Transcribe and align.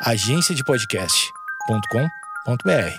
agenciadepodcast.com.br. 0.00 2.96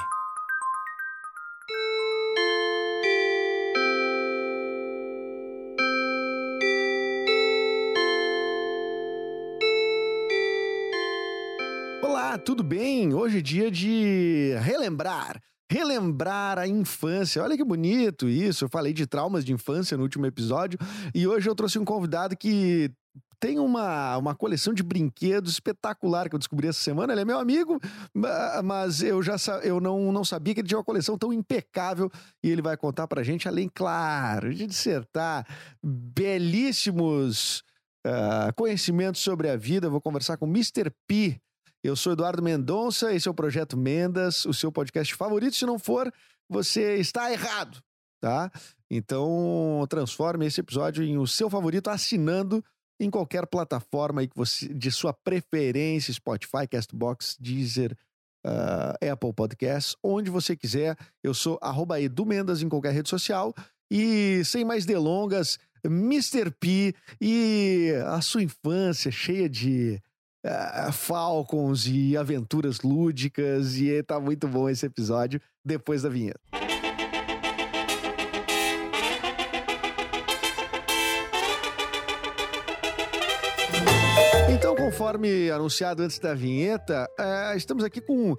Olá, 12.04 12.38
tudo 12.38 12.64
bem? 12.64 13.14
Hoje 13.14 13.38
é 13.38 13.42
dia 13.42 13.72
de 13.72 14.56
relembrar. 14.60 15.42
Relembrar 15.72 16.60
a 16.60 16.68
infância. 16.68 17.42
Olha 17.42 17.56
que 17.56 17.64
bonito 17.64 18.28
isso. 18.28 18.66
Eu 18.66 18.70
falei 18.70 18.92
de 18.92 19.08
traumas 19.08 19.46
de 19.46 19.54
infância 19.54 19.96
no 19.96 20.04
último 20.04 20.26
episódio 20.26 20.78
e 21.16 21.26
hoje 21.26 21.50
eu 21.50 21.56
trouxe 21.56 21.80
um 21.80 21.86
convidado 21.86 22.36
que 22.36 22.92
tem 23.40 23.58
uma, 23.58 24.18
uma 24.18 24.36
coleção 24.36 24.74
de 24.74 24.84
brinquedos 24.84 25.54
espetacular 25.54 26.28
que 26.30 26.36
eu 26.36 26.40
descobri 26.40 26.68
essa 26.68 26.80
semana. 26.80 27.14
Ele 27.14 27.22
é 27.22 27.26
meu 27.26 27.40
amigo, 27.40 27.80
ma- 28.14 28.62
mas 28.64 29.02
eu 29.02 29.24
já 29.24 29.36
eu 29.64 29.80
não, 29.80 30.12
não 30.12 30.26
sabia 30.26 30.54
que 30.54 30.60
ele 30.60 30.68
tinha 30.68 30.78
uma 30.78 30.84
coleção 30.84 31.18
tão 31.18 31.32
impecável 31.32 32.12
e 32.44 32.50
ele 32.50 32.62
vai 32.62 32.76
contar 32.76 33.08
pra 33.08 33.24
gente, 33.24 33.48
além, 33.48 33.70
claro, 33.74 34.54
de 34.54 34.68
dissertar 34.68 35.48
belíssimos 35.84 37.64
ah, 38.06 38.52
conhecimentos 38.56 39.22
sobre 39.22 39.50
a 39.50 39.56
vida. 39.56 39.88
Eu 39.88 39.92
vou 39.92 40.02
conversar 40.02 40.38
com 40.38 40.46
Mr. 40.46 40.92
P. 41.08 41.40
Eu 41.82 41.96
sou 41.96 42.12
Eduardo 42.12 42.44
Mendonça, 42.44 43.14
esse 43.14 43.28
é 43.28 43.32
o 43.32 43.34
Projeto 43.34 43.78
Mendas, 43.78 44.44
o 44.46 44.54
seu 44.54 44.70
podcast 44.70 45.16
favorito. 45.16 45.56
Se 45.56 45.66
não 45.66 45.80
for, 45.80 46.12
você 46.50 46.98
está 46.98 47.32
errado, 47.32 47.82
tá? 48.22 48.52
Então, 48.92 49.86
transforme 49.90 50.46
esse 50.46 50.60
episódio 50.60 51.04
em 51.04 51.18
o 51.18 51.26
seu 51.26 51.50
favorito 51.50 51.90
assinando 51.90 52.62
em 53.00 53.10
qualquer 53.10 53.48
plataforma 53.48 54.22
aí 54.22 54.28
que 54.28 54.36
você, 54.36 54.68
de 54.68 54.92
sua 54.92 55.14
preferência, 55.14 56.14
Spotify, 56.14 56.68
Castbox, 56.70 57.38
Deezer, 57.40 57.96
ah, 58.46 58.96
Apple 59.12 59.34
Podcasts, 59.34 59.96
onde 60.04 60.30
você 60.30 60.56
quiser. 60.56 60.98
Eu 61.24 61.34
sou 61.34 61.58
arroba 61.62 62.00
Edu 62.00 62.26
Mendas 62.26 62.62
em 62.62 62.70
qualquer 62.70 62.94
rede 62.94 63.10
social. 63.10 63.54
E 63.92 64.44
sem 64.46 64.64
mais 64.64 64.86
delongas, 64.86 65.58
Mr. 65.84 66.52
P 66.52 66.94
e 67.20 67.92
a 68.08 68.22
sua 68.22 68.44
infância 68.44 69.12
cheia 69.12 69.50
de 69.50 70.00
ah, 70.46 70.92
Falcons 70.92 71.88
e 71.88 72.18
aventuras 72.18 72.82
lúdicas. 72.82 73.78
E 73.78 74.04
tá 74.04 74.20
muito 74.20 74.48
bom 74.48 74.70
esse 74.70 74.86
episódio 74.86 75.42
depois 75.66 76.02
da 76.02 76.10
vinheta. 76.10 76.69
Conforme 85.00 85.50
anunciado 85.50 86.04
antes 86.04 86.20
da 86.20 86.34
vinheta, 86.34 87.10
eh, 87.18 87.54
estamos 87.56 87.86
aqui 87.86 88.02
com 88.02 88.36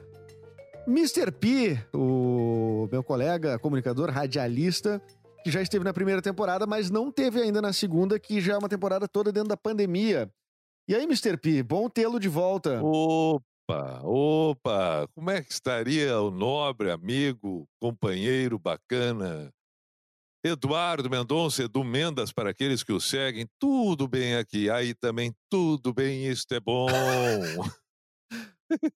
Mr. 0.87 1.33
P, 1.33 1.83
o 1.95 2.87
meu 2.93 3.03
colega, 3.03 3.59
comunicador, 3.59 4.11
radialista, 4.11 5.01
que 5.43 5.51
já 5.51 5.63
esteve 5.63 5.83
na 5.83 5.95
primeira 5.95 6.21
temporada, 6.21 6.67
mas 6.67 6.91
não 6.91 7.11
teve 7.11 7.41
ainda 7.41 7.63
na 7.63 7.73
segunda, 7.73 8.21
que 8.21 8.43
já 8.43 8.53
é 8.53 8.59
uma 8.59 8.69
temporada 8.69 9.09
toda 9.09 9.33
dentro 9.33 9.49
da 9.49 9.57
pandemia. 9.57 10.31
E 10.87 10.95
aí, 10.95 11.05
Mr. 11.05 11.39
P, 11.39 11.63
bom 11.63 11.89
tê-lo 11.89 12.21
de 12.21 12.29
volta. 12.29 12.79
Opa, 12.83 14.03
opa, 14.05 15.09
como 15.15 15.31
é 15.31 15.41
que 15.43 15.51
estaria 15.51 16.21
o 16.21 16.31
nobre 16.31 16.91
amigo, 16.91 17.67
companheiro 17.81 18.59
bacana 18.59 19.51
Eduardo 20.45 21.11
Mendonça, 21.11 21.63
Edu 21.65 21.85
Mendas, 21.85 22.33
para 22.33 22.51
aqueles 22.51 22.83
que 22.83 22.93
o 22.93 23.01
seguem, 23.01 23.47
tudo 23.59 24.09
bem 24.09 24.37
aqui, 24.37 24.71
aí 24.71 24.95
também 24.95 25.33
tudo 25.51 25.93
bem, 25.93 26.27
isto 26.27 26.53
é 26.55 26.61
bom. 26.61 26.87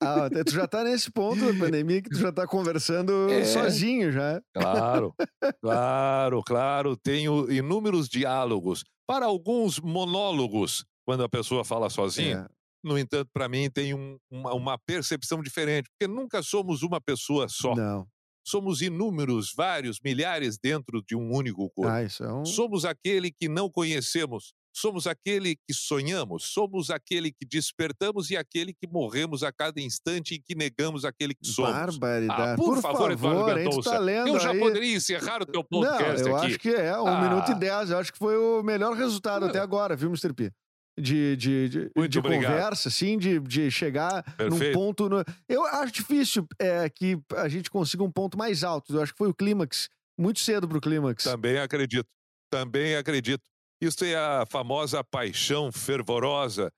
Ah, 0.01 0.29
tu 0.47 0.53
já 0.53 0.69
tá 0.69 0.85
nesse 0.85 1.11
ponto 1.11 1.45
da 1.45 1.59
pandemia 1.59 2.01
que 2.01 2.09
tu 2.09 2.19
já 2.19 2.31
tá 2.33 2.47
conversando 2.47 3.29
É. 3.29 3.45
sozinho 3.45 4.13
já. 4.13 4.41
Claro, 4.55 5.13
claro, 5.61 6.43
claro, 6.45 6.97
tenho 6.97 7.51
inúmeros 7.51 8.09
diálogos, 8.09 8.85
para 9.07 9.27
alguns 9.27 9.81
monólogos, 9.81 10.85
quando 11.05 11.25
a 11.25 11.29
pessoa 11.29 11.65
fala 11.65 11.91
sozinha. 11.91 12.49
É. 12.49 12.55
No 12.87 12.97
entanto, 12.99 13.29
para 13.33 13.49
mim 13.49 13.69
tem 13.71 13.95
um- 13.95 14.17
uma, 14.31 14.55
uma 14.55 14.79
percepção 14.79 15.43
diferente, 15.43 15.89
porque 15.91 16.11
nunca 16.11 16.43
somos 16.43 16.83
uma 16.83 17.01
pessoa 17.01 17.49
só. 17.49 17.75
Não. 17.75 18.07
Somos 18.47 18.83
inúmeros, 18.83 19.53
vários, 19.57 19.99
milhares 20.05 20.59
dentro 20.59 21.03
de 21.03 21.17
um 21.17 21.33
único 21.33 21.71
corpo. 21.71 21.91
Ah, 21.91 22.03
é 22.03 22.33
um. 22.33 22.45
Somos 22.45 22.85
aquele 22.85 23.33
que 23.33 23.49
não 23.49 23.71
conhecemos, 23.71 24.53
somos 24.71 25.07
aquele 25.07 25.57
que 25.57 25.73
sonhamos, 25.73 26.45
somos 26.53 26.91
aquele 26.91 27.33
que 27.33 27.47
despertamos 27.47 28.31
e 28.31 28.37
aquele 28.37 28.75
que 28.75 28.87
morremos 28.87 29.43
a 29.43 29.51
cada 29.51 29.81
instante 29.81 30.35
e 30.35 30.39
que 30.39 30.55
negamos 30.55 31.05
aquele 31.07 31.35
que 31.35 31.47
somos. 31.47 31.73
Barbaridade. 31.99 32.53
Ah, 32.53 32.57
por, 32.57 32.81
favor, 32.83 33.11
Eduardo 33.13 33.55
Mendonça. 33.55 33.91
tá 33.93 33.99
lendo 33.99 34.29
eu 34.29 34.39
já 34.41 34.51
aí. 34.51 34.59
poderia 34.59 34.95
encerrar 34.97 35.41
o 35.43 35.47
teu 35.47 35.65
Não, 35.71 35.81
podcast 35.81 36.21
eu 36.29 36.37
aqui. 36.37 36.47
acho 36.47 36.59
que 36.59 36.69
é, 36.69 37.01
um 37.01 37.07
Ah. 37.07 37.23
minuto 37.23 37.51
e 37.51 37.55
dez. 37.55 37.91
Eu 37.91 37.99
acho 37.99 38.13
que 38.13 38.19
foi 38.19 38.37
o 38.37 38.63
melhor 38.63 38.95
resultado 38.95 39.43
Não. 39.43 39.49
até 39.49 39.59
agora, 39.59 39.97
viu, 39.97 40.09
Mr. 40.11 40.35
P? 40.35 40.53
De, 40.97 41.35
de, 41.37 41.69
de, 41.69 42.09
de 42.09 42.23
conversa, 42.23 42.89
assim, 42.89 43.19
de, 43.19 43.41
de 43.41 43.69
chegar 43.69 44.25
num 44.39 44.51
Perfeito. 44.51 44.75
ponto. 44.75 45.09
no- 45.09 45.25
Eu 45.49 45.65
acho 45.67 45.93
difícil 45.93 46.47
é, 46.57 46.89
que 46.89 47.19
a 47.37 47.49
gente 47.49 47.69
consiga 47.69 48.05
um 48.05 48.11
ponto 48.13 48.39
mais 48.39 48.63
alto. 48.63 48.95
Eu 48.95 49.03
acho 49.03 49.11
que 49.13 49.19
foi 49.19 49.29
o 49.29 49.35
clímax, 49.35 49.89
muito 50.17 50.39
cedo 50.39 50.69
pro 50.69 50.81
clímax. 50.81 51.25
Também 51.25 51.59
acredito. 51.59 52.07
Também 52.49 52.95
acredito. 52.95 53.43
Isso 53.83 54.05
é 54.05 54.15
a 54.15 54.47
famosa 54.49 55.03
paixão 55.03 55.73
fervorosa 55.73 56.71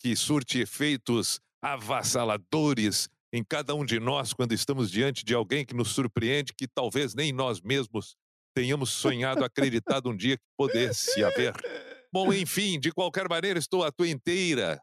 que 0.00 0.16
surte 0.16 0.60
efeitos 0.60 1.38
avassaladores 1.62 3.08
em 3.34 3.44
cada 3.44 3.74
um 3.74 3.84
de 3.84 4.00
nós 4.00 4.32
quando 4.32 4.52
estamos 4.54 4.90
diante 4.90 5.24
de 5.24 5.34
alguém 5.34 5.64
que 5.66 5.74
nos 5.74 5.90
surpreende, 5.90 6.54
que 6.56 6.66
talvez 6.66 7.14
nem 7.14 7.32
nós 7.32 7.60
mesmos 7.60 8.16
tenhamos 8.56 8.90
sonhado, 8.90 9.44
acreditado 9.44 10.08
um 10.08 10.16
dia 10.16 10.36
que 10.38 10.44
pudesse 10.56 11.22
haver. 11.22 11.52
Bom, 12.12 12.32
enfim, 12.32 12.78
de 12.80 12.90
qualquer 12.92 13.28
maneira, 13.28 13.58
estou 13.58 13.84
à 13.84 13.90
tua 13.92 14.08
inteira 14.08 14.80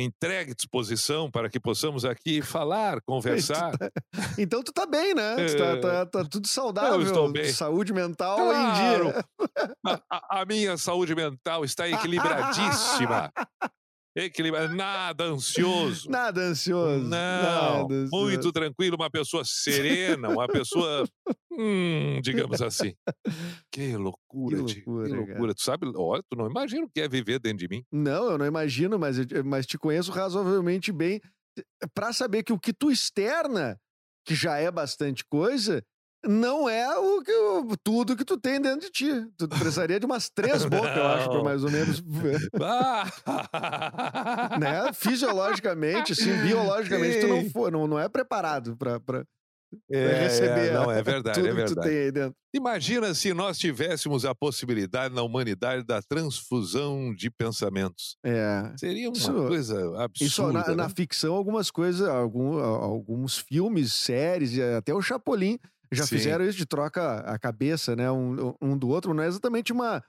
entregue 0.00 0.54
disposição 0.54 1.28
para 1.28 1.50
que 1.50 1.58
possamos 1.58 2.04
aqui 2.04 2.40
falar, 2.40 3.00
conversar. 3.04 3.72
Então 4.38 4.62
tu 4.62 4.72
tá 4.72 4.86
bem, 4.86 5.12
né? 5.12 5.34
Tu 5.44 5.56
tá, 5.58 5.64
É. 5.64 5.76
tá- 5.80 6.06
tá 6.06 6.24
tudo 6.24 6.46
saudável. 6.46 7.02
estou 7.02 7.32
bem. 7.32 7.52
Saúde 7.52 7.92
mental 7.92 8.36
Claro. 8.36 9.08
em 9.08 9.10
dia. 9.10 9.24
A- 10.08 10.40
a 10.42 10.44
minha 10.44 10.76
saúde 10.78 11.16
mental 11.16 11.64
está 11.64 11.88
equilibradíssima. 11.88 13.32
Equilibra... 14.24 14.68
Nada 14.68 15.24
ansioso. 15.24 16.10
Nada 16.10 16.40
ansioso. 16.40 17.04
Não, 17.04 17.08
nada 17.08 17.94
ansioso. 17.94 18.10
muito 18.26 18.52
tranquilo, 18.52 18.96
uma 18.96 19.10
pessoa 19.10 19.44
serena, 19.44 20.28
uma 20.28 20.48
pessoa, 20.48 21.04
hum, 21.52 22.20
digamos 22.22 22.60
assim. 22.62 22.94
Que 23.70 23.96
loucura, 23.96 24.56
Que 24.56 24.62
loucura, 24.62 25.04
que 25.04 25.10
cara. 25.14 25.26
loucura. 25.26 25.54
Tu 25.54 25.62
sabe, 25.62 25.92
olha, 25.96 26.22
tu 26.28 26.36
não 26.36 26.50
imagina 26.50 26.84
o 26.84 26.90
que 26.90 27.00
é 27.00 27.08
viver 27.08 27.38
dentro 27.38 27.58
de 27.58 27.68
mim. 27.68 27.84
Não, 27.92 28.30
eu 28.32 28.38
não 28.38 28.46
imagino, 28.46 28.98
mas, 28.98 29.18
eu- 29.18 29.44
mas 29.44 29.66
te 29.66 29.78
conheço 29.78 30.10
razoavelmente 30.10 30.90
bem 30.92 31.20
pra 31.94 32.12
saber 32.12 32.42
que 32.42 32.52
o 32.52 32.58
que 32.58 32.72
tu 32.72 32.90
externa, 32.90 33.78
que 34.26 34.34
já 34.34 34.58
é 34.58 34.70
bastante 34.70 35.24
coisa, 35.24 35.82
não 36.28 36.68
é 36.68 36.96
o 36.98 37.22
que 37.22 37.32
o- 37.32 37.76
tudo 37.82 38.16
que 38.16 38.24
tu 38.24 38.36
tem 38.36 38.60
dentro 38.60 38.80
de 38.80 38.90
ti. 38.90 39.26
Tu 39.36 39.48
precisaria 39.48 39.98
de 39.98 40.06
umas 40.06 40.28
três 40.28 40.64
bocas, 40.66 40.96
eu 40.96 41.06
acho, 41.06 41.30
pra 41.30 41.42
mais 41.42 41.64
ou 41.64 41.70
menos, 41.70 42.02
né? 44.60 44.92
Fisiologicamente, 44.92 46.12
assim, 46.12 46.32
biologicamente, 46.42 47.20
tu 47.20 47.28
não, 47.28 47.40
Sim. 47.42 47.50
for, 47.50 47.72
não, 47.72 47.86
não 47.86 47.98
é 47.98 48.08
preparado 48.08 48.76
pra, 48.76 49.00
pra, 49.00 49.20
pra 49.20 49.26
É, 49.90 50.22
receber 50.24 50.68
é, 50.68 50.72
não, 50.72 50.90
é 50.90 51.02
verdade, 51.02 51.40
tudo 51.40 51.48
é 51.48 51.50
que 51.50 51.56
tu 51.56 51.74
verdade. 51.74 51.88
tem 51.88 51.98
aí 51.98 52.12
dentro. 52.12 52.34
Imagina 52.54 53.12
se 53.14 53.34
nós 53.34 53.58
tivéssemos 53.58 54.24
a 54.24 54.34
possibilidade 54.34 55.14
na 55.14 55.22
humanidade 55.22 55.84
da 55.84 56.00
transfusão 56.00 57.14
de 57.14 57.30
pensamentos. 57.30 58.16
É. 58.24 58.72
Seria 58.78 59.08
uma 59.08 59.16
Isso- 59.16 59.32
coisa 59.32 59.76
absurda. 60.02 60.24
Isso 60.24 60.52
na, 60.52 60.68
na 60.74 60.88
né? 60.88 60.92
ficção, 60.96 61.34
algumas 61.34 61.70
coisas, 61.70 62.08
algum, 62.08 62.58
alguns 62.58 63.36
filmes, 63.38 63.92
séries, 63.92 64.58
até 64.78 64.94
o 64.94 65.02
Chapolin 65.02 65.58
já 65.92 66.04
Sim. 66.06 66.16
fizeram 66.16 66.44
isso 66.44 66.58
de 66.58 66.66
troca 66.66 67.20
a 67.20 67.38
cabeça, 67.38 67.94
né? 67.96 68.10
Um, 68.10 68.54
um 68.60 68.76
do 68.78 68.88
outro. 68.88 69.12
Não 69.14 69.22
é 69.22 69.26
exatamente 69.26 69.72
uma. 69.72 70.02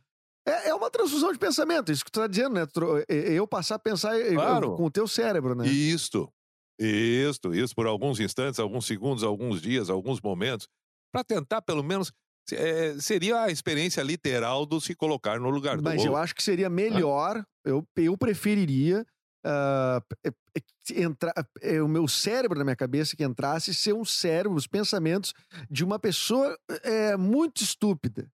É, 0.48 0.70
é 0.70 0.74
uma 0.74 0.90
transfusão 0.90 1.31
de 1.31 1.38
pensamento, 1.40 1.92
isso 1.92 2.04
que 2.04 2.12
tu 2.12 2.20
tá 2.20 2.28
dizendo, 2.28 2.56
né? 2.56 2.66
É- 3.08 3.34
é 3.34 3.34
Eu 3.34 3.48
passar 3.48 3.76
a 3.76 3.80
pensar 3.80 4.18
Claro. 4.34 4.76
com 4.76 4.86
o 4.86 4.92
teu 4.92 5.08
cérebro, 5.08 5.54
né? 5.54 5.68
Isto, 5.68 6.31
isto, 6.80 7.54
isso, 7.54 7.76
por 7.76 7.86
alguns 7.86 8.20
instantes, 8.20 8.60
alguns 8.60 8.86
segundos, 8.86 9.24
alguns 9.24 9.62
dias, 9.62 9.90
alguns 9.90 10.20
momentos, 10.22 10.68
para 11.14 11.24
tentar, 11.24 11.62
pelo 11.62 11.84
menos, 11.84 12.12
eh, 12.52 12.96
seria 13.00 13.44
a 13.44 13.52
experiência 13.52 14.02
literal 14.02 14.66
do 14.66 14.80
se 14.80 14.96
colocar 14.96 15.40
no 15.40 15.50
lugar 15.50 15.78
do 15.78 15.84
Mas 15.84 15.98
eu 16.04 16.12
outro. 16.12 16.24
acho 16.24 16.34
que 16.36 16.42
seria 16.42 16.70
melhor, 16.70 17.44
eu, 17.66 17.84
eu 17.98 18.18
preferiria 18.18 19.06
ah, 19.46 20.02
é- 20.26 20.30
é 20.30 20.31
que 20.31 20.49
entra, 20.94 21.33
é, 21.61 21.81
o 21.81 21.88
meu 21.88 22.07
cérebro 22.07 22.57
na 22.57 22.63
minha 22.63 22.75
cabeça 22.75 23.15
que 23.15 23.23
entrasse 23.23 23.73
ser 23.73 23.94
um 23.94 24.06
cérebro, 24.06 24.57
os 24.57 24.67
pensamentos 24.67 25.33
de 25.69 25.83
uma 25.83 26.00
pessoa 26.00 26.57
é, 26.83 27.15
muito 27.17 27.63
estúpida, 27.63 28.27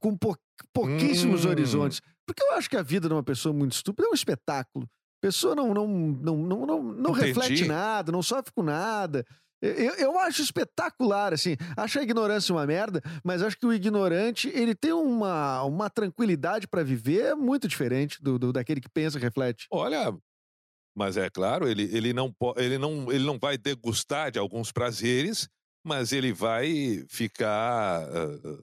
com 0.00 0.16
pou- 0.16 0.36
pouquíssimos 0.72 1.44
Hum. 1.44 1.48
horizontes. 1.50 2.00
Porque 2.26 2.42
eu 2.42 2.52
acho 2.54 2.70
que 2.70 2.76
a 2.76 2.82
vida 2.82 3.08
de 3.08 3.14
uma 3.14 3.22
pessoa 3.22 3.52
muito 3.52 3.72
estúpida 3.72 4.06
é 4.06 4.10
um 4.10 4.14
espetáculo. 4.14 4.88
pessoa 5.20 5.54
não, 5.54 5.72
não, 5.72 5.86
não, 5.86 6.36
não, 6.36 6.66
não, 6.66 6.82
não 6.82 7.12
reflete 7.12 7.64
nada, 7.66 8.10
não 8.10 8.22
sofre 8.22 8.52
com 8.54 8.62
nada. 8.62 9.24
Eu, 9.60 9.94
eu 9.94 10.18
acho 10.18 10.42
espetacular, 10.42 11.32
assim. 11.32 11.56
Acho 11.76 12.00
a 12.00 12.02
ignorância 12.02 12.52
uma 12.52 12.66
merda, 12.66 13.00
mas 13.24 13.40
acho 13.42 13.56
que 13.56 13.64
o 13.64 13.72
ignorante, 13.72 14.48
ele 14.48 14.74
tem 14.74 14.92
uma, 14.92 15.62
uma 15.62 15.88
tranquilidade 15.88 16.66
pra 16.66 16.82
viver 16.82 17.36
muito 17.36 17.68
diferente 17.68 18.20
do, 18.20 18.36
do- 18.40 18.52
daquele 18.52 18.80
que 18.80 18.88
pensa 18.88 19.18
e 19.18 19.20
reflete. 19.20 19.68
Olha, 19.70 20.12
mas 20.94 21.16
é 21.16 21.28
claro, 21.30 21.68
ele, 21.68 21.84
ele, 21.96 22.12
não, 22.12 22.34
ele, 22.56 22.78
não, 22.78 23.10
ele 23.12 23.24
não 23.24 23.38
vai 23.38 23.56
degustar 23.58 24.30
de 24.30 24.38
alguns 24.38 24.70
prazeres, 24.72 25.48
mas 25.84 26.12
ele 26.12 26.32
vai 26.32 27.04
ficar 27.08 28.02
ah, 28.02 28.58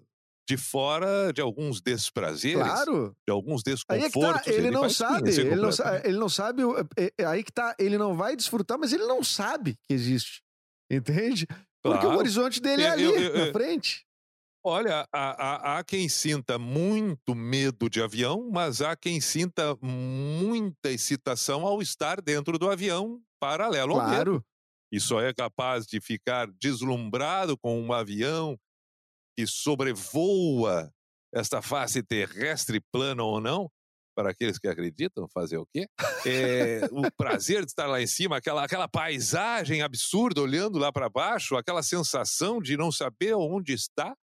de 0.47 0.57
fora 0.57 1.31
de 1.33 1.41
alguns 1.41 1.79
desprazeres, 1.81 2.57
Claro. 2.59 3.15
de 3.27 3.31
alguns 3.31 3.61
é 3.61 3.71
tá, 3.71 3.95
desconfortos. 3.97 4.47
ele, 4.47 4.71
não 4.71 4.81
vai 4.81 4.89
sabe, 4.89 5.29
ele 5.29 5.55
não, 5.55 5.69
completamente. 5.69 6.07
ele 6.07 6.17
não 6.17 6.29
sabe, 6.29 6.63
o- 6.63 6.77
é- 6.97 7.11
é 7.19 7.25
aí 7.25 7.43
que 7.43 7.51
tá, 7.51 7.75
ele 7.77 7.97
não 7.97 8.15
vai 8.15 8.35
desfrutar, 8.35 8.77
mas 8.79 8.91
ele 8.93 9.05
não 9.05 9.23
sabe 9.23 9.75
que 9.83 9.93
existe. 9.93 10.41
Entende? 10.91 11.45
Porque 11.83 11.99
o 11.99 12.01
Claro. 12.01 12.17
horizonte 12.17 12.59
dele 12.59 12.81
é 12.83 12.89
ali, 12.89 13.03
eu- 13.03 13.15
eu- 13.15 13.33
na 13.37 13.45
eu- 13.47 13.53
frente. 13.53 14.05
Olha, 14.63 15.07
há, 15.11 15.29
há- 15.75 15.77
há 15.79 15.83
quem 15.83 16.09
sinta 16.09 16.59
muito 16.59 17.33
medo 17.33 17.89
de 17.89 18.01
avião, 18.01 18.49
mas 18.51 18.81
há 18.81 18.95
quem 18.95 19.21
sinta 19.21 19.75
muita 19.81 20.89
excitação 20.91 21.65
ao 21.65 21.81
estar 21.81 22.21
dentro 22.21 22.59
do 22.59 22.69
avião 22.69 23.21
paralelo 23.39 23.93
ao 23.93 24.09
medo. 24.09 24.31
Claro. 24.31 24.45
E 24.91 24.99
só 24.99 25.21
é 25.21 25.33
capaz 25.33 25.85
de 25.85 26.01
ficar 26.01 26.47
deslumbrado 26.59 27.57
com 27.57 27.79
um 27.81 27.93
avião 27.93 28.57
que 29.37 29.45
sobrevoa 29.47 30.91
esta 31.33 31.61
face 31.61 32.01
terrestre, 32.03 32.81
plana 32.91 33.23
ou 33.23 33.39
não, 33.39 33.69
para 34.15 34.31
aqueles 34.31 34.57
que 34.59 34.67
acreditam, 34.67 35.27
fazer 35.29 35.57
o 35.57 35.65
quê? 35.67 35.87
É, 36.25 36.81
o 36.91 37.09
prazer 37.15 37.63
de 37.63 37.71
estar 37.71 37.87
lá 37.87 38.01
em 38.01 38.07
cima, 38.07 38.37
aquela, 38.37 38.65
aquela 38.65 38.87
paisagem 38.87 39.81
absurda 39.81 40.41
olhando 40.41 40.77
lá 40.77 40.91
para 40.91 41.07
baixo, 41.07 41.55
aquela 41.55 41.83
sensação 41.83 42.59
de 42.59 42.75
não 42.75 42.91
saber 42.91 43.35
onde 43.35 43.71
está, 43.73 44.13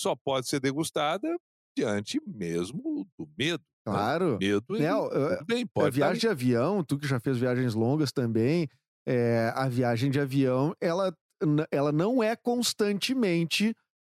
só 0.00 0.16
pode 0.16 0.48
ser 0.48 0.60
degustada 0.60 1.28
diante 1.76 2.20
mesmo 2.26 3.06
do 3.18 3.28
medo. 3.38 3.62
né? 3.86 3.92
Claro. 3.92 4.38
Medo, 4.40 4.64
ele- 4.70 4.82
Né, 4.84 4.94
o- 4.94 5.08
tudo 5.08 5.44
bem, 5.46 5.64
A 5.64 5.68
pode 5.72 5.88
estar 5.96 6.06
viagem 6.06 6.20
de 6.20 6.28
avião, 6.28 6.84
tu 6.84 6.98
que 6.98 7.06
já 7.06 7.18
fez 7.20 7.38
viagens 7.38 7.74
longas 7.74 8.12
também, 8.12 8.68
é, 9.06 9.52
a 9.54 9.68
viagem 9.68 10.10
de 10.10 10.20
avião, 10.20 10.74
ela, 10.80 11.12
ela 11.70 11.90
não 11.92 12.22
é 12.22 12.36
constantemente 12.36 13.74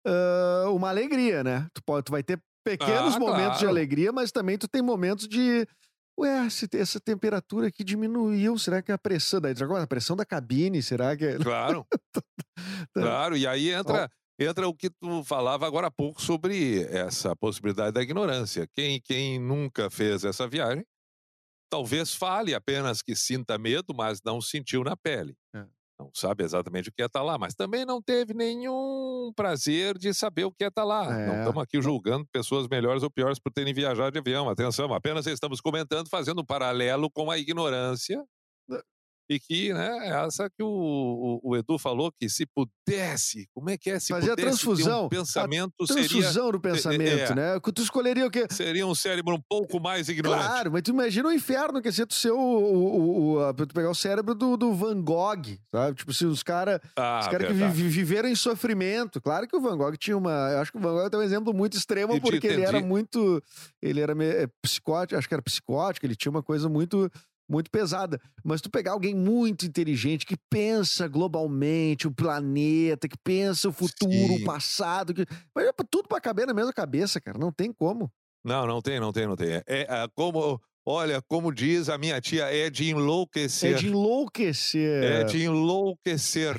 ah, 0.06 0.68
uma 0.70 0.88
alegria, 0.88 1.44
né? 1.44 1.68
Tu, 1.72 1.80
pode, 1.84 2.04
tu 2.04 2.10
vai 2.12 2.22
ter 2.24 2.40
pequenos 2.64 3.14
Ah, 3.14 3.18
momentos 3.20 3.58
de 3.58 3.64
claro. 3.64 3.68
alegria, 3.68 4.10
mas 4.12 4.32
também 4.32 4.58
tu 4.58 4.66
tem 4.68 4.82
momentos 4.82 5.28
de. 5.28 5.66
Ué, 6.18 6.46
essa 6.74 7.00
temperatura 7.00 7.68
aqui 7.68 7.82
diminuiu, 7.84 8.58
será 8.58 8.82
que 8.82 8.90
é 8.90 8.94
a 8.94 8.98
pressão? 8.98 9.40
Tu 9.40 9.62
agora, 9.64 9.84
a 9.84 9.86
pressão 9.86 10.14
da 10.16 10.26
cabine, 10.26 10.82
será 10.82 11.16
que 11.16 11.24
é. 11.24 11.38
Claro. 11.38 11.86
claro, 12.94 13.36
e 13.36 13.46
aí 13.46 13.70
entra, 13.70 14.10
entra 14.44 14.68
o 14.68 14.74
que 14.74 14.90
tu 14.90 15.24
falava 15.24 15.66
agora 15.66 15.88
há 15.88 15.90
pouco 15.90 16.20
sobre 16.20 16.82
essa 16.84 17.34
possibilidade 17.36 17.92
da 17.92 18.02
ignorância. 18.02 18.66
Quem, 18.74 19.00
quem 19.00 19.38
nunca 19.38 19.90
fez 19.90 20.24
essa 20.24 20.46
viagem, 20.48 20.84
talvez 21.70 22.14
fale 22.14 22.54
apenas 22.54 23.02
que 23.02 23.14
sinta 23.16 23.56
medo, 23.58 23.94
mas 23.94 24.20
não 24.24 24.40
sentiu 24.40 24.84
na 24.84 24.96
pele. 24.96 25.34
É. 25.54 25.64
Não 25.98 26.10
sabe 26.14 26.42
exatamente 26.42 26.88
o 26.88 26.92
que 26.92 27.00
é 27.02 27.06
estar 27.06 27.22
lá, 27.22 27.38
mas 27.38 27.54
também 27.54 27.84
não 27.84 28.02
teve 28.02 28.34
nenhum 28.34 29.30
prazer 29.36 29.96
de 29.96 30.12
saber 30.12 30.44
o 30.44 30.52
que 30.52 30.64
é 30.64 30.66
estar 30.68 30.82
lá. 30.84 31.04
Não 31.04 31.34
É. 31.34 31.38
estamos 31.40 31.62
aqui 31.62 31.80
julgando 31.80 32.26
pessoas 32.32 32.66
melhores 32.66 33.02
ou 33.04 33.10
piores 33.10 33.38
por 33.38 33.52
terem 33.52 33.72
viajado 33.72 34.10
de 34.10 34.18
avião. 34.18 34.48
Atenção, 34.48 34.92
apenas 34.92 35.26
estamos 35.26 35.60
comentando, 35.60 36.08
fazendo 36.08 36.40
um 36.40 36.44
paralelo 36.44 37.08
com 37.10 37.30
a 37.30 37.38
ignorância 37.38 38.20
e 39.32 39.40
que, 39.40 39.72
né, 39.72 40.08
essa 40.26 40.48
que 40.50 40.62
o, 40.62 40.68
o, 41.42 41.50
o 41.50 41.56
Edu 41.56 41.78
falou, 41.78 42.12
que 42.12 42.28
se 42.28 42.44
pudesse, 42.46 43.46
como 43.54 43.70
é 43.70 43.76
que 43.78 43.90
é? 43.90 43.98
Se 43.98 44.08
Fazer 44.12 44.32
a 44.32 44.36
pudesse 44.36 44.48
transfusão, 44.48 45.02
um 45.04 45.06
a 45.06 45.08
pensamento 45.08 45.86
seria, 45.86 46.08
Transfusão 46.08 46.50
do 46.52 46.60
pensamento, 46.60 47.32
é. 47.32 47.34
né? 47.34 47.60
Tu 47.74 47.82
escolheria 47.82 48.26
o 48.26 48.30
quê? 48.30 48.46
seria 48.50 48.86
um 48.86 48.94
cérebro 48.94 49.34
um 49.34 49.40
pouco 49.48 49.80
mais 49.80 50.08
ignorante. 50.08 50.44
Claro, 50.46 50.72
mas 50.72 50.82
tu 50.82 50.90
imagina 50.90 51.28
o 51.28 51.32
inferno 51.32 51.80
que 51.80 51.88
é 51.88 51.92
ser 51.92 52.06
tu 52.06 52.14
ser 52.14 52.30
o, 52.32 52.38
o, 52.38 53.32
o, 53.34 53.40
a- 53.44 53.54
tu 53.54 53.66
pegar 53.68 53.90
o 53.90 53.94
cérebro 53.94 54.34
do, 54.34 54.56
do 54.56 54.74
Van 54.74 55.00
Gogh, 55.02 55.58
sabe? 55.74 55.96
Tipo, 55.96 56.12
se 56.12 56.26
os 56.26 56.42
caras 56.42 56.80
Ah, 56.96 57.20
os 57.22 57.28
caras 57.28 57.46
que 57.48 57.52
verdade. 57.54 57.88
viveram 57.88 58.28
em 58.28 58.34
sofrimento. 58.34 59.20
Claro 59.20 59.46
que 59.48 59.56
o 59.56 59.60
Van 59.60 59.76
Gogh 59.76 59.96
tinha 59.96 60.16
uma. 60.16 60.30
Eu 60.52 60.58
acho 60.60 60.72
que 60.72 60.78
o 60.78 60.80
Van 60.80 60.92
Gogh 60.92 61.10
tem 61.10 61.18
um 61.20 61.22
exemplo 61.22 61.54
muito 61.54 61.76
extremo, 61.76 62.14
te 62.14 62.20
porque 62.20 62.46
ele 62.46 62.62
era 62.62 62.78
entendi. 62.78 62.86
muito. 62.88 63.42
Ele 63.80 64.00
era 64.00 64.14
meio, 64.14 64.32
é, 64.32 64.46
psicótico, 64.62 65.18
acho 65.18 65.28
que 65.28 65.34
era 65.34 65.42
psicótico, 65.42 66.04
ele 66.06 66.16
tinha 66.16 66.30
uma 66.30 66.42
coisa 66.42 66.68
muito. 66.68 67.10
Muito 67.48 67.70
pesada. 67.70 68.20
Mas 68.44 68.60
tu 68.60 68.70
pegar 68.70 68.92
alguém 68.92 69.14
muito 69.14 69.66
inteligente, 69.66 70.24
que 70.24 70.36
pensa 70.48 71.06
globalmente, 71.08 72.06
o 72.06 72.14
planeta, 72.14 73.08
que 73.08 73.16
pensa 73.22 73.68
o 73.68 73.72
futuro, 73.72 74.12
Sim. 74.12 74.42
o 74.42 74.44
passado, 74.44 75.12
que. 75.12 75.26
Mas 75.54 75.66
é 75.66 75.72
tudo 75.90 76.08
pra 76.08 76.20
caber 76.20 76.46
na 76.46 76.54
mesma 76.54 76.72
cabeça, 76.72 77.20
cara. 77.20 77.38
Não 77.38 77.52
tem 77.52 77.72
como. 77.72 78.10
Não, 78.44 78.66
não 78.66 78.80
tem, 78.80 78.98
não 78.98 79.12
tem, 79.12 79.26
não 79.26 79.36
tem. 79.36 79.48
É, 79.52 79.62
é, 79.66 79.86
ah, 79.88 80.08
como, 80.14 80.60
olha, 80.86 81.20
como 81.28 81.52
diz 81.52 81.88
a 81.88 81.98
minha 81.98 82.20
tia, 82.20 82.44
é 82.46 82.70
de 82.70 82.90
enlouquecer. 82.90 83.74
É 83.74 83.78
de 83.78 83.88
enlouquecer. 83.88 85.04
É 85.04 85.24
de 85.24 85.42
enlouquecer. 85.44 86.56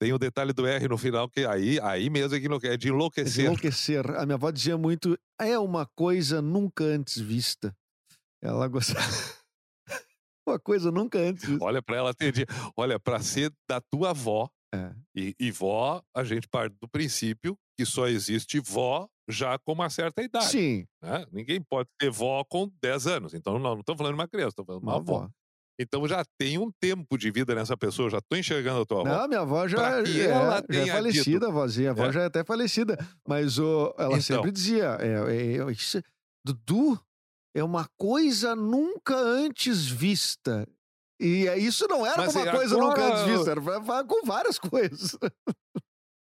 Tem 0.00 0.12
o 0.12 0.18
detalhe 0.18 0.52
do 0.52 0.66
R 0.66 0.88
no 0.88 0.98
final, 0.98 1.28
que 1.28 1.46
aí, 1.46 1.78
aí 1.80 2.10
mesmo 2.10 2.34
é 2.34 2.40
que 2.40 2.46
enlouque- 2.46 2.66
é 2.66 2.70
de 2.70 2.74
É 2.74 2.78
de 2.78 2.88
enlouquecer. 2.88 3.44
enlouquecer. 3.44 4.10
A 4.16 4.26
minha 4.26 4.34
avó 4.34 4.50
dizia 4.50 4.76
muito: 4.76 5.16
é 5.40 5.58
uma 5.58 5.86
coisa 5.94 6.42
nunca 6.42 6.82
antes 6.84 7.20
vista. 7.20 7.74
Ela 8.42 8.66
gostava. 8.68 9.06
Uma 10.46 10.58
coisa 10.58 10.90
nunca 10.90 11.18
antes. 11.18 11.48
Olha 11.60 11.82
para 11.82 11.96
ela 11.96 12.14
ter 12.14 12.32
de, 12.32 12.46
olha, 12.76 12.98
para 12.98 13.20
ser 13.20 13.52
da 13.68 13.80
tua 13.80 14.10
avó, 14.10 14.48
É. 14.74 14.92
e, 15.14 15.34
e 15.38 15.50
vó, 15.50 16.02
a 16.14 16.24
gente 16.24 16.48
parte 16.48 16.74
do 16.80 16.88
princípio 16.88 17.56
que 17.78 17.84
só 17.86 18.06
existe 18.08 18.60
vó 18.60 19.08
já 19.28 19.58
com 19.58 19.72
uma 19.72 19.88
certa 19.90 20.22
idade. 20.22 20.46
Sim, 20.46 20.86
né? 21.02 21.24
Ninguém 21.32 21.60
pode 21.62 21.88
ter 21.98 22.10
vó 22.10 22.44
com 22.44 22.70
10 22.82 23.06
anos. 23.06 23.34
Então, 23.34 23.58
não 23.58 23.78
estamos 23.80 23.98
falando 23.98 24.14
de 24.14 24.20
uma 24.20 24.28
criança, 24.28 24.50
estamos 24.50 24.66
falando 24.66 24.80
de 24.82 24.86
uma 24.86 24.92
uma 24.96 25.00
avó. 25.00 25.16
avó. 25.24 25.30
Então 25.80 26.06
já 26.06 26.22
tem 26.38 26.56
um 26.56 26.70
tempo 26.80 27.18
de 27.18 27.32
vida 27.32 27.52
nessa 27.52 27.76
pessoa, 27.76 28.08
já 28.08 28.18
estou 28.18 28.38
enxergando 28.38 28.82
a 28.82 28.86
tua 28.86 29.00
avó. 29.00 29.08
Não, 29.22 29.26
minha 29.28 29.40
avó 29.40 29.66
já, 29.66 29.76
Pra 29.78 30.02
que 30.04 30.20
é, 30.20 30.24
já 30.72 30.82
é 30.82 30.86
falecida, 30.86 31.30
dito. 31.40 31.46
a 31.46 31.50
vozinha. 31.50 31.88
A 31.88 31.92
avó 31.92 32.04
É. 32.06 32.12
já 32.12 32.22
é 32.22 32.26
até 32.26 32.44
falecida. 32.44 32.96
Mas 33.26 33.58
o, 33.58 33.92
ela 33.98 34.10
Então. 34.10 34.20
sempre 34.20 34.52
dizia: 34.52 34.96
é, 35.00 35.34
é, 35.36 35.56
é, 35.56 35.70
isso- 35.72 36.00
Dudu, 36.46 37.00
é 37.54 37.62
uma 37.62 37.88
coisa 37.96 38.54
nunca 38.56 39.16
antes 39.16 39.86
vista. 39.86 40.66
E 41.20 41.46
é, 41.46 41.56
isso 41.58 41.86
não 41.88 42.04
era 42.04 42.16
Mas 42.18 42.34
uma 42.34 42.46
é 42.48 42.50
coisa 42.50 42.76
nunca 42.76 43.04
agora- 43.04 43.20
antes 43.22 43.36
vista, 43.36 43.50
era 43.52 44.04
com 44.04 44.26
várias 44.26 44.58
coisas. 45.12 45.16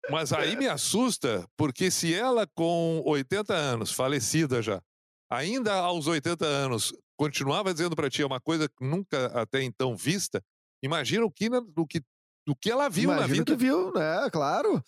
Mas 0.09 0.31
aí 0.31 0.55
me 0.55 0.67
assusta, 0.67 1.45
porque 1.57 1.91
se 1.91 2.13
ela 2.13 2.47
com 2.55 3.01
80 3.05 3.53
anos, 3.53 3.91
falecida 3.91 4.61
já, 4.61 4.81
ainda 5.29 5.73
aos 5.73 6.07
80 6.07 6.45
anos, 6.45 6.93
continuava 7.17 7.73
dizendo 7.73 7.95
para 7.95 8.09
ti 8.09 8.23
uma 8.23 8.39
coisa 8.39 8.69
que 8.69 8.85
nunca 8.85 9.25
até 9.39 9.61
então 9.61 9.95
vista, 9.97 10.41
imagina 10.81 11.25
o 11.25 11.31
que, 11.31 11.49
na- 11.49 11.61
o 11.75 11.85
que, 11.85 12.01
o 12.47 12.55
que 12.55 12.71
ela 12.71 12.87
viu 12.89 13.09
na 13.09 13.17
Imagina 13.17 13.37
vida. 13.39 13.51
que 13.51 13.57
viu, 13.57 13.91
né? 13.93 14.29
Claro. 14.31 14.81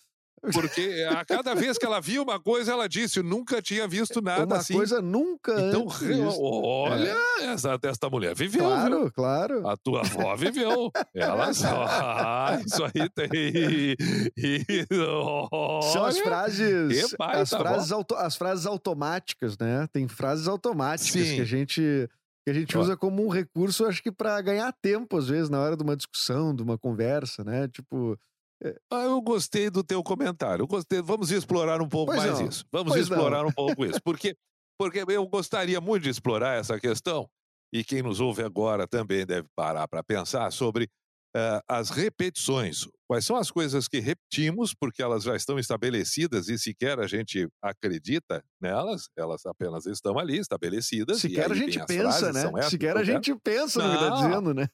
Porque 0.52 1.06
a 1.10 1.24
cada 1.24 1.54
vez 1.54 1.76
que 1.76 1.84
ela 1.84 2.00
viu 2.00 2.22
uma 2.22 2.40
coisa, 2.40 2.72
ela 2.72 2.88
disse, 2.88 3.18
eu 3.18 3.22
nunca 3.22 3.60
tinha 3.60 3.86
visto 3.86 4.22
nada 4.22 4.46
uma 4.46 4.56
assim. 4.56 4.72
coisa 4.74 5.00
nunca 5.02 5.52
Então, 5.60 5.86
olha, 6.42 7.14
essa, 7.42 7.78
essa 7.82 8.08
mulher 8.10 8.34
viveu, 8.34 8.62
viu? 8.64 8.70
Claro, 8.70 9.12
claro. 9.12 9.68
A 9.68 9.76
tua 9.76 10.00
avó 10.00 10.34
viveu. 10.36 10.90
Ela 11.14 11.52
só. 11.54 11.84
Ah, 11.86 12.58
isso 12.64 12.82
aí 12.84 13.08
tem. 13.14 13.28
e- 13.34 13.96
São 15.92 16.04
as 16.04 16.18
frases, 16.18 17.14
baita 17.18 17.42
as 17.42 17.50
frases, 17.50 17.92
auto- 17.92 18.14
as 18.16 18.36
frases 18.36 18.66
automáticas, 18.66 19.56
né? 19.58 19.86
Tem 19.92 20.08
frases 20.08 20.48
automáticas 20.48 21.12
Sim. 21.26 21.36
que 21.36 21.40
a 21.42 21.44
gente 21.44 22.08
que 22.42 22.50
a 22.50 22.54
gente 22.54 22.76
usa 22.78 22.96
como 22.96 23.22
um 23.22 23.28
recurso, 23.28 23.84
acho 23.84 24.02
que 24.02 24.10
para 24.10 24.40
ganhar 24.40 24.72
tempo 24.80 25.18
às 25.18 25.28
vezes 25.28 25.50
na 25.50 25.60
hora 25.60 25.76
de 25.76 25.82
uma 25.82 25.94
discussão, 25.94 26.54
de 26.54 26.62
uma 26.62 26.78
conversa, 26.78 27.44
né? 27.44 27.68
Tipo, 27.68 28.18
Ah, 28.90 29.04
eu 29.04 29.20
gostei 29.22 29.70
do 29.70 29.82
teu 29.82 30.02
comentário. 30.02 30.62
Eu 30.62 30.66
gostei. 30.66 31.00
Vamos 31.00 31.30
explorar 31.30 31.80
um 31.80 31.88
pouco 31.88 32.12
Pois 32.12 32.24
mais 32.24 32.40
não. 32.40 32.48
isso. 32.48 32.64
Vamos 32.70 32.92
Pois 32.92 33.08
não. 33.08 33.16
explorar 33.16 33.46
um 33.46 33.52
pouco 33.52 33.84
isso. 33.84 34.00
Porque, 34.04 34.36
porque 34.78 35.04
eu 35.08 35.26
gostaria 35.26 35.80
muito 35.80 36.02
de 36.04 36.10
explorar 36.10 36.58
essa 36.58 36.78
questão, 36.78 37.26
e 37.72 37.84
quem 37.84 38.02
nos 38.02 38.20
ouve 38.20 38.42
agora 38.42 38.86
também 38.86 39.24
deve 39.26 39.46
parar 39.56 39.86
para 39.88 40.02
pensar 40.02 40.50
sobre 40.52 40.88
eh, 41.36 41.60
as 41.68 41.90
repetições. 41.90 42.86
Quais 43.08 43.24
são 43.24 43.36
as 43.36 43.50
coisas 43.50 43.86
que 43.88 43.98
repetimos, 44.00 44.72
porque 44.74 45.02
elas 45.02 45.22
já 45.24 45.34
estão 45.36 45.58
estabelecidas 45.58 46.48
e 46.48 46.58
sequer 46.58 46.98
a 46.98 47.06
gente 47.06 47.46
acredita 47.62 48.42
nelas, 48.60 49.08
elas 49.16 49.44
apenas 49.46 49.84
estão 49.86 50.18
ali 50.18 50.38
estabelecidas. 50.38 51.18
e 51.18 51.20
sequer 51.28 51.50
a 51.50 51.54
gente 51.54 51.84
pensa, 51.86 52.32
né? 52.32 52.42
Sequer 52.68 52.96
a 52.96 53.04
gente 53.04 53.34
pensa 53.42 53.82
no 53.82 53.92
que 53.92 53.98
tá 53.98 54.10
Não. 54.10 54.16
dizendo, 54.28 54.54
né? 54.54 54.66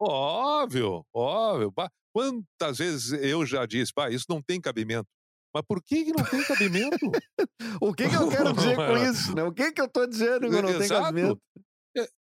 Óbvio, 0.00 1.04
óbvio. 1.14 1.72
Quantas 2.16 2.78
vezes 2.78 3.12
eu 3.12 3.44
já 3.44 3.66
disse, 3.66 3.92
pá, 3.92 4.08
isso 4.08 4.24
não 4.30 4.40
tem 4.40 4.58
cabimento. 4.58 5.06
Mas 5.54 5.62
por 5.68 5.82
que, 5.82 6.14
não 6.14 6.24
tem 6.24 6.42
cabimento? 6.44 6.96
O 7.80 7.92
que 7.92 8.08
que 8.08 8.14
eu 8.14 8.28
quero 8.28 8.52
dizer 8.54 8.74
com 8.74 8.96
isso, 9.10 9.34
né? 9.34 9.42
O 9.42 9.52
que 9.52 9.70
que 9.70 9.80
eu 9.82 9.88
tô 9.88 10.06
dizendo 10.06 10.48
que 10.48 10.62
não 10.62 10.70
Exato. 10.70 11.02
cabimento? 11.02 11.40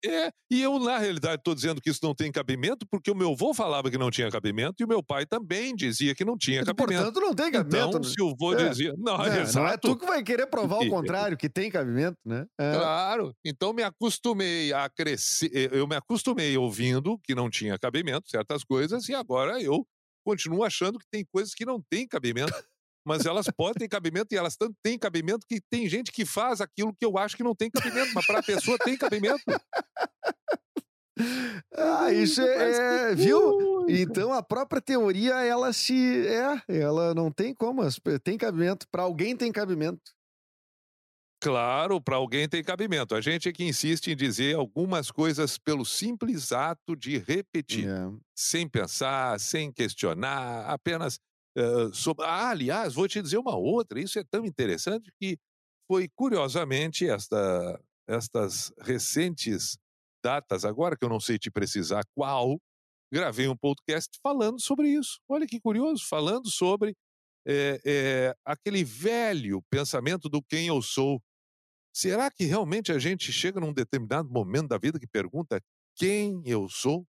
É, 0.05 0.29
e 0.51 0.61
eu, 0.61 0.77
na 0.79 0.97
realidade, 0.97 1.35
estou 1.35 1.55
dizendo 1.55 1.79
que 1.81 1.89
isso 1.89 1.99
não 2.03 2.13
tem 2.13 2.31
cabimento, 2.31 2.85
porque 2.91 3.09
o 3.09 3.15
meu 3.15 3.31
avô 3.31 3.53
falava 3.53 3.89
que 3.89 3.97
não 3.97 4.11
tinha 4.11 4.29
cabimento 4.29 4.75
e 4.79 4.83
o 4.83 4.87
meu 4.87 5.01
pai 5.01 5.25
também 5.25 5.73
dizia 5.75 6.13
que 6.13 6.25
não 6.25 6.37
tinha 6.37 6.63
cabimento. 6.65 7.03
Portanto, 7.03 7.19
não 7.21 7.33
tem 7.33 7.51
cabimento. 7.51 7.87
Então, 7.87 7.99
né? 8.01 8.07
se 8.09 8.21
o 8.21 8.29
avô 8.31 8.53
É. 8.53 8.69
dizia. 8.69 8.93
Não, 8.97 9.23
É, 9.25 9.41
exato. 9.41 9.59
não 9.59 9.67
é 9.67 9.77
tu 9.77 9.95
que 9.97 10.05
vai 10.05 10.21
querer 10.23 10.47
provar 10.47 10.79
o 10.79 10.89
contrário, 10.89 11.37
que 11.37 11.49
tem 11.49 11.71
cabimento, 11.71 12.17
né? 12.25 12.45
É. 12.59 12.73
Claro. 12.73 13.33
Então 13.45 13.71
me 13.73 13.83
acostumei 13.83 14.73
a 14.73 14.89
crescer. 14.89 15.49
eh, 15.53 15.69
Eu 15.71 15.87
me 15.87 15.95
acostumei 15.95 16.57
ouvindo 16.57 17.17
que 17.23 17.33
não 17.33 17.49
tinha 17.49 17.79
cabimento 17.79 18.29
certas 18.29 18.63
coisas, 18.63 19.07
e 19.07 19.13
agora 19.15 19.61
eu 19.61 19.85
continuo 20.25 20.63
achando 20.63 20.99
que 20.99 21.05
tem 21.11 21.25
coisas 21.31 21.53
que 21.53 21.65
não 21.65 21.81
têm 21.89 22.07
cabimento. 22.07 22.53
Mas 23.05 23.25
elas 23.25 23.47
podem 23.55 23.73
ter 23.79 23.89
cabimento 23.89 24.33
e 24.33 24.37
elas 24.37 24.55
tanto 24.55 24.75
têm 24.81 24.97
cabimento 24.97 25.45
que 25.45 25.59
tem 25.69 25.89
gente 25.89 26.11
que 26.11 26.25
faz 26.25 26.61
aquilo 26.61 26.93
que 26.93 27.05
eu 27.05 27.17
acho 27.17 27.35
que 27.35 27.43
não 27.43 27.53
tem 27.55 27.69
cabimento, 27.69 28.11
mas 28.13 28.25
para 28.25 28.39
a 28.39 28.43
pessoa 28.43 28.77
tem 28.77 28.97
cabimento. 28.97 29.43
Ah, 31.75 32.11
isso 32.11 32.41
é, 32.41 33.11
é- 33.11 33.15
viu? 33.15 33.85
Então 33.87 34.33
a 34.33 34.41
própria 34.41 34.81
teoria 34.81 35.35
ela 35.43 35.71
se 35.73 36.25
é, 36.27 36.61
ela 36.67 37.13
não 37.13 37.31
tem 37.31 37.53
como, 37.53 37.81
tem 38.23 38.37
cabimento, 38.37 38.87
Pra 38.89 39.03
alguém 39.03 39.35
tem 39.35 39.51
cabimento. 39.51 40.01
Claro, 41.41 41.99
para 41.99 42.15
alguém 42.15 42.47
tem 42.47 42.63
cabimento. 42.63 43.13
A 43.13 43.19
gente 43.19 43.49
é 43.49 43.51
que 43.51 43.65
insiste 43.65 44.07
em 44.09 44.15
dizer 44.15 44.55
algumas 44.55 45.11
coisas 45.11 45.57
pelo 45.57 45.85
simples 45.85 46.53
ato 46.53 46.95
de 46.95 47.17
repetir. 47.17 47.85
É. 47.85 48.09
sem 48.33 48.67
pensar, 48.67 49.37
sem 49.41 49.69
questionar, 49.69 50.65
apenas 50.67 51.19
eh, 51.55 51.89
sobre. 51.93 52.25
Ah, 52.25 52.49
aliás, 52.49 52.93
vou 52.93 53.07
te 53.07 53.21
dizer 53.21 53.37
uma 53.37 53.55
outra. 53.55 53.99
Isso 53.99 54.19
é 54.19 54.23
tão 54.23 54.45
interessante 54.45 55.11
que 55.19 55.37
foi 55.87 56.09
curiosamente 56.15 57.07
esta, 57.07 57.79
estas 58.07 58.71
recentes 58.79 59.77
datas, 60.23 60.65
agora 60.65 60.97
que 60.97 61.03
eu 61.05 61.09
não 61.09 61.19
sei 61.19 61.37
te 61.37 61.51
precisar 61.51 62.03
qual, 62.15 62.57
gravei 63.11 63.47
um 63.47 63.57
podcast 63.57 64.17
falando 64.21 64.61
sobre 64.61 64.89
isso. 64.89 65.19
Olha 65.27 65.45
que 65.45 65.59
curioso, 65.59 66.05
falando 66.07 66.49
sobre 66.49 66.95
eh, 67.45 67.81
eh, 67.85 68.35
aquele 68.45 68.83
velho 68.83 69.61
pensamento 69.69 70.29
do 70.29 70.41
quem 70.41 70.67
eu 70.67 70.81
sou. 70.81 71.21
Será 71.93 72.31
que 72.31 72.45
realmente 72.45 72.91
a 72.91 72.99
gente 72.99 73.31
chega 73.31 73.59
num 73.59 73.73
determinado 73.73 74.29
momento 74.29 74.69
da 74.69 74.77
vida 74.77 74.99
que 74.99 75.07
pergunta 75.07 75.61
quem 75.95 76.41
eu 76.45 76.67
sou? 76.69 77.05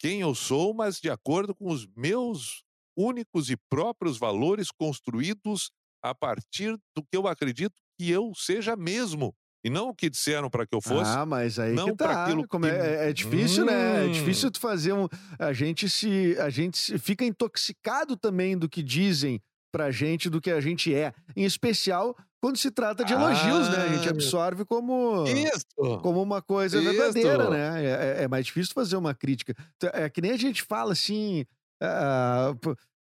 quem 0.00 0.22
eu 0.22 0.34
sou, 0.34 0.72
mas 0.72 0.98
de 0.98 1.10
acordo 1.10 1.54
com 1.54 1.70
os 1.70 1.86
meus 1.94 2.64
únicos 3.00 3.50
e 3.50 3.56
próprios 3.70 4.18
valores 4.18 4.68
construídos 4.70 5.70
a 6.02 6.14
partir 6.14 6.76
do 6.96 7.02
que 7.02 7.16
eu 7.16 7.26
acredito 7.26 7.74
que 7.98 8.10
eu 8.10 8.32
seja 8.34 8.74
mesmo, 8.76 9.34
e 9.64 9.68
não 9.68 9.90
o 9.90 9.94
que 9.94 10.08
disseram 10.08 10.48
para 10.48 10.66
que 10.66 10.74
eu 10.74 10.80
fosse. 10.80 11.10
Ah, 11.10 11.26
mas 11.26 11.58
aí 11.58 11.74
não 11.74 11.88
que 11.88 11.96
tá. 11.96 12.24
aquilo 12.24 12.48
Como 12.48 12.64
que- 12.64 12.70
é, 12.70 13.10
é 13.10 13.12
difícil, 13.12 13.64
né? 13.66 14.04
É 14.04 14.08
Hum. 14.08 14.12
difícil 14.12 14.50
tu 14.50 14.58
fazer 14.58 14.92
um. 14.94 15.06
A 15.38 15.52
gente 15.52 15.88
se. 15.88 16.34
A 16.40 16.48
gente 16.48 16.78
se- 16.78 16.98
fica 16.98 17.24
intoxicado 17.24 18.16
também 18.16 18.56
do 18.56 18.68
que 18.68 18.82
dizem 18.82 19.38
pra 19.72 19.90
gente, 19.90 20.30
do 20.30 20.40
que 20.40 20.50
a 20.50 20.60
gente 20.60 20.94
é. 20.94 21.12
Em 21.36 21.44
especial 21.44 22.16
quando 22.42 22.56
se 22.56 22.70
trata 22.70 23.04
de 23.04 23.12
elogios, 23.12 23.68
né? 23.68 23.76
A 23.84 23.88
gente 23.94 24.08
Ah. 24.08 24.12
absorve 24.12 24.64
como. 24.64 25.24
Isso! 25.26 25.98
como 26.02 26.22
uma 26.22 26.40
coisa 26.40 26.78
Isso. 26.78 26.88
verdadeira, 26.90 27.50
né? 27.50 27.84
É, 27.84 27.88
é- 28.20 28.24
é 28.24 28.28
mais 28.28 28.46
difícil 28.46 28.72
fazer 28.72 28.96
uma 28.96 29.14
crítica. 29.14 29.54
É 29.92 30.08
que 30.08 30.22
nem 30.22 30.30
a 30.30 30.38
gente 30.38 30.62
fala 30.62 30.92
assim. 30.92 31.44
Ah, 31.80 32.52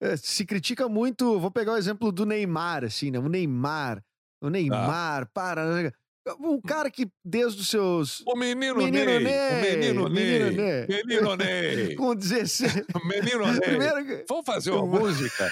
eh, 0.02 0.18
se 0.18 0.46
critica 0.46 0.88
muito. 0.88 1.40
Vou 1.40 1.52
pegar 1.52 1.74
o 1.74 1.78
exemplo 1.78 2.12
do 2.12 2.26
Neymar, 2.26 2.84
assim, 2.84 3.12
né? 3.12 3.20
O 3.20 3.28
Neymar. 3.30 4.04
O 4.42 4.50
Neymar, 4.50 5.30
para. 5.34 5.92
Um 6.42 6.60
cara 6.60 6.92
que 6.92 7.08
desde 7.24 7.62
os 7.62 7.70
seus. 7.70 8.22
O 8.28 8.36
menino, 8.36 8.76
Menino 8.76 9.06
Ney, 9.06 9.20
Ney, 9.22 9.32
o 9.50 9.62
menino 9.62 10.10
Ney, 10.10 10.40
menino 10.40 10.52
Ney. 10.58 10.88
menino 11.06 11.36
Ney, 11.38 11.96
Com 11.96 12.14
16. 12.14 12.74
menino 13.06 13.48
Ney. 13.48 13.62
Primeiro. 13.62 14.26
Vamos 14.28 14.46
fazer 14.46 14.72
uma 14.76 14.86
música? 14.86 15.50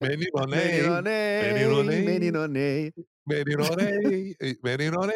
Menino 0.00 0.46
Ney, 0.46 1.52
Menino 1.52 1.82
Ney. 1.82 2.02
Menino 2.02 2.46
Ney. 2.46 2.92
Menino 3.26 3.64
Ney, 3.74 4.36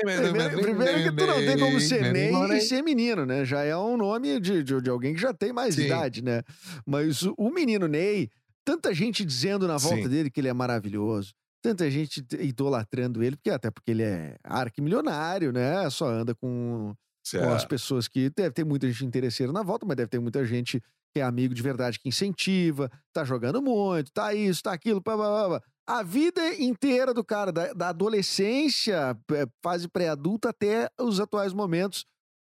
menino 0.04 0.62
Primeiro, 0.62 1.02
que 1.02 1.12
tu 1.12 1.26
não 1.26 1.36
tem 1.36 1.58
como 1.58 1.80
ser 1.80 2.12
Ney 2.12 2.32
menino 2.32 2.54
e 2.54 2.60
ser 2.62 2.82
menino, 2.82 3.26
né? 3.26 3.44
Já 3.44 3.62
é 3.62 3.76
um 3.76 3.96
nome 3.96 4.40
de, 4.40 4.62
de, 4.62 4.80
de 4.80 4.90
alguém 4.90 5.14
que 5.14 5.20
já 5.20 5.34
tem 5.34 5.52
mais 5.52 5.74
Sim. 5.74 5.86
idade, 5.86 6.22
né? 6.22 6.42
Mas 6.86 7.22
o, 7.22 7.34
o 7.36 7.50
menino 7.50 7.86
Ney, 7.86 8.30
tanta 8.64 8.94
gente 8.94 9.24
dizendo 9.24 9.68
na 9.68 9.76
volta 9.76 10.04
Sim. 10.04 10.08
dele 10.08 10.30
que 10.30 10.40
ele 10.40 10.48
é 10.48 10.52
maravilhoso, 10.54 11.34
tanta 11.62 11.90
gente 11.90 12.24
idolatrando 12.38 13.22
ele, 13.22 13.36
porque 13.36 13.50
até 13.50 13.70
porque 13.70 13.90
ele 13.90 14.02
é 14.02 14.36
arquimilionário, 14.42 15.52
né? 15.52 15.88
Só 15.90 16.08
anda 16.08 16.34
com, 16.34 16.94
com 17.30 17.52
as 17.52 17.64
pessoas 17.66 18.08
que 18.08 18.30
deve 18.30 18.52
ter 18.52 18.64
muita 18.64 18.86
gente 18.88 19.04
interesseira 19.04 19.52
na 19.52 19.62
volta, 19.62 19.84
mas 19.84 19.96
deve 19.96 20.08
ter 20.08 20.18
muita 20.18 20.44
gente 20.46 20.80
que 21.12 21.20
é 21.20 21.22
amigo 21.22 21.54
de 21.54 21.62
verdade 21.62 21.98
que 21.98 22.08
incentiva, 22.08 22.90
tá 23.12 23.24
jogando 23.24 23.60
muito, 23.60 24.12
tá 24.12 24.34
isso, 24.34 24.62
tá 24.62 24.72
aquilo, 24.72 25.02
pá, 25.02 25.16
pá, 25.16 25.48
pá. 25.48 25.62
A 25.88 26.02
vida 26.02 26.54
inteira 26.62 27.14
do 27.14 27.24
cara, 27.24 27.50
da, 27.50 27.72
da 27.72 27.88
adolescência, 27.88 29.18
é, 29.32 29.46
fase 29.62 29.88
pré-adulta 29.88 30.50
até 30.50 30.90
os 31.00 31.18
atuais 31.18 31.54
momentos, 31.54 32.04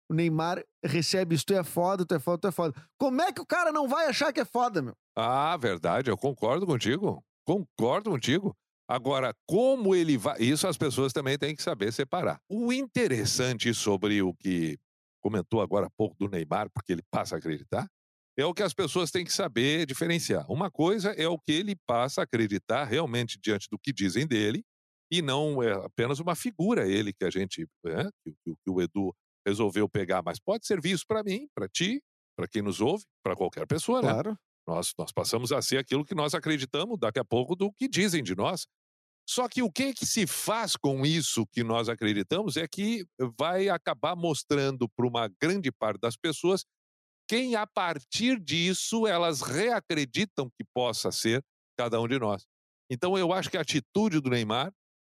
o 0.08 0.14
Neymar 0.14 0.62
recebe 0.84 1.34
isso, 1.34 1.46
tu 1.46 1.54
é 1.54 1.64
foda, 1.64 2.06
tu 2.06 2.14
é 2.14 2.20
foda, 2.20 2.38
tu 2.38 2.46
é 2.46 2.52
foda. 2.52 2.74
Como 2.96 3.20
é 3.20 3.32
que 3.32 3.40
o 3.40 3.46
cara 3.46 3.72
não 3.72 3.88
vai 3.88 4.06
achar 4.06 4.32
que 4.32 4.38
é 4.38 4.44
foda, 4.44 4.80
meu? 4.80 4.94
Ah, 5.16 5.56
verdade, 5.56 6.08
eu 6.08 6.16
concordo 6.16 6.64
contigo. 6.64 7.20
Concordo 7.44 8.10
contigo. 8.10 8.54
Agora, 8.88 9.34
como 9.44 9.92
ele 9.92 10.16
vai. 10.16 10.38
Isso 10.40 10.68
as 10.68 10.76
pessoas 10.76 11.12
também 11.12 11.36
têm 11.36 11.56
que 11.56 11.62
saber 11.64 11.92
separar. 11.92 12.38
O 12.48 12.72
interessante 12.72 13.74
sobre 13.74 14.22
o 14.22 14.32
que 14.34 14.78
comentou 15.20 15.60
agora 15.60 15.86
há 15.86 15.90
pouco 15.90 16.14
do 16.16 16.28
Neymar, 16.28 16.68
porque 16.72 16.92
ele 16.92 17.02
passa 17.10 17.34
a 17.34 17.38
acreditar, 17.38 17.88
é 18.38 18.44
o 18.44 18.54
que 18.54 18.62
as 18.62 18.72
pessoas 18.74 19.10
têm 19.10 19.24
que 19.24 19.32
saber 19.32 19.86
diferenciar. 19.86 20.50
Uma 20.50 20.70
coisa 20.70 21.10
é 21.12 21.28
o 21.28 21.38
que 21.38 21.52
ele 21.52 21.76
passa 21.86 22.22
a 22.22 22.24
acreditar 22.24 22.84
realmente 22.84 23.38
diante 23.42 23.68
do 23.70 23.78
que 23.78 23.92
dizem 23.92 24.26
dele, 24.26 24.62
e 25.10 25.20
não 25.20 25.62
é 25.62 25.72
apenas 25.72 26.20
uma 26.20 26.34
figura 26.34 26.88
ele 26.88 27.12
que 27.12 27.24
a 27.24 27.30
gente. 27.30 27.66
né, 27.84 28.08
que, 28.24 28.32
que- 28.44 28.54
que 28.64 28.70
o 28.70 28.80
Edu 28.80 29.14
resolveu 29.46 29.88
pegar, 29.88 30.22
mas 30.24 30.38
pode 30.40 30.66
servir 30.66 30.92
isso 30.92 31.04
para 31.06 31.22
mim, 31.22 31.48
para 31.54 31.68
ti, 31.68 32.00
para 32.36 32.48
quem 32.48 32.62
nos 32.62 32.80
ouve, 32.80 33.04
para 33.22 33.36
qualquer 33.36 33.66
pessoa, 33.66 34.00
né? 34.00 34.08
Claro. 34.12 34.36
Nós, 34.66 34.92
nós 34.96 35.12
passamos 35.12 35.50
a 35.52 35.60
ser 35.60 35.78
aquilo 35.78 36.04
que 36.04 36.14
nós 36.14 36.34
acreditamos 36.34 36.98
daqui 36.98 37.18
a 37.18 37.24
pouco 37.24 37.56
do 37.56 37.72
que 37.72 37.88
dizem 37.88 38.22
de 38.22 38.34
nós. 38.36 38.66
Só 39.28 39.48
que 39.48 39.62
o 39.62 39.70
que, 39.70 39.92
que 39.94 40.04
se 40.06 40.26
faz 40.26 40.76
com 40.76 41.04
isso 41.06 41.46
que 41.52 41.62
nós 41.64 41.88
acreditamos 41.88 42.56
é 42.56 42.66
que 42.68 43.04
vai 43.38 43.68
acabar 43.68 44.16
mostrando 44.16 44.88
para 44.88 45.06
uma 45.06 45.28
grande 45.40 45.70
parte 45.72 46.00
das 46.00 46.16
pessoas 46.16 46.64
quem, 47.32 47.56
a 47.56 47.66
partir 47.66 48.38
disso, 48.38 49.06
elas 49.06 49.40
reacreditam 49.40 50.50
que 50.50 50.62
possa 50.74 51.10
ser 51.10 51.42
cada 51.78 51.98
um 51.98 52.06
de 52.06 52.18
nós. 52.18 52.44
Então, 52.90 53.16
eu 53.16 53.32
acho 53.32 53.48
que 53.48 53.56
a 53.56 53.62
atitude 53.62 54.20
do 54.20 54.28
Neymar, 54.28 54.70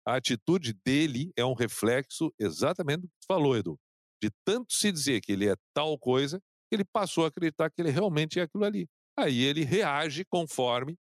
a 0.07 0.17
atitude 0.17 0.75
dele 0.85 1.31
é 1.35 1.43
um 1.43 1.55
reflexo 1.55 2.31
exatamente 2.39 3.01
do 3.01 3.07
que 3.07 3.15
tu 3.21 3.25
falou, 3.27 3.57
Edu. 3.57 3.79
De 4.21 4.29
tanto 4.45 4.71
se 4.71 4.91
dizer 4.91 5.21
que 5.21 5.31
ele 5.31 5.49
é 5.49 5.55
tal 5.73 5.97
coisa, 5.97 6.37
que 6.69 6.75
ele 6.75 6.85
passou 6.85 7.25
a 7.25 7.29
acreditar 7.29 7.71
que 7.71 7.81
ele 7.81 7.89
realmente 7.89 8.39
é 8.39 8.43
aquilo 8.43 8.63
ali. 8.63 8.85
Aí 9.17 9.41
ele 9.41 9.63
reage 9.63 10.23
conforme 10.23 10.95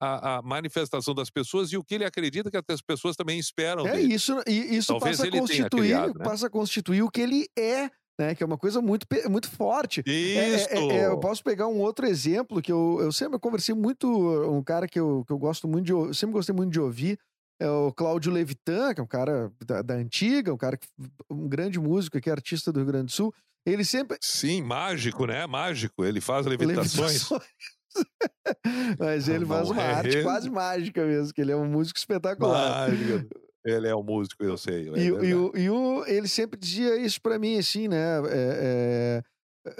a, 0.00 0.38
a 0.38 0.42
manifestação 0.42 1.14
das 1.14 1.28
pessoas 1.28 1.70
e 1.70 1.76
o 1.76 1.84
que 1.84 1.96
ele 1.96 2.04
acredita 2.06 2.50
que 2.50 2.72
as 2.72 2.80
pessoas 2.80 3.14
também 3.14 3.38
esperam 3.38 3.86
É 3.86 3.92
dele. 3.92 4.14
isso, 4.14 4.42
e 4.46 4.76
isso 4.76 4.88
Talvez 4.88 5.18
passa 5.18 5.28
a 5.28 5.38
constituir, 5.38 5.68
criado, 5.68 6.18
né? 6.18 6.24
passa 6.24 6.46
a 6.46 6.50
constituir 6.50 7.02
o 7.02 7.10
que 7.10 7.20
ele 7.20 7.46
é, 7.58 7.90
né? 8.18 8.34
Que 8.34 8.42
é 8.42 8.46
uma 8.46 8.58
coisa 8.58 8.80
muito, 8.80 9.06
muito 9.30 9.50
forte. 9.50 10.02
É, 10.06 10.10
Isso! 10.10 10.68
é, 10.70 10.78
é, 10.78 11.06
eu 11.06 11.18
posso 11.18 11.42
pegar 11.42 11.66
um 11.66 11.78
outro 11.80 12.06
exemplo 12.06 12.62
que 12.62 12.72
eu, 12.72 12.98
eu 13.00 13.12
sempre 13.12 13.38
conversei 13.38 13.74
muito, 13.74 14.08
um 14.50 14.62
cara 14.62 14.86
que 14.88 14.98
eu, 14.98 15.24
que 15.26 15.32
eu 15.32 15.38
gosto 15.38 15.68
muito 15.68 15.86
de 15.86 15.92
ou- 15.92 16.14
sempre 16.14 16.34
gostei 16.34 16.54
muito 16.54 16.72
de 16.72 16.80
ouvir, 16.80 17.18
é 17.60 17.68
o 17.68 17.92
Cláudio 17.92 18.32
Levitan, 18.32 18.92
que 18.94 19.00
é 19.00 19.04
um 19.04 19.06
cara 19.06 19.50
da, 19.64 19.80
da 19.82 19.94
antiga, 19.94 20.52
um 20.52 20.58
cara 20.58 20.76
que, 20.76 20.86
um 21.30 21.48
grande 21.48 21.78
músico 21.80 22.18
aqui, 22.18 22.30
artista 22.30 22.70
do 22.72 22.80
Rio 22.80 22.86
Grande 22.86 23.06
do 23.06 23.12
Sul. 23.12 23.32
Ele 23.66 23.84
sempre. 23.84 24.16
Sim, 24.20 24.62
mágico, 24.62 25.26
né? 25.26 25.46
Mágico. 25.46 26.04
Ele 26.04 26.20
faz 26.20 26.46
levitações. 26.46 27.28
Levitações. 27.30 27.50
Mas 28.98 29.28
ele 29.28 29.46
faz 29.46 29.70
uma 29.70 29.82
é 29.82 29.94
arte 29.94 30.22
quase 30.22 30.50
mágica 30.50 31.04
mesmo, 31.04 31.32
que 31.32 31.40
ele 31.40 31.52
é 31.52 31.56
um 31.56 31.66
músico 31.66 31.98
espetacular. 31.98 32.90
Mágico. 32.90 33.28
Ele 33.66 33.88
é 33.88 33.94
um 33.96 34.02
músico, 34.02 34.42
eu 34.44 34.56
sei. 34.56 34.88
é 34.88 35.02
E, 35.04 35.12
o- 35.12 35.24
e, 35.24 35.34
o, 35.34 35.52
e 35.56 35.70
o- 35.70 36.04
ele 36.06 36.28
sempre 36.28 36.58
dizia 36.58 36.96
isso 36.96 37.20
pra 37.20 37.38
mim, 37.38 37.58
assim, 37.58 37.88
né? 37.88 38.18
É, 38.30 39.22
é, 39.66 39.72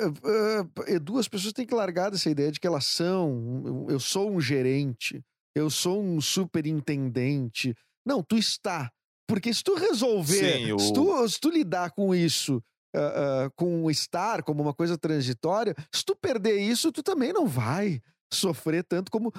é, 0.88 0.93
é, 0.93 0.95
Edu, 0.97 1.19
as 1.19 1.28
pessoas 1.28 1.52
têm 1.52 1.64
que 1.66 1.75
largar 1.75 2.11
dessa 2.11 2.28
ideia 2.28 2.50
de 2.50 2.59
que 2.59 2.66
elas 2.66 2.85
são. 2.87 3.87
Eu 3.88 4.00
sou 4.00 4.31
um 4.31 4.40
gerente, 4.40 5.23
eu 5.55 5.71
sou 5.71 6.02
um 6.02 6.21
superintendente. 6.21 7.75
Não, 8.05 8.23
tu 8.23 8.37
está. 8.37 8.90
Porque 9.28 9.52
se 9.52 9.62
tu 9.62 9.75
resolver, 9.75 10.59
Sim, 10.66 10.73
o- 10.73 10.78
se, 10.78 10.93
tu, 10.93 11.28
se 11.28 11.40
tu 11.40 11.50
lidar 11.50 11.90
com 11.93 12.14
isso, 12.14 12.62
ah, 12.95 13.45
ah, 13.47 13.50
com 13.57 13.85
o 13.85 13.90
estar 13.90 14.43
como 14.43 14.62
uma 14.62 14.75
coisa 14.75 14.97
transitória, 14.97 15.75
se 15.93 16.05
tu 16.05 16.14
perder 16.16 16.59
isso, 16.59 16.93
tu 16.93 17.02
também 17.02 17.33
não 17.33 17.47
vai 17.47 18.00
sofrer 18.33 18.85
tanto 18.85 19.11
como 19.11 19.33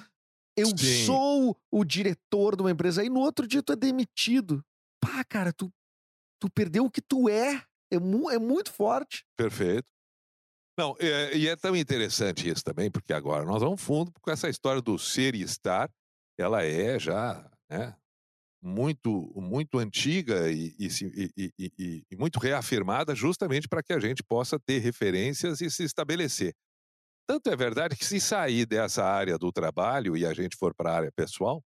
eu 0.58 0.76
Sim. 0.76 1.06
sou 1.06 1.58
o 1.72 1.86
diretor 1.86 2.56
de 2.56 2.64
uma 2.64 2.72
empresa. 2.72 3.02
Aí 3.02 3.10
no 3.10 3.20
outro 3.20 3.48
dia 3.48 3.62
tu 3.62 3.74
é 3.74 3.76
demitido. 3.76 4.64
Pá, 5.00 5.24
cara, 5.24 5.54
tu, 5.54 5.72
tu 6.42 6.50
perdeu 6.50 6.86
o 6.86 6.92
que 6.92 7.02
tu 7.02 7.30
é. 7.30 7.64
É, 7.92 8.00
mu 8.00 8.30
é 8.30 8.40
muito 8.40 8.72
forte. 8.72 9.24
Perfeito. 9.38 9.88
Não, 10.78 10.96
é, 11.00 11.36
e 11.36 11.48
é 11.48 11.56
tão 11.56 11.76
interessante 11.76 12.50
isso 12.50 12.64
também, 12.64 12.92
porque 12.92 13.14
agora 13.14 13.46
nós 13.46 13.62
vamos 13.62 13.82
fundo 13.82 14.12
com 14.22 14.30
essa 14.30 14.50
história 14.50 14.82
do 14.82 14.98
ser 15.00 15.34
e 15.34 15.42
estar, 15.42 15.90
ela 16.38 16.64
é 16.64 17.00
já 17.00 17.50
né, 17.70 17.96
muito 18.62 19.34
muito 19.36 19.80
antiga 19.80 20.52
e, 20.52 20.76
e, 20.78 21.52
e, 21.58 22.04
e, 22.12 22.16
muito 22.16 22.38
reafirmada 22.38 23.16
justamente 23.16 23.68
para 23.68 23.82
que 23.82 23.94
a 23.94 24.00
gente 24.00 24.24
possa 24.24 24.60
ter 24.60 24.80
referências 24.80 25.62
e 25.62 25.72
se 25.72 25.84
estabelecer. 25.84 26.54
Tanto 27.28 27.50
é 27.50 27.56
verdade 27.56 27.96
que 27.96 28.06
se 28.06 28.20
sair 28.22 28.66
dessa 28.66 29.04
área 29.04 29.38
do 29.38 29.52
trabalho 29.52 30.16
e 30.16 30.26
a 30.26 30.34
gente 30.34 30.56
for 30.56 30.74
para 30.74 30.92
a 30.92 30.96
área 30.96 31.12
pessoal, 31.12 31.62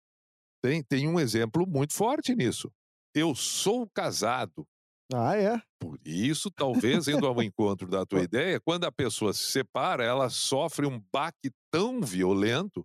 tem, 0.62 0.82
tem 0.82 1.08
um 1.08 1.18
exemplo 1.18 1.66
muito 1.66 1.94
forte 1.94 2.34
nisso. 2.34 2.70
Eu 3.14 3.34
sou 3.34 3.88
casado. 3.88 4.66
Ah, 5.14 5.36
é? 5.36 5.62
Por 5.80 5.98
isso, 6.04 6.50
talvez, 6.50 7.08
indo 7.08 7.26
ao 7.26 7.42
encontro 7.42 7.88
da 7.88 8.04
tua 8.04 8.22
ideia, 8.22 8.60
quando 8.60 8.84
a 8.84 8.92
pessoa 8.92 9.32
se 9.32 9.50
separa, 9.50 10.04
ela 10.04 10.28
sofre 10.28 10.84
um 10.86 11.00
baque 11.12 11.50
tão 11.70 12.02
violento 12.02 12.84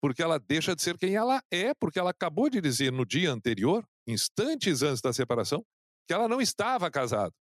porque 0.00 0.22
ela 0.22 0.38
deixa 0.38 0.74
de 0.76 0.82
ser 0.82 0.96
quem 0.98 1.14
ela 1.14 1.42
é, 1.50 1.72
porque 1.74 1.98
ela 1.98 2.10
acabou 2.10 2.50
de 2.50 2.60
dizer 2.60 2.92
no 2.92 3.04
dia 3.06 3.32
anterior, 3.32 3.84
instantes 4.06 4.82
antes 4.82 5.00
da 5.00 5.12
separação, 5.12 5.64
que 6.06 6.14
ela 6.14 6.28
não 6.28 6.40
estava 6.40 6.90
casada, 6.90 7.34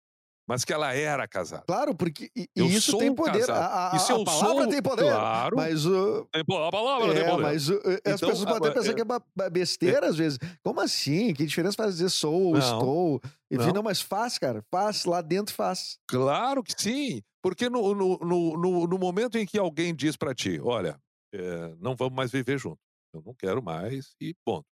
mas 0.48 0.64
que 0.64 0.72
ela 0.72 0.92
era 0.94 1.26
casada. 1.26 1.64
Claro, 1.66 1.94
porque 1.94 2.30
e, 2.34 2.48
isso 2.56 2.98
tem 2.98 3.14
poder. 3.14 3.50
A, 3.50 3.92
a, 3.92 3.96
isso 3.96 4.12
a 4.12 4.24
palavra 4.24 4.62
sou, 4.62 4.68
tem 4.68 4.82
poder. 4.82 5.10
Claro. 5.10 5.56
Mas 5.56 5.86
o 5.86 6.28
a 6.34 6.70
palavra 6.70 7.12
é, 7.12 7.14
tem 7.14 7.30
poder. 7.30 7.42
Mas 7.42 7.68
o, 7.68 7.74
as 7.74 8.00
então, 8.14 8.28
pessoas 8.28 8.44
podem 8.44 8.70
até 8.70 8.80
pensar 8.80 8.90
é, 8.90 8.94
que 8.94 9.42
é 9.42 9.50
besteira 9.50 10.06
é, 10.06 10.08
às 10.08 10.16
vezes. 10.16 10.38
Como 10.62 10.80
assim? 10.80 11.32
Que 11.34 11.46
diferença 11.46 11.76
faz 11.76 11.94
dizer 11.96 12.10
sou 12.10 12.48
ou 12.48 12.58
estou? 12.58 13.20
Enfim, 13.50 13.66
não. 13.66 13.74
não, 13.74 13.82
mas 13.82 14.00
faz, 14.00 14.38
cara. 14.38 14.62
Faz 14.70 15.04
lá 15.04 15.20
dentro, 15.20 15.54
faz. 15.54 15.98
Claro 16.08 16.62
que 16.62 16.74
sim. 16.76 17.22
Porque 17.42 17.68
no, 17.68 17.94
no, 17.94 18.18
no, 18.18 18.56
no, 18.56 18.86
no 18.86 18.98
momento 18.98 19.36
em 19.36 19.44
que 19.46 19.58
alguém 19.58 19.94
diz 19.94 20.16
para 20.16 20.34
ti, 20.34 20.60
olha, 20.62 20.96
é, 21.34 21.74
não 21.80 21.96
vamos 21.96 22.14
mais 22.14 22.30
viver 22.30 22.58
juntos 22.58 22.92
eu 23.12 23.22
não 23.22 23.34
quero 23.34 23.62
mais 23.62 24.14
e 24.20 24.34
ponto. 24.44 24.66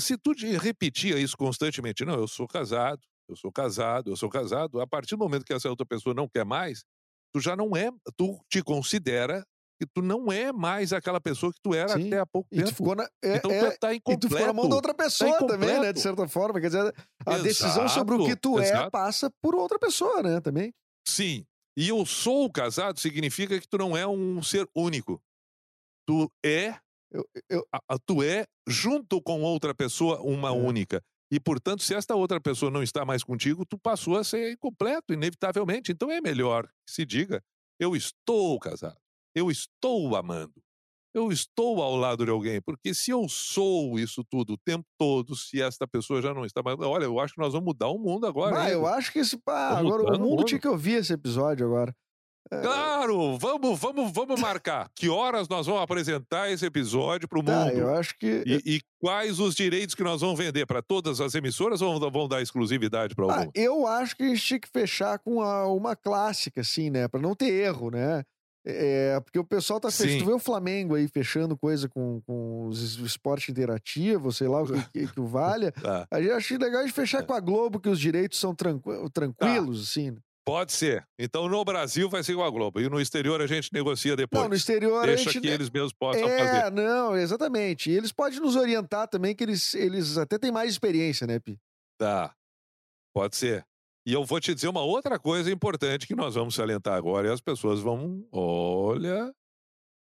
Se 0.00 0.16
tu 0.16 0.32
repetia 0.58 1.18
isso 1.18 1.36
constantemente, 1.36 2.04
não, 2.04 2.14
eu 2.14 2.28
sou 2.28 2.46
casado, 2.46 3.02
eu 3.28 3.36
sou 3.36 3.50
casado, 3.52 4.10
eu 4.10 4.16
sou 4.16 4.28
casado, 4.28 4.80
a 4.80 4.86
partir 4.86 5.16
do 5.16 5.24
momento 5.24 5.44
que 5.44 5.52
essa 5.52 5.68
outra 5.68 5.86
pessoa 5.86 6.14
não 6.14 6.28
quer 6.28 6.44
mais, 6.44 6.84
tu 7.32 7.40
já 7.40 7.56
não 7.56 7.76
é, 7.76 7.90
tu 8.16 8.40
te 8.48 8.62
considera 8.62 9.44
que 9.80 9.86
tu 9.92 10.02
não 10.02 10.30
é 10.30 10.52
mais 10.52 10.92
aquela 10.92 11.20
pessoa 11.20 11.52
que 11.52 11.60
tu 11.62 11.74
era 11.74 11.88
Sim. 11.88 12.06
até 12.06 12.20
há 12.20 12.26
pouco 12.26 12.48
e 12.52 12.58
tempo. 12.58 12.70
Tu 12.70 12.76
ficou 12.76 12.94
na, 12.94 13.04
é, 13.22 13.36
então 13.36 13.50
é, 13.50 13.70
tu 13.70 13.78
tá 13.78 13.94
incompleto. 13.94 14.26
E 14.26 14.28
tu 14.28 14.32
ficou 14.32 14.46
na 14.46 14.52
mão 14.52 14.68
da 14.68 14.76
outra 14.76 14.94
tá 14.94 15.04
pessoa 15.04 15.38
tá 15.38 15.46
também, 15.46 15.80
né? 15.80 15.92
De 15.92 16.00
certa 16.00 16.28
forma. 16.28 16.60
Quer 16.60 16.68
dizer, 16.68 16.94
a 17.26 17.32
exato, 17.32 17.42
decisão 17.42 17.88
sobre 17.88 18.14
o 18.14 18.24
que 18.24 18.36
tu 18.36 18.58
é 18.60 18.62
exato. 18.62 18.86
é 18.86 18.90
passa 18.90 19.30
por 19.42 19.54
outra 19.56 19.78
pessoa, 19.78 20.22
né? 20.22 20.40
Também. 20.40 20.72
Sim. 21.06 21.44
E 21.76 21.88
eu 21.88 22.06
sou 22.06 22.48
casado 22.50 23.00
significa 23.00 23.58
que 23.60 23.66
tu 23.66 23.76
não 23.76 23.96
é 23.96 24.06
um 24.06 24.40
ser 24.42 24.68
único. 24.76 25.20
Tu 26.06 26.30
é 26.44 26.78
eu, 27.10 27.24
eu... 27.48 27.66
A, 27.72 27.80
a, 27.88 27.98
tu 27.98 28.22
é, 28.22 28.44
junto 28.68 29.22
com 29.22 29.42
outra 29.42 29.74
pessoa, 29.74 30.20
uma 30.20 30.48
é. 30.48 30.52
única. 30.52 31.02
E, 31.34 31.40
portanto, 31.40 31.82
se 31.82 31.92
esta 31.92 32.14
outra 32.14 32.40
pessoa 32.40 32.70
não 32.70 32.80
está 32.80 33.04
mais 33.04 33.24
contigo, 33.24 33.66
tu 33.66 33.76
passou 33.76 34.16
a 34.16 34.22
ser 34.22 34.52
incompleto, 34.52 35.12
inevitavelmente. 35.12 35.90
Então 35.90 36.08
é 36.08 36.20
melhor 36.20 36.64
que 36.86 36.94
se 36.94 37.04
diga: 37.04 37.42
eu 37.76 37.96
estou 37.96 38.56
casado, 38.60 39.00
eu 39.34 39.50
estou 39.50 40.14
amando, 40.14 40.62
eu 41.12 41.32
estou 41.32 41.82
ao 41.82 41.96
lado 41.96 42.24
de 42.24 42.30
alguém. 42.30 42.62
Porque 42.62 42.94
se 42.94 43.10
eu 43.10 43.28
sou 43.28 43.98
isso 43.98 44.22
tudo 44.30 44.52
o 44.52 44.58
tempo 44.58 44.86
todo, 44.96 45.34
se 45.34 45.60
esta 45.60 45.88
pessoa 45.88 46.22
já 46.22 46.32
não 46.32 46.44
está 46.44 46.62
mais. 46.62 46.78
Olha, 46.78 47.02
eu 47.02 47.18
acho 47.18 47.34
que 47.34 47.40
nós 47.40 47.52
vamos 47.52 47.66
mudar 47.66 47.88
o 47.88 47.98
mundo 47.98 48.28
agora. 48.28 48.62
Ah, 48.62 48.70
eu 48.70 48.86
acho 48.86 49.12
que 49.12 49.18
esse. 49.18 49.36
Pá, 49.36 49.76
agora 49.76 50.02
o 50.02 50.06
mundo, 50.12 50.24
o 50.24 50.30
mundo 50.30 50.44
tinha 50.44 50.60
que 50.60 50.68
ouvir 50.68 50.98
esse 50.98 51.12
episódio 51.12 51.66
agora. 51.66 51.92
É. 52.50 52.60
Claro, 52.60 53.38
vamos, 53.38 53.78
vamos, 53.78 54.12
vamos 54.12 54.40
marcar. 54.40 54.90
Que 54.94 55.08
horas 55.08 55.48
nós 55.48 55.66
vamos 55.66 55.82
apresentar 55.82 56.50
esse 56.50 56.64
episódio 56.66 57.26
para 57.26 57.38
o 57.38 57.42
tá, 57.42 57.52
mundo? 57.52 57.78
Eu 57.78 57.94
acho 57.94 58.16
que. 58.18 58.42
E, 58.46 58.76
e, 58.76 58.80
quais 59.00 59.40
os 59.40 59.54
direitos 59.54 59.94
que 59.94 60.02
nós 60.02 60.20
vamos 60.20 60.38
vender 60.38 60.66
para 60.66 60.82
todas 60.82 61.20
as 61.20 61.34
emissoras 61.34 61.80
ou 61.80 61.98
vão 62.10 62.28
dar 62.28 62.42
exclusividade 62.42 63.14
para 63.14 63.24
algum? 63.24 63.34
Ah, 63.34 63.50
eu 63.54 63.86
acho 63.86 64.16
que 64.16 64.22
a 64.24 64.28
gente 64.28 64.42
tinha 64.42 64.60
que 64.60 64.68
fechar 64.68 65.18
com 65.18 65.40
a, 65.40 65.66
uma 65.72 65.96
clássica, 65.96 66.60
assim, 66.60 66.90
né? 66.90 67.08
Para 67.08 67.20
não 67.20 67.34
ter 67.34 67.52
erro, 67.52 67.90
né? 67.90 68.24
É, 68.66 69.20
porque 69.20 69.38
o 69.38 69.44
pessoal 69.44 69.78
tá 69.78 69.90
fechando. 69.90 70.24
Tu 70.24 70.26
vê 70.26 70.32
o 70.32 70.38
Flamengo 70.38 70.94
aí 70.94 71.06
fechando 71.06 71.56
coisa 71.56 71.86
com, 71.86 72.22
com 72.26 72.66
os 72.66 72.98
esporte 72.98 73.50
interativo, 73.50 74.32
sei 74.32 74.48
lá 74.48 74.62
o 74.62 74.66
que, 74.66 74.88
que, 74.90 75.12
que 75.12 75.20
o 75.20 75.26
valha. 75.28 75.70
tá. 75.72 76.06
A 76.10 76.20
gente 76.20 76.32
acha 76.32 76.58
legal 76.58 76.80
a 76.80 76.86
gente 76.86 76.94
fechar 76.94 77.20
tá. 77.20 77.26
com 77.26 77.34
a 77.34 77.40
Globo, 77.40 77.78
que 77.78 77.90
os 77.90 78.00
direitos 78.00 78.38
são 78.38 78.54
tranqu 78.54 79.10
tranquilos, 79.10 79.78
tá. 79.78 79.82
assim. 79.82 80.16
Pode 80.46 80.72
ser. 80.72 81.06
Então 81.18 81.48
no 81.48 81.64
Brasil 81.64 82.08
vai 82.08 82.22
ser 82.22 82.34
com 82.34 82.44
a 82.44 82.50
Globo. 82.50 82.80
E 82.80 82.88
no 82.88 83.00
exterior 83.00 83.40
a 83.40 83.46
gente 83.46 83.72
negocia 83.72 84.14
depois. 84.14 84.42
Não, 84.42 84.48
no 84.50 84.54
exterior 84.54 85.06
Deixa 85.06 85.30
a 85.30 85.32
gente... 85.32 85.42
que 85.42 85.48
eles 85.48 85.70
mesmos 85.70 85.92
possam 85.92 86.28
é, 86.28 86.38
fazer. 86.38 86.66
É, 86.66 86.70
não, 86.70 87.16
exatamente. 87.16 87.90
E 87.90 87.96
eles 87.96 88.12
podem 88.12 88.38
nos 88.40 88.54
orientar 88.54 89.08
também, 89.08 89.34
que 89.34 89.42
eles, 89.42 89.74
eles 89.74 90.18
até 90.18 90.38
têm 90.38 90.52
mais 90.52 90.70
experiência, 90.70 91.26
né, 91.26 91.38
Pi? 91.38 91.58
Tá. 91.98 92.34
Pode 93.14 93.36
ser. 93.36 93.64
E 94.06 94.12
eu 94.12 94.22
vou 94.22 94.38
te 94.38 94.54
dizer 94.54 94.68
uma 94.68 94.82
outra 94.82 95.18
coisa 95.18 95.50
importante 95.50 96.06
que 96.06 96.14
nós 96.14 96.34
vamos 96.34 96.54
salientar 96.54 96.94
agora 96.94 97.28
e 97.28 97.32
as 97.32 97.40
pessoas 97.40 97.80
vão. 97.80 98.26
Olha, 98.30 99.32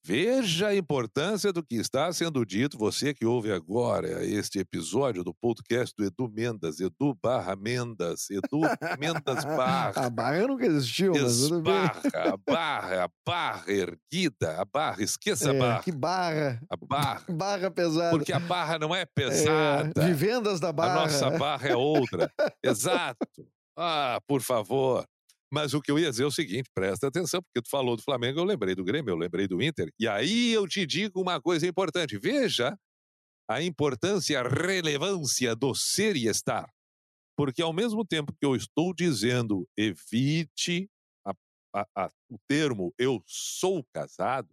Veja 0.07 0.67
a 0.67 0.75
importância 0.75 1.51
do 1.51 1.63
que 1.63 1.73
está 1.77 2.13
sendo 2.13 2.45
dito, 2.45 2.77
você 2.77 3.11
que 3.11 3.25
ouve 3.25 3.51
agora 3.51 4.23
este 4.23 4.59
episódio 4.59 5.23
do 5.23 5.33
podcast 5.33 5.95
do 5.97 6.05
Edu 6.05 6.29
Mendas, 6.29 6.79
Edu 6.79 7.17
barra 7.19 7.55
Mendas, 7.55 8.29
Edu 8.29 8.61
Mendas 8.99 9.43
barra. 9.57 10.05
A 10.05 10.09
barra 10.11 10.45
nunca 10.45 10.67
existiu, 10.67 11.11
mas 11.11 11.47
tudo 11.47 11.63
bem. 11.63 11.73
a 11.73 12.37
barra, 12.37 13.05
a 13.05 13.09
barra 13.25 13.63
erguida, 13.67 14.61
a 14.61 14.65
barra, 14.65 15.01
esqueça 15.01 15.51
é, 15.51 15.55
a 15.55 15.59
barra. 15.59 15.81
Que 15.81 15.91
barra. 15.91 16.61
A 16.69 16.77
barra. 16.77 17.23
barra 17.33 17.71
pesada. 17.71 18.11
Porque 18.11 18.31
a 18.31 18.39
barra 18.39 18.77
não 18.77 18.93
é 18.93 19.07
pesada. 19.07 19.91
É, 19.99 20.05
vivendas 20.05 20.59
da 20.59 20.71
barra. 20.71 20.91
A 20.91 21.01
nossa 21.01 21.31
barra 21.31 21.67
é 21.67 21.75
outra. 21.75 22.31
Exato. 22.63 23.25
Ah, 23.75 24.19
por 24.27 24.43
favor. 24.43 25.03
Mas 25.55 25.73
o 25.73 25.81
que 25.81 25.89
eu 25.89 25.97
ia 25.97 26.09
dizer 26.09 26.23
é 26.23 26.25
o 26.25 26.31
seguinte, 26.31 26.69
presta 26.73 27.07
atenção, 27.07 27.41
porque 27.41 27.61
tu 27.61 27.69
falou 27.69 27.95
do 27.95 28.03
Flamengo, 28.03 28.41
eu 28.41 28.43
lembrei 28.43 28.75
do 28.75 28.83
Grêmio, 28.83 29.11
eu 29.11 29.15
lembrei 29.15 29.47
do 29.47 29.61
Inter. 29.63 29.89
E 29.97 30.05
aí 30.05 30.51
eu 30.51 30.67
te 30.67 30.85
digo 30.85 31.21
uma 31.21 31.39
coisa 31.39 31.65
importante. 31.65 32.17
Veja 32.17 32.77
a 33.49 33.61
importância 33.61 34.41
a 34.41 34.43
relevância 34.43 35.55
do 35.55 35.73
ser 35.73 36.17
e 36.17 36.27
estar. 36.27 36.69
Porque 37.37 37.61
ao 37.61 37.71
mesmo 37.71 38.03
tempo 38.03 38.33
que 38.33 38.45
eu 38.45 38.53
estou 38.53 38.93
dizendo 38.93 39.65
evite 39.77 40.89
a, 41.25 41.31
a, 41.73 41.87
a, 41.95 42.11
o 42.29 42.37
termo 42.49 42.93
eu 42.97 43.23
sou 43.25 43.81
casado, 43.93 44.49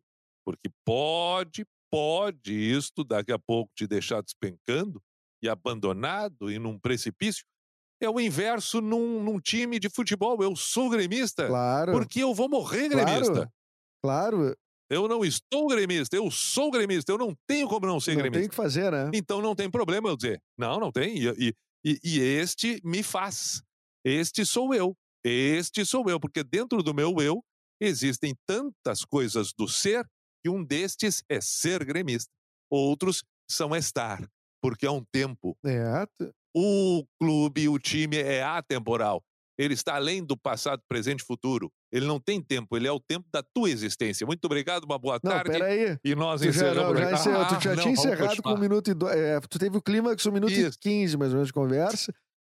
porque 0.46 0.70
pode, 0.84 1.66
pode 1.90 2.54
isto 2.54 3.02
daqui 3.02 3.32
a 3.32 3.38
pouco 3.40 3.72
te 3.74 3.88
deixar 3.88 4.22
despencando 4.22 5.02
e 5.42 5.48
abandonado 5.48 6.48
e 6.48 6.60
num 6.60 6.78
precipício, 6.78 7.44
é 8.04 8.10
o 8.10 8.20
inverso 8.20 8.80
num, 8.80 9.22
num, 9.22 9.40
time 9.40 9.78
de 9.78 9.88
futebol. 9.88 10.42
Eu 10.42 10.54
sou 10.56 10.90
gremista 10.90 11.46
claro. 11.46 11.92
porque 11.92 12.20
eu 12.20 12.34
vou 12.34 12.48
morrer 12.48 12.88
gremista. 12.88 13.50
Claro. 14.02 14.38
claro. 14.38 14.56
Eu 14.90 15.08
não 15.08 15.24
estou 15.24 15.68
gremista, 15.68 16.16
eu 16.16 16.30
sou 16.30 16.70
gremista. 16.70 17.10
Eu 17.10 17.18
não 17.18 17.34
tenho 17.46 17.66
como 17.66 17.86
não 17.86 17.98
ser 17.98 18.12
não 18.12 18.18
gremista. 18.18 18.40
Tem 18.40 18.48
que 18.50 18.54
fazer, 18.54 18.92
né? 18.92 19.10
Então 19.14 19.40
não 19.40 19.54
tem 19.54 19.70
problema 19.70 20.08
eu 20.08 20.16
dizer. 20.16 20.40
Não, 20.58 20.78
não 20.78 20.92
tem. 20.92 21.16
E, 21.16 21.54
e, 21.84 21.98
e 22.04 22.20
este 22.20 22.80
me 22.84 23.02
faz. 23.02 23.62
Este 24.04 24.44
sou 24.44 24.74
eu. 24.74 24.94
Este 25.24 25.84
sou 25.86 26.08
eu. 26.10 26.20
Porque 26.20 26.44
dentro 26.44 26.82
do 26.82 26.92
meu 26.92 27.16
eu 27.22 27.42
existem 27.80 28.34
tantas 28.46 29.04
coisas 29.04 29.52
do 29.56 29.66
ser 29.66 30.06
que 30.42 30.50
um 30.50 30.62
destes 30.62 31.22
é 31.28 31.40
ser 31.40 31.84
gremista. 31.84 32.30
Outros 32.70 33.24
são 33.50 33.74
estar, 33.74 34.26
porque 34.60 34.86
é 34.86 34.90
um 34.90 35.04
tempo. 35.12 35.56
É. 35.64 36.06
O 36.54 37.04
clube, 37.20 37.68
o 37.68 37.78
time 37.78 38.18
é 38.18 38.42
atemporal. 38.42 39.22
Ele 39.58 39.74
está 39.74 39.96
além 39.96 40.24
do 40.24 40.36
passado, 40.36 40.82
presente 40.88 41.20
e 41.20 41.24
futuro. 41.24 41.70
Ele 41.92 42.06
não 42.06 42.18
tem 42.18 42.40
tempo, 42.40 42.76
ele 42.76 42.88
é 42.88 42.92
o 42.92 42.98
tempo 42.98 43.26
da 43.32 43.42
tua 43.54 43.70
existência. 43.70 44.26
Muito 44.26 44.44
obrigado, 44.46 44.84
uma 44.84 44.98
boa 44.98 45.20
não, 45.22 45.30
tarde. 45.30 45.50
Peraí. 45.50 45.98
E 46.02 46.14
nós 46.14 46.40
tu 46.40 46.48
encerramos. 46.48 46.98
Já, 46.98 47.04
já 47.04 47.12
encerrou. 47.12 47.42
Ah, 47.42 47.44
tu 47.44 47.62
já 47.62 47.74
não, 47.74 47.82
tinha 47.82 47.92
encerrado 47.92 48.42
com 48.42 48.54
um 48.54 48.58
minuto 48.58 48.90
e 48.90 48.94
dois. 48.94 49.14
É, 49.14 49.40
tu 49.40 49.58
teve 49.58 49.76
o 49.76 49.82
clímax, 49.82 50.24
um 50.26 50.32
minuto 50.32 50.52
Isso. 50.52 50.76
e 50.76 50.80
quinze, 50.80 51.16
mais 51.16 51.32
ou 51.32 51.36
menos, 51.36 51.48
de 51.48 51.52
conversa. 51.52 52.12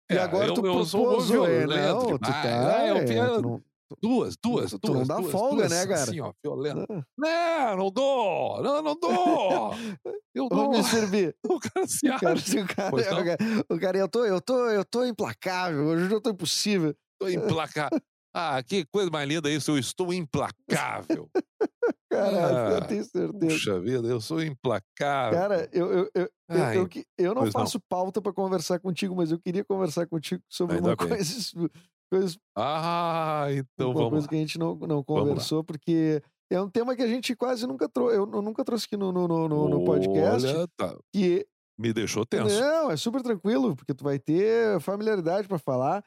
É, 0.09 0.15
e 0.15 0.19
agora 0.19 0.47
eu, 0.49 0.55
tu 0.55 0.67
eu 0.67 0.73
propôs, 0.73 1.31
é, 1.31 1.67
não, 1.67 2.07
tu 2.07 2.19
tá... 2.19 2.47
É, 2.47 2.91
eu, 2.91 2.97
é, 2.97 3.05
tu 3.05 3.43
não... 3.43 3.63
Duas, 4.01 4.37
duas, 4.37 4.71
tu, 4.73 4.79
duas. 4.79 4.99
Não 5.01 5.07
dá 5.07 5.17
duas, 5.21 5.33
folga, 5.33 5.69
duas, 5.69 5.71
né, 5.71 5.87
cara? 5.87 6.03
Assim, 6.03 6.21
ó, 6.21 6.33
violento. 6.43 6.87
Ah. 6.91 7.05
Não, 7.19 7.77
não 7.77 7.91
dou! 7.91 8.63
Não, 8.63 8.83
não 8.83 8.99
dou! 8.99 9.71
Eu 10.35 10.49
dou. 10.49 10.65
Vou 10.65 10.71
me 10.71 10.83
servir. 10.83 11.37
O 11.49 11.61
cara 11.61 11.87
se 11.87 12.09
acha. 12.09 12.17
O 12.17 12.67
cara, 12.67 12.91
o 12.91 13.25
cara, 13.25 13.39
o 13.71 13.79
cara, 13.79 13.99
eu, 13.99 14.09
tô, 14.09 14.25
eu, 14.25 14.41
tô, 14.41 14.69
eu 14.69 14.85
tô 14.85 15.05
implacável, 15.05 15.85
hoje 15.85 16.13
eu 16.13 16.21
tô 16.21 16.31
impossível. 16.31 16.95
Tô 17.21 17.29
implacável. 17.29 18.01
Ah, 18.35 18.61
que 18.65 18.85
coisa 18.87 19.09
mais 19.11 19.29
linda 19.29 19.49
isso, 19.49 19.71
eu 19.71 19.79
estou 19.79 20.13
implacável. 20.13 21.31
Caralho, 22.11 22.57
ah, 22.57 22.71
eu 22.81 22.87
tenho 22.87 23.05
certeza. 23.05 23.55
Puxa 23.55 23.81
vida, 23.81 24.09
eu 24.09 24.21
sou 24.21 24.43
implacável. 24.43 25.39
Cara, 25.39 25.69
eu, 25.73 25.93
eu, 25.93 26.11
eu, 26.15 26.31
Ai, 26.49 26.77
eu, 26.77 26.89
eu, 26.93 27.05
eu, 27.19 27.35
não 27.35 27.51
faço 27.51 27.79
não. 27.79 27.85
pauta 27.89 28.21
para 28.21 28.33
conversar 28.33 28.79
contigo, 28.79 29.15
mas 29.17 29.31
eu 29.31 29.39
queria 29.39 29.65
conversar 29.65 30.07
contigo 30.07 30.43
sobre 30.49 30.77
Ainda 30.77 30.91
uma 30.91 30.97
bem. 30.97 31.09
coisa 31.09 31.71
Coisas, 32.15 32.39
Ah, 32.57 33.47
então 33.51 33.89
uma 33.91 33.95
vamos 33.95 34.11
coisa 34.11 34.27
lá. 34.27 34.29
que 34.31 34.35
a 34.37 34.39
gente 34.39 34.59
não, 34.59 34.75
não 34.77 35.03
conversou, 35.03 35.65
porque 35.65 36.23
é 36.51 36.61
um 36.61 36.69
tema 36.71 36.95
que 36.95 37.03
a 37.03 37.09
gente 37.09 37.35
quase 37.35 37.67
nunca 37.67 37.89
trouxe. 37.89 38.17
Eu, 38.17 38.31
eu 38.33 38.43
nunca 38.43 38.65
trouxe 38.65 38.87
aqui 38.87 38.97
no, 38.97 39.11
no, 39.11 39.27
no, 39.27 39.49
no- 39.49 39.69
no 39.69 39.85
podcast. 39.85 40.47
Olha, 40.47 40.69
tá, 40.77 40.95
Que 41.13 41.45
me 41.79 41.93
deixou 41.93 42.25
tenso. 42.25 42.61
Não, 42.61 42.91
é 42.91 42.97
super 42.97 43.21
tranquilo, 43.23 43.75
porque 43.75 43.93
tu 43.93 44.05
vai 44.05 44.19
ter 44.19 44.79
familiaridade 44.81 45.49
pra 45.49 45.59
falar. 45.59 46.05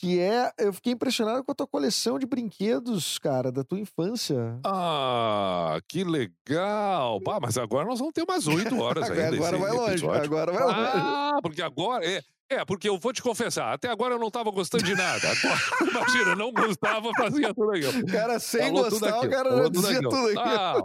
Que 0.00 0.20
é. 0.20 0.52
Eu 0.60 0.72
fiquei 0.72 0.92
impressionado 0.92 1.42
com 1.42 1.50
a 1.50 1.54
tua 1.56 1.66
coleção 1.66 2.20
de 2.20 2.24
brinquedos, 2.26 3.18
cara, 3.18 3.50
da 3.50 3.64
tua 3.64 3.80
infância. 3.80 4.56
Ah, 4.64 5.80
que 5.88 6.04
legal! 6.04 7.18
Bah, 7.18 7.40
mas 7.42 7.58
agora 7.58 7.84
nós 7.84 7.98
vamos 7.98 8.14
ter 8.14 8.22
umas 8.22 8.46
oito 8.46 8.78
horas 8.80 9.10
ainda. 9.10 9.34
agora 9.36 9.58
vai 9.58 9.72
longe. 9.72 9.90
episódio. 9.94 10.22
Agora 10.24 10.52
vai 10.52 10.62
longe. 10.62 10.78
Ah, 10.94 11.38
porque 11.42 11.60
agora. 11.62 12.06
É, 12.06 12.22
é, 12.50 12.64
porque 12.64 12.88
eu 12.88 12.98
vou 12.98 13.12
te 13.12 13.22
confessar, 13.22 13.72
até 13.72 13.88
agora 13.88 14.14
eu 14.14 14.18
não 14.18 14.30
tava 14.30 14.50
gostando 14.50 14.82
de 14.84 14.94
nada. 14.94 15.28
Agora, 15.30 15.60
imagina, 15.90 16.36
não 16.36 16.52
gostava, 16.52 17.10
fazia 17.16 17.52
tudo 17.54 17.70
aquilo. 17.72 18.00
O 18.02 18.06
cara, 18.06 18.38
sem 18.40 18.60
Falou 18.72 18.90
gostar, 18.90 19.06
o 19.06 19.16
aquilo, 19.18 19.32
cara 19.32 19.50
já 19.50 19.62
tudo 19.64 19.70
dizia 19.80 19.96
aquilo. 19.96 20.10
tudo 20.10 20.26
aqui. 20.40 20.48
Ah, 20.48 20.82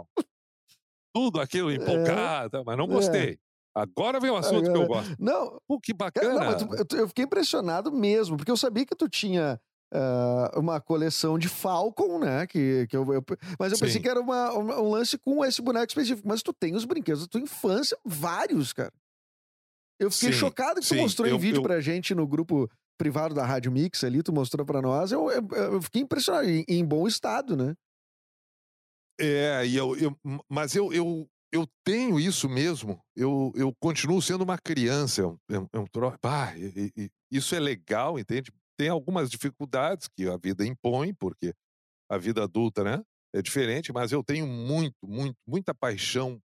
tudo 1.14 1.40
aquilo 1.40 1.70
empolgado, 1.72 2.62
mas 2.64 2.76
não 2.76 2.84
É. 2.84 2.88
gostei. 2.88 3.38
Agora 3.76 4.20
vem 4.20 4.30
o 4.30 4.36
assunto 4.36 4.70
que 4.70 4.76
eu 4.76 4.82
Agora- 4.82 5.00
gosto. 5.02 5.16
Não, 5.18 5.58
Pô, 5.66 5.80
que 5.80 5.92
cara, 5.94 6.10
bacana. 6.12 6.56
não, 6.56 6.76
eu, 6.76 6.98
eu 7.00 7.08
fiquei 7.08 7.24
impressionado 7.24 7.90
mesmo, 7.90 8.36
porque 8.36 8.50
eu 8.50 8.56
sabia 8.56 8.86
que 8.86 8.94
tu 8.94 9.08
tinha 9.08 9.60
ah, 9.92 10.52
uma 10.56 10.80
coleção 10.80 11.36
de 11.38 11.48
Falcon, 11.48 12.18
né? 12.20 12.46
Que, 12.46 12.86
que 12.88 12.96
eu, 12.96 13.12
eu- 13.12 13.24
mas 13.58 13.72
eu 13.72 13.78
pensei 13.78 13.94
Sim. 13.96 14.02
que 14.02 14.08
era 14.08 14.20
uma, 14.20 14.52
uma- 14.52 14.80
um 14.80 14.90
lance 14.90 15.18
com 15.18 15.44
esse 15.44 15.60
boneco 15.60 15.86
específico. 15.88 16.26
Mas 16.28 16.42
tu 16.42 16.52
tem 16.52 16.74
os 16.76 16.84
brinquedos 16.84 17.22
da 17.22 17.28
tua 17.28 17.40
infância, 17.40 17.96
vários, 18.04 18.72
cara. 18.72 18.92
Eu 19.98 20.10
fiquei 20.10 20.32
Sim, 20.32 20.38
chocado 20.38 20.80
que 20.80 20.86
tu 20.86 20.94
sim, 20.94 21.02
mostrou 21.02 21.28
em 21.28 21.30
eu- 21.32 21.38
vídeo 21.38 21.56
eu- 21.58 21.62
pra 21.62 21.80
gente 21.80 22.14
no 22.14 22.26
grupo 22.26 22.68
privado 22.98 23.34
da 23.34 23.44
Rádio 23.44 23.72
Mix 23.72 24.04
ali, 24.04 24.22
tu 24.22 24.32
mostrou 24.32 24.64
pra 24.66 24.82
nós. 24.82 25.12
Eu, 25.12 25.30
eu, 25.30 25.48
eu 25.72 25.82
fiquei 25.82 26.02
impressionado, 26.02 26.48
em, 26.48 26.64
em 26.68 26.84
bom 26.84 27.06
estado, 27.06 27.56
né? 27.56 27.74
É, 29.20 29.64
e 29.66 29.76
eu, 29.76 29.96
eu- 29.96 30.16
mas 30.50 30.74
eu, 30.74 30.92
eu, 30.92 31.28
eu 31.52 31.66
tenho 31.84 32.18
isso 32.18 32.48
mesmo. 32.48 33.00
Eu, 33.16 33.52
eu 33.54 33.72
continuo 33.80 34.20
sendo 34.20 34.42
uma 34.42 34.58
criança. 34.58 35.22
É 35.22 35.26
um, 35.58 35.64
é 35.74 35.78
é 35.80 35.84
tro- 35.92 36.16
Bah, 36.22 36.56
e- 36.56 36.90
e 36.96 37.10
isso 37.30 37.54
é 37.54 37.60
legal, 37.60 38.18
entende? 38.18 38.52
Tem 38.76 38.88
algumas 38.88 39.30
dificuldades 39.30 40.08
que 40.08 40.28
a 40.28 40.36
vida 40.36 40.66
impõe, 40.66 41.14
porque 41.14 41.54
a 42.10 42.18
vida 42.18 42.44
adulta, 42.44 42.84
né? 42.84 43.02
É 43.34 43.42
diferente, 43.42 43.92
mas 43.92 44.12
eu 44.12 44.24
tenho 44.24 44.46
muito, 44.46 44.96
muito, 45.04 45.36
muita 45.46 45.74
paixão 45.74 46.40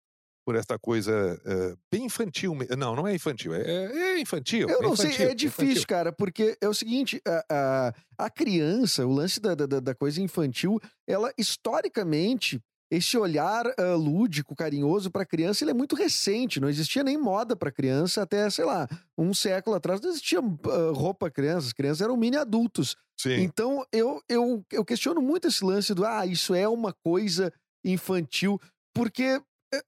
por 0.47 0.55
essa 0.55 0.79
coisa 0.79 1.11
eh, 1.45 1.75
bem 1.91 2.05
infantil. 2.05 2.57
Não, 2.77 2.95
não 2.95 3.05
é 3.05 3.13
infantil, 3.13 3.53
é, 3.53 3.63
é 3.63 4.19
infantil. 4.21 4.69
Eu 4.69 4.79
é 4.79 4.81
não 4.81 4.95
sei, 4.95 5.07
infantil, 5.07 5.29
é 5.29 5.35
difícil, 5.35 5.65
infantil. 5.65 5.87
cara, 5.87 6.13
porque 6.13 6.57
é 6.61 6.69
o 6.69 6.73
seguinte: 6.73 7.21
a, 7.27 7.43
a, 7.49 8.25
a 8.25 8.29
criança, 8.29 9.05
o 9.05 9.11
lance 9.11 9.41
da, 9.41 9.53
da, 9.53 9.81
da 9.81 9.93
coisa 9.93 10.21
infantil, 10.21 10.79
ela 11.05 11.33
historicamente, 11.37 12.61
esse 12.89 13.17
olhar 13.17 13.65
ah, 13.77 13.95
lúdico, 13.95 14.55
carinhoso 14.55 15.11
pra 15.11 15.25
criança, 15.25 15.65
ele 15.65 15.71
é 15.71 15.73
muito 15.73 15.97
recente. 15.97 16.61
Não 16.61 16.69
existia 16.69 17.03
nem 17.03 17.17
moda 17.17 17.53
pra 17.53 17.69
criança 17.69 18.21
até, 18.21 18.49
sei 18.49 18.63
lá, 18.63 18.87
um 19.17 19.33
século 19.33 19.75
atrás. 19.75 19.99
Não 19.99 20.09
existia 20.09 20.39
ah, 20.39 20.93
roupa 20.95 21.25
pra 21.25 21.29
crianças, 21.29 21.65
as 21.65 21.73
crianças 21.73 21.99
eram 21.99 22.15
mini 22.15 22.37
adultos. 22.37 22.95
Sim, 23.19 23.41
Então, 23.41 23.85
eu, 23.91 24.21
eu, 24.29 24.63
eu 24.71 24.85
questiono 24.85 25.21
muito 25.21 25.49
esse 25.49 25.61
lance 25.65 25.93
do, 25.93 26.05
ah, 26.05 26.25
isso 26.25 26.55
é 26.55 26.69
uma 26.69 26.93
coisa 27.03 27.51
infantil, 27.83 28.57
porque 28.93 29.41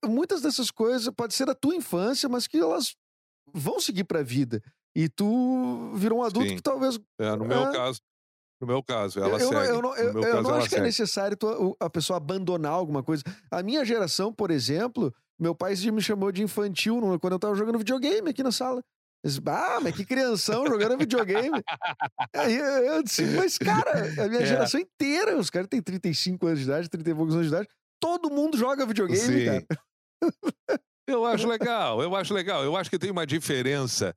muitas 0.05 0.41
dessas 0.41 0.71
coisas 0.71 1.13
pode 1.15 1.33
ser 1.33 1.45
da 1.45 1.55
tua 1.55 1.75
infância, 1.75 2.27
mas 2.27 2.47
que 2.47 2.57
elas 2.57 2.95
vão 3.53 3.79
seguir 3.79 4.03
pra 4.03 4.23
vida. 4.23 4.61
E 4.95 5.07
tu 5.07 5.91
virou 5.95 6.19
um 6.19 6.23
adulto 6.23 6.49
Sim. 6.49 6.55
que 6.55 6.61
talvez. 6.61 6.99
é, 7.19 7.35
no 7.35 7.45
meu 7.45 7.67
é. 7.67 7.71
caso, 7.71 7.99
no 8.61 8.67
meu 8.67 8.83
caso, 8.83 9.19
ela 9.19 9.39
eu 9.39 9.51
não, 9.51 9.61
segue. 9.61 9.73
eu 9.73 9.81
não, 9.81 9.95
eu, 9.95 10.13
eu 10.13 10.21
caso, 10.21 10.41
não 10.41 10.55
acho 10.55 10.69
que 10.69 10.75
é 10.75 10.81
necessário 10.81 11.37
a 11.79 11.89
pessoa 11.89 12.17
abandonar 12.17 12.73
alguma 12.73 13.01
coisa. 13.01 13.23
A 13.49 13.63
minha 13.63 13.85
geração, 13.85 14.33
por 14.33 14.51
exemplo, 14.51 15.13
meu 15.39 15.55
pai 15.55 15.73
me 15.91 16.01
chamou 16.01 16.31
de 16.31 16.43
infantil 16.43 16.99
quando 17.19 17.33
eu 17.33 17.39
tava 17.39 17.55
jogando 17.55 17.77
videogame 17.77 18.29
aqui 18.29 18.43
na 18.43 18.51
sala. 18.51 18.83
Disse, 19.23 19.41
ah, 19.47 19.79
mas 19.81 19.95
que 19.95 20.05
crianção 20.05 20.65
jogando 20.65 20.97
videogame. 20.97 21.61
Aí 22.33 22.57
eu, 22.57 22.65
eu 22.65 23.03
disse, 23.03 23.23
mas 23.25 23.57
cara, 23.57 24.23
a 24.23 24.27
minha 24.27 24.41
É. 24.43 24.45
geração 24.45 24.79
inteira, 24.79 25.37
os 25.37 25.49
caras 25.49 25.67
têm 25.67 25.81
35 25.81 26.47
anos 26.47 26.59
de 26.59 26.65
idade, 26.65 26.89
30 26.89 27.09
e 27.09 27.15
poucos 27.15 27.35
anos 27.35 27.47
de 27.47 27.53
idade, 27.53 27.69
todo 27.99 28.29
mundo 28.29 28.57
joga 28.57 28.85
videogame, 28.85 29.19
Sim. 29.19 29.45
cara. 29.45 29.65
Eu 31.07 31.25
acho 31.25 31.47
legal, 31.47 32.03
eu 32.03 32.15
acho 32.15 32.35
legal. 32.35 32.63
Eu 32.63 32.77
acho 32.77 32.87
que 32.87 32.99
tem 32.99 33.09
uma 33.09 33.25
diferença 33.25 34.15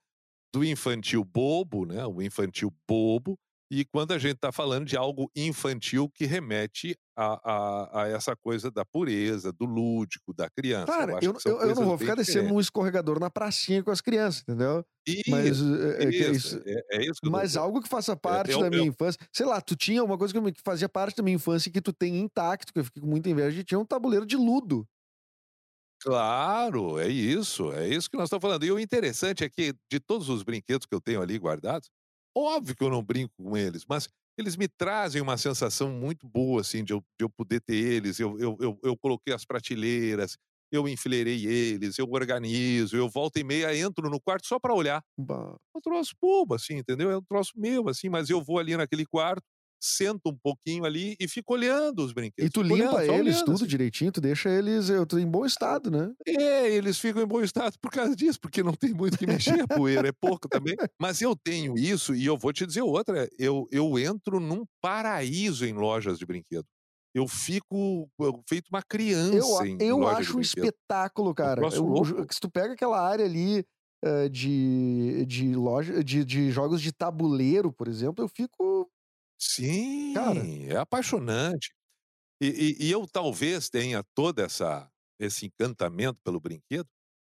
do 0.55 0.63
infantil 0.63 1.25
bobo, 1.25 1.87
né? 1.87 2.05
O 2.05 2.21
infantil 2.21 2.71
bobo, 2.87 3.39
e 3.75 3.87
quando 3.87 4.13
a 4.13 4.19
gente 4.19 4.35
está 4.35 4.53
falando 4.53 4.85
de 4.85 4.99
algo 4.99 5.31
infantil 5.35 6.07
que 6.15 6.27
remete 6.27 6.95
a, 7.17 7.41
a, 7.43 8.03
a 8.03 8.09
essa 8.09 8.37
coisa 8.37 8.71
da 8.71 8.85
pureza, 8.85 9.51
do 9.51 9.65
lúdico, 9.65 10.35
da 10.35 10.51
criança. 10.51 10.93
Cara, 10.93 11.19
eu, 11.23 11.35
eu, 11.47 11.59
eu 11.59 11.75
não 11.75 11.87
vou 11.87 11.97
ficar 11.97 12.15
descendo 12.15 12.51
num 12.51 12.61
escorregador 12.61 13.19
na 13.19 13.31
pracinha 13.31 13.83
com 13.83 13.91
as 13.91 14.03
crianças, 14.03 14.43
entendeu? 14.43 14.85
Mas, 15.27 15.47
Isso, 15.57 15.75
é, 15.75 16.05
é 16.05 16.11
que 16.11 16.17
é 16.23 16.31
isso, 16.31 16.63
é, 16.67 16.83
é 16.99 17.03
isso 17.03 17.21
Mas 17.25 17.57
algo 17.57 17.81
que 17.81 17.89
faça 17.89 18.15
parte 18.15 18.51
eu- 18.53 18.61
da 18.61 18.67
eu- 18.67 18.71
minha 18.71 18.87
infância. 18.89 19.19
Sei 19.33 19.47
lá, 19.47 19.59
tu 19.61 19.75
tinha 19.75 20.05
uma 20.05 20.19
coisa 20.19 20.35
que 20.35 20.63
fazia 20.63 20.89
parte 20.89 21.17
da 21.17 21.23
minha 21.23 21.37
infância 21.37 21.71
e 21.71 21.73
que 21.73 21.81
tu 21.81 21.95
tem 21.95 22.19
intacto, 22.19 22.73
que 22.75 22.79
eu 22.79 22.85
fiquei 22.85 23.01
com 23.01 23.09
muita 23.09 23.31
inveja, 23.31 23.57
de 23.57 23.65
tinha 23.65 23.79
um 23.81 23.87
tabuleiro 23.87 24.27
de 24.27 24.37
ludo. 24.37 24.87
Claro, 26.01 26.99
é 26.99 27.07
isso, 27.09 27.71
é 27.73 27.89
isso 27.89 28.11
que 28.11 28.17
nós 28.17 28.25
estamos 28.27 28.43
falando. 28.43 28.65
E 28.65 28.73
o 28.73 28.79
interessante 28.79 29.45
é 29.45 29.49
que, 29.49 29.73
de 29.91 30.01
todos 30.01 30.29
os 30.29 30.43
brinquedos 30.43 30.85
que 30.85 30.95
eu 30.95 31.01
tenho 31.01 31.23
ali 31.23 31.39
guardados, 31.39 31.89
óbvio 32.37 32.77
que 32.77 32.83
eu 32.85 32.91
não 32.91 33.03
brinco 33.03 33.33
com 33.37 33.57
eles, 33.57 33.85
mas 33.89 34.09
eles 34.39 34.57
me 34.57 34.69
trazem 34.69 35.21
uma 35.21 35.37
sensação 35.37 35.91
muito 35.91 36.27
boa, 36.27 36.61
assim, 36.63 36.83
de 36.85 36.93
eu, 36.93 37.01
de 37.01 37.25
eu 37.25 37.31
poder 37.31 37.61
ter 37.61 37.75
eles. 37.77 38.19
Eu, 38.19 38.39
eu, 38.39 38.57
eu, 38.61 38.79
eu 38.83 38.97
coloquei 38.97 39.35
as 39.35 39.45
prateleiras, 39.45 40.37
eu 40.71 40.89
enfileirei 40.89 41.47
eles, 41.47 41.99
eu 41.99 42.09
organizo, 42.11 42.97
eu 42.97 43.09
volta 43.09 43.39
e 43.39 43.45
meia 43.45 43.77
entro 43.77 44.09
no 44.09 44.21
quarto 44.21 44.47
só 44.47 44.59
para 44.59 44.75
olhar. 44.75 45.03
Bah. 45.19 45.57
É 45.75 45.79
um 45.79 45.81
troço 45.83 46.15
bobo, 46.21 46.55
assim, 46.55 46.77
entendeu? 46.79 47.11
É 47.11 47.19
um 47.19 47.23
troço 47.23 47.53
meu, 47.57 47.89
assim, 47.89 48.09
mas 48.09 48.31
eu 48.31 48.43
vou 48.43 48.59
ali 48.59 48.77
naquele 48.77 49.05
quarto, 49.05 49.43
sento 49.83 50.29
um 50.31 50.37
pouquinho 50.37 50.85
ali 50.85 51.17
e 51.21 51.29
fico 51.29 51.53
olhando 51.55 52.05
os 52.05 52.13
brinquedos. 52.13 52.49
E 52.49 52.51
tu 52.53 52.63
limpa 52.63 53.03
olhando, 53.03 53.13
eles 53.19 53.43
tudo 53.43 53.55
assim. 53.57 53.67
direitinho, 53.67 54.13
tu 54.13 54.21
deixa 54.21 54.49
eles 54.49 54.89
eu, 54.89 55.05
tô 55.07 55.19
em 55.19 55.27
bom 55.27 55.45
estado, 55.45 55.91
né? 55.91 56.13
É, 56.27 56.71
eles 56.71 56.99
ficam 56.99 57.23
em 57.23 57.27
bom 57.27 57.43
estado 57.43 57.77
por 57.81 57.91
causa 57.91 58.15
disso, 58.15 58.39
porque 58.41 58.63
não 58.63 58.75
tem 58.75 58.93
muito 58.95 59.19
que 59.19 59.27
mexer, 59.27 59.61
a 59.61 59.67
poeira 59.69 60.09
é 60.09 60.13
pouco 60.13 60.49
também. 60.49 60.77
Mas 61.01 61.21
eu 61.21 61.35
tenho 61.37 61.77
isso 61.77 62.15
e 62.15 62.25
eu 62.25 62.39
vou 62.39 62.53
te 62.53 62.65
dizer 62.67 62.83
outra, 62.83 63.29
eu, 63.39 63.67
eu 63.73 63.99
entro 63.99 64.39
num 64.39 64.65
paraíso 64.81 65.67
em 65.67 65.73
lojas 65.73 66.19
de 66.19 66.27
brinquedo. 66.27 66.65
Eu 67.15 67.29
fico 67.29 68.09
eu, 68.21 68.43
feito 68.49 68.69
uma 68.73 68.81
Eu, 68.81 68.89
criança 68.89 69.67
em 69.67 69.77
eu 69.81 69.97
loja 69.99 70.25
de 70.25 70.31
acho 70.31 70.37
um 70.37 70.41
espetáculo, 70.41 71.35
cara. 71.35 71.67
Eu- 71.71 72.05
eu- 72.05 72.27
se 72.31 72.41
tu 72.41 72.51
pega 72.51 72.75
aquela 72.75 73.01
área 73.01 73.25
ali 73.25 73.65
eh, 74.05 74.29
de, 74.29 75.25
de 75.27 75.55
loja, 75.55 76.03
de, 76.03 76.25
de 76.25 76.51
jogos 76.51 76.81
de 76.83 76.93
tabuleiro, 76.93 77.73
por 77.73 77.89
exemplo, 77.89 78.25
eu 78.25 78.29
fico. 78.29 78.89
Sim, 79.45 80.15
Cara. 80.15 80.53
é 80.71 80.77
apaixonante. 80.77 81.73
E, 82.43 82.77
e- 82.81 82.87
e 82.89 82.93
eu 82.93 83.07
talvez 83.09 83.71
tenha 83.71 84.05
todo 84.15 84.41
essa, 84.41 84.91
esse 85.21 85.47
encantamento 85.47 86.21
pelo 86.25 86.41
brinquedo, 86.41 86.89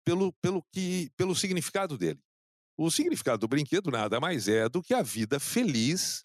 pelo, 0.06 0.32
pelo, 0.42 0.64
que, 0.72 1.10
pelo 1.16 1.36
significado 1.36 1.98
dele. 1.98 2.20
O 2.78 2.90
significado 2.90 3.40
do 3.40 3.48
brinquedo 3.48 3.90
nada 3.90 4.20
mais 4.20 4.48
é 4.48 4.68
do 4.68 4.82
que 4.82 4.94
a 4.94 5.02
vida 5.02 5.40
feliz, 5.40 6.24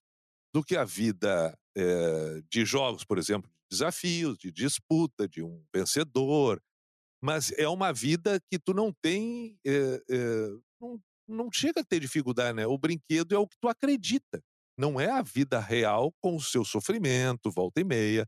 do 0.54 0.64
que 0.64 0.78
a 0.78 0.86
vida 0.86 1.58
eh, 1.78 2.42
de 2.52 2.66
jogos, 2.66 3.06
por 3.06 3.18
exemplo, 3.20 3.50
de 3.52 3.58
desafios, 3.78 4.38
de 4.40 4.52
disputa, 4.52 5.28
de 5.30 5.44
um 5.44 5.66
vencedor. 5.76 6.62
Mas 7.22 7.52
é 7.54 7.68
uma 7.68 7.94
vida 7.94 8.40
que 8.52 8.60
tu 8.60 8.74
não 8.74 8.94
tem. 9.02 9.60
eh, 9.66 10.02
eh, 10.10 10.50
não, 10.82 11.00
não 11.28 11.50
chega 11.54 11.82
a 11.82 11.86
ter 11.86 12.00
dificuldade, 12.00 12.56
né? 12.56 12.68
O 12.68 12.78
brinquedo 12.78 13.36
é 13.36 13.38
o 13.40 13.48
que 13.48 13.58
tu 13.62 13.68
acredita. 13.70 14.42
Não 14.78 15.00
é 15.00 15.10
a 15.10 15.22
vida 15.22 15.60
real 15.60 16.14
com 16.22 16.36
o 16.36 16.42
seu 16.42 16.64
sofrimento, 16.66 17.52
volta 17.52 17.82
e 17.82 17.84
meia, 17.84 18.28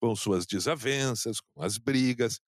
com 0.00 0.14
suas 0.16 0.46
desavenças, 0.46 1.40
com 1.40 1.62
as 1.62 1.78
brigas. 1.78 2.40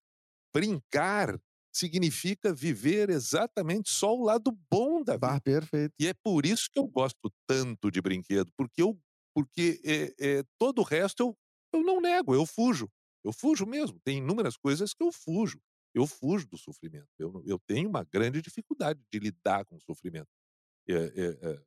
Brincar 0.53 1.39
significa 1.73 2.55
viver 2.55 3.11
exatamente 3.11 3.91
só 3.91 4.15
o 4.15 4.25
lado 4.25 4.57
bom 4.71 5.03
da 5.03 5.15
vida. 5.15 5.27
Bah, 5.27 5.41
perfeito. 5.41 5.93
E 5.99 6.07
é 6.07 6.15
por 6.15 6.47
isso 6.47 6.69
que 6.73 6.79
eu 6.79 6.87
gosto 6.87 7.33
tanto 7.47 7.91
de 7.91 8.01
brinquedo, 8.01 8.51
porque 8.57 8.81
eu 8.81 8.99
porque 9.35 9.81
é, 9.85 10.39
é, 10.39 10.45
todo 10.57 10.79
o 10.79 10.85
resto 10.85 11.25
eu, 11.25 11.37
eu 11.73 11.83
não 11.83 12.01
nego, 12.01 12.35
eu 12.35 12.47
fujo. 12.47 12.89
Eu 13.25 13.33
fujo 13.33 13.67
mesmo. 13.67 13.99
Tem 14.05 14.19
inúmeras 14.19 14.57
coisas 14.57 14.95
que 14.95 15.03
eu 15.03 15.11
fujo. 15.11 15.59
Eu 15.93 16.07
fujo 16.07 16.47
do 16.47 16.57
sofrimento. 16.57 17.09
Eu, 17.19 17.43
eu 17.45 17.59
tenho 17.67 17.89
uma 17.89 18.05
grande 18.05 18.41
dificuldade 18.41 19.01
de 19.13 19.19
lidar 19.19 19.65
com 19.65 19.77
o 19.77 19.81
sofrimento. 19.81 20.29
É, 20.89 20.95
é, 20.95 21.51
é. 21.51 21.63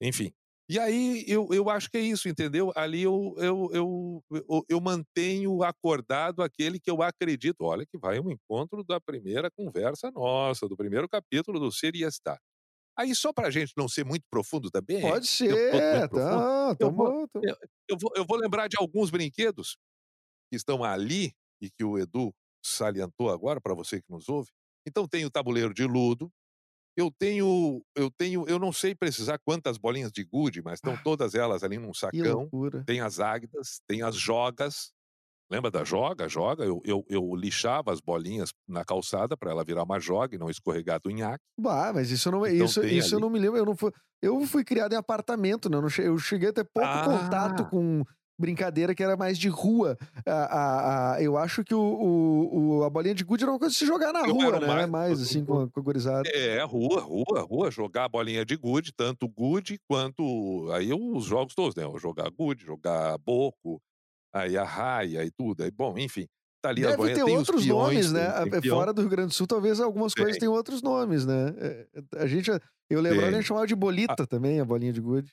Enfim. 0.00 0.32
E 0.70 0.78
aí 0.78 1.24
eu, 1.26 1.48
eu 1.50 1.70
acho 1.70 1.90
que 1.90 1.96
é 1.96 2.00
isso, 2.00 2.28
entendeu? 2.28 2.70
Ali 2.76 3.02
eu, 3.02 3.34
eu, 3.38 3.70
eu, 3.72 4.24
eu, 4.30 4.64
eu 4.68 4.80
mantenho 4.80 5.62
acordado 5.62 6.42
aquele 6.42 6.78
que 6.78 6.90
eu 6.90 7.02
acredito. 7.02 7.62
Olha 7.62 7.86
que 7.86 7.96
vai 7.96 8.20
um 8.20 8.30
encontro 8.30 8.84
da 8.84 9.00
primeira 9.00 9.50
conversa 9.50 10.10
nossa, 10.10 10.68
do 10.68 10.76
primeiro 10.76 11.08
capítulo 11.08 11.58
do 11.58 11.72
Ser 11.72 11.94
e 11.96 12.02
Estar 12.02 12.38
Aí, 12.98 13.14
só 13.14 13.32
para 13.32 13.46
a 13.46 13.50
gente 13.50 13.72
não 13.76 13.88
ser 13.88 14.04
muito 14.04 14.24
profundo 14.28 14.72
também. 14.72 15.00
Pode 15.00 15.28
ser, 15.28 16.08
tá, 16.08 16.08
tá 16.08 16.76
eu, 16.80 16.90
bom. 16.90 17.28
Tá... 17.28 17.40
Eu, 17.44 17.56
eu, 17.90 17.96
vou, 17.96 18.12
eu 18.16 18.26
vou 18.26 18.36
lembrar 18.36 18.66
de 18.66 18.76
alguns 18.76 19.08
brinquedos 19.08 19.78
que 20.50 20.56
estão 20.56 20.82
ali 20.82 21.32
e 21.62 21.70
que 21.70 21.84
o 21.84 21.96
Edu 21.96 22.34
salientou 22.60 23.30
agora 23.30 23.60
para 23.60 23.72
você 23.72 24.02
que 24.02 24.10
nos 24.10 24.28
ouve. 24.28 24.50
Então, 24.84 25.06
tem 25.06 25.24
o 25.24 25.30
tabuleiro 25.30 25.72
de 25.72 25.84
ludo, 25.84 26.28
eu 27.00 27.10
tenho, 27.18 27.82
eu 27.96 28.10
tenho, 28.10 28.44
eu 28.48 28.58
não 28.58 28.72
sei 28.72 28.94
precisar 28.94 29.38
quantas 29.38 29.78
bolinhas 29.78 30.10
de 30.12 30.24
gude, 30.24 30.60
mas 30.62 30.74
estão 30.74 30.94
Ah. 30.94 31.00
todas 31.04 31.34
elas 31.34 31.62
ali 31.62 31.78
num 31.78 31.94
sacão. 31.94 32.48
Tem 32.86 33.00
as 33.00 33.20
águidas, 33.20 33.80
tem 33.86 34.02
as 34.02 34.16
jogas. 34.16 34.90
Lembra 35.50 35.70
da 35.70 35.82
joga? 35.82 36.28
Joga, 36.28 36.62
eu, 36.64 36.80
eu, 36.84 37.04
eu 37.08 37.34
lixava 37.34 37.90
as 37.90 38.00
bolinhas 38.02 38.52
na 38.68 38.84
calçada 38.84 39.34
para 39.34 39.50
ela 39.50 39.64
virar 39.64 39.82
uma 39.84 39.98
joga 39.98 40.34
e 40.34 40.38
não 40.38 40.50
escorregar 40.50 41.00
do 41.00 41.10
nhaque. 41.10 41.42
Bah, 41.58 41.90
mas 41.94 42.10
isso, 42.10 42.30
não, 42.30 42.46
Então 42.46 42.66
isso, 42.66 42.84
isso 42.84 43.14
eu 43.14 43.18
ali. 43.18 43.22
não 43.22 43.30
me 43.30 43.38
lembro. 43.38 43.56
Eu, 43.58 43.64
não 43.64 43.74
fui, 43.74 43.90
eu 44.20 44.38
fui 44.46 44.62
criado 44.62 44.92
em 44.92 44.96
apartamento, 44.96 45.70
né? 45.70 45.78
Eu, 45.78 45.82
não 45.82 45.88
che- 45.88 46.02
eu 46.02 46.18
cheguei 46.18 46.50
a 46.50 46.52
ter 46.52 46.64
pouco 46.70 46.88
contato 47.04 47.62
Ah. 47.62 47.64
com 47.70 48.02
brincadeira 48.38 48.94
que 48.94 49.02
era 49.02 49.16
mais 49.16 49.36
de 49.38 49.48
rua. 49.48 49.98
A, 50.24 50.32
a- 50.32 51.14
a- 51.14 51.22
eu 51.22 51.36
acho 51.36 51.64
que 51.64 51.74
o, 51.74 51.80
o- 51.80 52.78
o- 52.78 52.84
a 52.84 52.90
bolinha 52.90 53.14
de 53.14 53.24
gude 53.24 53.42
era 53.42 53.50
uma 53.52 53.58
coisa 53.58 53.72
de 53.72 53.78
se 53.78 53.86
jogar 53.86 54.12
na 54.12 54.20
Eu 54.20 54.34
rua, 54.34 54.60
né? 54.60 54.66
mais- 54.66 54.88
Mais 54.90 55.18
eu- 55.18 55.24
assim, 55.24 55.44
com 55.44 55.60
a, 55.62 55.68
com 55.68 55.80
a 55.80 55.82
gurizada. 55.82 56.28
É, 56.28 56.62
rua, 56.64 57.00
rua, 57.00 57.40
rua, 57.42 57.70
jogar 57.70 58.04
a 58.04 58.08
bolinha 58.08 58.44
de 58.44 58.56
gude, 58.56 58.92
tanto 58.96 59.28
gude 59.28 59.78
quanto. 59.88 60.70
Aí 60.72 60.92
os 60.92 61.24
jogos 61.24 61.54
todos, 61.54 61.74
né? 61.74 61.82
Jogar 61.98 62.30
gude, 62.30 62.64
jogar 62.64 63.18
boco, 63.18 63.80
aí 64.32 64.56
a 64.56 64.64
raia 64.64 65.24
e 65.24 65.30
tudo. 65.30 65.64
Aí, 65.64 65.70
bom, 65.70 65.98
enfim, 65.98 66.26
tá 66.62 66.68
ali 66.70 66.82
Deve 66.82 66.96
bolinhas. 66.96 67.18
ter 67.18 67.24
tem 67.24 67.36
outros 67.36 67.64
peões, 67.64 67.82
nomes, 68.10 68.12
né? 68.12 68.30
tem- 68.32 68.50
tem 68.50 68.58
A- 68.58 68.62
peão. 68.62 68.76
Fora 68.76 68.92
do 68.92 69.00
Rio 69.00 69.10
Grande 69.10 69.28
do 69.28 69.34
Sul, 69.34 69.46
talvez 69.46 69.80
algumas 69.80 70.14
coisas 70.14 70.32
Tem. 70.34 70.40
tenham 70.40 70.54
outros 70.54 70.80
nomes, 70.82 71.26
né? 71.26 71.54
É, 71.58 71.86
A 72.22 72.26
gente, 72.26 72.50
eu 72.90 73.00
lembro, 73.00 73.24
a 73.26 73.30
gente 73.32 73.44
chamava 73.44 73.66
de 73.66 73.74
bolita 73.74 74.26
também, 74.26 74.60
a 74.60 74.64
bolinha 74.64 74.92
de 74.92 75.00
gude. 75.00 75.32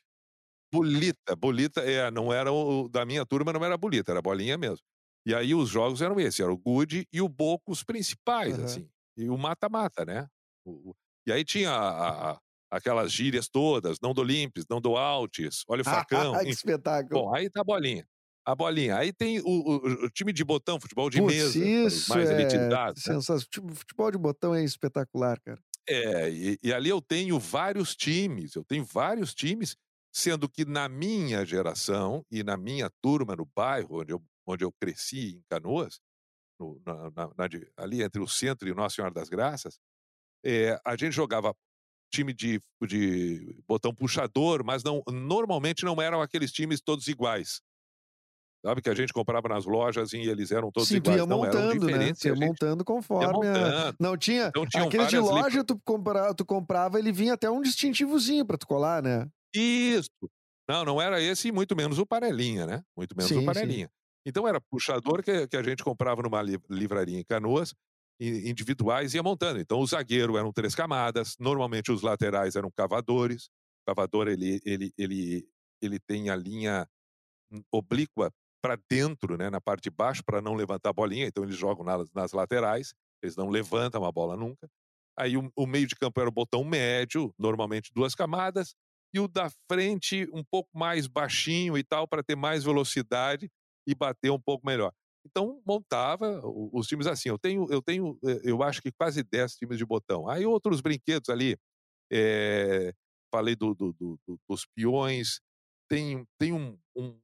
Bolita, 0.73 1.35
bolita, 1.35 1.81
é, 1.81 2.09
não 2.11 2.33
era 2.33 2.51
o 2.51 2.89
da 2.89 3.05
minha 3.05 3.25
turma, 3.25 3.53
não 3.53 3.63
era 3.63 3.77
bolita, 3.77 4.11
era 4.11 4.21
bolinha 4.21 4.57
mesmo. 4.57 4.83
E 5.25 5.33
aí 5.33 5.55
os 5.55 5.69
jogos 5.69 6.01
eram 6.01 6.19
esses, 6.19 6.39
era 6.39 6.51
o 6.51 6.57
gude 6.57 7.07
e 7.13 7.21
o 7.21 7.29
boco 7.29 7.71
os 7.71 7.83
principais, 7.83 8.57
Aham. 8.57 8.65
assim. 8.65 8.89
E 9.17 9.29
o 9.29 9.37
mata-mata, 9.37 10.03
né? 10.05 10.27
O- 10.65 10.91
o- 10.91 10.95
e 11.25 11.31
aí 11.31 11.43
tinha 11.45 11.71
a- 11.71 12.31
a- 12.33 12.39
aquelas 12.71 13.11
gírias 13.11 13.47
todas, 13.47 13.97
não 14.01 14.13
do 14.13 14.23
limpes, 14.23 14.65
não 14.69 14.81
do 14.81 14.97
altes, 14.97 15.63
olha 15.67 15.81
o 15.81 15.85
facão. 15.85 16.41
que 16.41 16.49
enfim. 16.49 16.51
espetáculo. 16.51 17.11
Bom, 17.11 17.33
aí 17.33 17.49
tá 17.49 17.61
a 17.61 17.63
bolinha. 17.63 18.05
A 18.45 18.53
bolinha. 18.55 18.97
Aí 18.97 19.13
tem 19.13 19.39
o, 19.39 19.45
o- 20.05 20.09
time 20.11 20.33
de 20.33 20.43
botão, 20.43 20.79
futebol 20.79 21.09
de 21.09 21.21
mesa, 21.21 21.71
isso 21.83 22.05
mais 22.05 22.29
é 22.29 22.35
né? 22.35 22.79
sensacional. 22.95 23.45
Tipo, 23.49 23.73
Futebol 23.75 24.11
de 24.11 24.17
botão 24.17 24.53
é 24.55 24.63
espetacular, 24.63 25.39
cara. 25.41 25.61
É, 25.87 26.29
e, 26.31 26.57
e 26.63 26.73
ali 26.73 26.89
eu 26.89 27.01
tenho 27.01 27.39
vários 27.39 27.95
times, 27.95 28.55
eu 28.55 28.63
tenho 28.63 28.83
vários 28.83 29.33
times, 29.35 29.75
sendo 30.15 30.47
que 30.47 30.63
na 30.63 30.87
minha 30.87 31.45
geração 31.45 32.23
e 32.31 32.41
na 32.43 32.55
minha 32.55 32.89
turma 33.03 33.35
no 33.35 33.45
bairro 33.55 33.99
onde 34.01 34.13
eu, 34.13 34.23
onde 34.47 34.63
eu 34.63 34.71
cresci, 34.71 35.35
em 35.37 35.43
Canoas, 35.49 35.99
no- 36.59 36.81
na- 36.85 37.11
na- 37.11 37.49
ali 37.77 38.01
entre 38.03 38.21
o 38.21 38.27
centro 38.27 38.67
e 38.67 38.71
o 38.71 38.75
Nossa 38.75 38.95
Senhora 38.95 39.13
das 39.13 39.29
Graças, 39.29 39.77
é, 40.45 40.79
a 40.85 40.95
gente 40.95 41.11
jogava 41.13 41.53
time 42.13 42.33
de, 42.33 42.61
de 42.87 43.61
botão 43.67 43.93
puxador, 43.93 44.63
mas 44.65 44.83
não, 44.83 45.03
normalmente 45.11 45.83
não 45.85 46.01
eram 46.01 46.21
aqueles 46.21 46.51
times 46.51 46.81
todos 46.81 47.07
iguais. 47.07 47.61
Sabe 48.65 48.81
que 48.81 48.89
a 48.89 48.95
gente 48.95 49.13
comprava 49.13 49.47
nas 49.47 49.65
lojas 49.65 50.11
e 50.13 50.17
eles 50.21 50.49
eram 50.51 50.71
todos 50.71 50.89
Sim, 50.89 50.95
iguais. 50.97 51.19
ia 51.19 51.25
não, 51.25 51.45
eram 51.45 51.61
montando, 51.61 51.85
né? 51.85 51.91
diferentes. 51.93 52.23
E 52.23 52.27
ia 52.27 52.33
a 52.33 52.35
gente 52.35 52.47
montando 52.47 52.81
ia 52.81 52.85
conforme. 52.85 53.25
a- 53.25 53.33
montando. 53.33 53.97
Não 53.99 54.17
tinha. 54.17 54.47
Então 54.47 54.63
Aquele 54.87 55.05
de 55.05 55.17
li- 55.17 55.21
loja, 55.21 55.63
tu, 55.63 55.79
compra... 55.85 56.33
tu 56.33 56.45
comprava, 56.45 56.97
ele 56.97 57.11
vinha 57.11 57.33
até 57.33 57.49
um 57.49 57.61
distintivozinho 57.61 58.45
pra 58.45 58.57
tu 58.57 58.65
colar, 58.65 59.03
né? 59.03 59.27
Isso. 59.55 60.09
Não, 60.67 60.83
não 60.83 61.01
era 61.01 61.21
esse 61.21 61.49
e 61.49 61.51
muito 61.51 61.75
menos 61.75 61.99
o 61.99 62.05
panelinha, 62.05 62.65
né? 62.65 62.83
Muito 62.97 63.15
menos 63.15 63.35
Sim, 63.35 63.35
o 63.35 63.43
sim. 63.53 63.73
panelinha. 63.73 63.89
Então 64.25 64.47
era 64.47 64.59
puxador 64.59 65.21
que, 65.23 65.47
que 65.47 65.55
a 65.57 65.63
gente 65.63 65.83
comprava 65.83 66.21
numa 66.23 66.41
li- 66.41 66.59
livraria 66.69 67.19
em 67.19 67.23
Canoas, 67.23 67.73
individuais, 68.19 69.13
e 69.13 69.17
ia 69.17 69.23
montando. 69.23 69.59
Então 69.59 69.79
o 69.79 69.85
zagueiro 69.87 70.37
eram 70.37 70.51
três 70.51 70.73
camadas, 70.73 71.35
normalmente 71.39 71.91
os 71.91 72.01
laterais 72.01 72.55
eram 72.55 72.71
cavadores. 72.75 73.45
O 73.87 73.93
cavador, 73.93 74.27
ele, 74.27 74.59
ele, 74.65 74.91
ele, 74.97 75.47
ele 75.81 75.99
tem 75.99 76.29
a 76.29 76.35
linha 76.35 76.87
oblíqua 77.71 78.31
para 78.61 78.77
dentro, 78.89 79.37
né, 79.37 79.49
na 79.49 79.61
parte 79.61 79.83
de 79.83 79.89
baixo, 79.91 80.23
para 80.25 80.41
não 80.41 80.55
levantar 80.55 80.89
a 80.89 80.93
bolinha, 80.93 81.27
então 81.27 81.43
eles 81.43 81.55
jogam 81.55 81.85
nas, 81.85 82.11
nas 82.13 82.31
laterais, 82.33 82.93
eles 83.21 83.35
não 83.35 83.49
levantam 83.49 84.03
a 84.05 84.11
bola 84.11 84.35
nunca. 84.35 84.67
Aí 85.17 85.37
o, 85.37 85.49
o 85.55 85.67
meio 85.67 85.87
de 85.87 85.95
campo 85.95 86.19
era 86.19 86.29
o 86.29 86.33
botão 86.33 86.63
médio, 86.63 87.33
normalmente 87.37 87.91
duas 87.93 88.15
camadas, 88.15 88.75
e 89.15 89.19
o 89.19 89.27
da 89.27 89.49
frente 89.71 90.27
um 90.33 90.43
pouco 90.43 90.69
mais 90.77 91.07
baixinho 91.07 91.77
e 91.77 91.83
tal, 91.83 92.07
para 92.07 92.23
ter 92.23 92.35
mais 92.35 92.63
velocidade 92.63 93.49
e 93.87 93.95
bater 93.95 94.31
um 94.31 94.39
pouco 94.41 94.65
melhor. 94.67 94.91
Então 95.25 95.61
montava 95.65 96.41
os 96.45 96.87
times 96.87 97.07
assim. 97.07 97.29
Eu 97.29 97.39
tenho, 97.39 97.67
eu 97.71 97.81
tenho, 97.81 98.17
eh, 98.25 98.41
eu 98.43 98.61
acho 98.63 98.81
que 98.81 98.91
quase 98.91 99.23
10 99.23 99.55
times 99.55 99.77
de 99.77 99.85
botão. 99.85 100.29
Aí 100.29 100.45
outros 100.45 100.81
brinquedos 100.81 101.29
ali, 101.29 101.57
eh, 102.11 102.93
falei 103.33 103.55
do, 103.55 103.75
do- 103.75 103.93
do- 103.93 104.19
do- 104.27 104.39
dos 104.49 104.65
peões, 104.75 105.39
tem, 105.89 106.25
tem 106.39 106.53
um, 106.53 106.77
um, 106.95 107.19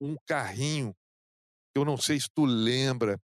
um 0.00 0.16
carrinho, 0.26 0.94
eu 1.76 1.84
não 1.84 1.96
sei 1.98 2.20
se 2.20 2.28
tu 2.34 2.44
lembra, 2.46 3.20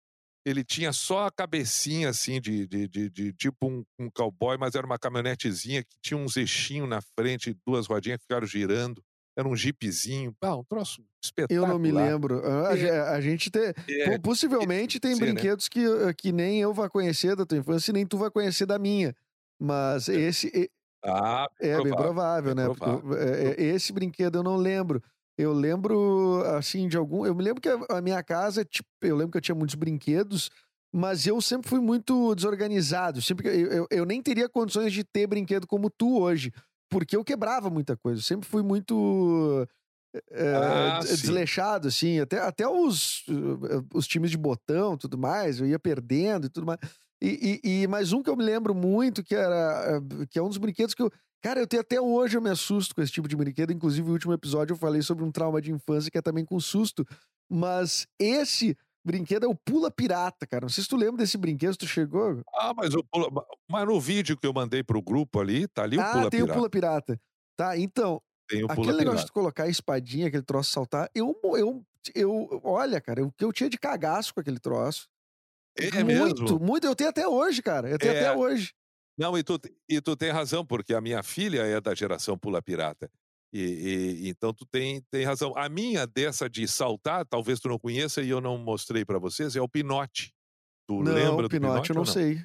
ele 0.44 0.64
tinha 0.64 0.92
só 0.92 1.26
a 1.26 1.30
cabecinha 1.30 2.08
assim 2.08 2.40
de, 2.40 2.66
de, 2.66 2.88
de, 2.88 3.10
de 3.10 3.32
tipo 3.32 3.66
um, 3.68 3.84
um 3.98 4.10
cowboy, 4.10 4.56
mas 4.58 4.74
era 4.74 4.84
uma 4.86 4.98
caminhonetezinha 4.98 5.82
que 5.82 5.96
tinha 6.02 6.18
uns 6.18 6.36
eixinhos 6.36 6.88
na 6.88 7.00
frente, 7.18 7.56
duas 7.66 7.86
rodinhas 7.86 8.18
que 8.18 8.24
ficaram 8.24 8.46
girando. 8.46 9.02
Era 9.34 9.48
um 9.48 9.56
jipezinho. 9.56 10.36
Ah, 10.42 10.54
um 10.56 10.62
troço 10.64 11.00
Eu 11.00 11.06
espetacular. 11.24 11.68
não 11.68 11.78
me 11.78 11.90
lembro. 11.90 12.42
A, 12.44 12.76
É. 12.76 13.00
a 13.14 13.20
gente 13.20 13.50
tem. 13.50 13.72
É, 13.88 14.16
po- 14.18 14.22
Possivelmente 14.24 15.00
tem 15.00 15.14
sim, 15.14 15.20
né? 15.22 15.32
brinquedos 15.32 15.68
que, 15.68 15.80
que 16.18 16.32
nem 16.32 16.60
eu 16.60 16.74
vou 16.74 16.90
conhecer 16.90 17.34
da 17.34 17.46
tua 17.46 17.56
infância 17.56 17.92
nem 17.94 18.04
tu 18.06 18.18
vai 18.18 18.30
conhecer 18.30 18.66
da 18.66 18.78
minha. 18.78 19.14
Mas 19.58 20.08
esse 20.08 20.48
é, 20.54 20.68
ah, 21.04 21.48
é 21.60 21.80
bem 21.82 21.94
provável, 21.94 22.54
bem 22.54 22.62
né? 22.64 22.68
Porque 22.68 22.84
eu- 22.84 23.00
provável. 23.00 23.26
é, 23.26 23.52
é, 23.52 23.62
esse 23.74 23.90
brinquedo 23.92 24.36
eu 24.38 24.42
não 24.42 24.56
lembro. 24.56 25.02
Eu 25.38 25.52
lembro, 25.52 26.42
assim, 26.56 26.88
de 26.88 26.96
algum. 26.96 27.24
Eu 27.24 27.34
me 27.34 27.42
lembro 27.42 27.60
que 27.60 27.68
a, 27.68 28.00
minha 28.02 28.22
casa, 28.22 28.64
tipo, 28.64 28.88
eu 29.00 29.16
lembro 29.16 29.32
que 29.32 29.38
eu 29.38 29.42
tinha 29.42 29.54
muitos 29.54 29.74
brinquedos, 29.74 30.50
mas 30.92 31.26
eu 31.26 31.40
sempre 31.40 31.68
fui 31.68 31.80
muito 31.80 32.34
desorganizado. 32.34 33.22
Sempre, 33.22 33.48
eu, 33.48 33.72
eu, 33.72 33.86
eu 33.90 34.04
nem 34.04 34.22
teria 34.22 34.48
condições 34.48 34.92
de 34.92 35.02
ter 35.02 35.26
brinquedo 35.26 35.66
como 35.66 35.88
tu 35.88 36.20
hoje, 36.20 36.52
porque 36.90 37.16
eu 37.16 37.24
quebrava 37.24 37.70
muita 37.70 37.96
coisa. 37.96 38.20
Eu 38.20 38.24
sempre 38.24 38.46
fui 38.46 38.62
muito. 38.62 39.66
é, 40.30 40.54
Ah, 40.54 40.98
desleixado, 41.00 41.88
assim, 41.88 42.20
até, 42.20 42.38
até 42.38 42.68
os, 42.68 43.26
uh, 43.28 43.86
os 43.94 44.06
times 44.06 44.30
de 44.30 44.36
botão 44.36 44.98
tudo 44.98 45.16
mais, 45.16 45.58
eu 45.58 45.66
ia 45.66 45.78
perdendo 45.78 46.46
e 46.46 46.50
tudo 46.50 46.66
mais. 46.66 46.78
E, 47.22 47.60
e, 47.64 47.82
e 47.82 47.86
mais 47.86 48.12
um 48.12 48.22
que 48.22 48.28
eu 48.28 48.36
me 48.36 48.44
lembro 48.44 48.74
muito, 48.74 49.22
que 49.22 49.34
era 49.34 49.98
uh, 49.98 50.26
que 50.28 50.38
é 50.38 50.42
um 50.42 50.48
dos 50.48 50.58
brinquedos 50.58 50.94
que 50.94 51.02
eu. 51.02 51.10
Cara, 51.42 51.58
eu 51.58 51.66
tenho 51.66 51.80
até 51.82 52.00
hoje 52.00 52.36
eu 52.36 52.40
me 52.40 52.50
assusto 52.50 52.94
com 52.94 53.02
esse 53.02 53.12
tipo 53.12 53.26
de 53.26 53.34
brinquedo. 53.34 53.72
Inclusive, 53.72 54.06
no 54.06 54.12
último 54.12 54.32
episódio 54.32 54.74
eu 54.74 54.78
falei 54.78 55.02
sobre 55.02 55.24
um 55.24 55.32
trauma 55.32 55.60
de 55.60 55.72
infância 55.72 56.10
que 56.10 56.16
é 56.16 56.22
também 56.22 56.44
com 56.44 56.58
susto. 56.60 57.04
Mas 57.50 58.06
esse 58.18 58.76
brinquedo 59.04 59.44
é 59.44 59.48
o 59.48 59.54
Pula 59.54 59.90
Pirata, 59.90 60.46
cara. 60.46 60.62
Não 60.62 60.68
sei 60.68 60.84
se 60.84 60.88
tu 60.88 60.96
lembra 60.96 61.16
desse 61.16 61.36
brinquedo, 61.36 61.72
se 61.72 61.78
tu 61.78 61.86
chegou. 61.88 62.40
Ah, 62.54 62.72
mas, 62.74 62.94
o 62.94 63.02
pula, 63.04 63.28
mas 63.68 63.86
no 63.86 64.00
vídeo 64.00 64.36
que 64.38 64.46
eu 64.46 64.52
mandei 64.52 64.84
pro 64.84 65.02
grupo 65.02 65.40
ali, 65.40 65.66
tá 65.66 65.82
ali 65.82 65.98
o 65.98 66.00
ah, 66.00 66.12
Pula 66.12 66.30
tem 66.30 66.42
o 66.42 66.44
Pirata. 66.44 66.58
Pula 66.58 66.70
Pirata. 66.70 67.20
Tá, 67.56 67.76
então, 67.76 68.22
Tem 68.48 68.62
o 68.62 68.66
Aquele 68.66 68.76
Pula 68.76 68.98
negócio 68.98 69.04
Pirata. 69.16 69.26
de 69.26 69.32
colocar 69.32 69.64
a 69.64 69.68
espadinha, 69.68 70.28
aquele 70.28 70.44
troço 70.44 70.70
saltar, 70.70 71.10
eu, 71.12 71.36
eu, 71.56 71.84
eu 72.14 72.60
olha, 72.62 73.00
cara, 73.00 73.24
o 73.24 73.32
que 73.32 73.44
eu 73.44 73.52
tinha 73.52 73.68
de 73.68 73.78
cagaço 73.78 74.32
com 74.32 74.40
aquele 74.40 74.60
troço. 74.60 75.08
É 75.76 76.04
muito, 76.04 76.42
mesmo? 76.42 76.60
muito. 76.60 76.86
Eu 76.86 76.94
tenho 76.94 77.10
até 77.10 77.26
hoje, 77.26 77.62
cara. 77.62 77.88
Eu 77.88 77.98
tenho 77.98 78.14
É. 78.14 78.28
até 78.28 78.36
hoje. 78.36 78.72
Não, 79.18 79.36
e 79.36 79.42
tu, 79.42 79.58
e 79.88 80.00
tu 80.00 80.16
tem 80.16 80.30
razão, 80.30 80.64
porque 80.64 80.94
a 80.94 81.00
minha 81.00 81.22
filha 81.22 81.62
é 81.62 81.80
da 81.80 81.94
geração 81.94 82.38
Pula 82.38 82.62
Pirata. 82.62 83.10
E, 83.52 83.60
e- 84.24 84.28
então 84.28 84.52
tu 84.54 84.64
tem, 84.66 85.02
tem 85.10 85.24
razão. 85.24 85.52
A 85.56 85.68
minha 85.68 86.06
dessa 86.06 86.48
de 86.48 86.66
saltar, 86.66 87.26
talvez 87.26 87.60
tu 87.60 87.68
não 87.68 87.78
conheça 87.78 88.22
e 88.22 88.30
eu 88.30 88.40
não 88.40 88.56
mostrei 88.58 89.04
pra 89.04 89.18
vocês, 89.18 89.54
é 89.56 89.60
o 89.60 89.68
Pinote. 89.68 90.32
Tu 90.88 91.02
não, 91.02 91.12
lembra 91.14 91.46
o 91.46 91.48
do 91.48 91.50
Pinote 91.50 91.90
eu 91.90 91.94
não, 91.94 92.02
ou 92.02 92.06
sei. 92.06 92.42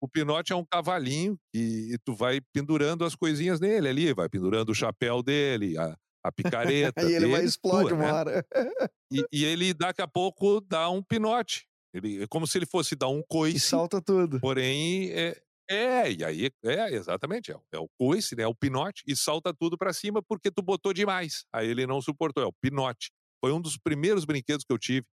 O 0.00 0.08
Pinote 0.08 0.52
é 0.52 0.56
um 0.56 0.64
cavalinho 0.64 1.38
e, 1.54 1.94
e 1.94 1.98
tu 2.04 2.14
vai 2.14 2.40
pendurando 2.52 3.04
as 3.04 3.14
coisinhas 3.14 3.60
nele 3.60 3.88
ali, 3.88 4.12
vai 4.14 4.28
pendurando 4.28 4.70
o 4.70 4.74
chapéu 4.74 5.22
dele, 5.22 5.78
a, 5.78 5.96
a 6.24 6.32
picareta 6.32 7.08
Aí 7.08 7.12
ele 7.14 7.26
vai 7.28 7.40
dele, 7.40 7.46
explode 7.46 7.88
tua, 7.88 7.96
uma 7.96 8.04
né? 8.04 8.12
hora. 8.12 8.46
E, 9.12 9.24
e 9.32 9.44
ele 9.44 9.74
daqui 9.74 10.02
a 10.02 10.08
pouco 10.08 10.60
dá 10.60 10.88
um 10.90 11.02
pinote. 11.02 11.66
Ele, 11.94 12.22
é 12.22 12.26
como 12.26 12.46
se 12.46 12.58
ele 12.58 12.66
fosse 12.66 12.96
dar 12.96 13.08
um 13.08 13.20
E 13.20 13.24
coice, 13.28 13.60
salta 13.60 14.00
tudo. 14.00 14.40
porém 14.40 15.10
é, 15.12 15.40
é, 15.70 16.12
e 16.12 16.24
aí 16.24 16.50
é 16.64 16.94
exatamente, 16.94 17.50
é, 17.52 17.56
o- 17.56 17.62
é 17.72 17.78
o 17.78 17.88
coice, 17.98 18.36
né, 18.36 18.42
é 18.42 18.46
o 18.46 18.54
pinote 18.54 19.02
e 19.06 19.16
salta 19.16 19.54
tudo 19.54 19.78
pra 19.78 19.92
cima 19.92 20.22
porque 20.22 20.50
tu 20.50 20.62
botou 20.62 20.92
demais. 20.92 21.44
Aí 21.52 21.68
ele 21.68 21.86
não 21.86 22.00
suportou, 22.00 22.42
é 22.42 22.46
o 22.46 22.52
pinote. 22.52 23.10
Foi 23.44 23.52
um 23.52 23.60
dos 23.60 23.76
primeiros 23.78 24.24
brinquedos 24.24 24.64
que 24.64 24.72
eu 24.72 24.78
tive 24.78 25.06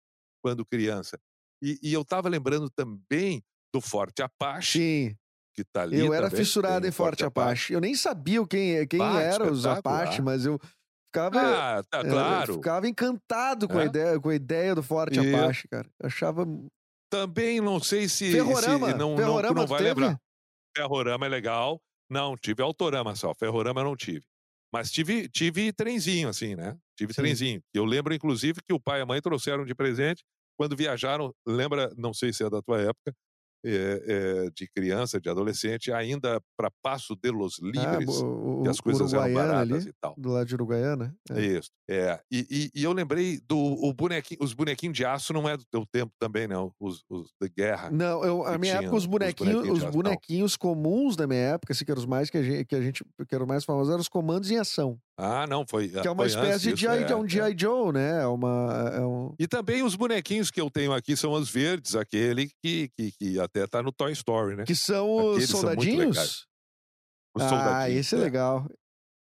quando 0.43 0.65
criança. 0.65 1.17
E, 1.63 1.79
e 1.81 1.93
eu 1.93 2.03
tava 2.05 2.29
lembrando 2.29 2.69
também 2.69 3.41
do 3.73 3.81
Forte 3.81 4.21
Apache, 4.21 4.79
Sim. 4.79 5.15
que 5.55 5.63
tá 5.63 5.83
ali. 5.83 5.99
Eu 5.99 6.13
era 6.13 6.29
também, 6.29 6.45
fissurado 6.45 6.81
tem 6.81 6.87
em 6.89 6.91
o 6.91 6.93
Forte 6.93 7.23
Apache. 7.23 7.73
Eu 7.73 7.81
nem 7.81 7.95
sabia 7.95 8.45
quem, 8.47 8.87
quem 8.87 9.01
Ah, 9.01 9.21
eram 9.21 9.51
os 9.51 9.59
espetacular. 9.59 10.01
Apache, 10.03 10.21
mas 10.21 10.45
eu 10.45 10.59
ficava, 11.07 11.39
Ah, 11.41 11.83
tá, 11.83 11.99
é, 11.99 12.01
eu 12.01 12.09
claro. 12.11 12.53
ficava 12.55 12.87
encantado 12.87 13.67
com, 13.67 13.77
a 13.79 13.83
É. 13.83 13.85
ideia, 13.87 14.19
com 14.19 14.29
a 14.29 14.35
ideia 14.35 14.75
do 14.75 14.83
Forte 14.83 15.19
Isso. 15.19 15.35
Apache, 15.35 15.67
cara. 15.67 15.89
Eu 15.99 16.07
achava. 16.07 16.45
Também 17.09 17.61
não 17.61 17.79
sei 17.79 18.09
se. 18.09 18.31
Ferrorama. 18.31 18.87
se 18.91 18.93
não, 18.93 19.09
não, 19.11 19.15
tu 19.15 19.21
Ferrorama, 19.21 19.55
não 19.55 19.65
tu 19.65 19.69
vai 19.69 19.77
teve? 19.83 19.89
lembrar. 20.01 20.19
Ferrorama 20.77 21.25
é 21.25 21.29
legal. 21.29 21.81
Não, 22.09 22.37
tive 22.37 22.61
Autorama 22.63 23.15
só. 23.15 23.33
Ferrorama 23.33 23.81
eu 23.81 23.85
não 23.85 23.95
tive. 23.95 24.25
Mas 24.71 24.91
tive, 24.91 25.27
tive 25.29 25.73
trenzinho, 25.73 26.29
assim, 26.29 26.55
né? 26.55 26.77
Tive 26.97 27.13
Sim. 27.13 27.21
trenzinho. 27.21 27.61
Eu 27.73 27.85
lembro, 27.85 28.13
inclusive, 28.13 28.61
que 28.65 28.73
o 28.73 28.79
pai 28.79 28.99
e 28.99 29.03
a 29.03 29.05
mãe 29.05 29.21
trouxeram 29.21 29.65
de 29.65 29.73
presente 29.75 30.23
quando 30.57 30.75
viajaram. 30.75 31.33
Lembra, 31.45 31.91
não 31.97 32.13
sei 32.13 32.31
se 32.33 32.43
é 32.43 32.49
da 32.49 32.61
tua 32.61 32.81
época, 32.81 33.13
é, 33.65 34.45
é, 34.45 34.49
de 34.55 34.67
criança, 34.75 35.19
de 35.19 35.29
adolescente, 35.29 35.91
ainda 35.91 36.39
para 36.57 36.69
Passo 36.81 37.15
de 37.15 37.31
los 37.31 37.55
Ah, 37.61 37.65
Livres, 37.97 38.21
o, 38.21 38.61
que 38.63 38.69
as 38.69 38.79
coisas 38.79 39.13
eram 39.13 39.33
baratas 39.33 39.71
ali, 39.83 39.89
e 39.89 39.93
tal. 40.01 40.13
do 40.17 40.29
lado 40.29 40.47
de 40.47 40.53
Uruguaiana. 40.55 41.15
É. 41.31 41.41
Isso. 41.41 41.69
É. 41.89 42.19
E, 42.31 42.45
e- 42.49 42.79
e 42.79 42.83
eu 42.83 42.91
lembrei 42.93 43.39
do 43.47 43.57
o 43.57 43.93
bonequinho, 43.93 44.39
os 44.41 44.53
bonequinhos 44.53 44.95
de 44.95 45.05
aço 45.05 45.33
não 45.33 45.47
é 45.47 45.55
do 45.57 45.65
teu 45.71 45.85
tempo 45.85 46.11
também, 46.19 46.47
não. 46.47 46.71
Os, 46.79 47.03
os 47.09 47.31
de 47.41 47.49
guerra. 47.49 47.89
Não, 47.91 48.23
eu, 48.23 48.45
a 48.45 48.57
minha 48.57 48.75
época, 48.75 48.95
os 48.95 49.03
os 49.03 49.05
bonequinhos, 49.05 49.53
bonequinhos 49.53 49.73
os 49.77 49.79
de 49.79 49.85
ação. 49.87 49.91
bonequinhos 50.01 50.57
comuns 50.57 51.15
da 51.15 51.25
minha 51.27 51.39
época, 51.39 51.73
assim, 51.73 51.85
que 51.85 51.91
eram 51.91 51.99
os 52.01 52.05
mais 52.07 52.29
que 52.29 52.37
a 52.37 52.43
gente, 52.43 52.65
que 52.65 52.75
a 52.75 52.81
gente 52.81 53.03
que 53.27 53.35
eram 53.35 53.45
mais 53.45 53.63
famosos, 53.65 53.89
eram 53.91 54.01
os 54.01 54.09
comandos 54.09 54.51
em 54.51 54.57
ação. 54.57 54.97
Ah, 55.17 55.47
não, 55.47 55.65
foi. 55.67 55.89
Que 55.89 56.07
é 56.07 56.11
uma 56.11 56.27
espécie 56.27 56.73
de 56.73 56.81
G.I. 56.81 57.03
é, 57.03 57.11
é 57.11 57.15
um 57.15 57.25
é. 57.25 57.27
G.I. 57.27 57.55
Joe, 57.57 57.91
né? 57.91 58.21
É 58.21 58.27
uma. 58.27 58.91
É 58.93 59.01
um... 59.01 59.33
E 59.39 59.47
também 59.47 59.81
os 59.81 59.95
bonequinhos 59.95 60.51
que 60.51 60.61
eu 60.61 60.69
tenho 60.69 60.93
aqui 60.93 61.17
são 61.17 61.31
os 61.31 61.49
verdes, 61.49 61.95
aquele 61.95 62.51
que, 62.63 62.89
que, 62.95 63.11
que 63.13 63.39
até 63.39 63.65
tá 63.65 63.81
no 63.81 63.91
Toy 63.91 64.11
Story, 64.11 64.55
né? 64.55 64.63
Que 64.63 64.75
são 64.75 65.33
os 65.33 65.49
soldadinhos? 65.49 66.45
Os 67.35 67.43
ah, 67.43 67.49
soldadinhos, 67.49 67.99
esse 67.99 68.15
é 68.15 68.17
legal. 68.19 68.67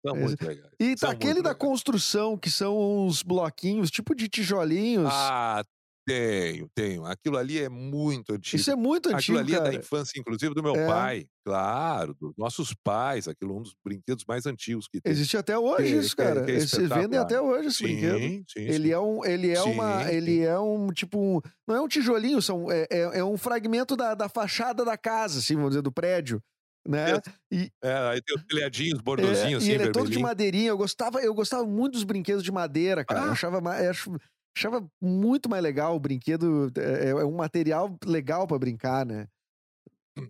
São 0.05 0.17
Esse- 0.17 0.25
muito 0.25 0.47
legais. 0.47 0.73
E 0.79 0.95
tá 0.97 1.11
aquele 1.11 1.41
da 1.41 1.51
legais. 1.51 1.57
construção, 1.59 2.37
que 2.37 2.51
são 2.51 3.07
uns 3.07 3.23
bloquinhos, 3.23 3.91
tipo 3.91 4.15
de 4.15 4.29
tijolinhos. 4.29 5.09
Ah, 5.11 5.65
tenho, 6.07 6.69
tenho. 6.75 7.05
Aquilo 7.05 7.37
ali 7.37 7.61
é 7.61 7.69
muito 7.69 8.33
antigo. 8.35 8.57
Isso 8.61 8.71
é 8.71 8.77
muito 8.77 9.09
Aquilo 9.15 9.39
antigo, 9.39 9.39
ali 9.39 9.53
é 9.55 9.59
da 9.59 9.65
cara. 9.65 9.77
infância, 9.77 10.19
inclusive, 10.19 10.55
do 10.55 10.63
meu 10.63 10.75
É. 10.77 10.87
pai. 10.87 11.27
Claro, 11.47 12.15
dos 12.19 12.33
nossos 12.39 12.75
pais. 12.83 13.29
Aquilo 13.29 13.53
é 13.53 13.59
um 13.59 13.63
dos 13.63 13.75
brinquedos 13.85 14.25
mais 14.27 14.47
antigos 14.47 14.89
que 14.89 15.01
tem. 15.01 15.13
Existe 15.13 15.37
até 15.37 15.59
hoje 15.59 15.97
isso, 15.99 16.15
é- 16.19 16.25
cara. 16.25 16.45
que 16.45 16.51
é 16.53 16.55
Eles 16.55 16.71
vendem 16.73 17.19
até 17.19 17.41
hoje 17.41 17.69
esse 17.69 17.83
brinquedo. 17.83 18.19
Sim, 18.19 18.45
sim, 18.49 18.61
Ele 18.61 18.85
sim. 18.89 18.93
é 18.93 18.99
um, 18.99 19.25
ele 19.25 19.51
é 19.51 19.63
uma, 19.63 20.05
Sim, 20.05 20.11
ele 20.15 20.41
é 20.41 20.59
um 20.59 20.89
tipo, 20.89 21.19
um- 21.19 21.41
não 21.69 21.77
é 21.77 21.81
um 21.83 21.89
tijolinho, 21.89 22.41
são, 22.41 22.71
é, 22.71 22.87
é, 22.91 23.19
é 23.19 23.25
um 23.25 23.37
fragmento 23.37 23.95
da, 23.97 24.15
da 24.15 24.29
fachada 24.29 24.85
da 24.85 24.97
casa, 24.97 25.39
assim, 25.41 25.55
vamos 25.55 25.71
dizer, 25.71 25.83
do 25.83 25.93
prédio, 25.93 26.41
né? 26.89 27.21
Isso. 27.51 27.71
É, 27.83 27.93
aí 28.09 28.23
tem 28.23 28.37
os 28.37 28.45
telhadinhos, 28.45 28.99
É, 28.99 29.03
bordozinhos, 29.03 29.63
assim, 29.63 29.73
e 29.73 29.75
ele 29.75 29.85
é 29.85 29.91
todo 29.93 30.11
de 30.11 30.19
madeirinha. 30.19 30.69
Eu 30.71 30.79
gostava, 30.79 31.21
eu 31.21 31.35
gostava 31.35 31.65
muito 31.67 31.93
dos 31.93 32.05
brinquedos 32.05 32.43
de 32.43 32.51
madeira, 32.53 33.05
cara. 33.05 33.21
Eu 33.21 33.29
Ah. 33.29 33.33
achava, 33.33 33.59
eu 33.59 33.91
acho- 33.91 34.17
achava 34.57 34.87
muito 35.01 35.49
mais 35.49 35.63
legal 35.63 35.97
o 35.97 36.01
brinquedo. 36.01 36.71
É, 36.77 37.11
é 37.11 37.25
um 37.25 37.37
material 37.37 37.97
legal 38.05 38.47
pra 38.47 38.59
brincar, 38.59 39.05
né? 39.07 39.27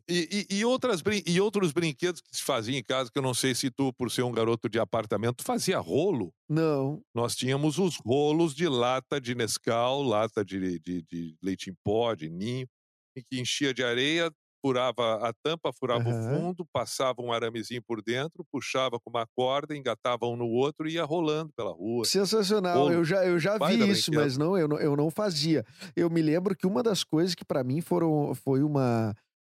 E, 0.09 0.47
e- 0.51 0.57
e 0.61 0.65
outras, 0.65 1.03
e 1.27 1.41
outros 1.41 1.71
brinquedos 1.71 2.23
que 2.23 2.35
se 2.35 2.43
faziam 2.43 2.79
em 2.79 2.83
casa, 2.83 3.11
que 3.13 3.19
eu 3.19 3.23
não 3.23 3.35
sei 3.35 3.55
se 3.55 3.71
tu, 3.71 3.93
por 3.93 4.11
ser 4.11 4.23
um 4.23 4.33
garoto 4.33 4.67
de 4.69 4.79
apartamento, 4.79 5.45
fazia 5.45 5.79
rolo. 5.79 6.33
Não. 6.49 7.03
Nós 7.15 7.37
tínhamos 7.37 7.79
os 7.79 7.97
rolos 7.97 8.55
de 8.55 8.67
lata 8.67 9.21
de 9.21 9.35
Nescau, 9.35 10.03
lata 10.03 10.43
de, 10.43 10.79
de, 10.81 11.03
de 11.03 11.37
leite 11.43 11.69
em 11.71 11.75
pó, 11.85 12.15
de 12.15 12.31
ninho, 12.31 12.67
em 13.15 13.23
que 13.31 13.39
enchia 13.39 13.75
de 13.75 13.85
areia, 13.85 14.33
furava 14.65 15.17
a 15.17 15.31
tampa, 15.43 15.71
furava 15.79 16.09
Aham. 16.09 16.21
o 16.21 16.41
fundo, 16.41 16.67
passava 16.73 17.21
um 17.21 17.31
aramezinho 17.31 17.83
por 17.87 18.01
dentro, 18.01 18.47
puxava 18.51 18.99
com 18.99 19.11
uma 19.11 19.27
corda, 19.37 19.77
engatava 19.77 20.27
um 20.27 20.37
no 20.37 20.47
outro 20.47 20.89
e 20.89 20.95
ia 20.95 21.05
rolando 21.05 21.53
pela 21.55 21.71
rua. 21.71 22.07
Sensacional. 22.07 22.91
Eu 22.91 23.05
já, 23.05 23.27
eu 23.27 23.39
já 23.39 23.59
vi 23.59 23.91
isso, 23.91 24.11
brinquedo. 24.11 24.15
mas 24.15 24.39
não 24.39 24.57
eu, 24.57 24.67
não, 24.67 24.79
eu 24.79 24.97
não 24.97 25.11
fazia. 25.11 25.67
Eu 25.95 26.09
me 26.09 26.23
lembro 26.23 26.57
que 26.57 26.67
uma 26.67 26.83
das 26.83 27.05
coisas 27.05 27.35
que 27.35 27.45
pra 27.45 27.63
mim 27.63 27.83
foram, 27.83 28.35
foi 28.35 28.63
uma, 28.63 29.15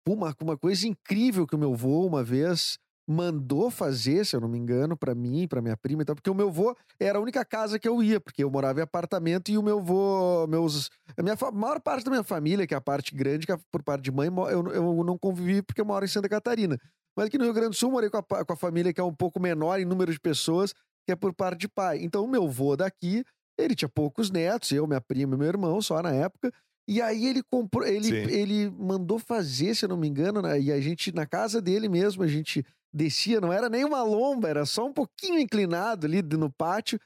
uma, 0.09 0.35
uma 0.41 0.57
coisa 0.57 0.89
incrível 0.89 1.47
que 1.47 1.55
o 1.55 1.59
meu 1.59 1.75
avô 1.75 2.07
uma 2.07 2.25
vez 2.25 2.79
mandou 3.07 3.71
fazer, 3.71 4.25
se 4.25 4.35
eu 4.35 4.41
não 4.41 4.49
me 4.49 4.59
engano, 4.59 4.97
pra 4.97 5.15
mim, 5.15 5.47
pra 5.47 5.61
minha 5.61 5.77
prima 5.77 6.03
e 6.03 6.05
tal, 6.05 6.15
porque 6.15 6.31
o 6.31 6.35
meu 6.35 6.49
avô 6.49 6.75
era 6.99 7.19
a 7.19 7.21
única 7.21 7.45
casa 7.45 7.79
que 7.79 7.87
eu 7.87 8.03
ia, 8.03 8.19
porque 8.19 8.43
eu 8.43 8.51
morava 8.51 8.81
em 8.81 8.83
apartamento 8.83 9.51
e 9.51 9.59
o 9.59 9.63
meu 9.63 9.79
avô, 9.79 10.47
meus, 10.47 10.91
a 11.17 11.23
minha 11.23 11.37
fa- 11.37 11.51
maior 11.53 11.81
parte 11.81 12.05
da 12.05 12.11
minha 12.11 12.25
família, 12.25 12.67
que 12.67 12.73
é 12.75 12.77
a 12.77 12.81
parte 12.81 13.15
grande, 13.15 13.47
que 13.47 13.53
é 13.53 13.59
por 13.71 13.83
parte 13.83 14.03
de 14.05 14.11
mãe, 14.11 14.29
eu, 14.29 14.67
eu 14.73 15.05
não 15.05 15.19
convivi 15.19 15.61
porque 15.63 15.81
eu 15.81 15.85
moro 15.85 16.05
em 16.05 16.09
Santa 16.09 16.29
Catarina. 16.29 16.79
Mas 17.17 17.27
aqui 17.27 17.39
no 17.39 17.45
Rio 17.45 17.53
Grande 17.55 17.71
do 17.71 17.77
Sul, 17.77 17.91
eu 17.91 17.93
morei 17.93 18.11
com 18.11 18.17
a, 18.19 18.23
com 18.45 18.53
a 18.53 18.57
família 18.57 18.93
que 18.93 19.01
é 19.01 19.05
um 19.05 19.15
pouco 19.15 19.39
menor 19.39 19.79
em 19.79 19.85
número 19.85 20.11
de 20.11 20.19
pessoas, 20.19 20.73
que 21.07 21.13
é 21.13 21.17
por 21.17 21.33
parte 21.35 21.61
de 21.61 21.69
pai. 21.69 21.99
Então, 22.03 22.25
o 22.25 22.29
meu 22.29 22.45
avô 22.45 22.75
daqui, 22.77 23.23
ele 23.59 23.75
tinha 23.75 23.89
poucos 23.89 24.31
netos, 24.31 24.73
eu, 24.73 24.87
minha 24.87 25.01
prima 25.01 25.35
e 25.35 25.39
meu 25.39 25.47
irmão, 25.47 25.81
só 25.81 26.03
na 26.03 26.11
época. 26.11 26.51
E 26.89 27.01
aí 27.01 27.27
ele 27.27 27.43
comprou, 27.43 27.87
ele, 27.87 28.09
Sim. 28.09 28.35
ele 28.35 28.71
mandou 28.71 29.19
fazer, 29.19 29.75
se 29.75 29.85
eu 29.85 29.89
não 29.89 29.97
me 29.97 30.09
engano, 30.09 30.43
né? 30.43 30.61
e 30.61 30.73
a 30.73 30.81
gente, 30.81 31.15
na 31.15 31.25
casa 31.25 31.63
dele 31.63 31.89
mesmo, 31.89 32.23
a 32.23 32.27
gente 32.27 32.65
descia, 32.95 33.41
não 33.41 33.53
era 33.53 33.69
nem 33.69 33.85
uma 33.85 34.03
lomba, 34.03 34.49
era 34.49 34.65
só 34.65 34.87
um 34.87 34.93
pouquinho 34.93 35.39
inclinado 35.41 36.07
ali 36.07 36.23
no 36.23 36.51
pátio. 36.51 36.99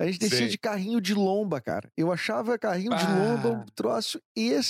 A 0.00 0.06
gente 0.06 0.18
descia 0.18 0.38
Sim. 0.46 0.48
de 0.48 0.58
carrinho 0.58 1.00
de 1.00 1.14
lomba, 1.14 1.60
cara. 1.60 1.88
Eu 1.96 2.10
achava 2.10 2.58
carrinho 2.58 2.96
de 2.96 3.04
lomba 3.06 3.48
um 3.50 3.64
troço 3.76 4.20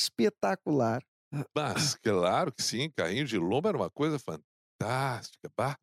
espetacular. 0.08 1.02
Mas, 1.56 1.94
claro 1.96 2.52
que 2.52 2.62
sim, 2.62 2.90
carrinho 2.96 3.24
de 3.24 3.38
lomba 3.38 3.70
era 3.70 3.78
uma 3.78 3.90
coisa 3.90 4.18
fantástica. 4.18 5.48
Bah, 5.56 5.76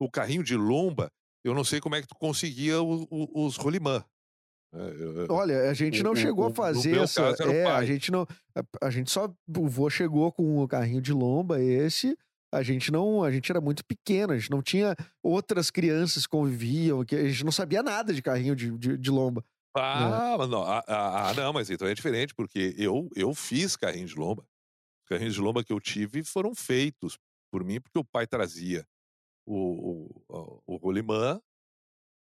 o 0.00 0.10
carrinho 0.10 0.42
de 0.42 0.56
lomba, 0.56 1.10
eu 1.44 1.54
não 1.54 1.64
sei 1.64 1.80
como 1.80 1.94
é 1.94 2.02
que 2.02 2.08
tu 2.08 2.14
conseguia 2.16 2.80
o- 2.82 3.06
o- 3.10 3.46
os 3.46 3.56
rolimã. 3.56 4.04
É, 4.74 5.32
Olha, 5.32 5.70
a 5.70 5.74
gente 5.74 6.02
não 6.02 6.12
o- 6.12 6.16
chegou 6.16 6.46
a 6.46 6.50
fazer 6.54 6.98
essa. 6.98 7.22
é, 7.50 7.64
a 7.64 7.84
gente 7.86 8.12
não. 8.12 8.26
A, 8.54 8.86
a 8.88 8.90
gente 8.90 9.10
só. 9.10 9.32
O 9.56 9.66
vô 9.66 9.88
chegou 9.88 10.30
com 10.30 10.58
o 10.62 10.68
carrinho 10.68 11.00
de 11.00 11.12
lomba, 11.12 11.58
esse. 11.62 12.18
A 12.52 12.62
gente 12.62 12.90
não. 12.90 13.22
A 13.22 13.30
gente 13.30 13.50
era 13.50 13.60
muito 13.60 13.84
pequeno, 13.84 14.32
a 14.32 14.38
gente 14.38 14.50
não 14.50 14.62
tinha 14.62 14.94
outras 15.22 15.70
crianças 15.70 16.24
que 16.24 16.30
conviviam, 16.30 17.04
que 17.04 17.14
a 17.14 17.28
gente 17.28 17.44
não 17.44 17.52
sabia 17.52 17.82
nada 17.82 18.12
de 18.12 18.22
carrinho 18.22 18.56
de, 18.56 18.70
de, 18.78 18.96
de 18.96 19.10
lomba. 19.10 19.44
Ah, 19.76 20.36
mas 20.38 20.48
não, 20.48 20.62
ah, 20.62 20.82
ah, 20.88 21.28
ah, 21.28 21.34
não, 21.34 21.52
mas 21.52 21.70
então 21.70 21.86
é 21.86 21.94
diferente, 21.94 22.34
porque 22.34 22.74
eu, 22.76 23.08
eu 23.14 23.34
fiz 23.34 23.76
carrinho 23.76 24.06
de 24.06 24.16
lomba. 24.16 24.42
Os 25.04 25.08
carrinhos 25.08 25.34
de 25.34 25.40
lomba 25.40 25.62
que 25.62 25.72
eu 25.72 25.80
tive 25.80 26.24
foram 26.24 26.54
feitos 26.54 27.18
por 27.50 27.62
mim, 27.64 27.80
porque 27.80 27.98
o 27.98 28.04
pai 28.04 28.26
trazia 28.26 28.84
o, 29.46 30.20
o, 30.28 30.62
o 30.66 30.76
rolimã, 30.76 31.40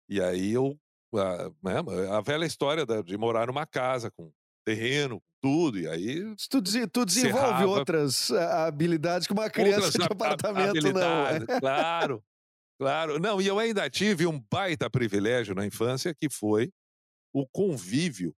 e 0.09 0.21
aí 0.21 0.53
eu. 0.53 0.77
A, 1.15 1.49
né, 1.61 2.09
a 2.11 2.21
velha 2.21 2.43
história 2.43 2.87
de 3.03 3.17
morar 3.17 3.45
numa 3.45 3.67
casa 3.67 4.09
com 4.09 4.33
terreno, 4.65 5.21
tudo, 5.43 5.77
e 5.77 5.85
aí. 5.85 6.35
Tu, 6.49 6.61
tu 6.87 7.05
desenvolve 7.05 7.47
Serrava. 7.47 7.67
outras 7.67 8.31
ah, 8.31 8.67
habilidades 8.67 9.27
que 9.27 9.33
uma 9.33 9.49
criança 9.49 9.91
de 9.99 10.05
apartamento 10.05 10.93
não. 10.93 11.01
é. 11.01 11.35
habilidades, 11.35 11.59
Claro, 11.59 12.23
claro. 12.79 13.19
Não, 13.19 13.41
e 13.41 13.47
eu 13.47 13.59
ainda 13.59 13.89
tive 13.89 14.25
um 14.25 14.41
baita 14.49 14.89
privilégio 14.89 15.53
na 15.53 15.65
infância, 15.65 16.15
que 16.15 16.29
foi 16.29 16.71
o 17.35 17.45
convívio 17.45 18.33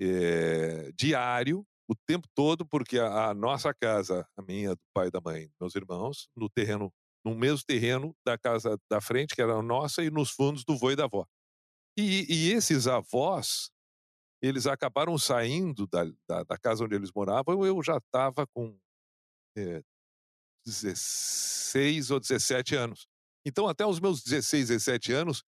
eh, 0.00 0.90
diário, 0.96 1.62
o 1.86 1.94
tempo 1.94 2.26
todo, 2.34 2.64
porque 2.64 2.98
a, 2.98 3.28
a 3.28 3.34
nossa 3.34 3.74
casa, 3.74 4.26
a 4.34 4.42
minha, 4.42 4.70
do 4.70 4.80
pai 4.94 5.08
e 5.08 5.10
da 5.10 5.20
mãe, 5.20 5.50
meus 5.60 5.74
irmãos, 5.74 6.30
no 6.34 6.48
terreno, 6.48 6.90
no 7.22 7.34
mesmo 7.34 7.66
terreno 7.66 8.16
da 8.26 8.38
casa 8.38 8.78
da 8.90 8.98
frente, 8.98 9.34
que 9.34 9.42
era 9.42 9.52
a 9.52 9.62
nossa, 9.62 10.02
e 10.02 10.10
nos 10.10 10.30
fundos 10.30 10.64
do 10.64 10.74
vô 10.74 10.90
e 10.90 10.96
da 10.96 11.04
avó. 11.04 11.26
E, 11.98 12.24
e 12.28 12.52
esses 12.52 12.86
avós, 12.86 13.70
eles 14.46 14.66
acabaram 14.66 15.16
saindo 15.18 15.86
da, 15.86 16.04
da, 16.28 16.42
da 16.44 16.58
casa 16.58 16.84
onde 16.84 16.94
eles 16.94 17.10
moravam, 17.14 17.64
eu 17.64 17.82
já 17.82 17.96
estava 17.98 18.46
com 18.54 18.76
eh, 19.56 19.82
16 20.66 22.10
ou 22.10 22.20
17 22.20 22.74
anos. 22.76 23.06
Então, 23.46 23.68
até 23.68 23.84
os 23.86 24.00
meus 24.00 24.22
16, 24.22 24.68
17 24.68 25.12
anos, 25.12 25.42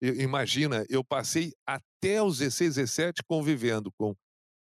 eu- 0.00 0.14
imagina, 0.20 0.84
eu 0.88 1.04
passei 1.04 1.52
até 1.66 2.22
os 2.22 2.38
16, 2.38 2.74
17 2.76 3.22
convivendo 3.28 3.90
com 3.98 4.14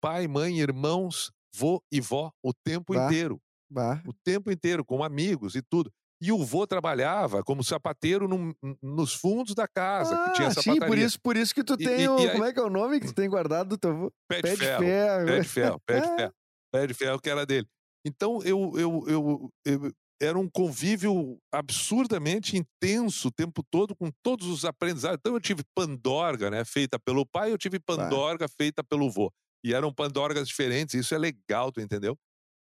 pai, 0.01 0.27
mãe, 0.27 0.59
irmãos, 0.59 1.31
vô 1.55 1.81
e 1.91 1.99
vó 1.99 2.31
o 2.43 2.53
tempo 2.53 2.93
Bah. 2.93 3.05
inteiro. 3.05 3.39
Bah. 3.69 4.01
O 4.07 4.13
tempo 4.13 4.51
inteiro, 4.51 4.85
com 4.85 5.03
amigos 5.03 5.55
e 5.55 5.61
tudo. 5.61 5.91
E 6.21 6.31
o 6.31 6.43
vô 6.43 6.65
trabalhava 6.65 7.43
como 7.43 7.63
sapateiro 7.63 8.27
num- 8.27 8.53
nos 8.81 9.13
fundos 9.13 9.53
da 9.53 9.67
casa, 9.67 10.17
que 10.25 10.33
tinha 10.33 10.47
Ah, 10.47 10.51
sim, 10.51 10.61
sapataria. 10.61 10.87
por 10.87 10.97
isso, 10.97 11.19
por 11.21 11.37
isso 11.37 11.53
que 11.53 11.63
tu 11.63 11.77
tem 11.77 12.01
e- 12.01 12.09
o. 12.09 12.19
e 12.19 12.23
aí- 12.27 12.31
Como 12.31 12.43
é 12.45 12.51
que 12.53 12.59
é 12.59 12.63
o 12.63 12.69
nome 12.69 12.99
que 12.99 13.07
tu 13.07 13.13
tem 13.13 13.29
guardado 13.29 13.69
do 13.69 13.77
teu 13.77 13.91
avô? 13.91 14.11
Pé 14.27 14.37
de 14.37 14.41
Pé 14.41 14.49
de 14.51 14.57
ferro. 14.57 14.79
ferro. 14.83 15.25
Pé 15.27 15.39
de 15.41 15.47
ferro, 15.47 15.81
pé 15.85 15.99
de 15.99 16.07
É. 16.07 16.17
ferro. 16.17 16.33
Pé 16.71 16.87
de 16.87 16.93
ferro 16.93 17.19
que 17.21 17.29
era 17.29 17.45
dele. 17.45 17.67
Então, 18.05 18.41
eu, 18.43 18.71
eu, 18.75 19.03
eu, 19.07 19.49
eu- 19.65 19.91
era 20.19 20.39
um 20.39 20.49
convívio 20.49 21.37
absurdamente 21.53 22.57
intenso 22.57 23.27
o 23.27 23.31
tempo 23.31 23.61
todo, 23.69 23.95
com 23.95 24.09
todos 24.23 24.47
os 24.47 24.65
aprendizados. 24.65 25.17
Então, 25.19 25.33
eu 25.35 25.39
tive 25.39 25.61
pandorga, 25.75 26.49
né, 26.49 26.65
feita 26.65 26.97
pelo 26.97 27.23
pai, 27.25 27.51
eu 27.51 27.57
tive 27.57 27.79
pandorga 27.79 28.47
feita 28.47 28.83
pelo 28.83 29.11
vô. 29.11 29.31
E 29.63 29.73
eram 29.73 29.93
pandorgas 29.93 30.47
diferentes, 30.47 30.95
isso 30.95 31.13
é 31.13 31.17
legal, 31.19 31.71
tu 31.71 31.79
entendeu? 31.81 32.17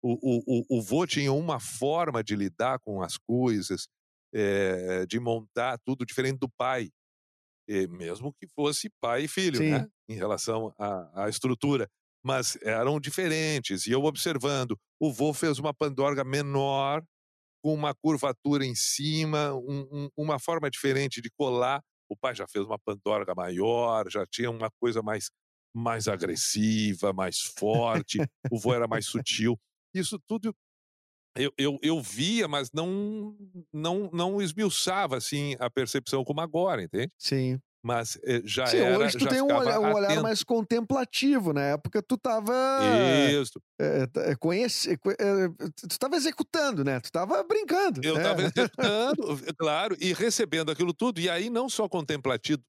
O, 0.02 0.62
o, 0.70 0.78
o, 0.78 0.82
vô 0.82 1.06
tinha 1.06 1.32
uma 1.32 1.58
forma 1.58 2.22
de 2.22 2.36
lidar 2.36 2.78
com 2.80 3.02
as 3.02 3.16
coisas, 3.16 3.88
é, 4.32 5.04
de 5.06 5.18
montar 5.18 5.78
tudo 5.84 6.06
diferente 6.06 6.38
do 6.38 6.48
pai, 6.48 6.90
e 7.68 7.86
mesmo 7.88 8.32
que 8.32 8.46
fosse 8.54 8.88
pai 9.00 9.24
e 9.24 9.28
filho, 9.28 9.58
Sim. 9.58 9.70
né? 9.70 9.88
Em 10.08 10.14
relação 10.14 10.72
à, 10.78 11.24
à 11.24 11.28
estrutura. 11.28 11.88
Mas 12.24 12.56
eram 12.62 12.98
diferentes. 12.98 13.86
E 13.86 13.92
eu 13.92 14.04
observando, 14.04 14.78
o 15.00 15.12
vô 15.12 15.34
fez 15.34 15.58
uma 15.58 15.74
pandorga 15.74 16.24
menor, 16.24 17.02
com 17.62 17.74
uma 17.74 17.94
curvatura 17.94 18.64
em 18.64 18.74
cima, 18.74 19.52
um, 19.54 19.88
um, 19.92 20.08
uma 20.16 20.38
forma 20.38 20.70
diferente 20.70 21.20
de 21.20 21.30
colar. 21.30 21.82
O 22.08 22.16
pai 22.16 22.34
já 22.34 22.46
fez 22.48 22.64
uma 22.64 22.78
pandorga 22.78 23.34
maior, 23.34 24.10
já 24.10 24.24
tinha 24.24 24.50
uma 24.50 24.70
coisa 24.80 25.02
mais, 25.02 25.30
mais 25.74 26.08
agressiva, 26.08 27.12
mais 27.12 27.40
forte. 27.40 28.18
o 28.50 28.58
vô 28.58 28.72
era 28.72 28.88
mais 28.88 29.06
sutil. 29.06 29.58
Isso 29.94 30.18
tudo 30.26 30.54
eu, 31.38 31.52
eu, 31.56 31.78
eu 31.82 32.00
via, 32.02 32.48
mas 32.48 32.70
não, 32.72 33.36
não, 33.72 34.10
não 34.12 34.42
esmiuçava 34.42 35.16
assim 35.16 35.54
a 35.60 35.70
percepção 35.70 36.24
como 36.24 36.40
agora, 36.40 36.82
entende? 36.82 37.12
Sim. 37.16 37.60
Mas 37.80 38.18
eh, 38.24 38.42
já 38.44 38.66
Sim, 38.66 38.78
era. 38.78 38.98
hoje 38.98 39.16
tu 39.16 39.24
já 39.24 39.30
tem 39.30 39.40
um 39.40 39.54
olhar, 39.54 39.78
um 39.78 39.94
olhar 39.94 40.20
mais 40.20 40.42
contemplativo. 40.42 41.52
Na 41.52 41.62
época 41.62 42.02
tu 42.02 42.18
tava. 42.18 42.52
Isso. 43.30 43.60
É, 43.80 44.34
conhece, 44.34 44.90
é, 44.90 45.48
tu 45.86 45.92
estava 45.92 46.16
executando, 46.16 46.82
né? 46.82 46.98
Tu 46.98 47.04
estava 47.04 47.40
brincando. 47.44 48.00
Eu 48.02 48.16
né? 48.16 48.20
estava 48.20 48.42
executando, 48.42 49.54
claro, 49.56 49.96
e 50.00 50.12
recebendo 50.12 50.72
aquilo 50.72 50.92
tudo. 50.92 51.20
E 51.20 51.30
aí, 51.30 51.48
não 51.48 51.68
só 51.68 51.88
contemplativo, 51.88 52.60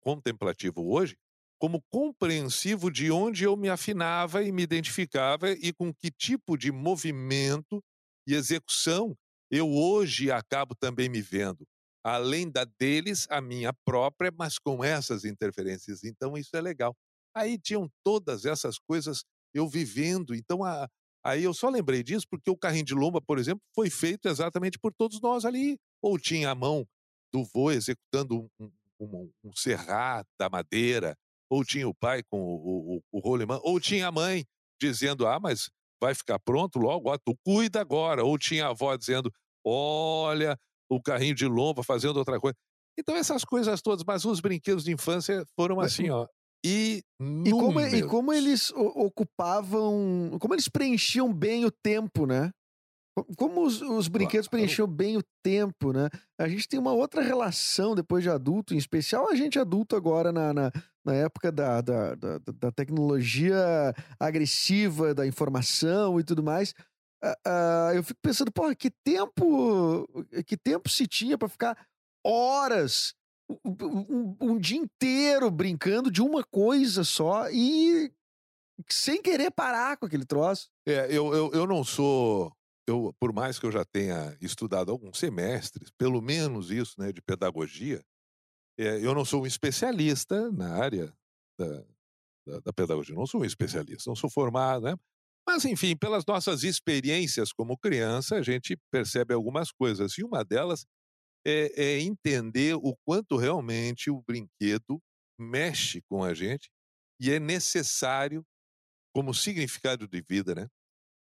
contemplativo 0.00 0.90
hoje, 0.90 1.18
como 1.58 1.82
compreensivo 1.90 2.90
de 2.90 3.10
onde 3.10 3.44
eu 3.44 3.56
me 3.56 3.68
afinava 3.68 4.42
e 4.42 4.52
me 4.52 4.62
identificava 4.62 5.50
e 5.50 5.72
com 5.72 5.92
que 5.92 6.10
tipo 6.10 6.56
de 6.56 6.70
movimento 6.70 7.82
e 8.26 8.34
execução 8.34 9.16
eu 9.50 9.70
hoje 9.70 10.30
acabo 10.30 10.74
também 10.74 11.08
me 11.08 11.22
vendo. 11.22 11.64
Além 12.04 12.50
da 12.50 12.64
deles, 12.64 13.26
a 13.30 13.40
minha 13.40 13.72
própria, 13.84 14.32
mas 14.36 14.58
com 14.58 14.84
essas 14.84 15.24
interferências. 15.24 16.04
Então, 16.04 16.36
isso 16.36 16.56
é 16.56 16.60
legal. 16.60 16.94
Aí 17.34 17.58
tinham 17.58 17.88
todas 18.04 18.44
essas 18.44 18.78
coisas 18.78 19.24
eu 19.54 19.68
vivendo. 19.68 20.34
Então, 20.34 20.64
a, 20.64 20.88
Aí 21.26 21.42
eu 21.42 21.52
só 21.52 21.68
lembrei 21.68 22.04
disso 22.04 22.24
porque 22.30 22.48
o 22.48 22.56
carrinho 22.56 22.84
de 22.84 22.94
lomba, 22.94 23.20
por 23.20 23.36
exemplo, 23.36 23.60
foi 23.74 23.90
feito 23.90 24.28
exatamente 24.28 24.78
por 24.78 24.94
todos 24.94 25.20
nós 25.20 25.44
ali. 25.44 25.76
Ou 26.00 26.16
tinha 26.20 26.50
a 26.50 26.54
mão 26.54 26.86
do 27.32 27.42
vô 27.42 27.72
executando 27.72 28.48
um, 28.60 28.70
um, 29.00 29.32
um 29.42 29.52
serrar 29.52 30.24
da 30.38 30.48
madeira, 30.48 31.16
ou 31.50 31.64
tinha 31.64 31.88
o 31.88 31.94
pai 31.94 32.22
com 32.30 32.40
o, 32.40 32.96
o, 32.96 33.00
o 33.12 33.18
rolemã, 33.20 33.58
ou 33.62 33.78
tinha 33.80 34.08
a 34.08 34.12
mãe 34.12 34.44
dizendo, 34.80 35.26
ah, 35.26 35.38
mas 35.40 35.68
vai 36.02 36.14
ficar 36.14 36.38
pronto 36.38 36.78
logo, 36.78 37.10
ó, 37.10 37.16
tu 37.16 37.34
cuida 37.44 37.80
agora. 37.80 38.24
Ou 38.24 38.36
tinha 38.38 38.66
a 38.66 38.70
avó 38.70 38.94
dizendo, 38.96 39.32
olha, 39.64 40.58
o 40.90 41.00
carrinho 41.00 41.34
de 41.34 41.46
lomba 41.46 41.82
fazendo 41.82 42.16
outra 42.18 42.38
coisa. 42.38 42.54
Então 42.98 43.14
essas 43.16 43.44
coisas 43.44 43.80
todas, 43.82 44.04
mas 44.06 44.24
os 44.24 44.40
brinquedos 44.40 44.84
de 44.84 44.92
infância 44.92 45.44
foram 45.58 45.76
Mas- 45.76 45.92
assim, 45.92 46.10
ó, 46.10 46.26
E 46.64 47.02
como, 47.50 47.80
e 47.80 48.02
como 48.08 48.32
eles 48.32 48.72
ocupavam. 49.36 50.36
Como 50.40 50.54
eles 50.54 50.68
preenchiam 50.68 51.32
bem 51.32 51.64
o 51.64 51.70
tempo, 51.70 52.26
né? 52.26 52.50
Co- 53.16 53.26
Como 53.36 53.64
os, 53.64 53.80
os 53.82 54.08
brinquedos 54.08 54.48
Claro. 54.48 54.62
preenchiam 54.64 54.88
bem 54.88 55.16
o 55.16 55.22
tempo, 55.44 55.92
né? 55.92 56.08
A 56.38 56.48
gente 56.48 56.68
tem 56.68 56.78
uma 56.80 56.92
outra 56.92 57.22
relação 57.22 57.94
depois 57.94 58.22
de 58.22 58.30
adulto, 58.30 58.74
em 58.74 58.78
especial 58.78 59.28
a 59.30 59.34
gente 59.34 59.58
adulto 59.58 59.96
agora 59.96 60.32
na, 60.32 60.52
na, 60.52 60.72
na 61.06 61.14
época 61.14 61.52
da, 61.52 61.80
da, 61.80 62.14
da, 62.14 62.38
da 62.38 62.72
tecnologia 62.72 63.56
agressiva, 64.18 65.14
da 65.14 65.26
informação 65.26 66.18
e 66.18 66.24
tudo 66.24 66.42
mais. 66.42 66.74
Ah, 67.22 67.36
ah, 67.46 67.94
eu 67.94 68.02
fico 68.02 68.20
pensando, 68.20 68.52
porra, 68.52 68.74
que 68.74 68.90
tempo, 68.90 70.06
que 70.46 70.56
tempo 70.56 70.88
se 70.90 71.06
tinha 71.06 71.38
para 71.38 71.48
ficar 71.48 71.86
horas 72.24 73.14
um, 73.64 73.70
um- 73.84 74.36
um 74.40 74.58
dia 74.58 74.76
inteiro 74.78 75.50
brincando 75.50 76.10
de 76.10 76.20
uma 76.20 76.42
coisa 76.44 77.04
só 77.04 77.48
e 77.50 78.12
sem 78.90 79.22
querer 79.22 79.50
parar 79.50 79.96
com 79.96 80.06
aquele 80.06 80.24
troço. 80.24 80.68
É, 80.86 81.06
eu, 81.06 81.32
eu, 81.32 81.50
eu 81.52 81.66
não 81.66 81.82
sou. 81.84 82.52
Eu, 82.88 83.12
por 83.18 83.32
mais 83.32 83.58
que 83.58 83.66
eu 83.66 83.72
já 83.72 83.84
tenha 83.84 84.36
estudado 84.40 84.92
alguns 84.92 85.18
semestres, 85.18 85.90
pelo 85.98 86.20
menos 86.20 86.70
isso, 86.70 86.94
né, 86.98 87.12
de 87.12 87.20
pedagogia, 87.20 88.00
é, 88.78 89.04
eu 89.04 89.14
não 89.14 89.24
sou 89.24 89.42
um 89.42 89.46
especialista 89.46 90.50
na 90.52 90.74
área 90.74 91.12
da, 91.58 91.84
da, 92.46 92.60
da 92.60 92.72
pedagogia. 92.72 93.14
Não 93.14 93.26
sou 93.26 93.42
um 93.42 93.44
especialista, 93.44 94.08
não 94.08 94.16
sou 94.16 94.30
formado, 94.30 94.84
né? 94.84 94.94
Mas, 95.48 95.64
enfim, 95.64 95.96
pelas 95.96 96.24
nossas 96.26 96.64
experiências 96.64 97.52
como 97.52 97.78
criança, 97.78 98.36
a 98.36 98.42
gente 98.42 98.76
percebe 98.90 99.32
algumas 99.32 99.70
coisas. 99.70 100.18
E 100.18 100.24
uma 100.24 100.44
delas 100.44 100.84
é, 101.46 101.70
é 101.80 102.00
entender 102.00 102.74
o 102.74 102.96
quanto 103.06 103.36
realmente 103.36 104.10
o 104.10 104.20
brinquedo 104.26 105.00
mexe 105.38 106.02
com 106.10 106.24
a 106.24 106.34
gente 106.34 106.68
e 107.20 107.30
é 107.30 107.38
necessário 107.38 108.44
como 109.14 109.32
significado 109.32 110.08
de 110.08 110.22
vida, 110.28 110.54
né? 110.54 110.66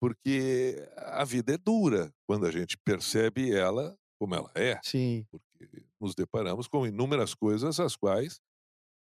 Porque 0.01 0.77
a 0.97 1.25
vida 1.25 1.55
é 1.55 1.59
dura 1.59 2.13
quando 2.27 2.47
a 2.47 2.51
gente 2.51 2.77
percebe 2.85 3.53
ela 3.53 3.97
como 4.21 4.35
ela 4.35 4.51
é, 4.55 4.81
Sim. 4.83 5.25
Nos 6.01 6.15
deparamos 6.15 6.69
com 6.69 6.87
inúmeras 6.87 7.35
coisas 7.35 7.81
as 7.81 7.97
quais 7.97 8.41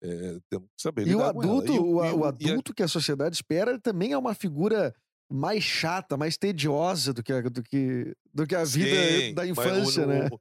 eh, 0.04 0.40
temos 0.50 0.68
que 0.76 0.82
saber 0.82 1.08
E 1.08 1.16
o 1.16 1.20
lidar 1.20 1.34
com 1.34 1.44
ela. 1.44 1.54
adulto, 1.54 1.74
E 1.74 1.80
o, 1.80 2.06
e 2.06 2.12
o 2.12 2.26
e 2.26 2.26
a- 2.26 2.28
adulto 2.30 2.74
que 2.74 2.84
a 2.84 2.88
sociedade 2.88 3.36
espera 3.36 3.80
também 3.80 4.12
é 4.14 4.18
uma 4.18 4.36
figura 4.36 4.94
mais 5.32 5.64
chata, 5.64 6.18
mais 6.18 6.38
tediosa 6.38 7.14
do 7.14 7.24
que 7.24 7.34
a, 7.34 7.42
do 7.42 7.64
que, 7.64 8.16
do 8.34 8.48
que 8.48 8.56
a 8.56 8.64
vida 8.64 8.96
Sim, 8.96 9.34
da 9.36 9.46
mas 9.56 9.58
o- 9.58 9.72
infância, 9.72 10.08
né? 10.08 10.30
o- 10.32 10.40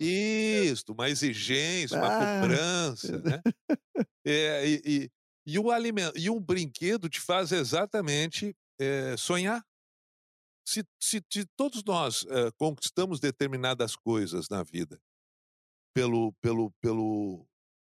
Isso, 0.00 0.84
uma 0.92 1.08
exigência, 1.10 1.98
uma 1.98 2.08
Ah. 2.08 2.40
cobrança, 2.40 3.20
né? 3.22 3.40
É, 4.26 4.66
e, 4.68 4.82
e, 4.86 5.10
e, 5.46 5.58
o 5.58 5.70
alimento, 5.70 6.18
e 6.18 6.30
um 6.30 6.40
brinquedo 6.40 7.08
te 7.08 7.20
faz 7.20 7.52
exatamente 7.52 8.54
eh, 8.80 9.16
sonhar. 9.18 9.62
Se, 10.66 10.84
se, 11.00 11.20
se 11.32 11.44
todos 11.56 11.82
nós 11.84 12.24
eh, 12.28 12.50
conquistamos 12.56 13.18
determinadas 13.20 13.96
coisas 13.96 14.48
na 14.48 14.62
vida 14.62 15.00
pelo, 15.94 16.32
pelo, 16.40 16.70
pelo, 16.80 17.46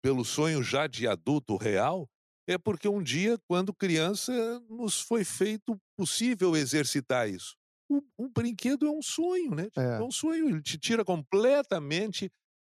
pelo 0.03 0.24
sonho 0.24 0.62
já 0.62 0.86
de 0.86 1.07
adulto 1.09 1.57
real, 1.57 2.09
é 2.49 2.57
porque 2.57 2.88
um 2.88 3.03
dia, 3.03 3.38
quando 3.49 3.74
criança, 3.74 4.32
nos 4.70 5.01
foi 5.01 5.24
feito 5.24 5.76
possível 5.99 6.57
exercitar 6.57 7.28
isso. 7.28 7.55
Um, 7.90 8.01
um 8.18 8.28
brinquedo 8.28 8.86
é 8.86 8.90
um 8.90 9.03
sonho, 9.03 9.55
né? 9.55 9.68
É. 9.76 9.99
É 9.99 10.03
um 10.03 10.11
sonho, 10.11 10.49
ele 10.49 10.62
te 10.62 10.78
tira 10.78 11.05
completamente 11.05 12.30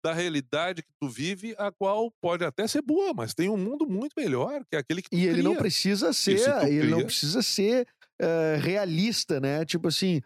da 0.05 0.13
realidade 0.13 0.83
que 0.83 0.93
tu 1.01 1.09
vive, 1.09 1.55
a 1.59 1.73
qual 1.73 2.13
pode 2.23 2.45
até 2.45 2.67
ser 2.69 2.83
boa, 2.83 3.13
mas 3.13 3.35
tem 3.35 3.49
um 3.49 3.57
mundo 3.57 3.89
muito 3.89 4.13
melhor 4.17 4.65
que 4.71 4.77
aquele 4.77 5.03
que 5.03 5.11
tu 5.11 5.17
E 5.17 5.27
ele 5.27 5.43
não 5.43 5.53
cria. 5.53 5.63
precisa 5.63 6.13
ser, 6.13 6.39
ele 6.63 6.91
não 6.91 6.99
cria- 6.99 7.07
precisa 7.07 7.43
ser 7.43 7.89
eh, 8.21 8.57
realista, 8.61 9.41
né? 9.41 9.65
Tipo 9.65 9.89
assim, 9.89 10.21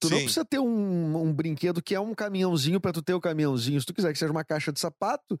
tu 0.00 0.10
não 0.10 0.18
Sim. 0.18 0.24
precisa 0.24 0.44
ter 0.44 0.58
um, 0.58 1.16
um 1.22 1.32
brinquedo 1.32 1.82
que 1.82 1.94
é 1.94 2.00
um 2.00 2.14
caminhãozinho 2.14 2.80
pra 2.80 2.92
tu 2.92 3.02
ter 3.02 3.14
o 3.14 3.20
caminhãozinho. 3.20 3.80
Se 3.80 3.86
tu 3.86 3.94
quiser 3.94 4.12
que 4.12 4.18
seja 4.18 4.32
uma 4.32 4.44
caixa 4.44 4.72
de 4.72 4.80
sapato, 4.80 5.38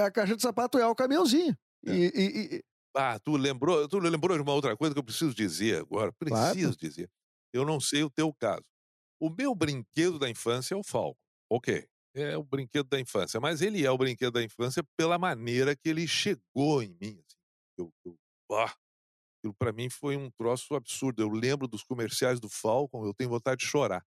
a 0.00 0.10
caixa 0.10 0.36
de 0.36 0.42
sapato 0.42 0.78
é 0.78 0.86
o 0.86 0.94
caminhãozinho. 0.94 1.56
É. 1.86 1.92
E, 1.94 2.04
e- 2.14 2.56
e- 2.56 2.64
Ah, 2.96 3.18
tu 3.18 3.36
lembrou, 3.36 3.88
tu 3.88 3.98
lembrou 3.98 4.36
de 4.36 4.42
uma 4.42 4.52
outra 4.54 4.76
coisa 4.76 4.94
que 4.94 4.98
eu 4.98 5.04
preciso 5.04 5.34
dizer 5.34 5.80
agora. 5.80 6.12
Claro. 6.24 6.52
Preciso 6.54 6.76
dizer. 6.78 7.10
Eu 7.52 7.64
não 7.64 7.80
sei 7.80 8.02
o 8.04 8.10
teu 8.10 8.32
caso. 8.32 8.62
O 9.20 9.28
meu 9.30 9.54
brinquedo 9.54 10.18
da 10.18 10.28
infância 10.30 10.74
é 10.74 10.76
o 10.76 10.82
Falco. 10.84 11.18
Ok. 11.50 11.86
É 12.14 12.36
o 12.36 12.44
brinquedo 12.44 12.88
da 12.88 13.00
infância. 13.00 13.40
Mas 13.40 13.60
ele 13.60 13.84
é 13.84 13.90
o 13.90 13.98
brinquedo 13.98 14.32
da 14.34 14.42
infância 14.42 14.84
pela 14.96 15.18
maneira 15.18 15.74
que 15.74 15.88
ele 15.88 16.06
chegou 16.06 16.82
em 16.82 16.96
mim. 17.00 17.18
Assim. 17.18 17.36
Eu, 17.78 17.92
eu, 18.04 18.16
ah, 18.52 18.72
aquilo 19.44 19.54
para 19.54 19.72
mim 19.72 19.90
foi 19.90 20.16
um 20.16 20.30
troço 20.30 20.74
absurdo. 20.74 21.22
Eu 21.22 21.28
lembro 21.28 21.68
dos 21.68 21.82
comerciais 21.82 22.40
do 22.40 22.48
Falcon, 22.48 23.04
eu 23.04 23.14
tenho 23.14 23.30
vontade 23.30 23.58
de 23.60 23.66
chorar. 23.66 24.02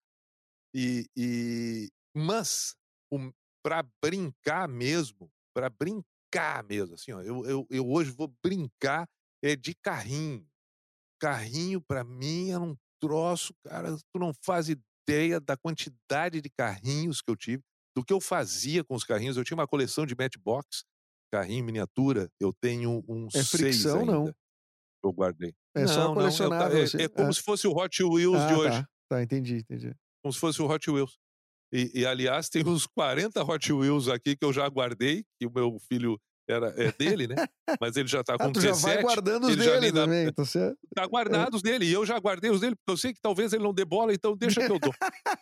E, 0.73 1.05
e 1.15 1.89
mas 2.15 2.75
para 3.63 3.83
brincar 4.03 4.67
mesmo, 4.67 5.29
para 5.53 5.69
brincar 5.69 6.63
mesmo, 6.63 6.95
assim, 6.95 7.11
ó, 7.11 7.21
eu, 7.21 7.45
eu, 7.45 7.67
eu 7.69 7.88
hoje 7.89 8.11
vou 8.11 8.33
brincar 8.43 9.07
é 9.43 9.55
de 9.55 9.75
carrinho. 9.75 10.47
Carrinho 11.19 11.81
para 11.81 12.03
mim 12.03 12.51
era 12.51 12.61
um 12.61 12.75
troço, 13.01 13.53
cara, 13.65 13.95
tu 13.97 14.19
não 14.19 14.33
faz 14.43 14.69
ideia 14.69 15.39
da 15.39 15.57
quantidade 15.57 16.41
de 16.41 16.49
carrinhos 16.49 17.21
que 17.21 17.31
eu 17.31 17.35
tive, 17.35 17.63
do 17.95 18.03
que 18.03 18.13
eu 18.13 18.21
fazia 18.21 18.83
com 18.83 18.95
os 18.95 19.03
carrinhos. 19.03 19.38
Eu 19.38 19.43
tinha 19.43 19.57
uma 19.57 19.67
coleção 19.67 20.05
de 20.05 20.15
matchbox, 20.15 20.83
carrinho 21.31 21.65
miniatura. 21.65 22.29
Eu 22.39 22.53
tenho 22.53 23.03
uns 23.07 23.33
É 23.33 23.43
seis 23.43 23.51
fricção, 23.59 23.99
ainda. 23.99 24.05
não? 24.05 24.35
Eu 25.08 25.14
guardei. 25.14 25.53
É 25.76 25.88
só 25.88 25.99
Não, 25.99 26.08
não, 26.10 26.14
colecionável, 26.16 26.80
É, 26.99 27.03
é 27.03 27.08
como 27.08 27.30
Ah. 27.30 27.34
se 27.34 27.41
fosse 27.41 27.68
o 27.68 27.72
Hot 27.72 28.03
Wheels 28.03 28.47
de 28.47 28.53
Ah, 28.53 28.58
hoje. 28.58 28.82
Tá, 28.82 28.88
tá, 29.10 29.24
entendi, 29.24 29.58
entendi. 29.58 29.93
Como 30.24 30.34
se 30.34 30.39
fosse 30.39 30.62
o 30.62 30.68
Hot 30.70 30.89
Wheels. 30.89 31.18
E, 31.74 31.91
e, 32.01 32.05
aliás, 32.05 32.47
tem 32.49 32.66
uns 32.68 32.86
40 32.88 33.43
Hot 33.43 33.74
Wheels 33.74 34.08
aqui 34.08 34.36
que 34.36 34.45
eu 34.45 34.53
já 34.53 34.68
guardei, 34.68 35.24
que 35.39 35.45
o 35.47 35.51
meu 35.53 35.78
filho 35.88 36.18
era, 36.49 36.68
é 36.82 36.91
dele, 36.93 37.28
né? 37.28 37.36
Mas 37.82 37.97
ele 37.97 38.08
já 38.08 38.24
tá 38.24 38.38
com 38.38 38.45
Ah, 38.45 38.51
tu 38.51 38.60
17. 38.62 38.80
já 38.82 38.88
vai 38.93 39.01
guardando 39.03 39.47
os 39.47 39.55
dele 39.58 39.91
dá- 39.91 40.03
também, 40.05 40.32
tá 40.34 40.45
certo? 40.45 40.78
Tá 40.95 41.05
guardado 41.05 41.55
os 41.55 41.62
dele. 41.62 41.86
E 41.86 41.91
eu 41.91 42.05
já 42.05 42.18
guardei 42.20 42.49
os 42.49 42.62
dele, 42.62 42.76
porque 42.76 42.91
eu 42.93 42.97
sei 42.97 43.14
que 43.14 43.20
talvez 43.22 43.51
ele 43.51 43.64
não 43.64 43.74
dê 43.74 43.84
bola, 43.84 44.14
então 44.14 44.36
deixa 44.36 44.66
que 44.66 44.72
eu 44.72 44.80
dou. 44.80 44.93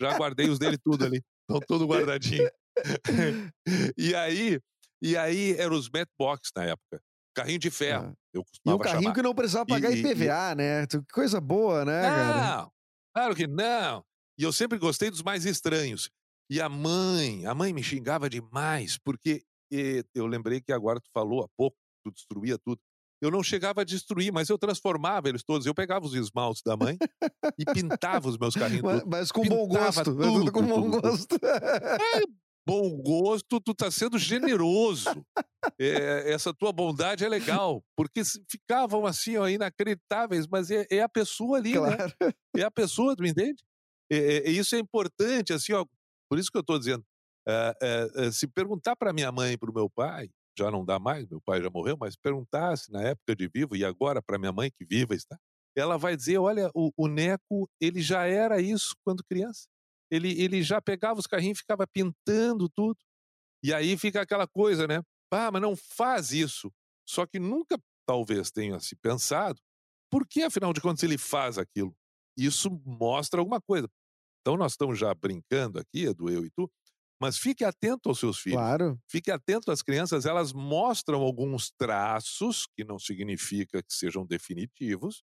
Já 0.02 0.18
guardei 0.18 0.50
os 0.50 0.58
dele 0.58 0.78
tudo 0.80 1.06
ali. 1.06 1.22
Estão 1.48 1.60
tudo 1.68 1.86
guardadinho. 1.86 2.50
e 3.98 4.16
aí, 4.16 4.60
e 5.02 5.16
aí 5.16 5.56
eram 5.58 5.76
os 5.76 5.90
Matchbox 5.90 6.50
na 6.56 6.66
época. 6.66 7.02
Carrinho 7.36 7.60
de 7.60 7.70
ferro, 7.70 8.14
Ah. 8.14 8.18
eu 8.34 8.42
E 8.66 8.70
um 8.72 8.78
carrinho 8.78 9.02
chamar. 9.04 9.14
que 9.16 9.22
não 9.22 9.36
precisava 9.36 9.66
pagar 9.66 9.92
E- 9.92 9.96
e- 9.96 10.00
IPVA, 10.00 10.56
né? 10.56 10.86
Tu- 10.88 11.04
Que 11.04 11.14
coisa 11.14 11.40
boa, 11.42 11.84
né, 11.86 12.02
cara? 12.02 12.58
Não, 12.58 12.72
claro 13.14 13.36
que 13.36 13.46
não. 13.46 14.04
E 14.40 14.44
eu 14.44 14.52
sempre 14.54 14.78
gostei 14.80 15.10
dos 15.12 15.22
mais 15.22 15.46
estranhos. 15.46 16.10
E 16.50 16.62
a 16.62 16.70
mãe, 16.70 17.46
a 17.46 17.54
mãe 17.54 17.74
me 17.74 17.84
xingava 17.84 18.30
demais, 18.30 18.98
porque 19.04 19.44
eh, 19.74 20.04
eu 20.14 20.26
lembrei 20.28 20.62
que 20.62 20.72
agora 20.72 21.00
tu 21.02 21.10
falou 21.14 21.44
há 21.44 21.48
pouco, 21.58 21.76
tu 22.04 22.12
destruía 22.12 22.58
tudo. 22.58 22.80
Eu 23.22 23.32
não 23.32 23.42
chegava 23.42 23.82
a 23.82 23.84
destruir, 23.84 24.32
mas 24.32 24.50
eu 24.50 24.58
transformava 24.58 25.28
eles 25.30 25.42
todos. 25.44 25.66
Eu 25.66 25.74
pegava 25.74 26.06
os 26.06 26.14
esmaltes 26.14 26.62
da 26.64 26.78
mãe 26.78 26.98
e 27.58 27.66
pintava 27.66 28.28
os 28.30 28.38
meus 28.38 28.54
carrinhos 28.56 28.84
Mas, 28.84 29.04
mas 29.06 29.32
com 29.32 29.42
bom 29.44 29.68
gosto. 29.68 30.04
tudo 30.04 30.52
com 30.52 30.62
tudo, 30.62 30.68
bom 30.68 30.82
tudo, 30.84 31.02
tudo. 31.02 31.02
gosto. 31.02 31.36
Bom 32.68 32.90
gosto, 33.02 33.60
tu 33.62 33.74
tá 33.76 33.92
sendo 33.92 34.18
generoso. 34.18 35.26
É, 35.80 36.32
essa 36.32 36.54
tua 36.54 36.72
bondade 36.72 37.24
é 37.24 37.30
legal, 37.30 37.84
porque 37.96 38.22
ficavam 38.50 39.06
assim, 39.06 39.38
ó, 39.38 39.48
inacreditáveis, 39.48 40.48
mas 40.48 40.72
é, 40.72 40.86
é 40.90 41.02
a 41.02 41.10
pessoa 41.10 41.58
ali, 41.58 41.74
né? 41.74 41.96
claro. 41.96 42.14
é 42.56 42.64
a 42.64 42.72
pessoa, 42.72 43.16
tu 43.16 43.24
me 43.24 43.30
entende? 43.30 43.64
É, 44.12 44.18
é- 44.48 44.50
isso 44.52 44.76
é 44.76 44.80
importante, 44.80 45.54
assim, 45.54 45.74
ó, 45.74 45.86
por 46.30 46.40
isso 46.40 46.52
que 46.52 46.58
eu 46.58 46.62
estou 46.62 46.78
dizendo. 46.80 47.04
é, 47.48 47.74
é, 47.82 48.26
é, 48.28 48.32
se 48.32 48.48
perguntar 48.48 48.96
para 48.96 49.14
minha 49.14 49.32
mãe 49.32 49.54
e 49.54 49.58
para 49.58 49.70
o 49.70 49.74
meu 49.74 49.90
pai, 49.90 50.30
já 50.58 50.72
não 50.72 50.86
dá 50.86 50.98
mais, 51.00 51.28
meu 51.28 51.42
pai 51.42 51.62
já 51.62 51.70
morreu, 51.70 51.98
mas 52.00 52.16
perguntasse 52.16 52.92
na 52.92 53.02
época 53.02 53.36
de 53.36 53.48
vivo 53.48 53.76
e 53.76 53.84
agora 53.84 54.22
para 54.22 54.40
minha 54.40 54.52
mãe 54.52 54.72
que 54.72 54.86
viva 54.86 55.14
está, 55.14 55.38
ela 55.76 55.98
vai 55.98 56.16
dizer, 56.16 56.38
olha, 56.38 56.72
o, 56.74 56.92
o 56.96 57.08
Neco, 57.08 57.70
ele 57.82 58.02
já 58.02 58.26
era 58.26 58.62
isso 58.62 58.96
quando 59.04 59.24
criança. 59.24 59.68
Ele, 60.12 60.40
ele 60.42 60.62
já 60.62 60.82
pegava 60.82 61.20
os 61.20 61.28
carrinhos 61.28 61.58
e 61.58 61.62
ficava 61.62 61.88
pintando 61.88 62.70
tudo. 62.70 62.98
E 63.64 63.74
aí 63.74 63.98
fica 63.98 64.22
aquela 64.22 64.48
coisa, 64.48 64.88
né? 64.88 65.02
Ah, 65.32 65.52
mas 65.52 65.62
não 65.62 65.76
faz 65.76 66.32
isso. 66.32 66.72
Só 67.08 67.26
que 67.26 67.40
nunca, 67.40 67.78
talvez, 68.06 68.52
tenha 68.52 68.80
se 68.80 68.96
pensado, 68.96 69.60
por 70.10 70.28
que, 70.28 70.44
afinal 70.44 70.72
de 70.72 70.82
contas, 70.82 71.04
ele 71.04 71.18
faz 71.18 71.58
aquilo? 71.58 71.96
Isso 72.38 72.70
mostra 72.86 73.40
alguma 73.40 73.62
coisa. 73.62 73.90
Então, 74.42 74.56
nós 74.56 74.74
estamos 74.74 74.98
já 74.98 75.14
brincando 75.14 75.80
aqui, 75.80 76.06
Edu, 76.06 76.30
eu 76.30 76.46
e 76.46 76.52
tu, 76.52 76.72
mas 77.20 77.38
fique 77.38 77.64
atento 77.64 78.10
aos 78.10 78.20
seus 78.20 78.38
filhos. 78.38 78.60
Claro. 78.60 79.00
Fique 79.10 79.32
atento 79.32 79.72
às 79.72 79.82
crianças, 79.82 80.26
elas 80.26 80.54
mostram 80.54 81.22
alguns 81.22 81.72
traços, 81.72 82.68
que 82.76 82.84
não 82.84 83.00
significa 83.00 83.82
que 83.82 83.94
sejam 83.94 84.26
definitivos, 84.26 85.24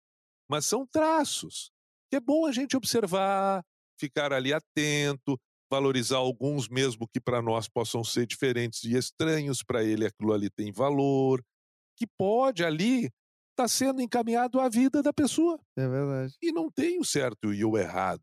mas 0.48 0.66
são 0.66 0.86
traços. 0.86 1.70
Que 2.10 2.16
é 2.16 2.20
bom 2.20 2.46
a 2.46 2.52
gente 2.52 2.76
observar, 2.76 3.64
ficar 4.00 4.32
ali 4.32 4.52
atento, 4.52 5.38
valorizar 5.70 6.16
alguns 6.16 6.68
mesmo 6.68 7.06
que 7.08 7.20
para 7.20 7.42
nós 7.42 7.68
possam 7.68 8.02
ser 8.02 8.26
diferentes 8.26 8.82
e 8.84 8.96
estranhos, 8.96 9.62
para 9.62 9.84
ele 9.84 10.06
aquilo 10.06 10.32
ali 10.32 10.50
tem 10.50 10.72
valor, 10.72 11.40
que 11.96 12.06
pode 12.18 12.64
ali 12.64 13.04
estar 13.04 13.12
tá 13.56 13.68
sendo 13.68 14.00
encaminhado 14.02 14.58
à 14.60 14.68
vida 14.68 15.02
da 15.02 15.12
pessoa. 15.12 15.60
É 15.76 15.86
verdade. 15.88 16.34
E 16.42 16.52
não 16.52 16.70
tem 16.70 16.98
o 16.98 17.04
certo 17.04 17.52
e 17.52 17.64
o 17.64 17.76
errado. 17.78 18.22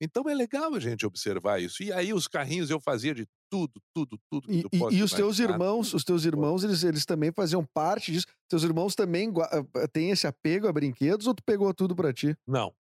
Então 0.00 0.28
é 0.28 0.34
legal 0.34 0.74
a 0.74 0.80
gente 0.80 1.06
observar 1.06 1.62
isso. 1.62 1.82
E 1.82 1.92
aí 1.92 2.12
os 2.12 2.26
carrinhos 2.28 2.68
eu 2.68 2.80
fazia 2.80 3.14
de 3.14 3.26
tudo, 3.50 3.80
tudo, 3.94 4.18
tudo. 4.30 4.48
que 4.48 4.54
E, 4.54 4.58
e- 4.58 4.98
e 4.98 5.02
os 5.02 5.12
teus 5.12 5.38
irmãos, 5.38 5.94
os 5.94 6.04
teus 6.04 6.24
irmãos, 6.24 6.64
eles, 6.64 6.82
eles 6.82 7.06
também 7.06 7.30
faziam 7.32 7.64
parte 7.72 8.12
disso. 8.12 8.26
Teus 8.48 8.64
irmãos 8.64 8.94
também 8.94 9.32
eh, 9.74 9.86
têm 9.92 10.10
esse 10.10 10.26
apego 10.26 10.66
a 10.66 10.72
brinquedos 10.72 11.26
ou 11.26 11.34
tu 11.34 11.42
pegou 11.44 11.72
tudo 11.72 11.94
pra 11.94 12.12
ti? 12.12 12.36
Não. 12.46 12.74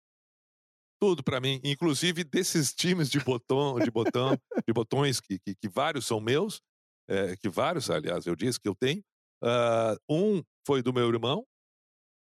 Tudo 1.01 1.23
para 1.23 1.39
mim, 1.41 1.59
inclusive 1.63 2.23
desses 2.23 2.73
times 2.73 3.09
de 3.09 3.19
botão, 3.19 3.79
de 3.79 3.89
botão, 3.89 4.37
de 4.67 4.71
botões 4.73 5.19
que, 5.19 5.39
que, 5.39 5.55
que 5.55 5.67
vários 5.67 6.05
são 6.05 6.19
meus, 6.21 6.61
é, 7.09 7.35
que 7.37 7.49
vários, 7.49 7.89
aliás, 7.89 8.25
eu 8.27 8.35
disse 8.35 8.59
que 8.59 8.69
eu 8.69 8.75
tenho. 8.75 9.01
ah, 9.43 9.97
um 10.09 10.43
foi 10.65 10.83
do 10.83 10.93
meu 10.93 11.09
irmão. 11.09 11.43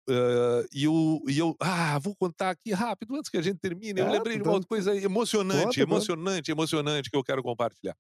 ah, 0.10 0.64
e, 0.74 0.88
o, 0.88 1.22
e 1.28 1.38
eu, 1.38 1.54
ah, 1.60 2.00
vou 2.00 2.16
contar 2.16 2.52
aqui 2.52 2.72
rápido 2.72 3.16
antes 3.16 3.30
que 3.30 3.38
a 3.38 3.42
gente 3.42 3.60
termine. 3.60 4.00
Eu 4.00 4.08
Ah, 4.08 4.12
lembrei 4.12 4.36
de 4.36 4.40
então- 4.40 4.52
uma 4.54 4.56
outra 4.58 4.68
coisa 4.70 4.96
emocionante, 4.96 5.66
conta. 5.66 5.82
emocionante, 5.82 6.52
emocionante 6.52 7.10
que 7.10 7.18
eu 7.18 7.24
quero 7.24 7.44
compartilhar. 7.44 7.96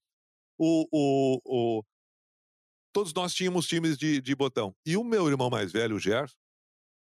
O, 0.57 0.87
o, 0.91 1.39
o, 1.79 1.83
todos 2.93 3.13
nós 3.13 3.33
tínhamos 3.33 3.67
times 3.67 3.97
de, 3.97 4.21
de 4.21 4.35
botão. 4.35 4.73
E 4.85 4.95
o 4.95 5.03
meu 5.03 5.27
irmão 5.27 5.49
mais 5.49 5.71
velho, 5.71 5.95
o 5.95 5.99
Gerson, 5.99 6.35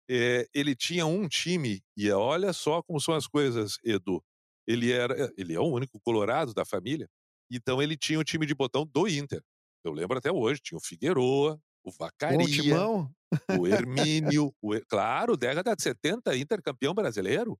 é, 0.09 0.47
ele 0.55 0.75
tinha 0.75 1.07
um 1.07 1.29
time, 1.29 1.83
e 1.97 2.11
olha 2.11 2.53
só 2.53 2.83
como 2.83 3.01
são 3.01 3.15
as 3.15 3.27
coisas, 3.27 3.79
Edu. 3.85 4.23
Ele 4.67 4.93
era, 4.93 5.33
ele 5.37 5.55
é 5.55 5.61
o 5.61 5.65
único 5.65 6.01
colorado 6.01 6.55
da 6.55 6.65
família, 6.65 7.09
então 7.51 7.83
ele 7.83 7.97
tinha 7.97 8.19
o 8.19 8.25
time 8.25 8.47
de 8.47 8.55
botão 8.55 8.87
do 8.87 9.07
Inter. 9.09 9.43
Eu 9.85 9.93
lembro 9.93 10.19
até 10.19 10.33
hoje, 10.33 10.61
tinha 10.63 10.79
o 10.79 10.85
Figueroa, 10.85 11.61
o 11.85 11.89
o 11.89 11.93
Vacaria, 11.93 12.47
timão? 12.47 13.11
o 13.59 13.67
Hermínio, 13.69 14.55
o, 14.63 14.81
claro, 14.89 15.37
década 15.37 15.75
de 15.77 15.83
70, 15.83 16.37
Inter 16.37 16.63
campeão 16.63 16.95
brasileiro. 16.95 17.59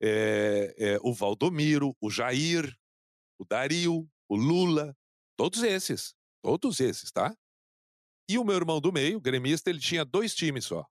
É, 0.00 0.74
é, 0.78 0.98
o 1.02 1.12
Valdomiro, 1.14 1.96
o 2.00 2.10
Jair, 2.10 2.76
o 3.38 3.44
Dario, 3.44 4.06
o 4.28 4.36
Lula, 4.36 4.94
todos 5.36 5.62
esses, 5.62 6.14
todos 6.42 6.80
esses, 6.80 7.10
tá? 7.10 7.34
E 8.28 8.38
o 8.38 8.44
meu 8.44 8.56
irmão 8.56 8.80
do 8.80 8.92
meio, 8.92 9.20
gremista, 9.20 9.70
ele 9.70 9.78
tinha 9.78 10.04
dois 10.04 10.34
times 10.34 10.66
só. 10.66 10.86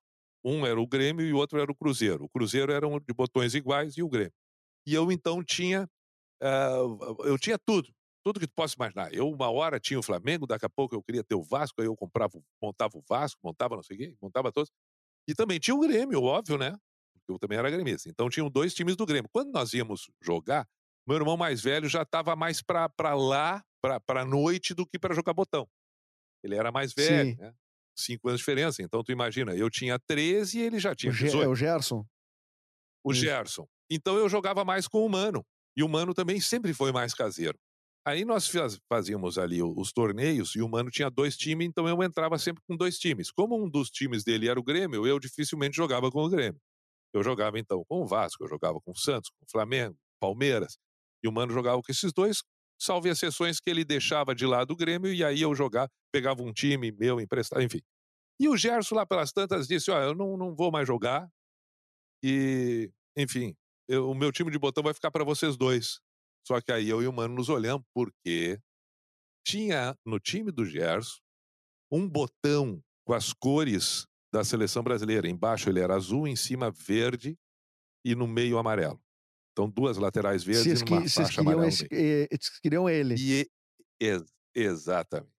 Um 0.46 0.66
era 0.66 0.80
o 0.80 0.86
Grêmio 0.86 1.26
e 1.26 1.34
o 1.34 1.38
outro 1.38 1.60
era 1.60 1.72
o 1.72 1.76
Cruzeiro. 1.76 2.26
O 2.26 2.30
Cruzeiro 2.30 2.72
era 2.72 2.88
um 2.88 3.00
de 3.00 3.14
botões 3.14 3.56
iguais 3.56 3.98
e 3.98 4.04
o 4.04 4.08
Grêmio. 4.10 4.34
E 4.88 4.94
eu 4.94 5.12
então 5.12 5.44
tinha, 5.44 5.90
ah, 6.42 6.78
eu 7.26 7.38
tinha 7.40 7.58
tudo, 7.58 7.92
tudo 8.24 8.40
que 8.40 8.48
tu 8.48 8.54
possa 8.56 8.76
imaginar. 8.76 9.14
Eu 9.14 9.30
uma 9.30 9.50
hora 9.50 9.80
tinha 9.80 10.00
o 10.00 10.04
Flamengo, 10.04 10.46
daqui 10.46 10.66
a 10.66 10.70
pouco 10.70 10.96
eu 10.96 11.02
queria 11.04 11.24
ter 11.24 11.36
o 11.36 11.42
Vasco, 11.42 11.82
aí 11.82 11.88
eu 11.88 11.96
comprava, 11.96 12.40
montava 12.62 12.98
o 12.98 13.04
Vasco, 13.10 13.40
montava 13.44 13.76
não 13.76 13.84
sei 13.84 13.96
o 13.96 14.00
quê, 14.00 14.16
montava 14.22 14.52
todos. 14.52 14.72
E 15.28 15.34
também 15.34 15.60
tinha 15.60 15.76
o 15.76 15.80
Grêmio, 15.80 16.22
óbvio, 16.22 16.58
né? 16.58 16.78
Porque 17.14 17.32
eu 17.32 17.40
também 17.40 17.58
era 17.58 17.72
gremista. 17.72 18.08
Então 18.08 18.30
tinham 18.30 18.50
dois 18.50 18.74
times 18.76 18.96
do 18.96 19.06
Grêmio. 19.06 19.30
Quando 19.34 19.52
nós 19.52 19.74
íamos 19.74 20.12
jogar, 20.22 20.68
meu 21.08 21.18
irmão 21.18 21.36
mais 21.36 21.62
velho 21.62 21.90
já 21.90 22.04
estava 22.04 22.36
mais 22.36 22.62
para 22.62 23.16
lá, 23.16 23.64
para 24.06 24.24
noite, 24.24 24.76
do 24.76 24.86
que 24.86 25.00
para 25.00 25.16
jogar 25.16 25.34
botão. 25.34 25.68
Ele 26.44 26.56
era 26.56 26.72
mais 26.72 26.94
velho, 26.94 27.36
né? 27.38 27.54
Cinco 27.96 28.28
anos 28.28 28.40
de 28.40 28.42
diferença. 28.42 28.82
Então 28.84 29.04
tu 29.04 29.12
imagina, 29.12 29.56
eu 29.56 29.70
tinha 29.70 29.98
13 30.00 30.60
e 30.60 30.62
ele 30.62 30.80
já 30.80 30.94
tinha 30.96 31.12
O, 31.12 31.16
Ge- 31.16 31.26
18 31.26 31.44
é 31.46 31.48
o 31.48 31.56
Gerson? 31.56 32.06
o 33.04 33.12
Isso. 33.12 33.22
Gerson. 33.22 33.68
Então 33.90 34.18
eu 34.18 34.28
jogava 34.28 34.66
mais 34.66 34.88
com 34.88 35.06
o 35.06 35.10
Mano. 35.10 35.46
E 35.78 35.84
o 35.84 35.90
Mano 35.90 36.14
também 36.14 36.40
sempre 36.40 36.74
foi 36.74 36.92
mais 36.92 37.14
caseiro. 37.14 37.58
Aí 38.08 38.24
nós 38.24 38.48
faz- 38.48 38.80
fazíamos 38.88 39.38
ali 39.38 39.62
o- 39.62 39.74
os 39.78 39.92
torneios 39.92 40.56
e 40.56 40.62
o 40.62 40.70
Mano 40.70 40.90
tinha 40.92 41.10
dois 41.10 41.36
times, 41.36 41.68
então 41.68 41.88
eu 41.88 42.02
entrava 42.04 42.38
sempre 42.38 42.62
com 42.68 42.76
dois 42.76 42.98
times. 43.00 43.32
Como 43.32 43.56
um 43.62 43.70
dos 43.70 43.90
times 43.90 44.24
dele 44.24 44.48
era 44.48 44.60
o 44.60 44.64
Grêmio, 44.64 45.06
eu 45.08 45.20
dificilmente 45.20 45.76
jogava 45.76 46.10
com 46.12 46.24
o 46.24 46.30
Grêmio. 46.30 46.60
Eu 47.14 47.24
jogava 47.24 47.58
então 47.60 47.84
com 47.88 48.02
o 48.04 48.08
Vasco, 48.08 48.44
eu 48.44 48.48
jogava 48.48 48.80
com 48.82 48.92
o 48.92 48.96
Santos, 48.98 49.30
com 49.32 49.46
o 49.46 49.50
Flamengo, 49.52 49.98
Palmeiras. 50.20 50.78
E 51.24 51.28
o 51.28 51.32
Mano 51.32 51.52
jogava 51.54 51.82
com 51.82 51.92
esses 51.92 52.12
dois, 52.14 52.44
salvo 52.80 53.10
as 53.10 53.20
sessões 53.20 53.60
que 53.60 53.70
ele 53.70 53.86
deixava 53.86 54.36
de 54.36 54.46
lado 54.46 54.72
o 54.72 54.76
Grêmio 54.76 55.14
e 55.14 55.24
aí 55.24 55.42
eu 55.42 55.56
jogava, 55.56 55.90
pegava 56.12 56.44
um 56.44 56.54
time 56.54 56.92
meu 56.92 57.20
emprestado, 57.22 57.62
enfim. 57.64 57.82
E 58.40 58.50
o 58.50 58.58
Gerson 58.58 58.96
lá 58.96 59.06
pelas 59.06 59.32
tantas 59.32 59.68
disse, 59.68 59.92
ó, 59.92 60.02
eu 60.02 60.16
não, 60.16 60.38
não 60.38 60.56
vou 60.56 60.72
mais 60.72 60.88
jogar 60.88 61.30
e, 62.24 62.92
enfim, 63.18 63.56
eu- 63.88 64.10
o 64.10 64.16
meu 64.16 64.32
time 64.32 64.52
de 64.52 64.58
botão 64.60 64.84
vai 64.84 64.94
ficar 64.94 65.12
para 65.12 65.24
vocês 65.24 65.58
dois. 65.58 66.00
Só 66.48 66.62
que 66.62 66.72
aí 66.72 66.90
eu 66.90 67.02
e 67.02 67.08
o 67.08 67.14
Mano 67.14 67.36
nos 67.36 67.50
olhamos, 67.50 67.86
porque 67.94 68.60
tinha 69.46 69.96
no 70.06 70.20
time 70.20 70.52
do 70.52 70.66
Gerson 70.66 71.20
um 71.92 72.08
botão 72.10 72.82
com 73.06 73.14
as 73.14 73.34
cores 73.34 74.06
da 74.34 74.44
seleção 74.44 74.84
brasileira. 74.84 75.30
Embaixo 75.30 75.70
ele 75.70 75.80
era 75.80 75.96
azul, 75.96 76.28
em 76.28 76.36
cima 76.36 76.72
verde 76.72 77.38
e 78.06 78.16
no 78.16 78.28
meio 78.28 78.58
amarelo. 78.58 79.02
Então 79.58 79.70
duas 79.70 79.96
laterais 79.98 80.44
verdes 80.44 80.64
Vocês, 80.66 80.82
e 80.82 80.84
que, 80.86 80.92
uma 80.94 81.00
vocês 81.02 81.14
faixa 81.14 81.30
queriam, 81.42 81.54
amarela. 81.54 81.68
esse, 81.70 81.88
vocês 82.30 82.60
queriam 82.62 82.90
ele. 82.90 83.16
E 83.18 83.48
ex- 84.02 84.26
exatamente. 84.54 85.32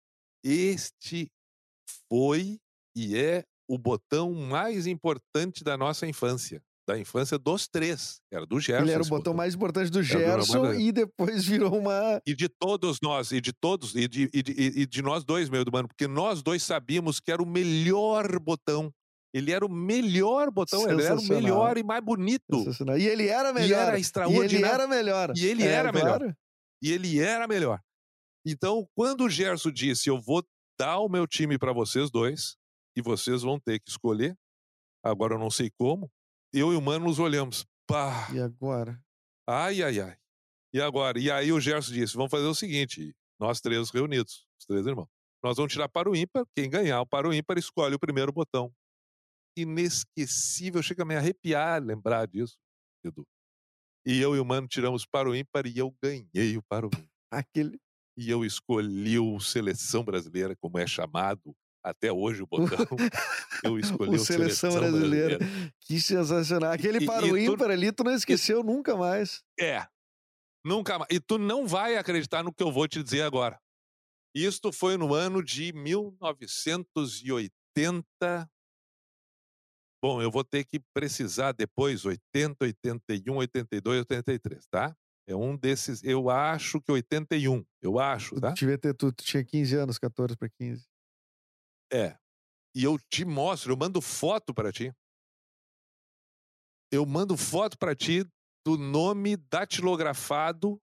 Este 0.42 1.30
foi 2.10 2.58
e 2.96 3.16
é 3.16 3.44
o 3.68 3.76
botão 3.76 4.32
mais 4.32 4.86
importante 4.86 5.62
da 5.62 5.76
nossa 5.76 6.06
infância. 6.06 6.62
Da 6.88 6.96
infância 6.98 7.36
dos 7.36 7.66
três. 7.66 8.20
Era 8.32 8.46
do 8.46 8.60
Gerson. 8.60 8.84
Ele 8.84 8.92
era 8.92 9.00
o 9.00 9.02
esse 9.02 9.10
botão 9.10 9.34
mais 9.34 9.54
importante 9.56 9.90
do 9.90 9.98
do 9.98 10.02
Gerson 10.04 10.62
mais- 10.62 10.78
e 10.80 10.92
depois 10.92 11.44
virou 11.44 11.76
uma. 11.78 12.22
E 12.24 12.32
de 12.34 12.48
todos 12.48 12.98
nós, 13.02 13.32
e 13.32 13.40
de 13.40 13.52
todos, 13.52 13.94
e 13.96 14.06
de, 14.06 14.30
e 14.32 14.42
de, 14.42 14.52
e- 14.52 14.86
de 14.86 15.02
nós 15.02 15.24
dois, 15.24 15.48
meu 15.50 15.64
mano, 15.70 15.88
porque 15.88 16.06
nós 16.06 16.42
dois 16.42 16.62
sabíamos 16.62 17.18
que 17.18 17.30
era 17.32 17.42
o 17.42 17.46
melhor 17.46 18.38
botão. 18.38 18.90
Ele 19.34 19.52
era 19.52 19.64
o 19.66 19.68
melhor 19.70 20.50
botão, 20.50 20.88
ele 20.88 21.02
era 21.02 21.18
o 21.18 21.22
melhor 21.24 21.76
e 21.76 21.82
mais 21.82 22.02
bonito. 22.02 22.64
E 22.98 23.06
ele 23.06 23.28
era 23.28 23.50
E 23.50 23.52
melhor. 23.52 23.78
era 23.80 23.90
E 23.90 23.92
ele 23.92 24.00
extraordinário. 24.00 24.66
era 24.74 24.86
melhor. 24.88 25.32
E 25.36 25.46
ele 25.46 25.62
É, 25.64 25.66
era 25.72 25.92
melhor. 25.92 26.18
claro. 26.18 26.36
E 26.82 26.92
ele 26.92 27.18
era 27.20 27.46
melhor. 27.46 27.80
Então, 28.46 28.88
quando 28.94 29.24
o 29.24 29.28
Gerson 29.30 29.70
disse, 29.70 30.08
eu 30.08 30.20
vou 30.20 30.44
dar 30.78 30.98
o 31.00 31.08
meu 31.08 31.26
time 31.26 31.58
para 31.58 31.72
vocês 31.72 32.10
dois 32.10 32.56
e 32.96 33.02
vocês 33.02 33.42
vão 33.42 33.58
ter 33.58 33.80
que 33.80 33.90
escolher. 33.90 34.36
Agora 35.04 35.34
eu 35.34 35.38
não 35.38 35.50
sei 35.50 35.70
como. 35.78 36.10
Eu 36.52 36.72
e 36.72 36.76
o 36.76 36.80
Mano 36.80 37.06
nos 37.06 37.18
olhamos. 37.18 37.66
Pá, 37.86 38.28
E 38.32 38.40
agora? 38.40 39.00
ai, 39.48 39.82
ai, 39.82 40.00
ai. 40.00 40.16
E 40.72 40.80
agora? 40.80 41.18
E 41.18 41.30
aí 41.30 41.52
o 41.52 41.60
Gerson 41.60 41.92
disse: 41.92 42.14
vamos 42.16 42.30
fazer 42.30 42.46
o 42.46 42.54
seguinte: 42.54 43.14
nós 43.38 43.60
três 43.60 43.90
reunidos, 43.90 44.46
os 44.60 44.66
três 44.66 44.86
irmãos. 44.86 45.08
Nós 45.42 45.56
vamos 45.56 45.72
tirar 45.72 45.88
para 45.88 46.10
o 46.10 46.16
ímpar. 46.16 46.44
Quem 46.54 46.68
ganhar 46.68 47.00
o 47.00 47.06
para 47.06 47.28
o 47.28 47.34
ímpar 47.34 47.58
escolhe 47.58 47.94
o 47.94 47.98
primeiro 47.98 48.32
botão. 48.32 48.72
Inesquecível, 49.56 50.82
chega 50.82 51.02
a 51.02 51.06
me 51.06 51.16
arrepiar 51.16 51.82
lembrar 51.82 52.26
disso, 52.26 52.56
Edu. 53.04 53.24
E 54.06 54.20
eu 54.20 54.36
e 54.36 54.40
o 54.40 54.44
Mano 54.44 54.68
tiramos 54.68 55.04
para 55.06 55.28
o 55.28 55.34
ímpar 55.34 55.66
e 55.66 55.76
eu 55.78 55.92
ganhei 56.02 56.56
o 56.56 56.62
para 56.62 56.86
o 56.86 56.88
ímpar. 56.88 57.04
Aquele. 57.32 57.78
E 58.18 58.30
eu 58.30 58.44
escolhi 58.44 59.18
o 59.18 59.38
Seleção 59.40 60.04
Brasileira, 60.04 60.54
como 60.56 60.78
é 60.78 60.86
chamado 60.86 61.54
até 61.84 62.10
hoje 62.12 62.42
o 62.42 62.46
botão. 62.46 62.78
Eu 63.62 63.78
escolhi 63.78 64.10
O 64.10 64.14
o, 64.14 64.18
Seleção 64.24 64.72
Brasileira. 64.72 65.38
Que 65.82 66.00
sensacional. 66.00 66.72
Aquele 66.72 66.98
E- 67.04 67.06
para 67.06 67.26
e 67.26 67.30
o 67.30 67.34
tu- 67.34 67.38
ímpar 67.54 67.70
ali, 67.70 67.92
tu 67.92 68.02
não 68.04 68.12
esqueceu 68.12 68.62
nunca 68.64 68.96
mais. 68.96 69.42
É. 69.60 69.86
Nunca 70.64 70.98
mais. 70.98 71.08
E 71.12 71.20
tu 71.20 71.36
não 71.38 71.66
vai 71.66 71.96
acreditar 71.96 72.42
no 72.42 72.52
que 72.52 72.62
eu 72.62 72.72
vou 72.72 72.88
te 72.88 73.02
dizer 73.02 73.20
agora. 73.22 73.60
Isto 74.34 74.72
foi 74.72 74.96
no 74.96 75.12
ano 75.14 75.42
de 75.44 75.72
1980. 75.74 78.50
Bom, 80.06 80.22
eu 80.22 80.30
vou 80.30 80.44
ter 80.44 80.64
que 80.64 80.78
precisar 80.94 81.50
depois, 81.50 82.04
80, 82.04 82.64
81, 82.64 83.38
82, 83.38 83.98
83, 83.98 84.64
tá? 84.68 84.96
É 85.26 85.34
um 85.34 85.56
desses, 85.56 86.00
eu 86.04 86.30
acho 86.30 86.80
que 86.80 86.92
81, 86.92 87.66
eu 87.82 87.98
acho, 87.98 88.36
Tu 88.36 88.40
tá? 88.40 88.52
devia 88.52 88.78
ter, 88.78 88.94
tu, 88.94 89.10
tu 89.10 89.24
tinha 89.24 89.44
15 89.44 89.74
anos, 89.74 89.98
14 89.98 90.36
para 90.36 90.48
15. 90.48 90.86
É. 91.92 92.16
E 92.72 92.84
eu 92.84 92.96
te 93.10 93.24
mostro, 93.24 93.72
eu 93.72 93.76
mando 93.76 94.00
foto 94.00 94.54
para 94.54 94.70
ti. 94.70 94.94
Eu 96.92 97.04
mando 97.04 97.36
foto 97.36 97.76
para 97.76 97.96
ti 97.96 98.24
do 98.64 98.78
nome 98.78 99.36
datilografado 99.36 100.80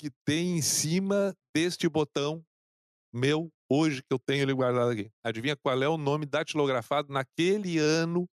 que 0.00 0.12
tem 0.24 0.58
em 0.58 0.62
cima 0.62 1.34
deste 1.52 1.88
botão 1.88 2.46
meu 3.12 3.50
hoje 3.68 4.00
que 4.00 4.12
eu 4.12 4.18
tenho 4.18 4.42
ele 4.42 4.54
guardado 4.54 4.90
aqui. 4.90 5.10
Adivinha 5.24 5.56
qual 5.56 5.82
é 5.82 5.88
o 5.88 5.98
nome 5.98 6.24
datilografado 6.24 7.12
naquele 7.12 7.78
ano, 7.78 8.28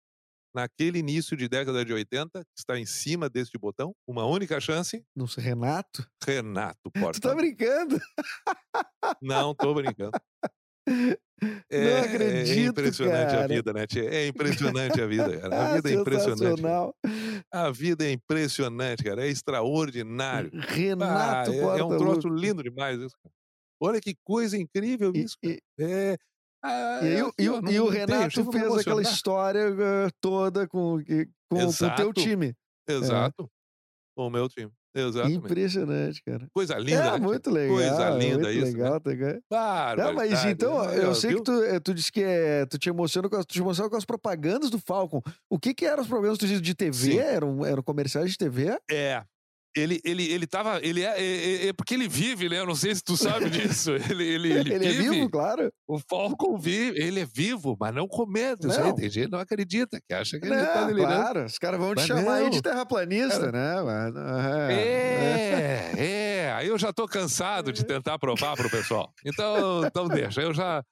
naquele 0.54 0.99
início 0.99 1.36
de 1.38 1.47
década 1.47 1.84
de 1.86 1.93
80, 1.93 2.39
que 2.43 2.49
está 2.58 2.78
em 2.80 2.86
cima 2.86 3.30
deste 3.30 3.58
botão? 3.58 3.93
Uma 4.08 4.26
única 4.26 4.60
chance, 4.60 5.04
Não 5.16 5.28
sei, 5.28 5.43
Renato? 5.43 6.06
Renato 6.26 6.80
Tu 6.93 6.99
Porta. 6.99 7.20
tá 7.22 7.36
brincando? 7.36 7.99
Não, 9.22 9.54
tô 9.56 9.74
brincando. 9.74 10.12
É, 11.72 11.82
Não 11.84 11.89
é 11.89 11.99
acredito, 12.02 12.70
impressionante 12.70 13.34
a 13.34 13.38
cara. 13.38 13.47
vida, 13.47 13.74
né? 13.74 13.88
Tia? 13.88 14.04
É 14.14 14.28
impressionante 14.28 15.02
a 15.02 15.08
vida, 15.08 15.39
cara. 15.41 15.58
A 15.74 15.74
vida 15.82 15.89
é 15.89 15.93
impressionante. 15.93 16.62
A 17.52 17.72
vida 17.72 18.06
é 18.06 18.12
impressionante, 18.12 19.04
cara. 19.04 19.26
É 19.26 19.28
extraordinário. 19.28 20.52
Ah, 20.54 20.66
Renato 20.72 21.52
é, 21.52 21.58
é 21.58 21.62
Porta 21.62 21.86
um 21.86 21.97
troço 21.97 22.28
lindo 22.30 22.62
demais 22.62 22.99
isso, 23.02 23.16
cara. 23.24 23.34
Olha 23.82 23.99
que 23.99 24.16
coisa 24.24 24.56
incrível 24.56 25.12
E, 25.16 25.22
isso. 25.24 25.36
e, 25.43 25.60
É. 25.80 26.16
ah, 26.64 26.99
e 27.03 27.14
é 27.16 27.24
o- 27.24 27.28
aqui, 27.28 27.36
e 27.43 27.49
o- 27.49 27.62
não- 27.62 27.72
e 27.72 27.80
o 27.80 27.84
não 27.86 27.91
tem, 27.91 27.99
Renato 27.99 28.51
fez 28.51 28.78
aquela 28.78 29.01
história 29.01 29.59
eh, 29.59 30.09
toda 30.20 30.68
com, 30.68 30.97
com, 31.03 31.26
com 31.49 31.55
o 31.55 31.59
teu 31.59 31.68
Exato. 31.70 32.14
time. 32.14 32.53
Exato. 32.88 33.49
O 34.18 34.30
meu 34.30 34.47
time. 34.49 34.72
Exatamente. 34.93 35.38
Impressionante, 35.38 36.22
cara. 36.22 36.45
Coisa 36.53 36.78
linda. 36.78 36.91
é, 36.91 37.03
né, 37.03 37.09
tia? 37.12 37.20
muito 37.20 37.49
legal. 37.49 37.76
Coisa 37.78 38.09
linda 38.09 38.34
muito 38.39 38.49
isso, 38.49 38.59
né? 38.59 38.72
legal. 38.84 38.99
tá 38.99 39.09
ligado? 39.09 39.39
Tá, 39.49 39.95
mas 40.14 40.43
então, 40.45 40.86
né? 40.86 41.05
eu 41.05 41.16
sei 41.16 41.30
Viu? 41.30 41.38
que 41.39 41.43
tu, 41.45 41.64
eh, 41.64 41.80
tu 41.80 41.93
disse 41.93 42.12
que 42.12 42.22
é, 42.22 42.66
tu 42.66 42.78
te 42.78 42.89
emociona 42.89 43.30
com 43.30 43.38
as, 43.38 43.45
tu 43.45 43.53
te 43.53 43.62
emociona 43.62 43.89
com 43.89 43.95
as 43.95 44.03
propagandas 44.03 44.70
do 44.70 44.78
Falcon. 44.80 45.22
O 45.49 45.57
que 45.57 45.74
que 45.74 45.86
eram 45.86 46.01
os 46.03 46.09
programas 46.09 46.38
tu 46.38 46.45
disse, 46.45 46.59
de 46.59 46.76
TV? 46.76 47.16
Eram, 47.18 47.66
eram 47.66 47.82
comerciais 47.82 48.32
de 48.32 48.38
TV? 48.38 48.78
É. 48.91 49.24
Ele, 49.76 50.01
ele, 50.03 50.26
ele 50.32 50.45
tava. 50.45 50.80
Ele 50.84 51.01
é, 51.01 51.15
é, 51.17 51.67
é 51.67 51.74
porque 51.74 51.93
ele 51.93 52.07
vive, 52.07 52.49
né? 52.49 52.59
Eu 52.59 52.65
não 52.65 52.76
sei 52.76 52.93
se 52.93 53.01
tu 53.01 53.15
sabe 53.15 53.49
disso. 53.49 53.91
Ele, 53.91 54.24
ele, 54.28 54.51
ele, 54.51 54.74
Ele 54.74 54.86
é 54.86 54.91
vive. 54.91 55.09
vivo, 55.09 55.30
claro. 55.30 55.72
O 55.88 55.97
Falcon 55.97 56.57
vive. 56.57 56.99
Ele 57.01 57.22
é 57.22 57.26
vivo, 57.26 57.78
mas 57.80 57.93
não. 57.93 58.05
Isso 58.05 58.80
aí 58.80 58.88
Não. 58.89 58.95
tem 58.95 59.09
gente 59.09 59.26
que 59.26 59.32
não 59.32 59.39
acredita, 59.39 60.01
que 60.07 60.13
acha 60.13 60.39
que 60.39 60.45
ele 60.45 60.55
Não, 60.55 60.65
tá 60.65 60.84
delirando. 60.86 61.13
claro, 61.15 61.45
os 61.45 61.57
caras 61.57 61.80
vão 61.80 61.95
te 61.95 61.99
Mas 61.99 62.07
chamar 62.07 62.34
aí 62.36 62.49
de 62.49 62.55
não. 62.57 62.61
terraplanista, 62.61 63.51
né? 63.51 63.82
Mas, 63.82 64.15
é, 64.69 65.91
É, 65.95 66.05
é. 66.47 66.51
Aí 66.53 66.67
eu 66.67 66.78
já 66.78 66.91
tô 66.91 67.07
cansado 67.07 67.72
de 67.72 67.86
tentar 67.86 68.19
provar 68.19 68.55
pro 68.55 68.69
pessoal. 68.69 69.11
Então, 69.26 69.86
então 69.86 70.07
deixa, 70.07 70.41
eu 70.41 70.53
já. 70.53 70.84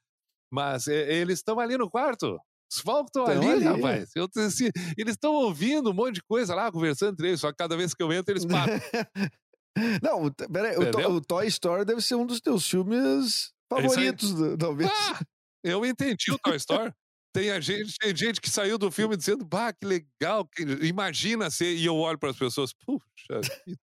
Mas 0.52 0.88
é, 0.88 1.14
eles 1.14 1.40
estão 1.40 1.60
ali 1.60 1.78
no 1.78 1.90
quarto. 1.90 2.40
Os 2.72 2.80
Falcon 2.80 3.06
estão 3.08 3.26
Tão 3.26 3.34
ali, 3.34 3.50
ali. 3.52 3.64
rapaz. 3.64 4.10
Eu, 4.16 4.28
se- 4.52 4.72
eles 4.98 5.14
estão 5.16 5.34
ouvindo 5.34 5.90
um 5.90 5.94
monte 5.94 6.16
de 6.16 6.24
coisa 6.24 6.54
lá, 6.54 6.72
conversando 6.72 7.14
entre 7.14 7.30
eles, 7.30 7.40
só 7.42 7.52
que 7.52 7.58
cada 7.58 7.76
vez 7.76 7.94
que 7.94 8.04
eu 8.04 8.12
entro, 8.14 8.32
eles 8.34 8.46
param. 8.46 8.74
Não, 10.04 10.32
peraí, 10.52 10.78
o, 10.78 10.92
To- 10.92 11.10
o 11.14 11.22
Toy 11.22 11.48
Story 11.48 11.86
deve 11.86 12.02
ser 12.02 12.16
um 12.16 12.26
dos 12.26 12.42
teus 12.42 12.68
filmes 12.70 13.52
É 13.72 13.76
favoritos, 13.82 14.34
do- 14.34 14.58
talvez. 14.58 14.90
Ah, 14.94 15.20
eu 15.64 15.86
entendi 15.86 16.32
o 16.32 16.38
Toy 16.40 16.56
Story. 16.58 16.92
Tem, 17.32 17.52
a 17.52 17.60
gente, 17.60 17.94
tem 18.00 18.16
gente 18.16 18.42
que 18.42 18.50
saiu 18.50 18.78
do 18.78 18.90
filme 18.92 19.16
dizendo, 19.16 19.46
bah, 19.46 19.72
que 19.72 19.86
legal, 19.86 20.46
que, 20.48 20.64
imagina 20.82 21.50
ser. 21.52 21.76
E 21.76 21.86
eu 21.86 21.96
olho 21.96 22.18
para 22.18 22.32
as 22.32 22.38
pessoas, 22.38 22.74
puxa 22.74 23.40
vida. 23.68 23.80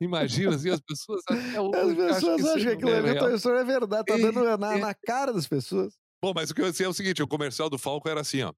Imagina 0.00 0.56
assim, 0.56 0.70
as 0.70 0.80
pessoas 0.80 1.22
até 1.28 1.34
hoje. 1.60 2.00
As 2.02 2.16
pessoas 2.16 2.44
acham 2.44 2.58
que 2.58 2.64
não 2.64 2.72
aquilo 2.72 2.90
é 2.90 2.98
ali, 2.98 3.08
o 3.10 3.12
real. 3.12 3.24
Toy 3.26 3.34
Story 3.36 3.58
é 3.60 3.64
verdade, 3.64 4.04
tá 4.06 4.14
É, 4.14 4.18
dando 4.18 4.58
na, 4.58 4.74
é. 4.74 4.78
na 4.78 4.94
cara 4.94 5.32
das 5.32 5.46
pessoas. 5.46 5.94
Bom, 6.22 6.32
mas 6.34 6.50
o 6.50 6.54
que 6.54 6.60
eu 6.60 6.66
ia 6.66 6.72
dizer 6.72 6.84
é 6.84 6.88
o 6.88 6.94
seguinte: 6.94 7.22
o 7.22 7.28
comercial 7.28 7.70
do 7.70 7.78
Falco 7.78 8.08
era 8.08 8.20
assim, 8.20 8.42
ó. 8.42 8.52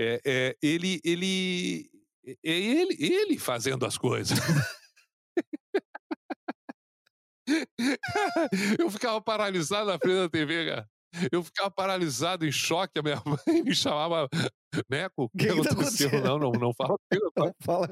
É, 0.00 0.20
é, 0.24 0.56
ele, 0.62 1.00
ele, 1.04 1.90
é 2.24 2.36
ele, 2.44 2.96
ele 3.00 3.38
fazendo 3.38 3.84
as 3.84 3.98
coisas. 3.98 4.38
eu 8.78 8.90
ficava 8.90 9.20
paralisado 9.20 9.90
na 9.90 9.98
frente 9.98 10.16
da 10.18 10.28
TV, 10.28 10.66
cara. 10.66 10.88
Eu 11.32 11.42
ficava 11.42 11.70
paralisado, 11.70 12.46
em 12.46 12.52
choque. 12.52 12.98
A 12.98 13.02
minha 13.02 13.16
mãe 13.24 13.62
me 13.62 13.74
chamava, 13.74 14.28
Neco, 14.88 15.24
o 15.24 15.30
que, 15.30 15.48
Que 15.48 15.62
tá 15.62 15.72
aconteceu? 15.72 16.08
acontecendo? 16.08 16.22
não, 16.22 16.38
não, 16.38 16.52
não 16.52 16.74
fala 16.74 16.96
aquilo. 17.10 17.32
Não, 17.36 17.54
fala. 17.64 17.88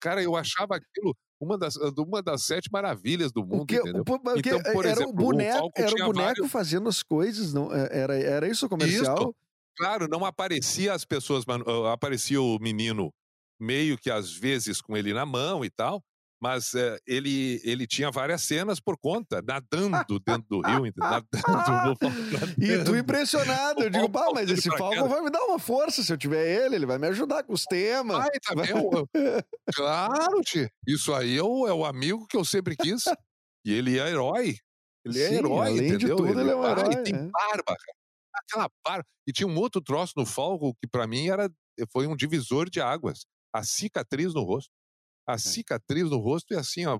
Cara, 0.00 0.22
eu 0.22 0.36
achava 0.36 0.76
aquilo 0.76 1.14
uma 1.40 1.56
das, 1.58 1.76
uma 1.76 2.22
das 2.22 2.42
sete 2.44 2.70
maravilhas 2.70 3.32
do 3.32 3.40
O 3.42 3.46
mundo, 3.46 3.66
que, 3.66 3.76
entendeu? 3.76 4.02
o, 4.02 4.04
porque 4.04 4.50
Então, 4.50 4.60
por 4.72 4.84
era 4.84 4.92
exemplo, 4.94 5.10
o 5.10 5.10
o 5.10 5.14
boneco, 5.14 5.58
Falcon 5.58 5.72
era 5.82 5.90
o 5.90 5.94
tinha 5.94 6.06
boneco 6.06 6.26
vários- 6.26 6.50
fazendo 6.52 6.88
as 6.88 7.02
coisas, 7.02 7.52
não? 7.54 7.74
é, 7.74 7.88
Era, 7.90 8.14
era 8.18 8.48
isso 8.48 8.66
o 8.66 8.68
comercial? 8.68 9.34
Claro, 9.76 10.06
não 10.08 10.24
aparecia 10.24 10.92
as 10.92 11.04
pessoas, 11.04 11.44
ah, 11.48 11.92
aparecia 11.92 12.40
o 12.40 12.58
menino 12.60 13.10
meio 13.58 13.96
que 13.98 14.10
às 14.10 14.32
vezes 14.32 14.80
com 14.82 14.96
ele 14.96 15.12
na 15.14 15.24
mão 15.26 15.64
e 15.64 15.70
tal, 15.70 16.02
mas 16.40 16.74
eh, 16.74 16.98
ele, 17.06 17.60
ele 17.62 17.86
tinha 17.86 18.10
várias 18.10 18.42
cenas 18.42 18.80
por 18.80 18.96
conta, 18.96 19.42
nadando 19.46 20.18
dentro 20.20 20.48
do 20.48 20.60
rio, 20.62 20.92
nadando, 20.96 21.98
E 22.58 22.82
tu 22.84 22.96
impressionado, 22.96 23.82
eu 23.82 23.90
digo, 23.90 24.08
pá, 24.08 24.30
mas 24.34 24.50
esse 24.50 24.70
queda. 24.70 25.06
vai 25.06 25.20
me 25.20 25.30
dar 25.30 25.44
uma 25.44 25.58
força 25.58 26.02
se 26.02 26.12
eu 26.12 26.16
tiver 26.16 26.64
ele, 26.64 26.76
ele 26.76 26.86
vai 26.86 26.98
me 26.98 27.08
ajudar 27.08 27.44
com 27.44 27.52
os 27.52 27.64
temas. 27.64 28.16
Ai, 28.16 28.30
tá 28.40 28.54
vendo? 28.54 29.08
Claro, 29.74 30.40
tio. 30.42 30.68
Isso 30.86 31.14
aí 31.14 31.36
é 31.36 31.42
o, 31.42 31.66
é 31.66 31.72
o 31.72 31.84
amigo 31.84 32.26
que 32.26 32.36
eu 32.36 32.44
sempre 32.44 32.76
quis. 32.76 33.04
E 33.64 33.72
ele 33.72 33.98
é 33.98 34.08
herói. 34.08 34.56
Ele 35.04 35.20
é 35.20 35.28
Sim, 35.28 35.34
herói, 35.34 35.68
além 35.68 35.76
de 35.76 35.94
entendeu? 35.94 36.16
tudo, 36.16 36.40
ele 36.40 36.50
é 36.50 36.56
um 36.56 36.62
ah, 36.62 36.70
herói, 36.70 36.92
E 36.92 37.02
tem 37.02 37.14
é. 37.14 37.18
barba, 37.18 37.64
cara. 37.66 37.96
Aquela 38.34 38.70
barba. 38.84 39.04
E 39.26 39.32
tinha 39.32 39.46
um 39.46 39.56
outro 39.56 39.80
troço 39.80 40.14
no 40.16 40.26
Falco 40.26 40.74
que 40.74 40.88
pra 40.88 41.06
mim 41.06 41.28
era, 41.28 41.50
foi 41.92 42.06
um 42.06 42.16
divisor 42.16 42.68
de 42.68 42.80
águas. 42.80 43.24
A 43.54 43.62
cicatriz 43.62 44.34
no 44.34 44.42
rosto. 44.42 44.70
É. 45.30 45.34
A 45.34 45.38
cicatriz 45.38 46.10
no 46.10 46.18
rosto 46.18 46.54
é 46.54 46.58
assim, 46.58 46.86
ó. 46.86 46.98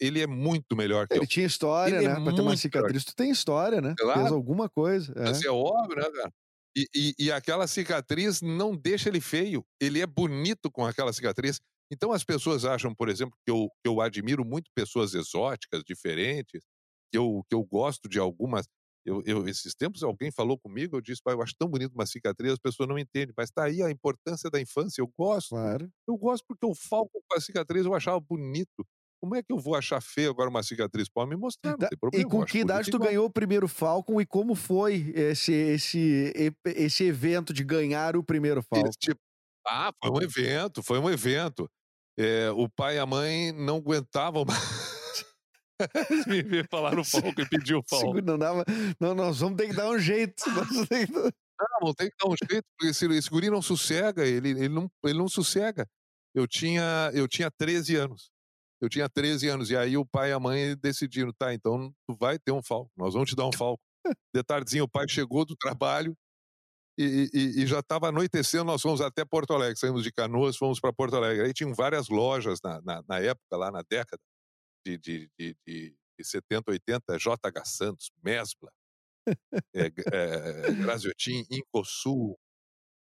ele 0.00 0.20
é 0.20 0.26
muito 0.26 0.76
melhor 0.76 1.06
que 1.06 1.14
eu. 1.14 1.18
Ele 1.18 1.26
tinha 1.26 1.46
história, 1.46 1.96
Ele 1.96 2.06
é 2.06 2.08
né? 2.08 2.24
pra 2.24 2.34
ter 2.34 2.40
uma 2.40 2.56
cicatriz, 2.56 3.04
tu 3.04 3.14
tem 3.14 3.30
história, 3.30 3.80
né? 3.80 3.94
Claro. 3.98 4.20
Fez 4.20 4.32
alguma 4.32 4.68
coisa. 4.68 5.12
é. 5.16 5.22
Mas 5.24 5.42
é 5.44 5.50
óbvio, 5.50 5.96
né, 5.96 6.10
cara? 6.10 6.32
E, 6.76 6.86
e, 6.94 7.14
e 7.18 7.32
aquela 7.32 7.66
cicatriz 7.66 8.40
não 8.40 8.76
deixa 8.76 9.08
ele 9.08 9.20
feio. 9.20 9.64
Ele 9.80 10.00
é 10.00 10.06
bonito 10.06 10.70
com 10.70 10.86
aquela 10.86 11.12
cicatriz. 11.12 11.60
Então 11.90 12.12
as 12.12 12.22
pessoas 12.22 12.64
acham, 12.64 12.94
por 12.94 13.08
exemplo, 13.08 13.34
que 13.44 13.50
eu, 13.50 13.68
que 13.82 13.88
eu 13.88 14.00
admiro 14.00 14.44
muito 14.44 14.70
pessoas 14.74 15.14
exóticas, 15.14 15.82
diferentes, 15.84 16.62
que 17.10 17.18
eu, 17.18 17.42
que 17.48 17.54
eu 17.54 17.64
gosto 17.64 18.08
de 18.08 18.18
algumas. 18.18 18.66
Eu, 19.04 19.22
eu- 19.24 19.48
esses 19.48 19.74
tempos 19.74 20.02
alguém 20.02 20.30
falou 20.30 20.58
comigo, 20.58 20.96
eu 20.96 21.00
disse, 21.00 21.22
pai, 21.22 21.34
eu 21.34 21.42
acho 21.42 21.54
tão 21.58 21.68
bonito 21.68 21.94
uma 21.94 22.06
cicatriz, 22.06 22.52
as 22.52 22.58
pessoas 22.58 22.88
não 22.88 22.98
entendem, 22.98 23.34
mas 23.36 23.50
tá 23.50 23.64
aí 23.64 23.82
a 23.82 23.90
importância 23.90 24.50
da 24.50 24.60
infância, 24.60 25.00
eu 25.00 25.10
gosto. 25.18 25.50
Claro. 25.50 25.90
Eu 26.06 26.16
gosto 26.16 26.44
porque 26.46 26.66
o 26.66 26.74
Falco 26.74 27.22
com 27.28 27.36
a 27.36 27.40
cicatriz 27.40 27.84
eu 27.86 27.94
achava 27.94 28.20
bonito. 28.20 28.86
Como 29.20 29.34
é 29.34 29.42
que 29.42 29.52
eu 29.52 29.58
vou 29.58 29.74
achar 29.74 30.00
feio 30.00 30.30
agora 30.30 30.48
uma 30.50 30.62
cicatriz? 30.62 31.08
Pode 31.08 31.28
me 31.30 31.36
mostrar, 31.36 31.72
não 31.72 31.78
tem 31.78 31.88
E 31.90 31.96
problema. 31.98 32.24
eu 32.24 32.28
com 32.30 32.44
que 32.44 32.58
idade 32.58 32.90
tu 32.90 32.98
ganhou 32.98 33.26
o 33.26 33.30
primeiro 33.30 33.66
Falcon 33.66 34.20
e 34.20 34.26
como 34.26 34.54
foi 34.54 35.12
esse, 35.14 35.52
esse, 35.52 36.32
esse 36.64 37.04
evento 37.04 37.52
de 37.52 37.64
ganhar 37.64 38.16
o 38.16 38.22
primeiro 38.22 38.62
Falcon? 38.62 38.90
Tipo- 38.98 39.20
ah, 39.66 39.90
foi 40.02 40.10
um 40.10 40.22
evento, 40.22 40.82
foi 40.82 40.98
um 40.98 41.10
evento. 41.10 41.68
É, 42.18 42.50
o 42.50 42.68
pai 42.68 42.96
e 42.96 42.98
a 42.98 43.06
mãe 43.06 43.52
não 43.52 43.76
aguentavam 43.76 44.44
mais. 44.46 44.77
Me 46.26 46.42
ver 46.42 46.68
falar 46.68 46.94
no 46.94 47.04
Falco 47.04 47.40
e 47.40 47.48
pedir 47.48 47.74
o. 47.74 47.82
Segura, 47.86 48.22
não 48.22 48.38
dava. 48.38 48.64
Não, 49.00 49.14
nós 49.14 49.40
vamos 49.40 49.56
ter 49.56 49.68
que 49.68 49.74
dar 49.76 49.88
um 49.88 49.98
jeito. 49.98 50.42
Não, 51.82 51.92
tem 51.92 52.08
que 52.08 52.14
dar 52.22 52.30
um 52.30 52.36
jeito, 52.36 52.64
porque 52.78 52.90
esse, 52.92 53.04
esse 53.06 53.28
guri 53.28 53.50
não 53.50 53.60
sossega, 53.60 54.24
ele, 54.24 54.50
ele, 54.50 54.68
não, 54.68 54.88
ele 55.04 55.18
não 55.18 55.28
sossega. 55.28 55.88
Eu 56.32 56.46
tinha, 56.46 57.10
eu 57.12 57.26
tinha 57.26 57.50
13 57.50 57.96
anos. 57.96 58.30
Eu 58.80 58.88
tinha 58.88 59.08
13 59.08 59.48
anos, 59.48 59.68
e 59.68 59.76
aí 59.76 59.96
o 59.96 60.06
pai 60.06 60.30
e 60.30 60.32
a 60.32 60.38
mãe 60.38 60.76
decidiram, 60.80 61.32
tá, 61.36 61.52
então 61.52 61.92
tu 62.08 62.16
vai 62.16 62.38
ter 62.38 62.52
um 62.52 62.62
falco, 62.62 62.92
nós 62.96 63.12
vamos 63.14 63.28
te 63.30 63.34
dar 63.34 63.44
um 63.48 63.52
falco. 63.52 63.82
De 64.32 64.40
tardezinha 64.44 64.84
o 64.84 64.88
pai 64.88 65.08
chegou 65.08 65.44
do 65.44 65.56
trabalho 65.56 66.14
e, 66.96 67.28
e- 67.34 67.62
e 67.62 67.66
já 67.66 67.80
estava 67.80 68.08
anoitecendo, 68.08 68.64
nós 68.64 68.80
fomos 68.82 69.00
até 69.00 69.24
Porto 69.24 69.52
Alegre, 69.52 69.76
saímos 69.78 70.04
de 70.04 70.12
Canoas, 70.12 70.56
fomos 70.56 70.78
para 70.80 70.92
Porto 70.92 71.16
Alegre. 71.16 71.46
Aí 71.46 71.52
tinham 71.52 71.74
várias 71.74 72.08
lojas 72.08 72.60
na, 72.62 72.80
na, 72.82 73.02
na 73.08 73.18
época, 73.20 73.56
lá 73.56 73.70
na 73.72 73.82
década 73.90 74.20
de, 74.96 74.98
de, 74.98 75.30
de, 75.38 75.56
de, 75.66 75.96
de 76.18 76.24
70, 76.24 76.70
80, 76.70 77.18
JH 77.18 77.64
Santos, 77.66 78.10
Mesbla, 78.24 78.70
é, 79.74 79.86
é, 80.12 80.74
Graziotin, 80.74 81.44
Incosul, 81.50 82.38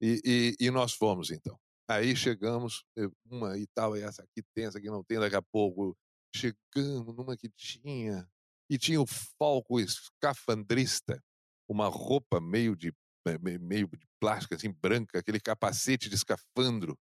e, 0.02 0.22
e, 0.60 0.68
e 0.68 0.72
nós 0.72 0.94
fomos 0.94 1.32
então. 1.32 1.58
Aí 1.90 2.16
chegamos, 2.16 2.86
eh, 2.98 3.08
uma 3.26 3.58
e 3.58 3.68
tal, 3.76 3.96
essa 3.96 4.24
aqui 4.24 4.44
tem, 4.56 4.66
essa 4.66 4.78
aqui 4.80 4.88
não 4.90 5.04
tem, 5.04 5.20
daqui 5.20 5.36
a 5.36 5.42
pouco 5.42 5.98
chegamos 6.36 7.16
numa 7.16 7.38
que 7.38 7.50
tinha, 7.50 8.28
e 8.70 8.78
tinha 8.78 9.02
o 9.02 9.08
falco 9.08 9.80
escafandrista, 9.80 11.22
uma 11.70 11.88
roupa 11.88 12.42
meio 12.42 12.76
de 12.76 12.94
me- 13.28 13.38
me- 13.40 13.60
meio 13.60 13.88
de 13.90 14.06
plástico, 14.22 14.56
assim, 14.56 14.72
branca, 14.72 15.20
aquele 15.20 15.40
capacete 15.40 16.10
de 16.10 16.16
escafandro. 16.16 16.98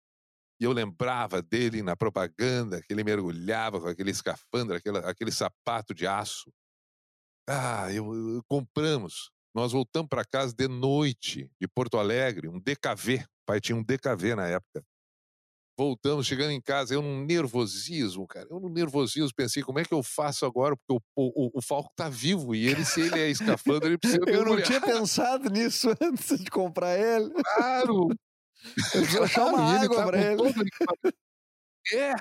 E 0.61 0.63
eu 0.63 0.71
lembrava 0.71 1.41
dele 1.41 1.81
na 1.81 1.95
propaganda, 1.95 2.83
que 2.83 2.93
ele 2.93 3.03
mergulhava 3.03 3.81
com 3.81 3.87
aquele 3.87 4.11
escafandro, 4.11 4.75
aquele, 4.75 4.99
aquele 4.99 5.31
sapato 5.31 5.91
de 5.91 6.05
aço. 6.05 6.51
Ah, 7.49 7.91
eu, 7.91 8.13
eu- 8.13 8.43
compramos. 8.47 9.31
Nós 9.55 9.71
voltamos 9.71 10.07
para 10.07 10.23
casa 10.23 10.53
de 10.55 10.67
noite, 10.67 11.49
de 11.59 11.67
Porto 11.67 11.97
Alegre, 11.97 12.47
um 12.47 12.59
DKV. 12.59 13.23
O 13.23 13.45
pai 13.47 13.59
tinha 13.59 13.75
um 13.75 13.83
DKV 13.83 14.35
na 14.35 14.47
época. 14.47 14.83
Voltamos, 15.75 16.27
chegando 16.27 16.51
em 16.51 16.61
casa, 16.61 16.93
eu 16.93 17.01
num 17.01 17.25
nervosismo, 17.25 18.27
cara. 18.27 18.47
Eu 18.51 18.59
num 18.59 18.69
nervosismo, 18.69 19.31
pensei, 19.35 19.63
como 19.63 19.79
é 19.79 19.83
que 19.83 19.93
eu 19.93 20.03
faço 20.03 20.45
agora? 20.45 20.75
Porque 20.77 21.03
o, 21.15 21.47
o, 21.47 21.57
o 21.57 21.61
Falco 21.61 21.89
tá 21.95 22.07
vivo 22.07 22.53
e 22.53 22.67
ele, 22.67 22.85
se 22.85 23.01
ele 23.01 23.19
é 23.19 23.29
escafandro, 23.29 23.87
ele 23.87 23.97
precisa 23.97 24.21
Eu 24.29 24.45
não 24.45 24.61
tinha 24.61 24.79
pensado 24.79 25.49
nisso 25.49 25.89
antes 25.99 26.37
de 26.37 26.51
comprar 26.51 26.99
ele. 26.99 27.31
Claro! 27.55 28.09
Eu 28.95 29.05
vou 29.05 29.23
achar 29.23 29.45
uma 29.45 29.71
e 29.71 29.75
ele 29.75 29.85
água 29.85 29.95
tá 29.97 30.05
pra 30.07 30.37
com 30.37 30.45
ele. 30.47 30.69
É! 31.93 32.13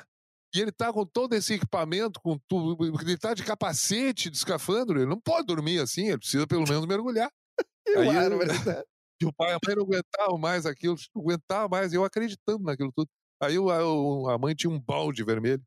E 0.55 0.61
ele 0.61 0.73
tá 0.73 0.93
com 0.93 1.07
todo 1.07 1.35
esse 1.35 1.55
equipamento, 1.55 2.21
com 2.21 2.37
tudo. 2.49 2.85
Ele 3.03 3.17
tá 3.17 3.35
de 3.35 3.45
capacete, 3.45 4.29
de 4.31 4.37
escafandro. 4.37 4.99
Ele 4.99 5.09
não 5.09 5.21
pode 5.21 5.47
dormir 5.47 5.79
assim, 5.81 6.09
ele 6.09 6.19
precisa 6.19 6.47
pelo 6.47 6.67
menos 6.69 6.87
mergulhar. 6.87 7.31
Eu 7.87 8.01
Aí 8.03 8.07
eu- 8.09 8.13
era, 8.21 8.37
verdade. 8.39 8.85
E 9.23 9.27
o 9.27 9.33
pai 9.33 9.51
e 9.51 9.55
a 9.55 9.59
mãe 9.67 9.77
não 9.77 9.83
aguentavam 9.85 10.39
mais 10.39 10.65
aquilo, 10.65 10.97
não 11.15 11.23
aguentava 11.23 11.69
mais, 11.69 11.93
eu 11.93 12.05
acreditando 12.05 12.65
naquilo 12.65 12.91
tudo. 12.95 13.09
Aí 13.43 13.57
a, 13.57 13.61
o- 13.61 14.29
a 14.31 14.39
mãe 14.39 14.55
tinha 14.55 14.71
um 14.71 14.81
balde 14.81 15.23
vermelho, 15.25 15.63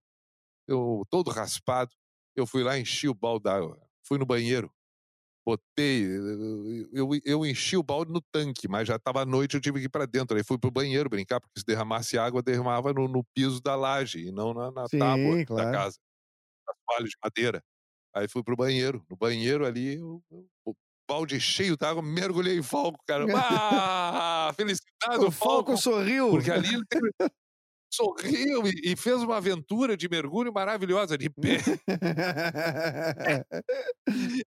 eu 0.67 1.03
todo 1.09 1.29
raspado. 1.29 1.91
Eu 2.35 2.47
fui 2.47 2.63
lá, 2.63 2.77
enchi 2.79 3.07
o 3.07 3.13
balde 3.13 3.43
d'água, 3.43 3.79
fui 4.07 4.17
no 4.17 4.25
banheiro, 4.25 4.71
botei, 5.45 6.05
eu, 6.05 6.87
eu, 6.93 7.09
eu 7.25 7.45
enchi 7.45 7.75
o 7.77 7.83
balde 7.83 8.11
no 8.11 8.21
tanque, 8.31 8.67
mas 8.67 8.87
já 8.87 8.95
estava 8.95 9.21
à 9.21 9.25
noite, 9.25 9.55
eu 9.55 9.61
tive 9.61 9.79
que 9.79 9.85
ir 9.85 9.89
para 9.89 10.05
dentro. 10.05 10.37
Aí 10.37 10.43
fui 10.43 10.57
pro 10.57 10.71
banheiro 10.71 11.09
brincar, 11.09 11.39
porque 11.41 11.59
se 11.59 11.65
derramasse 11.65 12.17
água, 12.17 12.41
derramava 12.41 12.93
no, 12.93 13.07
no 13.07 13.23
piso 13.35 13.61
da 13.61 13.75
laje 13.75 14.27
e 14.27 14.31
não 14.31 14.53
na, 14.53 14.71
na 14.71 14.87
Sim, 14.87 14.99
tábua 14.99 15.45
claro. 15.45 15.65
da 15.65 15.71
casa, 15.71 15.97
nas 16.67 16.77
palhas 16.87 17.09
de 17.09 17.17
madeira. 17.23 17.63
Aí 18.15 18.27
fui 18.27 18.43
pro 18.43 18.55
banheiro. 18.55 19.05
No 19.09 19.17
banheiro 19.17 19.65
ali, 19.65 19.95
eu- 19.95 20.23
eu- 20.31 20.47
o 20.65 20.73
balde 21.09 21.39
cheio 21.41 21.75
d'água, 21.77 22.01
mergulhei 22.03 22.57
em 22.57 22.63
falco, 22.63 22.99
cara. 23.07 23.25
Ah, 24.47 24.53
felicidade 24.55 25.17
O 25.17 25.25
do 25.25 25.31
falco. 25.31 25.71
Falco 25.71 25.77
sorriu. 25.77 26.29
Porque 26.31 26.51
ali 26.51 26.67
ele 26.75 26.85
teve- 26.89 27.11
sorriu 27.95 28.67
e, 28.67 28.91
e 28.93 28.95
fez 28.95 29.21
uma 29.23 29.37
aventura 29.37 29.95
de 29.97 30.09
mergulho 30.09 30.51
maravilhosa, 30.53 31.17
de 31.17 31.29
pé, 31.29 31.57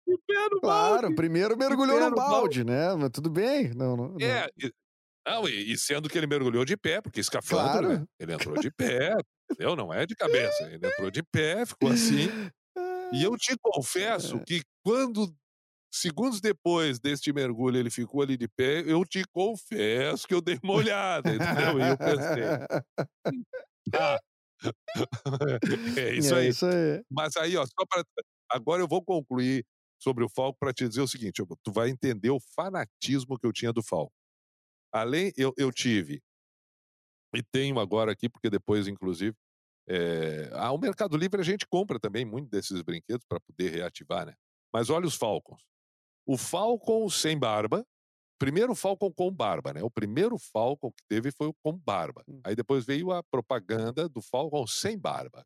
de 0.08 0.18
pé 0.28 0.50
no 0.52 0.60
claro, 0.62 1.02
balde. 1.02 1.16
primeiro 1.16 1.58
mergulhou 1.58 2.00
no 2.00 2.10
no 2.10 2.16
balde, 2.16 2.64
né? 2.64 2.94
Mas 2.96 3.10
tudo 3.12 3.30
bem. 3.30 3.74
Não, 3.76 3.96
não, 3.96 4.08
não. 4.10 4.18
É, 4.22 4.48
e, 4.58 4.72
não, 5.28 5.48
e, 5.48 5.72
e 5.74 5.78
sendo 5.78 6.10
que 6.10 6.18
ele 6.18 6.28
mergulhou 6.28 6.66
de 6.66 6.76
pé, 6.78 7.02
porque 7.02 7.20
escafandro, 7.20 7.88
Claro. 7.88 8.00
né? 8.00 8.06
Ele 8.20 8.34
entrou 8.34 8.56
de 8.60 8.72
pé, 8.72 9.16
entendeu? 9.52 9.76
Não 9.76 9.94
é 9.94 10.06
de 10.06 10.16
cabeça. 10.16 10.64
Ele 10.72 10.88
entrou 10.88 11.12
de 11.12 11.24
pé, 11.24 11.66
ficou 11.66 11.90
assim. 11.92 12.30
E 13.14 13.24
eu 13.26 13.36
te 13.36 13.54
confesso 13.62 14.40
que 14.48 14.62
quando, 14.86 15.36
segundos 15.92 16.42
depois 16.42 17.00
deste 17.00 17.34
mergulho, 17.34 17.78
ele 17.78 17.90
ficou 17.90 18.22
ali 18.22 18.38
de 18.38 18.48
pé, 18.48 18.82
eu 18.86 19.04
te 19.06 19.24
confesso 19.32 20.28
que 20.28 20.34
eu 20.34 20.42
dei 20.42 20.58
uma 20.64 20.74
olhada, 20.74 21.30
entendeu? 21.34 21.80
E 21.80 21.90
eu 21.90 21.98
pensei, 21.98 22.44
ah, 23.96 24.20
é 25.98 26.14
isso 26.16 26.34
é 26.36 26.40
aí. 26.40 26.48
isso 26.50 26.66
aí. 26.66 27.04
Mas 27.10 27.36
aí, 27.38 27.58
ó, 27.58 27.66
só 27.66 27.86
para. 27.90 28.04
Agora 28.50 28.82
eu 28.82 28.88
vou 28.88 29.04
concluir 29.04 29.66
sobre 30.00 30.24
o 30.24 30.30
Falco 30.30 30.58
para 30.60 30.74
te 30.74 30.88
dizer 30.88 31.02
o 31.02 31.08
seguinte: 31.08 31.44
tu 31.64 31.72
vai 31.72 31.90
entender 31.90 32.30
o 32.30 32.40
fanatismo 32.56 33.38
que 33.38 33.46
eu 33.46 33.54
tinha 33.54 33.74
do 33.74 33.84
Falco. 33.84 34.14
Além, 34.94 35.32
eu, 35.38 35.54
eu 35.58 35.72
tive, 35.72 36.22
e 37.34 37.42
tenho 37.42 37.80
agora 37.80 38.12
aqui, 38.12 38.30
porque 38.30 38.50
depois, 38.50 38.88
inclusive, 38.88 39.36
é, 39.88 40.50
o 40.72 40.78
Mercado 40.78 41.18
Livre 41.18 41.40
a 41.40 41.44
gente 41.44 41.66
compra 41.66 42.00
também 42.00 42.26
muito 42.26 42.50
desses 42.50 42.82
brinquedos 42.82 43.26
para 43.26 43.40
poder 43.40 43.72
reativar, 43.72 44.26
né? 44.26 44.34
Mas 44.74 44.90
olha 44.90 45.08
os 45.08 45.16
Falcons. 45.16 45.62
O 46.26 46.38
Falcon 46.38 47.10
sem 47.10 47.38
barba, 47.38 47.86
primeiro 48.40 48.74
Falcon 48.76 49.12
com 49.12 49.32
barba, 49.32 49.74
né? 49.74 49.84
O 49.84 49.92
primeiro 49.92 50.38
Falcon 50.38 50.92
que 50.92 51.04
teve 51.08 51.32
foi 51.32 51.48
o 51.48 51.54
com 51.64 51.78
barba. 51.78 52.24
Hum. 52.28 52.42
Aí 52.44 52.56
depois 52.56 52.86
veio 52.86 53.12
a 53.12 53.24
propaganda 53.24 54.08
do 54.08 54.22
Falcon 54.22 54.66
sem 54.68 54.98
barba. 54.98 55.44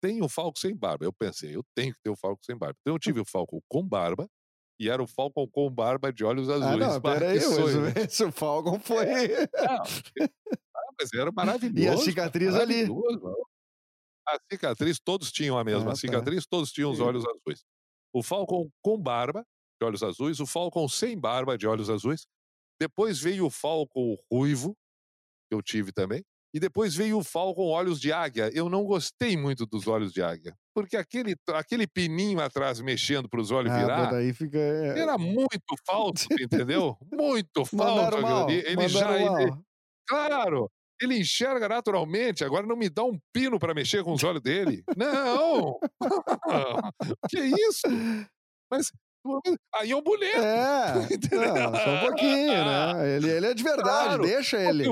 Tem 0.00 0.22
o 0.22 0.28
Falcon 0.28 0.60
sem 0.60 0.76
barba. 0.76 1.04
Eu 1.04 1.12
pensei, 1.12 1.56
eu 1.56 1.64
tenho 1.74 1.92
que 1.92 2.00
ter 2.02 2.10
o 2.10 2.16
Falcon 2.16 2.42
sem 2.42 2.56
barba. 2.56 2.76
Então 2.80 2.94
eu 2.94 2.98
tive 2.98 3.20
o 3.20 3.24
Falcon 3.24 3.60
com 3.68 3.86
barba 3.86 4.28
e 4.80 4.88
era 4.88 5.02
o 5.02 5.06
Falcon 5.06 5.46
com 5.48 5.68
barba 5.70 6.12
de 6.12 6.24
olhos 6.24 6.48
azuis. 6.48 6.82
Ah, 6.82 6.92
não, 6.94 7.00
peraí, 7.02 7.38
né? 7.38 8.04
esse 8.04 8.24
o 8.24 8.30
Falcon 8.30 8.78
foi. 8.78 9.06
Não, 9.06 9.82
ah, 10.76 10.92
mas 11.00 11.12
era 11.12 11.32
maravilhoso. 11.32 11.80
E 11.80 11.88
a 11.88 11.96
cicatriz 11.96 12.54
ali. 12.54 12.86
A 14.26 14.38
cicatriz, 14.52 15.00
todos 15.00 15.32
tinham 15.32 15.58
a 15.58 15.64
mesma. 15.64 15.80
Ah, 15.80 15.92
a 15.92 15.94
tá. 15.94 15.96
cicatriz, 15.96 16.46
todos 16.46 16.70
tinham 16.70 16.90
os 16.90 17.00
olhos 17.00 17.24
azuis. 17.26 17.64
O 18.12 18.22
Falcon 18.22 18.70
com 18.82 19.00
barba, 19.00 19.44
de 19.80 19.86
olhos 19.86 20.02
azuis. 20.02 20.40
O 20.40 20.46
Falcon 20.46 20.88
sem 20.88 21.18
barba, 21.18 21.56
de 21.56 21.66
olhos 21.66 21.88
azuis. 21.90 22.26
Depois 22.80 23.18
veio 23.20 23.46
o 23.46 23.50
Falcon 23.50 24.16
ruivo, 24.30 24.76
que 25.48 25.54
eu 25.54 25.62
tive 25.62 25.92
também. 25.92 26.22
E 26.54 26.58
depois 26.58 26.94
veio 26.94 27.18
o 27.18 27.24
Falcon 27.24 27.66
olhos 27.68 28.00
de 28.00 28.10
águia. 28.12 28.50
Eu 28.54 28.70
não 28.70 28.84
gostei 28.84 29.36
muito 29.36 29.66
dos 29.66 29.86
olhos 29.86 30.12
de 30.12 30.22
águia. 30.22 30.56
Porque 30.74 30.96
aquele, 30.96 31.34
aquele 31.48 31.86
pininho 31.86 32.40
atrás 32.40 32.80
mexendo 32.80 33.28
para 33.28 33.40
os 33.40 33.50
olhos 33.50 33.70
Ah, 33.70 33.78
virar. 33.78 34.10
daí 34.10 34.32
fica. 34.32 34.56
é, 34.58 34.98
Era 35.00 35.18
muito 35.18 35.60
falso, 35.86 36.26
entendeu? 36.40 36.96
Muito 37.12 37.64
falso. 37.66 38.20
Mal. 38.22 38.48
Ele 38.50 38.88
já. 38.88 39.20
ele-. 39.20 39.52
Claro, 40.08 40.70
ele 41.02 41.18
enxerga 41.18 41.68
naturalmente. 41.68 42.42
Agora 42.44 42.66
não 42.66 42.76
me 42.76 42.88
dá 42.88 43.04
um 43.04 43.18
pino 43.32 43.58
para 43.58 43.74
mexer 43.74 44.02
com 44.02 44.12
os 44.14 44.24
olhos 44.24 44.40
dele. 44.40 44.82
Não! 44.96 45.78
que 47.28 47.38
isso? 47.40 47.82
Mas 48.70 48.90
aí 49.74 49.90
é 49.90 49.96
um 49.96 50.02
boneco. 50.02 50.38
É, 50.38 50.92
não, 51.36 51.74
só 51.74 51.90
um 51.94 52.00
pouquinho, 52.00 52.64
né? 52.64 53.16
Ele, 53.16 53.30
ele 53.30 53.46
é 53.46 53.54
de 53.54 53.62
verdade, 53.62 54.04
Claro. 54.08 54.22
deixa 54.22 54.58
ele. 54.58 54.84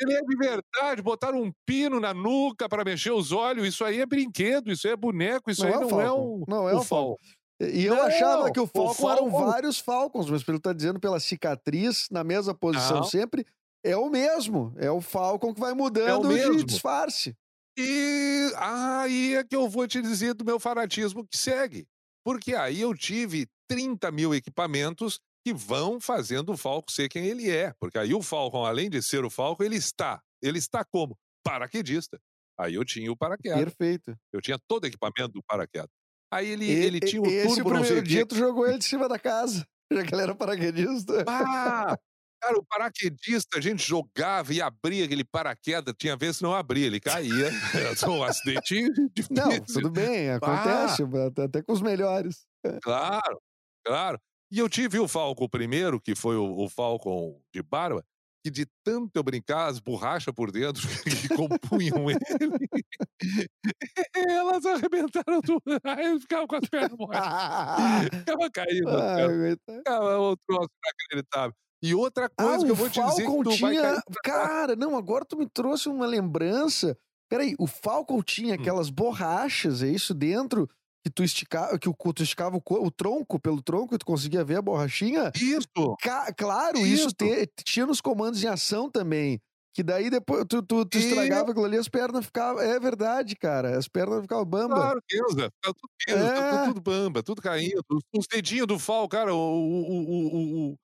Ele 0.00 0.12
é 0.12 0.20
de 0.22 0.36
verdade. 0.36 1.02
Botaram 1.02 1.40
um 1.40 1.52
pino 1.66 2.00
na 2.00 2.12
nuca 2.12 2.68
para 2.68 2.84
mexer 2.84 3.12
os 3.12 3.30
olhos. 3.32 3.66
Isso 3.66 3.84
aí 3.84 4.00
é 4.00 4.06
brinquedo, 4.06 4.72
isso 4.72 4.86
aí 4.86 4.92
é 4.92 4.96
boneco, 4.96 5.50
isso 5.50 5.62
Não 5.62 5.68
aí 5.68 5.74
é 5.74 5.86
não 5.86 6.00
é 6.00 6.10
o. 6.12 6.44
não 6.48 6.68
é 6.68 6.74
o 6.74 6.82
Falcon. 6.82 7.16
E 7.60 7.84
eu 7.86 7.94
Não, 7.94 8.02
achava 8.02 8.50
que 8.50 8.58
o 8.58 8.64
o 8.64 8.66
Falcon 8.66 9.10
eram 9.10 9.30
vários 9.30 9.78
Falcons, 9.78 10.28
mas 10.28 10.42
pelo 10.42 10.58
que 10.58 10.62
tá 10.64 10.72
dizendo 10.72 10.98
pela 10.98 11.20
cicatriz, 11.20 12.08
na 12.10 12.24
mesma 12.24 12.52
posição 12.54 12.96
Não. 12.98 13.04
sempre, 13.04 13.46
é 13.84 13.96
o 13.96 14.10
mesmo. 14.10 14.74
É 14.76 14.90
o 14.90 15.00
Falcon 15.00 15.54
que 15.54 15.60
vai 15.60 15.72
mudando 15.72 16.28
de 16.28 16.34
mesmo. 16.34 16.64
disfarce. 16.64 17.34
E 17.78 18.52
aí 18.56 19.36
é 19.36 19.44
que 19.44 19.54
eu 19.54 19.68
vou 19.68 19.86
te 19.86 20.02
dizer 20.02 20.34
do 20.34 20.44
meu 20.44 20.58
fanatismo 20.58 21.24
que 21.24 21.38
segue. 21.38 21.86
Porque 22.24 22.54
aí 22.54 22.80
eu 22.80 22.94
tive 22.94 23.46
30 23.68 24.10
mil 24.10 24.34
equipamentos 24.34 25.20
que 25.46 25.52
vão 25.52 26.00
fazendo 26.00 26.52
o 26.52 26.56
Falcon 26.56 26.90
ser 26.90 27.08
quem 27.08 27.26
ele 27.26 27.50
é. 27.50 27.74
Porque 27.78 27.98
aí 27.98 28.14
o 28.14 28.22
Falcon, 28.22 28.64
além 28.64 28.88
de 28.88 29.02
ser 29.02 29.24
o 29.24 29.30
Falcon, 29.30 29.62
ele 29.62 29.76
está. 29.76 30.22
Ele 30.42 30.58
está 30.58 30.84
como? 30.84 31.16
Paraquedista. 31.44 32.18
Aí 32.58 32.74
eu 32.74 32.84
tinha 32.84 33.10
o 33.12 33.16
paraquedas. 33.16 33.58
Perfeito. 33.58 34.16
Eu 34.32 34.40
tinha 34.40 34.58
todo 34.66 34.84
o 34.84 34.86
equipamento 34.86 35.32
do 35.34 35.42
paraquedas. 35.42 35.90
Aí 36.32 36.48
ele, 36.48 36.64
E- 36.66 36.70
ele 36.70 37.00
tinha 37.00 37.20
o 37.20 37.26
esse 37.26 37.56
turbo, 37.56 37.70
primeiro 37.70 37.98
o 37.98 38.02
quê. 38.02 38.08
dia 38.08 38.26
tu 38.26 38.34
jogou 38.36 38.66
ele 38.66 38.78
de 38.78 38.84
cima 38.84 39.08
da 39.08 39.18
casa, 39.18 39.66
já 39.92 40.04
que 40.04 40.14
ele 40.14 40.22
era 40.22 40.34
paraquedista. 40.34 41.24
Ah, 41.28 41.96
Cara, 42.44 42.58
o 42.58 42.64
paraquedista, 42.64 43.56
a 43.58 43.60
gente 43.60 43.82
jogava 43.82 44.52
e 44.52 44.60
abria 44.60 45.06
aquele 45.06 45.24
paraquedas, 45.24 45.94
tinha 45.96 46.14
vezes 46.14 46.36
que 46.38 46.42
não 46.42 46.54
abria, 46.54 46.86
ele 46.86 47.00
caía. 47.00 47.48
Era 47.96 48.10
um 48.10 48.22
acidente 48.22 48.90
difícil. 49.14 49.34
Não, 49.34 49.60
tudo 49.64 49.90
bem, 49.90 50.30
acontece, 50.30 51.02
até- 51.02 51.42
até 51.44 51.62
com 51.62 51.72
os 51.72 51.80
melhores. 51.80 52.44
Claro, 52.82 53.40
claro. 53.84 54.18
E 54.52 54.58
eu 54.58 54.68
tive 54.68 54.98
o 54.98 55.08
Falcon 55.08 55.48
primeiro, 55.48 55.98
que 55.98 56.14
foi 56.14 56.36
o, 56.36 56.54
o 56.64 56.68
Falcon 56.68 57.40
de 57.54 57.62
barba, 57.62 58.04
que 58.44 58.50
de 58.50 58.66
tanto 58.84 59.10
eu 59.14 59.22
brincar, 59.22 59.68
as 59.68 59.80
borrachas 59.80 60.34
por 60.34 60.52
dentro 60.52 60.82
que 61.04 61.28
compunham 61.28 62.10
ele, 62.10 62.20
elas 64.14 64.66
arrebentaram 64.66 65.40
tudo. 65.40 65.62
Aí 65.82 66.06
eu 66.12 66.20
ficava 66.20 66.46
com 66.46 66.56
as 66.56 66.68
pernas 66.68 66.98
moedas. 66.98 68.18
Ficava 68.18 68.50
caído. 68.52 68.88
Ai. 68.90 69.56
Ficava 69.78 70.20
um 70.20 70.34
troço 70.46 70.68
inacreditável. 70.84 71.54
E 71.84 71.94
outra 71.94 72.28
coisa 72.30 72.54
ah, 72.56 72.58
que 72.64 72.70
eu 72.70 72.72
o 72.72 72.76
vou 72.76 72.88
te 72.88 73.00
dizer 73.00 73.24
Falcon 73.24 73.42
que 73.42 73.50
tu 73.56 73.60
vai 73.60 73.72
tinha. 73.72 73.82
cair 73.82 74.02
trás. 74.02 74.02
Cara, 74.24 74.76
não, 74.76 74.96
agora 74.96 75.24
tu 75.24 75.36
me 75.36 75.46
trouxe 75.48 75.88
uma 75.88 76.06
lembrança. 76.06 76.96
Peraí, 77.28 77.54
o 77.58 77.66
Falcon 77.66 78.22
tinha 78.22 78.52
Hum. 78.54 78.58
aquelas 78.60 78.90
borrachas, 78.90 79.82
é 79.82 79.88
isso 79.88 80.14
dentro? 80.14 80.68
Que 81.04 81.10
tu 81.10 81.22
esticava, 81.22 81.78
que 81.78 81.88
o, 81.88 81.94
tu 82.14 82.22
esticava 82.22 82.56
o, 82.56 82.62
o 82.82 82.90
tronco 82.90 83.38
pelo 83.38 83.60
tronco 83.60 83.94
e 83.94 83.98
tu 83.98 84.06
conseguia 84.06 84.42
ver 84.42 84.56
a 84.58 84.62
borrachinha? 84.62 85.30
Isso! 85.36 85.66
Ca- 86.00 86.32
claro, 86.32 86.78
isso, 86.78 87.08
Isso. 87.08 87.14
te- 87.14 87.46
tinha 87.64 87.84
nos 87.84 88.00
comandos 88.00 88.42
em 88.42 88.46
ação 88.48 88.90
também. 88.90 89.38
Que 89.74 89.82
daí 89.82 90.08
depois 90.08 90.44
tu, 90.48 90.62
tu, 90.62 90.86
tu 90.86 90.96
E- 90.96 91.00
estragava 91.08 91.50
aquilo 91.50 91.66
ali, 91.66 91.76
as 91.76 91.88
pernas 91.88 92.24
ficavam. 92.24 92.62
É 92.62 92.78
verdade, 92.80 93.34
cara. 93.36 93.76
As 93.76 93.88
pernas 93.88 94.22
ficavam 94.22 94.44
bamba. 94.46 94.76
Claro, 94.76 95.00
Deus, 95.10 95.32
ficava 95.32 95.52
tudo, 95.74 95.90
Deus, 96.06 96.20
É. 96.20 96.50
tudo, 96.50 96.64
tudo 96.74 96.80
bamba, 96.80 97.22
tudo 97.22 97.42
caindo. 97.42 97.82
Os, 97.90 98.02
os 98.16 98.26
dedinhos 98.28 98.66
do 98.68 98.78
Fal, 98.78 99.06
cara, 99.08 99.34
o, 99.34 99.36
o, 99.36 99.82
o, 99.90 100.70
o, 100.72 100.76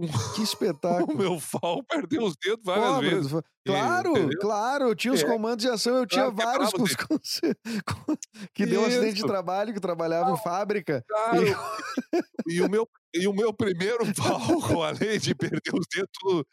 Que 0.36 0.42
espetáculo. 0.42 1.12
o 1.12 1.16
meu 1.18 1.38
Fal 1.40 1.82
perdeu 1.88 2.24
os 2.24 2.34
dedos 2.42 2.64
várias 2.64 2.86
Pobre 2.88 3.10
vezes. 3.10 3.30
Fa- 3.30 3.42
Claro, 3.66 4.10
entendeu? 4.16 4.38
claro, 4.40 4.84
eu 4.88 4.94
tinha 4.96 5.12
os 5.12 5.22
É. 5.22 5.26
comandos 5.26 5.62
de 5.64 5.70
ação, 5.70 5.98
eu 5.98 6.06
tinha 6.06 6.32
Claro, 6.32 6.36
vários 6.36 6.70
com, 6.72 6.84
quebrava 6.84 7.20
os- 7.22 7.40
com- 7.84 8.16
que 8.54 8.64
deu 8.66 8.80
um 8.80 8.86
acidente 8.86 9.12
de 9.12 9.18
Isso. 9.18 9.26
trabalho, 9.26 9.74
que 9.74 9.80
trabalhava 9.80 10.30
em 10.30 10.36
fábrica. 10.38 11.04
Claro. 11.06 11.42
E, 12.48 12.60
o 12.62 12.68
meu, 12.68 12.88
e 13.14 13.28
o 13.28 13.32
meu 13.32 13.52
primeiro 13.52 14.04
Falcon, 14.14 14.82
além 14.82 15.18
de 15.20 15.34
perder 15.34 15.60
os 15.72 15.86
dedos 15.94 16.10
tudo, 16.18 16.46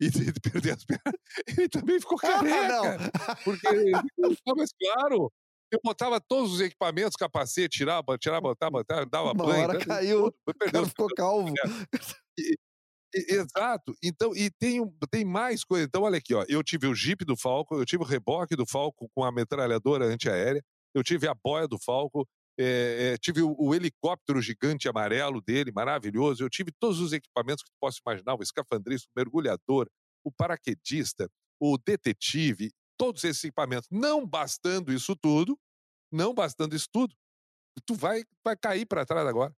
e 0.00 0.08
de 0.08 0.32
perder 0.40 0.74
as 0.74 0.84
pernas, 0.84 1.14
ele 1.58 1.68
também 1.68 2.00
ficou 2.00 2.18
Ah, 2.22 2.26
careca. 2.26 2.68
não. 2.68 3.36
Porque, 3.44 3.66
ah, 3.94 4.52
mas 4.56 4.70
claro, 4.80 5.30
eu 5.70 5.80
botava 5.84 6.18
todos 6.20 6.54
os 6.54 6.60
equipamentos, 6.60 7.16
capacete, 7.16 7.78
tirava, 7.78 8.16
tirava, 8.18 8.40
botava, 8.42 8.70
botava, 8.70 9.04
dava 9.06 9.32
Uma 9.32 9.44
banho. 9.44 9.62
hora 9.64 9.72
tudo, 9.78 9.86
caiu, 9.88 10.32
tudo, 10.72 10.86
ficou 10.88 11.08
calvo. 11.14 11.52
E- 12.38 12.56
Exato. 13.14 13.94
Então, 14.02 14.34
e 14.34 14.50
tem, 14.50 14.80
tem 15.10 15.24
mais 15.24 15.64
coisa. 15.64 15.86
Então, 15.86 16.02
olha 16.02 16.18
aqui, 16.18 16.34
ó. 16.34 16.44
Eu 16.48 16.62
tive 16.62 16.86
o 16.86 16.94
Jeep 16.94 17.24
do 17.24 17.36
Falco, 17.36 17.76
eu 17.76 17.84
tive 17.86 18.02
o 18.02 18.06
reboque 18.06 18.56
do 18.56 18.66
Falco 18.66 19.08
com 19.14 19.24
a 19.24 19.32
metralhadora 19.32 20.04
antiaérea, 20.06 20.62
eu 20.94 21.02
tive 21.02 21.26
a 21.28 21.34
boia 21.34 21.66
do 21.68 21.78
Falco, 21.78 22.26
é, 22.58 23.12
é, 23.14 23.18
tive 23.18 23.42
o, 23.42 23.54
o 23.58 23.74
helicóptero 23.74 24.40
gigante 24.40 24.88
amarelo 24.88 25.40
dele, 25.40 25.72
maravilhoso. 25.72 26.42
Eu 26.42 26.50
tive 26.50 26.72
todos 26.78 27.00
os 27.00 27.12
equipamentos 27.12 27.62
que 27.62 27.70
tu 27.70 27.76
possa 27.80 27.98
imaginar: 28.04 28.34
o 28.34 28.42
escafandrista, 28.42 29.08
o 29.08 29.18
mergulhador, 29.18 29.88
o 30.24 30.32
paraquedista, 30.32 31.28
o 31.60 31.78
detetive, 31.78 32.70
todos 32.98 33.24
esses 33.24 33.44
equipamentos. 33.44 33.88
Não 33.90 34.26
bastando 34.26 34.92
isso 34.92 35.14
tudo, 35.16 35.58
não 36.12 36.34
bastando 36.34 36.74
isso 36.74 36.88
tudo, 36.92 37.14
tu 37.86 37.94
vai, 37.94 38.24
vai 38.44 38.56
cair 38.56 38.86
para 38.86 39.04
trás 39.06 39.26
agora. 39.26 39.54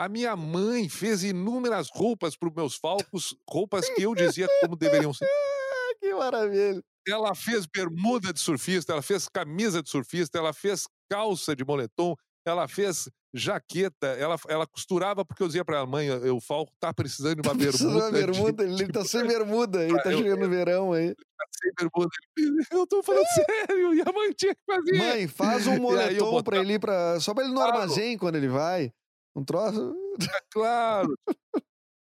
A 0.00 0.08
minha 0.08 0.34
mãe 0.34 0.88
fez 0.88 1.22
inúmeras 1.22 1.88
roupas 1.92 2.34
para 2.34 2.48
os 2.48 2.54
meus 2.54 2.74
falcos, 2.76 3.36
roupas 3.48 3.86
que 3.90 4.02
eu 4.02 4.14
dizia 4.14 4.46
como 4.62 4.74
deveriam 4.76 5.12
ser. 5.12 5.26
Ah, 5.26 5.94
que 6.00 6.14
maravilha. 6.14 6.80
Ela 7.06 7.34
fez 7.34 7.66
bermuda 7.66 8.32
de 8.32 8.40
surfista, 8.40 8.92
ela 8.92 9.02
fez 9.02 9.28
camisa 9.28 9.82
de 9.82 9.90
surfista, 9.90 10.38
ela 10.38 10.52
fez 10.54 10.86
calça 11.10 11.54
de 11.54 11.64
moletom, 11.64 12.14
ela 12.46 12.66
fez 12.66 13.10
jaqueta, 13.34 14.06
ela, 14.18 14.36
ela 14.48 14.66
costurava 14.66 15.24
porque 15.24 15.42
eu 15.42 15.46
dizia 15.46 15.64
para 15.64 15.76
ela, 15.78 15.86
mãe, 15.86 16.10
o 16.30 16.40
Falco 16.40 16.72
tá 16.80 16.92
precisando 16.94 17.42
de 17.42 17.48
uma 17.48 17.54
Precisa 17.54 17.88
de 17.88 17.94
bermuda. 17.94 18.04
uma 18.06 18.12
bermuda, 18.12 18.66
de, 18.66 18.72
ele 18.82 18.92
tá 18.92 19.04
sem 19.04 19.26
bermuda, 19.26 19.84
ele 19.84 20.02
tá 20.02 20.10
chegando 20.12 20.40
no 20.40 20.48
verão 20.48 20.92
aí. 20.94 21.14
sem 21.62 21.72
bermuda. 21.78 22.10
Eu 22.72 22.86
tô 22.86 23.02
falando 23.02 23.24
sério, 23.68 23.94
e 23.94 24.00
a 24.00 24.12
mãe 24.12 24.32
tinha 24.32 24.54
que 24.54 24.62
fazer. 24.66 24.96
Mãe, 24.96 25.28
faz 25.28 25.66
um 25.66 25.76
moletom 25.78 26.24
botava- 26.24 26.42
pra 26.42 26.58
ele 26.58 26.78
pra. 26.78 27.20
Só 27.20 27.34
pra 27.34 27.44
ele 27.44 27.52
no 27.52 27.58
Claro. 27.60 27.72
armazém 27.78 28.16
quando 28.18 28.36
ele 28.36 28.48
vai. 28.48 28.90
Um 29.36 29.44
troço. 29.44 29.94
Claro. 30.50 31.14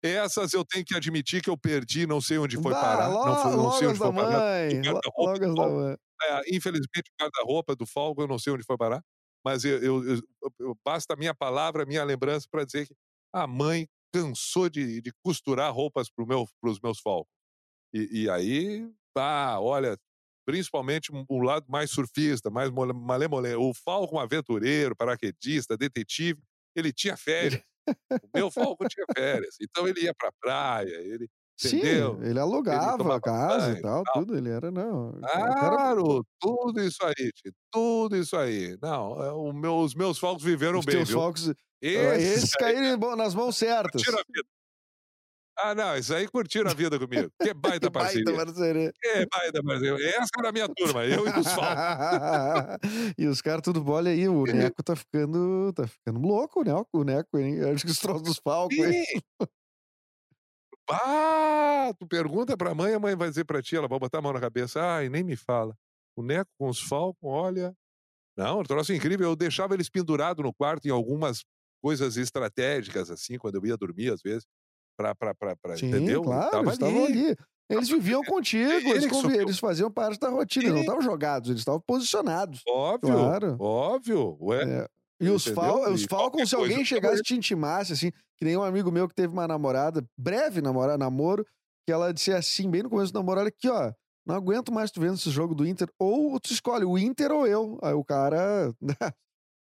Essas 0.02 0.52
eu 0.52 0.64
tenho 0.64 0.84
que 0.84 0.94
admitir 0.94 1.42
que 1.42 1.48
eu 1.48 1.56
perdi, 1.56 2.06
não 2.06 2.20
sei 2.20 2.36
onde 2.36 2.60
foi 2.60 2.72
Bah, 2.72 2.80
parar. 2.80 3.08
lo- 3.08 3.24
não, 3.24 3.36
foi, 3.42 3.50
não 3.56 3.72
sei 3.72 3.88
onde 3.88 3.98
foi 3.98 4.12
mãe. 4.12 4.24
O 4.26 4.92
lo- 4.92 5.00
guarda-roupa 5.00 5.32
Logo 5.32 5.38
do 5.38 5.44
as 5.46 5.54
da 5.56 5.62
Falco. 5.62 5.76
mãe. 5.76 5.96
É, 6.22 6.56
infelizmente, 6.56 7.10
o 7.10 7.22
guarda-roupa 7.22 7.74
do 7.76 7.86
Falco, 7.86 8.22
eu 8.22 8.28
não 8.28 8.38
sei 8.38 8.52
onde 8.52 8.64
foi 8.64 8.76
parar. 8.76 9.02
Mas 9.44 9.64
eu, 9.64 9.78
eu- 9.82 10.04
eu- 10.16 10.20
eu- 10.60 10.78
basta 10.84 11.14
a 11.14 11.16
minha 11.16 11.34
palavra, 11.34 11.82
a 11.84 11.86
minha 11.86 12.04
lembrança 12.04 12.46
para 12.50 12.64
dizer 12.64 12.86
que 12.86 12.94
a 13.32 13.46
mãe 13.46 13.86
cansou 14.12 14.68
de, 14.68 15.00
de 15.00 15.10
costurar 15.24 15.72
roupas 15.74 16.08
para 16.10 16.24
meu, 16.26 16.46
os 16.62 16.80
meus 16.80 17.00
Falcos. 17.00 17.32
E, 17.94 18.24
e 18.24 18.30
aí, 18.30 18.90
ah, 19.16 19.58
olha, 19.60 19.98
principalmente 20.46 21.12
um, 21.14 21.24
um 21.30 21.42
lado 21.42 21.66
mais 21.68 21.90
surfista, 21.90 22.50
mais 22.50 22.70
malemolente. 22.70 23.56
O 23.56 23.72
Falcon 23.74 24.18
aventureiro, 24.20 24.96
paraquedista, 24.96 25.76
detetive, 25.76 26.40
ele 26.74 26.92
tinha 26.92 27.16
férias. 27.16 27.62
O 28.10 28.28
meu 28.34 28.50
Falcon 28.50 28.86
tinha 28.88 29.06
férias. 29.16 29.56
Então 29.60 29.86
ele 29.88 30.02
ia 30.02 30.14
para 30.14 30.30
praia, 30.40 30.88
ele 31.00 31.28
Entendeu? 31.64 32.16
Sim, 32.20 32.26
ele 32.30 32.40
alugava 32.40 32.98
tomava 32.98 33.16
a 33.16 33.20
casa 33.20 33.78
e 33.78 33.80
tal, 33.80 34.02
tal. 34.02 34.14
tudo. 34.24 34.36
Ele 34.36 34.48
era, 34.50 34.72
não. 34.72 35.12
Claro, 35.20 36.26
tudo 36.40 36.80
isso 36.82 36.98
aí, 37.04 37.30
tio, 37.32 37.52
tudo 37.70 38.16
isso 38.16 38.36
aí. 38.36 38.76
Não, 38.82 39.22
é, 39.22 39.52
meu- 39.52 39.78
os 39.78 39.94
meus 39.94 40.18
falcos 40.18 40.42
viveram 40.42 40.80
os 40.80 40.84
bem, 40.84 40.96
teus 40.96 41.08
viu? 41.08 41.18
focos. 41.18 41.52
Esses 41.80 42.36
Esses 42.38 42.50
aí 42.56 42.74
caíram 42.74 43.14
nas 43.16 43.34
mãos 43.36 43.56
certas. 43.92 44.02
curtiram 44.02 44.18
a 44.18 44.24
vida. 44.26 44.48
Ah, 45.56 45.74
não, 45.74 45.96
isso 45.96 46.12
aí 46.14 46.26
curtiram 46.28 46.70
a 46.70 46.74
vida 46.74 46.98
comigo. 46.98 47.30
Que 47.40 47.54
baita 47.54 47.88
Que 47.88 47.90
baita 47.90 48.32
parceria. 48.32 48.34
parceria. 48.34 48.92
Que 49.00 49.26
baita 49.26 49.62
parceria. 49.62 50.08
Essa 50.16 50.30
era 50.38 50.48
a 50.48 50.52
minha 50.52 50.68
turma, 50.68 51.04
eu 51.04 51.26
e 51.28 51.32
dos 51.32 51.46
falcos. 51.52 51.86
e 53.16 53.26
os 53.26 53.40
caras 53.40 53.62
tudo 53.62 53.88
olha 53.90 54.10
aí, 54.10 54.28
o 54.28 54.44
Neco 54.44 54.82
tá 54.82 54.96
ficando, 54.96 55.72
tá 55.72 55.86
ficando 55.86 56.20
louco, 56.20 56.62
Neco, 56.64 56.88
o 56.92 57.04
Neco, 57.04 57.38
hein? 57.38 57.60
Acho 57.72 57.84
que 57.84 57.92
os 57.92 57.98
troços 57.98 58.22
dos 58.22 58.40
palcos, 58.40 58.76
hein? 58.78 59.04
Ah, 60.90 61.92
tu 61.98 62.06
pergunta 62.06 62.56
pra 62.56 62.74
mãe, 62.74 62.92
a 62.94 62.98
mãe 63.00 63.16
vai 63.16 63.28
dizer 63.30 63.44
pra 63.44 63.62
ti, 63.62 63.76
ela 63.76 63.88
vai 63.88 63.98
botar 63.98 64.18
a 64.18 64.22
mão 64.22 64.32
na 64.32 64.40
cabeça. 64.40 64.82
Ai, 64.82 65.08
nem 65.08 65.24
me 65.24 65.36
fala. 65.36 65.74
O 66.16 66.22
Neco 66.22 66.50
com 66.58 66.68
os 66.68 66.80
Falcon, 66.80 67.28
olha. 67.28 67.74
Não, 68.36 68.60
um 68.60 68.64
troço 68.64 68.92
incrível. 68.92 69.28
Eu 69.30 69.36
deixava 69.36 69.74
eles 69.74 69.90
pendurados 69.90 70.44
no 70.44 70.52
quarto 70.54 70.86
em 70.86 70.90
algumas 70.90 71.44
coisas 71.82 72.16
estratégicas, 72.16 73.10
assim, 73.10 73.38
quando 73.38 73.56
eu 73.56 73.66
ia 73.66 73.76
dormir, 73.76 74.12
às 74.12 74.22
vezes. 74.22 74.46
Pra, 74.96 75.14
pra, 75.14 75.34
pra, 75.34 75.56
pra, 75.56 75.76
Sim, 75.76 75.88
entendeu? 75.88 76.22
claro, 76.22 76.50
Tava 76.50 76.62
eles 76.64 76.72
estavam 76.74 77.04
ali. 77.04 77.36
Eles 77.68 77.88
viviam 77.88 78.22
contigo, 78.24 78.70
Ele 78.70 78.90
eles, 78.90 79.16
subiu. 79.16 79.40
eles 79.40 79.58
faziam 79.58 79.90
parte 79.90 80.18
da 80.20 80.28
rotina, 80.28 80.64
eles 80.66 80.74
não 80.74 80.80
estavam 80.82 81.02
jogados, 81.02 81.48
eles 81.50 81.60
estavam 81.60 81.80
posicionados. 81.86 82.60
Óbvio, 82.68 83.14
Claro. 83.14 83.56
óbvio. 83.60 84.36
Ué, 84.40 84.62
É. 84.82 84.86
E 85.20 85.30
os, 85.30 85.46
fal 85.46 85.90
os 85.92 86.04
Falcons, 86.04 86.50
se 86.50 86.56
alguém 86.56 86.84
chegasse 86.84 87.20
e 87.20 87.22
te 87.22 87.34
intimasse, 87.34 87.92
assim, 87.92 88.10
que 88.36 88.44
nem 88.44 88.56
um 88.56 88.62
amigo 88.64 88.90
meu 88.90 89.08
que 89.08 89.14
teve 89.14 89.32
uma 89.32 89.46
namorada, 89.48 90.04
breve 90.18 90.60
namora, 90.60 90.98
namoro, 90.98 91.46
que 91.86 91.92
ela 91.92 92.12
disse 92.12 92.32
assim, 92.32 92.68
bem 92.68 92.82
no 92.82 92.90
começo 92.90 93.12
do 93.12 93.18
namoro, 93.20 93.40
olha 93.40 93.48
aqui, 93.48 93.68
ó, 93.68 93.92
não 94.26 94.34
aguento 94.34 94.72
mais 94.72 94.90
tu 94.90 95.00
vendo 95.00 95.14
esse 95.14 95.30
jogo 95.30 95.54
do 95.54 95.66
Inter, 95.66 95.88
ou 95.98 96.38
tu 96.40 96.52
escolhe 96.52 96.84
o 96.84 96.98
Inter 96.98 97.30
ou 97.30 97.46
eu. 97.46 97.78
Aí 97.82 97.94
o 97.94 98.04
cara. 98.04 98.72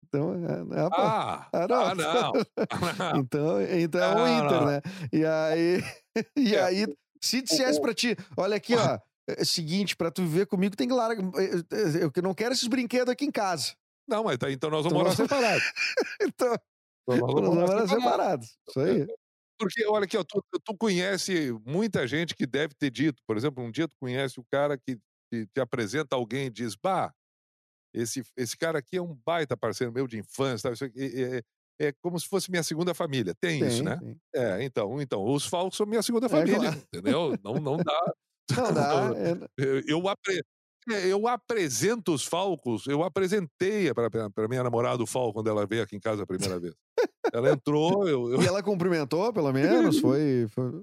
então, 0.09 0.34
é, 0.34 0.80
é. 0.80 0.88
Ah, 0.92 1.48
Ah, 1.52 1.66
não. 1.68 1.80
ah, 1.86 1.94
não. 1.94 2.32
Então, 3.24 3.62
então 3.62 4.00
é 4.00 4.14
o 4.14 4.28
Inter, 4.46 4.66
né? 4.66 4.80
E 5.12 5.24
aí, 5.24 5.82
e 6.36 6.54
É. 6.54 6.62
aí 6.62 6.86
se 7.20 7.42
dissesse 7.42 7.80
pra 7.80 7.94
ti, 7.94 8.16
olha 8.36 8.56
aqui, 8.56 8.74
ó, 8.74 8.98
é 9.28 9.42
o 9.42 9.46
seguinte, 9.46 9.96
pra 9.96 10.11
tu 10.11 10.22
viver 10.22 10.46
comigo 10.46 10.76
tem 10.76 10.88
que 10.88 10.94
largar, 10.94 11.22
eu- 12.00 12.11
que 12.11 12.22
não 12.22 12.34
quero 12.34 12.52
esses 12.54 12.66
brinquedos 12.68 13.12
aqui 13.12 13.24
em 13.26 13.30
casa. 13.30 13.74
Não, 14.09 14.24
mas 14.24 14.38
tá, 14.38 14.50
então 14.50 14.70
nós 14.70 14.86
Então 14.86 14.98
vamos 14.98 14.98
morar 14.98 15.09
nós- 15.11 15.16
separados. 15.16 15.72
Então, 16.22 16.54
Então 17.11 17.18
nós 17.18 17.34
vamos 17.34 17.54
morar 17.54 17.66
morar 17.66 17.88
separados. 17.88 18.56
Isso 18.68 18.80
aí. 18.80 19.06
Porque, 19.61 19.84
olha 19.86 20.04
aqui, 20.04 20.16
ó, 20.16 20.22
tu, 20.24 20.40
tu 20.64 20.76
conhece 20.76 21.52
muita 21.66 22.06
gente 22.06 22.34
que 22.34 22.46
deve 22.46 22.74
ter 22.78 22.90
dito, 22.90 23.20
por 23.26 23.36
exemplo, 23.36 23.62
um 23.62 23.70
dia 23.72 23.88
tu 23.88 23.94
conhece 24.00 24.38
o 24.40 24.44
cara 24.52 24.78
que 24.78 24.96
te, 25.32 25.46
te 25.52 25.61
apresenta 25.61 26.14
alguém 26.16 26.46
e 26.46 26.50
diz, 26.50 26.74
bah, 26.76 27.12
esse, 27.93 28.22
esse 28.36 28.57
cara 28.57 28.78
aqui 28.78 28.97
é 28.97 29.03
um 29.03 29.14
baita 29.24 29.57
parceiro 29.57 29.93
meu 29.93 30.07
de 30.07 30.18
infância, 30.18 30.70
aqui, 30.70 30.93
é, 31.01 31.39
é, 31.39 31.89
é 31.89 31.93
como 32.03 32.18
se 32.18 32.26
fosse 32.28 32.51
minha 32.51 32.62
segunda 32.62 32.95
família. 32.95 33.34
Tem, 33.41 33.64
isso, 33.66 33.82
né? 33.82 33.97
tem. 33.99 34.16
É, 34.34 34.62
então, 34.64 35.01
então, 35.01 35.24
os 35.24 35.47
falsos 35.47 35.76
são 35.76 35.86
minha 35.86 36.03
segunda 36.03 36.28
família, 36.28 36.59
claro. 36.59 36.82
entendeu? 36.93 37.39
Não, 37.43 37.55
não 37.55 37.76
dá. 37.78 38.12
Não 38.57 38.72
dá. 38.72 39.11
é- 39.16 39.49
Eu, 39.57 39.82
eu, 39.86 40.09
apre- 40.09 40.43
é, 40.91 41.07
eu 41.07 41.26
apresento 41.28 42.12
os 42.12 42.24
falcos, 42.24 42.86
eu 42.86 43.03
apresentei 43.03 43.93
para 43.95 44.49
minha 44.49 44.62
namorada 44.62 45.03
o 45.03 45.07
falco 45.07 45.34
quando 45.34 45.49
ela 45.49 45.66
veio 45.66 45.82
aqui 45.82 45.97
em 45.97 46.01
casa 46.01 46.22
a 46.22 46.26
primeira 46.26 46.59
vez. 46.59 46.74
Ela 47.32 47.53
entrou, 47.53 48.09
eu, 48.09 48.32
eu 48.32 48.43
E 48.43 48.47
ela 48.47 48.62
cumprimentou, 48.62 49.32
pelo 49.32 49.53
menos? 49.93 49.99
Foi. 50.01 50.47
foi... 50.49 50.82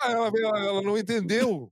Aí 0.00 0.12
ela, 0.12 0.28
ela, 0.28 0.58
ela 0.66 0.82
não 0.82 0.96
entendeu. 0.98 1.70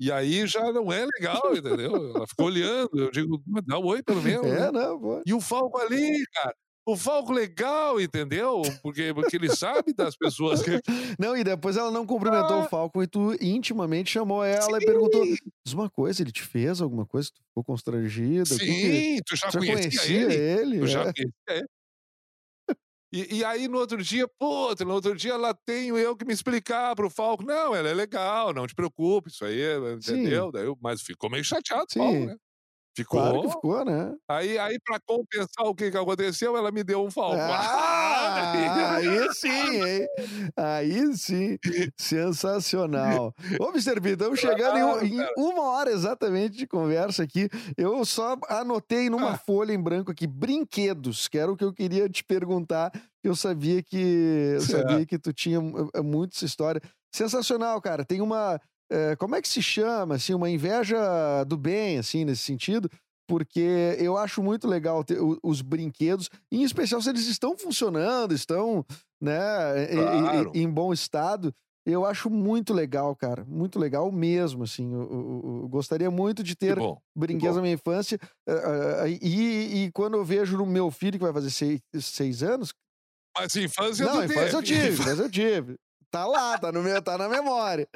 E 0.00 0.10
aí 0.12 0.46
já 0.46 0.72
não 0.72 0.92
é 0.92 1.06
legal, 1.18 1.56
entendeu? 1.56 1.94
Ela 2.14 2.26
ficou 2.26 2.46
olhando. 2.46 2.90
Eu 2.94 3.10
digo, 3.10 3.42
"Mas 3.46 3.64
dá 3.66 3.78
um 3.78 3.84
oi 3.86 4.02
pelo 4.02 4.20
menos. 4.42 4.46
É, 4.46 4.60
né?" 4.60 4.72
não, 4.72 5.00
pô. 5.00 5.22
E 5.26 5.32
o 5.34 5.40
Falco 5.40 5.78
ali, 5.78 6.24
cara. 6.34 6.54
O 6.86 6.98
Falco 6.98 7.32
legal, 7.32 7.98
entendeu? 7.98 8.60
Porque, 8.82 9.14
porque 9.14 9.36
ele 9.36 9.48
sabe 9.56 9.94
das 9.94 10.14
pessoas 10.16 10.62
que. 10.62 10.70
Não, 11.18 11.34
e 11.34 11.42
depois 11.42 11.78
ela 11.78 11.90
não 11.90 12.04
cumprimentou 12.04 12.56
Ah. 12.60 12.64
o 12.66 12.68
Falcon 12.68 13.02
e 13.02 13.06
tu 13.06 13.34
intimamente 13.40 14.10
chamou 14.10 14.44
ela 14.44 14.76
e 14.78 14.84
perguntou: 14.84 15.24
diz 15.24 15.72
uma 15.72 15.88
coisa, 15.88 16.20
ele 16.22 16.30
te 16.32 16.42
fez 16.42 16.82
alguma 16.82 17.06
coisa? 17.06 17.30
Tu 17.30 17.40
ficou 17.48 17.64
constrangida? 17.64 18.44
Que- 18.58 18.66
Sim, 18.66 19.18
tu 19.26 19.34
já 19.36 19.48
Tu 19.48 19.52
já 19.52 19.58
conhecia, 19.60 19.80
conhecia 19.80 20.16
ele. 20.22 20.34
ele? 20.34 20.80
Tu 20.80 20.86
já 20.88 21.00
é. 21.00 21.04
conhecia 21.04 21.32
ele. 21.48 21.66
E, 23.14 23.36
e 23.38 23.44
aí, 23.44 23.68
no 23.68 23.78
outro 23.78 24.02
dia, 24.02 24.26
pô, 24.38 24.74
no 24.84 24.92
outro 24.94 25.14
dia 25.14 25.36
lá 25.36 25.54
tenho 25.54 25.96
eu 25.96 26.16
que 26.16 26.24
me 26.24 26.32
explicar 26.34 26.96
pro 26.96 27.08
Falco. 27.08 27.44
Não, 27.44 27.74
ela 27.74 27.88
é 27.88 27.94
legal, 27.94 28.52
não 28.52 28.66
te 28.66 28.74
preocupe, 28.74 29.30
isso 29.30 29.44
aí, 29.44 29.60
entendeu? 29.96 30.50
Daí 30.50 30.64
eu- 30.64 30.76
mas 30.82 31.00
ficou 31.02 31.30
meio 31.30 31.44
chateado, 31.44 31.84
o 31.90 31.94
Falco, 31.96 32.12
Sim. 32.12 32.26
né? 32.26 32.36
Ficou. 32.96 33.20
Claro 33.20 33.42
que 33.42 33.48
ficou, 33.50 33.84
né? 33.84 34.14
Aí, 34.28 34.56
aí 34.58 34.78
para 34.84 35.00
compensar 35.04 35.66
o 35.66 35.74
que, 35.74 35.90
que 35.90 35.96
aconteceu, 35.96 36.56
ela 36.56 36.70
me 36.70 36.84
deu 36.84 37.04
um 37.04 37.10
Falco. 37.10 37.36
Ah, 37.40 38.94
aí 38.96 39.32
sim, 39.34 39.82
hein? 39.84 40.06
Aí 40.56 41.16
sim. 41.16 41.58
Sensacional. 41.98 43.34
Ô, 43.60 43.68
Mr. 43.70 44.00
B, 44.00 44.10
estamos 44.10 44.38
chegando 44.40 44.78
em, 44.78 44.82
um- 44.84 45.00
em 45.22 45.26
uma 45.36 45.62
hora 45.70 45.90
exatamente 45.90 46.56
de 46.56 46.66
conversa 46.66 47.22
aqui. 47.22 47.48
Eu 47.76 48.04
só 48.04 48.36
anotei 48.48 49.10
numa 49.10 49.32
Ah. 49.32 49.38
folha 49.38 49.72
em 49.72 49.82
branco 49.82 50.10
aqui, 50.12 50.26
brinquedos, 50.26 51.26
que 51.28 51.38
era 51.38 51.50
o 51.50 51.56
que 51.56 51.64
eu 51.64 51.72
queria 51.72 52.08
te 52.08 52.22
perguntar. 52.24 52.92
Eu 53.22 53.34
sabia 53.34 53.82
que 53.82 53.96
eu 54.56 54.60
Certo. 54.60 54.88
sabia 55.02 55.06
que 55.06 55.18
tu 55.18 55.32
tinha 55.32 55.58
eh, 55.94 56.00
muito 56.02 56.36
essa 56.36 56.44
história. 56.44 56.80
Sensacional, 57.14 57.80
cara. 57.80 58.04
Tem 58.04 58.20
uma. 58.20 58.60
Eh, 58.90 59.16
como 59.16 59.34
é 59.36 59.42
que 59.42 59.48
se 59.48 59.62
chama? 59.62 60.16
Assim, 60.16 60.34
uma 60.34 60.50
inveja 60.50 61.44
do 61.44 61.56
bem, 61.56 61.98
assim, 61.98 62.24
nesse 62.24 62.42
sentido 62.42 62.88
porque 63.26 63.96
eu 63.98 64.18
acho 64.18 64.42
muito 64.42 64.68
legal 64.68 65.02
ter 65.02 65.18
o- 65.18 65.38
os 65.42 65.62
brinquedos, 65.62 66.28
em 66.52 66.62
especial 66.62 67.00
se 67.00 67.08
eles 67.08 67.26
estão 67.26 67.56
funcionando, 67.56 68.34
estão 68.34 68.84
né, 69.20 69.32
Claro. 69.90 70.52
e- 70.54 70.60
em 70.60 70.68
bom 70.68 70.92
estado. 70.92 71.54
Eu 71.86 72.04
acho 72.04 72.28
muito 72.30 72.74
legal, 72.74 73.14
cara. 73.16 73.44
Muito 73.46 73.78
legal 73.78 74.10
mesmo, 74.12 74.64
assim. 74.64 74.92
Eu, 74.92 75.00
eu- 75.02 75.60
eu 75.62 75.68
gostaria 75.68 76.10
muito 76.10 76.42
de 76.42 76.54
ter 76.54 76.76
bom. 76.76 76.98
brinquedos 77.16 77.56
na 77.56 77.62
minha 77.62 77.74
infância. 77.74 78.18
ah, 78.46 79.02
ah, 79.04 79.08
e, 79.08 79.84
e 79.86 79.92
quando 79.92 80.16
eu 80.18 80.24
vejo 80.24 80.56
no 80.58 80.66
meu 80.66 80.90
filho, 80.90 81.18
que 81.18 81.24
vai 81.24 81.32
fazer 81.32 81.50
seis, 81.50 81.80
seis 82.00 82.42
anos... 82.42 82.72
Mas 83.36 83.56
infância 83.56 84.06
Não, 84.06 84.12
tu 84.26 84.32
infância 84.32 84.56
eu 84.58 84.62
tive, 84.62 84.88
infância 84.90 85.22
eu 85.22 85.30
tive. 85.30 85.76
Tá 86.14 86.26
lá, 86.26 86.56
tá, 86.56 86.70
no 86.70 86.80
meu, 86.80 87.02
tá 87.02 87.18
na 87.18 87.28
memória. 87.28 87.88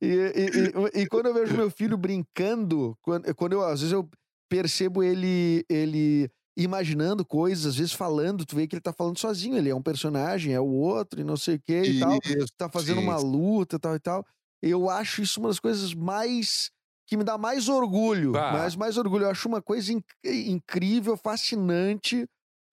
E, 0.00 0.06
e- 0.06 0.98
e- 0.98 1.02
e 1.02 1.06
quando 1.06 1.26
eu 1.26 1.34
vejo 1.34 1.56
meu 1.56 1.70
filho 1.70 1.96
brincando, 1.96 2.94
quando, 3.00 3.34
quando 3.34 3.52
eu, 3.54 3.64
às 3.64 3.80
vezes 3.80 3.92
eu 3.92 4.06
percebo 4.50 5.02
ele, 5.02 5.64
ele 5.66 6.30
imaginando 6.58 7.24
coisas, 7.24 7.64
às 7.66 7.76
vezes 7.76 7.94
falando, 7.94 8.44
tu 8.44 8.54
vê 8.54 8.66
que 8.66 8.74
ele 8.76 8.82
tá 8.82 8.92
falando 8.92 9.18
sozinho, 9.18 9.56
ele 9.56 9.70
é 9.70 9.74
um 9.74 9.80
personagem, 9.82 10.52
é 10.52 10.60
o 10.60 10.66
outro, 10.66 11.20
e 11.20 11.24
não 11.24 11.38
sei 11.38 11.54
o 11.56 11.60
que 11.60 11.80
e 11.80 12.00
tal 12.00 12.18
tá 12.58 12.68
fazendo 12.68 13.00
uma 13.00 13.16
luta, 13.16 13.78
tal 13.78 13.94
e 13.96 13.98
tal. 13.98 14.26
Eu 14.62 14.90
acho 14.90 15.22
isso 15.22 15.40
uma 15.40 15.48
das 15.48 15.58
coisas 15.58 15.94
mais 15.94 16.70
que 17.06 17.16
me 17.16 17.24
dá 17.24 17.36
mais 17.38 17.68
orgulho, 17.68 18.36
Ah. 18.36 18.52
mais 18.52 18.76
mais 18.76 18.96
orgulho. 18.98 19.24
Eu 19.24 19.30
acho 19.30 19.48
uma 19.48 19.62
coisa 19.62 19.90
inc- 19.90 20.04
incrível, 20.24 21.16
fascinante, 21.16 22.26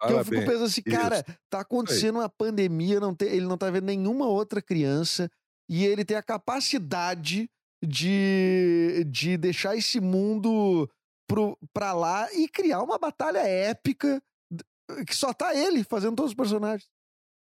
que 0.08 0.14
eu 0.14 0.26
fico 0.26 0.46
pensando 0.46 0.64
assim, 0.66 0.82
cara, 0.82 1.16
Isso. 1.18 1.38
tá 1.50 1.60
acontecendo 1.62 2.16
uma 2.20 2.30
pandemia, 2.30 3.00
não 3.00 3.14
tem, 3.16 3.30
ele 3.30 3.46
não 3.46 3.58
tá 3.58 3.70
vendo 3.70 3.86
nenhuma 3.86 4.28
outra 4.28 4.62
criança 4.62 5.30
e 5.70 5.86
ele 5.86 6.04
tem 6.04 6.18
a 6.18 6.24
capacidade 6.24 7.50
de, 7.84 9.04
de 9.08 9.38
deixar 9.38 9.76
esse 9.76 10.00
mundo 10.00 10.90
pro, 11.28 11.58
pra 11.74 11.94
lá 11.94 12.32
e 12.34 12.48
criar 12.48 12.82
uma 12.82 12.98
batalha 12.98 13.40
épica 13.40 14.22
que 15.08 15.16
só 15.16 15.34
tá 15.34 15.56
ele 15.56 15.84
fazendo 15.84 16.16
todos 16.16 16.32
os 16.32 16.36
personagens. 16.36 16.88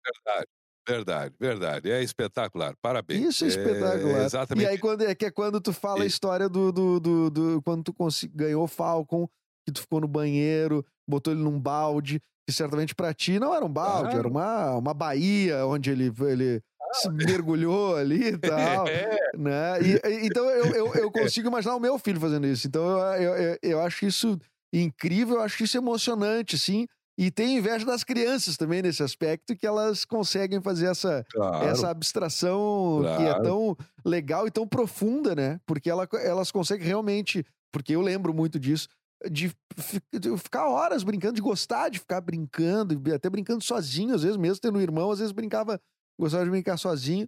Verdade, 0.06 0.47
verdade, 0.88 1.36
verdade. 1.39 1.91
É 1.91 2.04
espetacular. 2.04 2.76
Parabéns. 2.82 3.22
Isso 3.30 3.45
é 3.45 3.47
espetacular. 3.47 4.24
exatamente. 4.26 4.66
E 4.66 4.68
aí, 4.68 4.78
quando, 4.78 5.04
é 5.04 5.16
que 5.16 5.26
é 5.26 5.32
quando 5.32 5.62
tu 5.62 5.72
fala 5.72 6.02
a 6.02 6.06
E- 6.06 6.08
história 6.08 6.50
do, 6.50 6.72
do, 6.72 7.00
do, 7.00 7.30
do- 7.30 7.62
Quando 7.62 7.84
tu 7.84 7.93
ganhou 8.34 8.64
o 8.64 8.68
Falcon, 8.68 9.28
que 9.66 9.72
tu 9.74 9.82
ficou 9.82 10.02
no 10.02 10.08
banheiro, 10.08 10.86
botou 11.08 11.32
ele 11.34 11.41
num 11.43 11.60
balde, 11.60 12.22
que 12.50 12.56
certamente 12.56 12.95
pra 12.95 13.14
ti 13.14 13.39
não 13.39 13.54
era 13.54 13.64
um 13.64 13.70
balde, 13.70 14.16
era 14.16 14.28
Claro. 14.28 14.30
uma, 14.30 14.76
uma 14.76 14.93
baía 14.93 15.66
onde 15.68 15.91
ele, 15.91 16.12
ele 16.22 16.62
se 16.93 17.08
mergulhou 17.10 17.95
ali 17.95 18.30
e 18.30 18.38
tal. 18.82 18.88
É, 18.88 19.20
né? 19.38 19.80
E- 19.82 20.26
então 20.26 20.43
eu, 20.50 20.66
eu, 20.74 20.93
eu 20.95 21.12
consigo 21.14 21.47
imaginar 21.47 21.76
o 21.76 21.80
meu 21.80 22.00
filho 22.00 22.20
fazendo 22.20 22.47
isso. 22.47 22.68
Então 22.68 22.84
eu, 23.16 23.36
eu, 23.36 23.58
eu, 23.62 23.80
acho 23.82 24.06
isso 24.06 24.39
incrível, 24.74 25.36
eu 25.38 25.41
acho 25.43 25.64
isso 25.64 25.78
emocionante, 25.78 26.56
assim. 26.56 26.88
E 27.18 27.30
tenho 27.30 27.60
inveja 27.60 27.86
das 27.86 28.04
crianças 28.04 28.56
também 28.58 28.82
nesse 28.82 29.04
aspecto, 29.04 29.54
que 29.56 29.68
elas 29.68 30.06
conseguem 30.06 30.62
fazer 30.62 30.86
essa, 30.88 31.24
claro. 31.32 31.68
essa 31.68 31.89
abstração 31.89 33.02
que 33.18 33.24
é 33.24 33.30
Claro. 33.30 33.43
tão 33.43 33.78
legal 34.06 34.47
e 34.47 34.52
tão 34.52 34.66
profunda, 34.68 35.36
né? 35.36 35.60
Porque 35.68 35.89
ela, 35.89 36.08
elas 36.24 36.50
conseguem 36.52 36.88
realmente. 36.88 37.45
Porque 37.72 37.93
eu 37.95 38.02
lembro 38.02 38.34
muito 38.34 38.58
disso. 38.60 38.88
De, 39.30 39.49
fi- 39.78 40.01
de 40.17 40.38
ficar 40.38 40.67
horas 40.70 41.03
brincando, 41.03 41.34
de 41.36 41.41
gostar 41.41 41.89
de 41.89 41.99
ficar 41.99 42.22
brincando, 42.22 43.01
até 43.13 43.30
brincando 43.30 43.61
sozinho, 43.63 44.15
às 44.15 44.22
vezes, 44.24 44.38
mesmo 44.38 44.61
tendo 44.61 44.78
um 44.78 44.82
irmão, 44.82 45.11
às 45.11 45.20
vezes 45.20 45.34
brincava, 45.34 45.80
gostava 46.17 46.45
de 46.45 46.49
brincar 46.51 46.78
sozinho. 46.78 47.28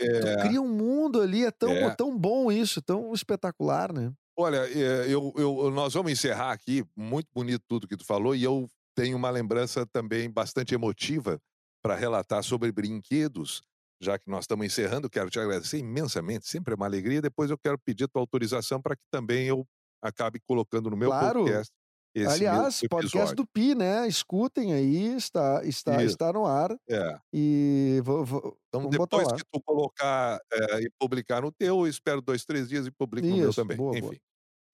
É, 0.00 0.20
Tu 0.20 0.42
cria 0.42 0.62
um 0.62 0.68
mundo 0.68 1.20
ali, 1.20 1.44
é 1.44 1.50
tão, 1.50 1.70
É. 1.72 1.94
tão 1.94 2.16
bom 2.18 2.50
isso, 2.50 2.82
tão 2.82 3.12
espetacular, 3.12 3.92
né? 3.92 4.12
Olha, 4.36 4.66
é, 4.70 5.06
eu, 5.12 5.32
eu- 5.36 5.70
nós 5.70 5.92
vamos 5.94 6.12
encerrar 6.12 6.52
aqui. 6.52 6.84
Muito 6.96 7.28
bonito 7.34 7.62
tudo 7.68 7.86
que 7.86 7.96
tu 7.96 8.04
falou. 8.06 8.34
E 8.34 8.42
eu 8.42 8.66
tenho 8.96 9.16
uma 9.16 9.30
lembrança 9.30 9.86
também 9.86 10.30
bastante 10.30 10.74
emotiva 10.74 11.38
para 11.82 11.94
relatar 11.96 12.42
sobre 12.42 12.72
brinquedos. 12.72 13.62
Já 14.02 14.18
que 14.18 14.30
nós 14.30 14.44
estamos 14.44 14.64
encerrando, 14.64 15.10
quero 15.10 15.28
te 15.28 15.38
agradecer 15.38 15.78
imensamente. 15.78 16.48
Sempre 16.48 16.72
é 16.72 16.76
uma 16.76 16.86
alegria. 16.86 17.20
Depois 17.20 17.50
eu 17.50 17.58
quero 17.58 17.78
pedir 17.78 18.08
tua 18.08 18.22
autorização 18.22 18.80
para 18.80 18.96
que 18.96 19.02
também 19.10 19.46
eu 19.46 19.66
acabe 20.02 20.40
colocando 20.46 20.90
no 20.90 20.96
meu 20.96 21.10
Claro. 21.10 21.40
podcast 21.44 21.72
esse 22.12 22.26
Aliás, 22.26 22.80
podcast 22.90 23.34
do 23.36 23.46
Pi, 23.46 23.72
né? 23.76 24.08
Escutem 24.08 24.72
aí, 24.74 25.14
está, 25.14 25.64
está, 25.64 25.96
Isso. 26.02 26.06
está 26.14 26.32
no 26.32 26.44
ar. 26.44 26.76
É. 26.88 27.18
E 27.32 28.00
vou, 28.04 28.24
vou- 28.24 28.58
Então, 28.68 28.88
depois 28.90 29.28
que 29.32 29.42
tu 29.52 29.62
colocar 29.62 30.40
é, 30.52 30.80
e 30.82 30.90
publicar 30.98 31.40
no 31.42 31.52
teu, 31.52 31.78
eu 31.80 31.86
espero 31.86 32.20
dois, 32.20 32.44
três 32.44 32.68
dias 32.68 32.84
e 32.86 32.90
publico 32.90 33.28
no 33.28 33.36
meu 33.36 33.50
Isso, 33.50 33.60
também. 33.60 33.76
boa, 33.76 33.92
Enfim. 33.96 34.00
boa. 34.00 34.16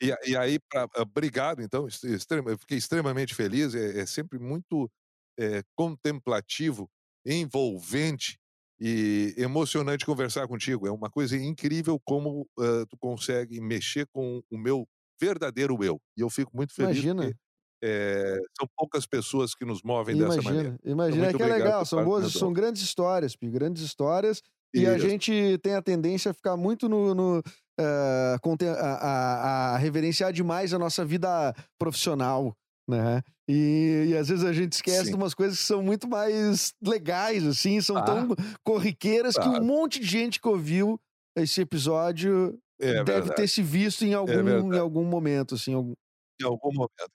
E, 0.03 0.31
e 0.31 0.37
aí, 0.37 0.59
pra, 0.59 0.89
obrigado, 0.99 1.61
então, 1.63 1.85
ex- 1.87 2.03
extrema- 2.05 2.51
eu 2.53 2.59
fiquei 2.59 2.79
extremamente 2.79 3.35
feliz, 3.35 3.75
é, 3.75 4.01
é 4.01 4.07
sempre 4.07 4.39
muito 4.39 4.91
é, 5.39 5.63
contemplativo, 5.77 6.89
envolvente 7.27 8.39
e 8.81 9.35
emocionante 9.39 10.05
conversar 10.07 10.47
contigo. 10.49 10.87
É 10.87 10.91
uma 10.91 11.11
coisa 11.11 11.37
incrível 11.37 11.99
como 12.05 12.47
ah, 12.59 12.85
tu 12.89 12.97
consegue 12.99 13.61
mexer 13.61 14.07
com 14.13 14.43
o 14.51 14.59
meu 14.59 14.87
verdadeiro 15.21 15.83
eu. 15.83 15.99
E 16.17 16.21
eu 16.21 16.31
fico 16.31 16.51
muito 16.55 16.75
feliz 16.75 16.97
Imagina. 16.97 17.23
porque 17.23 17.37
é, 17.85 18.39
são 18.59 18.67
poucas 18.77 19.07
pessoas 19.07 19.55
que 19.55 19.65
nos 19.65 19.83
movem 19.83 20.17
dessa 20.17 20.41
maneira. 20.43 20.69
Imagina, 20.69 20.79
imagina 20.85 21.25
muito 21.25 21.37
que 21.37 21.43
é 21.43 21.47
legal, 21.47 21.85
são 21.87 22.05
boas, 22.05 22.33
são 22.33 22.53
grandes 22.53 22.83
histórias, 22.83 23.37
Pi, 23.37 23.49
grandes 23.51 23.83
histórias. 23.83 24.41
E 24.75 24.87
a 24.87 24.97
Isso. 24.97 25.09
gente 25.09 25.59
tem 25.63 25.75
a 25.75 25.83
tendência 25.83 26.31
a 26.31 26.35
ficar 26.35 26.57
muito 26.57 26.89
no. 26.89 27.15
no 27.15 27.43
eh, 27.79 28.37
conte- 28.43 28.67
a, 28.67 28.73
a- 28.73 29.75
a 29.75 29.77
reverenciar 29.79 30.33
demais 30.33 30.73
a 30.75 30.79
nossa 30.79 31.05
vida 31.05 31.55
profissional, 31.79 32.55
né? 32.89 33.23
E, 33.49 34.07
e 34.09 34.17
às 34.17 34.29
vezes 34.29 34.45
a 34.45 34.53
gente 34.53 34.73
esquece 34.73 35.05
Sim. 35.05 35.11
de 35.11 35.17
umas 35.17 35.35
coisas 35.35 35.59
que 35.59 35.65
são 35.65 35.83
muito 35.83 36.09
mais 36.09 36.73
legais, 36.83 37.47
assim, 37.47 37.81
são 37.81 37.97
Ah, 37.99 38.03
tão 38.03 38.29
corriqueiras 38.65 39.37
que 39.39 39.49
um 39.49 39.63
monte 39.63 40.01
de 40.01 40.07
gente 40.07 40.41
que 40.41 40.49
ouviu 40.49 40.99
esse 41.37 41.61
episódio 41.61 42.59
É 42.79 43.03
deve 43.05 43.31
verdade. 43.33 43.33
ter 43.33 43.49
se 43.49 43.63
visto 43.63 44.05
em 44.05 44.15
algum, 44.15 44.73
em 44.73 44.79
verdade. 44.79 44.81
algum 44.81 45.05
momento, 45.05 45.55
assim. 45.55 45.75
algum- 45.75 45.95
em 46.41 46.45
algum 46.45 46.73
momento. 46.73 47.11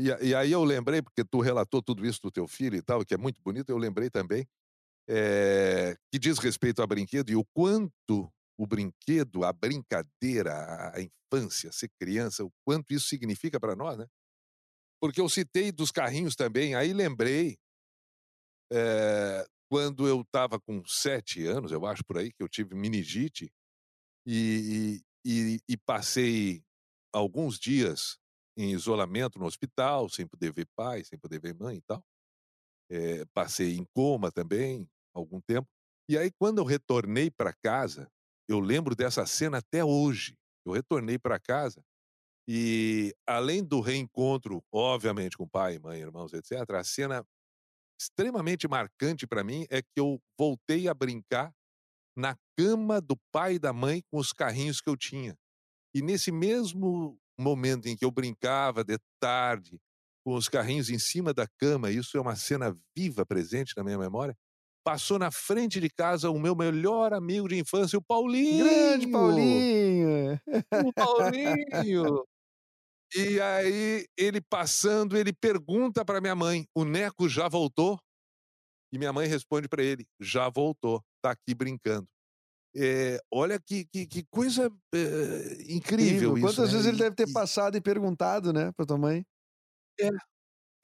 E, 0.00 0.08
e 0.30 0.36
aí 0.36 0.52
eu 0.52 0.64
lembrei, 0.64 1.02
porque 1.02 1.24
tu 1.24 1.40
relatou 1.40 1.82
tudo 1.82 2.06
isso 2.06 2.20
do 2.22 2.30
teu 2.32 2.48
filho 2.48 2.76
e 2.76 2.82
tal, 2.82 3.04
que 3.06 3.14
é 3.14 3.18
muito 3.18 3.42
bonito, 3.42 3.70
eu 3.70 3.78
lembrei 3.78 4.10
também, 4.10 4.46
eh, 5.08 5.96
que 6.12 6.18
diz 6.18 6.38
respeito 6.38 6.82
a 6.82 6.88
brinquedo 6.88 7.30
e 7.30 7.36
o 7.36 7.44
quanto 7.54 8.30
o 8.58 8.66
brinquedo, 8.66 9.44
a 9.44 9.52
brincadeira, 9.52 10.52
a, 10.54 10.98
a 10.98 11.02
infância, 11.02 11.72
ser 11.72 11.90
criança, 12.00 12.44
o 12.44 12.52
quanto 12.66 12.92
isso 12.94 13.08
significa 13.08 13.60
para 13.60 13.76
nós, 13.76 13.98
né? 13.98 14.06
Porque 15.00 15.20
eu 15.20 15.28
citei 15.28 15.72
dos 15.72 15.90
carrinhos 15.92 16.36
também, 16.36 16.74
aí 16.74 16.92
lembrei 16.92 17.58
eh, 18.72 19.44
quando 19.70 20.06
eu 20.08 20.20
estava 20.22 20.60
com 20.60 20.82
sete 20.86 21.46
anos, 21.46 21.72
eu 21.72 21.84
acho 21.86 22.04
por 22.04 22.18
aí, 22.18 22.30
que 22.32 22.42
eu 22.42 22.48
tive 22.48 22.74
meningite 22.74 23.50
e, 24.26 25.00
e, 25.24 25.58
e- 25.68 25.76
passei 25.76 26.62
alguns 27.12 27.58
dias 27.58 28.18
em 28.56 28.72
isolamento 28.72 29.38
no 29.38 29.46
hospital, 29.46 30.08
sem 30.08 30.26
poder 30.26 30.52
ver 30.52 30.66
pai, 30.76 31.04
sem 31.04 31.18
poder 31.18 31.40
ver 31.40 31.54
mãe 31.54 31.76
e 31.78 31.82
tal. 31.82 32.02
Eh, 32.90 33.24
passei 33.34 33.76
em 33.76 33.86
coma 33.94 34.30
também, 34.30 34.88
algum 35.14 35.40
tempo. 35.40 35.68
E 36.08 36.18
aí, 36.18 36.30
quando 36.38 36.58
eu 36.58 36.64
retornei 36.64 37.30
para 37.30 37.52
casa, 37.54 38.08
eu 38.48 38.60
lembro 38.60 38.94
dessa 38.94 39.24
cena 39.26 39.58
até 39.58 39.84
hoje. 39.84 40.36
Eu 40.66 40.72
retornei 40.72 41.18
para 41.18 41.40
casa 41.40 41.82
e, 42.48 43.14
além 43.26 43.64
do 43.64 43.80
reencontro, 43.80 44.62
obviamente, 44.72 45.36
com 45.38 45.48
pai, 45.48 45.78
mãe, 45.78 46.00
irmãos, 46.00 46.32
etc., 46.32 46.80
a 46.80 46.84
cena 46.84 47.24
extremamente 48.00 48.68
marcante 48.68 49.26
para 49.26 49.44
mim 49.44 49.66
é 49.70 49.82
que 49.82 49.88
eu 49.96 50.20
voltei 50.38 50.88
a 50.88 50.94
brincar 50.94 51.52
na 52.16 52.36
cama 52.56 53.00
do 53.00 53.16
pai 53.32 53.54
e 53.54 53.58
da 53.58 53.72
mãe 53.72 54.02
com 54.10 54.18
os 54.18 54.32
carrinhos 54.32 54.80
que 54.80 54.88
eu 54.88 54.96
tinha. 54.96 55.34
E 55.94 56.02
nesse 56.02 56.30
mesmo 56.32 57.18
momento 57.38 57.86
em 57.86 57.96
que 57.96 58.04
eu 58.04 58.10
brincava 58.10 58.84
de 58.84 58.98
tarde 59.20 59.78
com 60.24 60.34
os 60.34 60.48
carrinhos 60.48 60.88
em 60.88 60.98
cima 60.98 61.34
da 61.34 61.46
cama, 61.58 61.90
isso 61.90 62.16
é 62.16 62.20
uma 62.20 62.36
cena 62.36 62.76
viva 62.96 63.26
presente 63.26 63.74
na 63.76 63.82
minha 63.82 63.98
memória. 63.98 64.34
Passou 64.84 65.18
na 65.18 65.30
frente 65.30 65.80
de 65.80 65.88
casa 65.88 66.30
o 66.30 66.38
meu 66.38 66.56
melhor 66.56 67.12
amigo 67.12 67.48
de 67.48 67.58
infância, 67.58 67.98
o 67.98 68.02
Paulinho. 68.02 68.64
Grande 68.64 69.06
Paulinho! 69.06 70.40
O 70.84 70.92
Paulinho! 70.92 72.24
E 73.14 73.40
aí, 73.40 74.06
ele 74.16 74.40
passando, 74.40 75.16
ele 75.16 75.32
pergunta 75.32 76.04
para 76.04 76.20
minha 76.20 76.34
mãe: 76.34 76.66
o 76.74 76.84
Neco 76.84 77.28
já 77.28 77.48
voltou? 77.48 77.98
E 78.92 78.98
minha 78.98 79.12
mãe 79.12 79.26
responde 79.26 79.68
para 79.68 79.82
ele: 79.82 80.06
já 80.20 80.48
voltou, 80.48 81.02
tá 81.22 81.30
aqui 81.32 81.54
brincando. 81.54 82.06
É, 82.76 83.18
olha 83.32 83.60
que, 83.60 83.84
que, 83.86 84.06
que 84.06 84.24
coisa 84.30 84.70
é, 84.94 85.72
incrível, 85.74 86.38
isso. 86.38 86.46
Quantas 86.46 86.68
né? 86.68 86.72
vezes 86.72 86.86
ele 86.86 86.98
deve 86.98 87.16
ter 87.16 87.28
E- 87.28 87.32
passado 87.32 87.76
e 87.76 87.80
perguntado, 87.82 88.52
né, 88.52 88.72
pra 88.72 88.86
tua 88.86 88.98
mãe? 88.98 89.24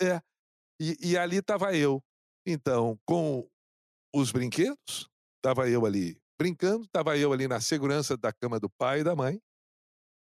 É. 0.01 0.21
E, 0.81 0.97
e 1.13 1.19
ali 1.19 1.39
estava 1.39 1.77
eu. 1.77 2.03
Então, 2.47 2.99
com 3.07 3.49
os 4.15 4.33
brinquedos, 4.33 5.09
estava 5.39 5.69
eu 5.69 5.87
ali 5.87 6.19
brincando, 6.39 6.85
estava 6.85 7.19
eu 7.19 7.33
ali 7.33 7.49
na 7.49 7.61
segurança 7.61 8.17
da 8.17 8.33
cama 8.33 8.61
do 8.61 8.71
pai 8.71 9.01
e 9.01 9.05
da 9.05 9.17
mãe. 9.17 9.41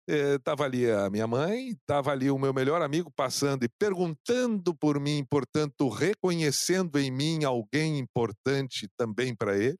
Estava 0.06 0.64
ali 0.64 0.90
a 0.90 1.08
minha 1.08 1.26
mãe, 1.26 1.70
estava 1.70 2.12
ali 2.12 2.30
o 2.30 2.38
meu 2.38 2.52
melhor 2.52 2.82
amigo 2.82 3.10
passando 3.10 3.64
e 3.64 3.68
perguntando 3.78 4.74
por 4.74 5.00
mim, 5.00 5.24
portanto, 5.30 5.88
reconhecendo 5.88 6.98
em 6.98 7.10
mim 7.10 7.44
alguém 7.44 7.98
importante 7.98 8.86
também 8.98 9.34
para 9.34 9.56
ele. 9.56 9.78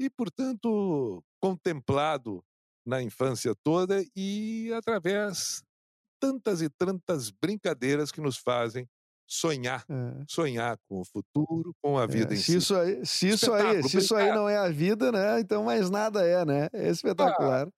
E, 0.00 0.10
portanto, 0.10 1.22
contemplado 1.40 2.42
na 2.86 3.02
infância 3.02 3.54
toda 3.64 4.04
e 4.16 4.72
através 4.74 5.62
tantas 6.20 6.62
e 6.62 6.70
tantas 6.70 7.30
brincadeiras 7.30 8.12
que 8.12 8.20
nos 8.20 8.36
fazem 8.38 8.86
sonhar, 9.28 9.86
É. 9.88 10.24
sonhar 10.28 10.78
com 10.88 11.00
o 11.00 11.04
futuro, 11.04 11.74
com 11.82 11.98
a 11.98 12.06
vida 12.06 12.34
É, 12.34 12.36
em 12.36 12.42
se 12.42 12.44
si. 12.44 12.58
isso 12.58 12.74
aí, 12.76 13.04
se 13.06 13.28
isso 13.28 13.52
aí, 13.52 13.82
se 13.82 13.98
isso 13.98 14.14
aí 14.14 14.30
não 14.32 14.48
é 14.48 14.56
a 14.56 14.68
vida, 14.68 15.10
né? 15.12 15.40
Então 15.40 15.64
mais 15.64 15.90
nada 15.90 16.24
é, 16.26 16.44
né? 16.44 16.68
É 16.72 16.88
espetacular, 16.88 17.66
Mas 17.66 17.72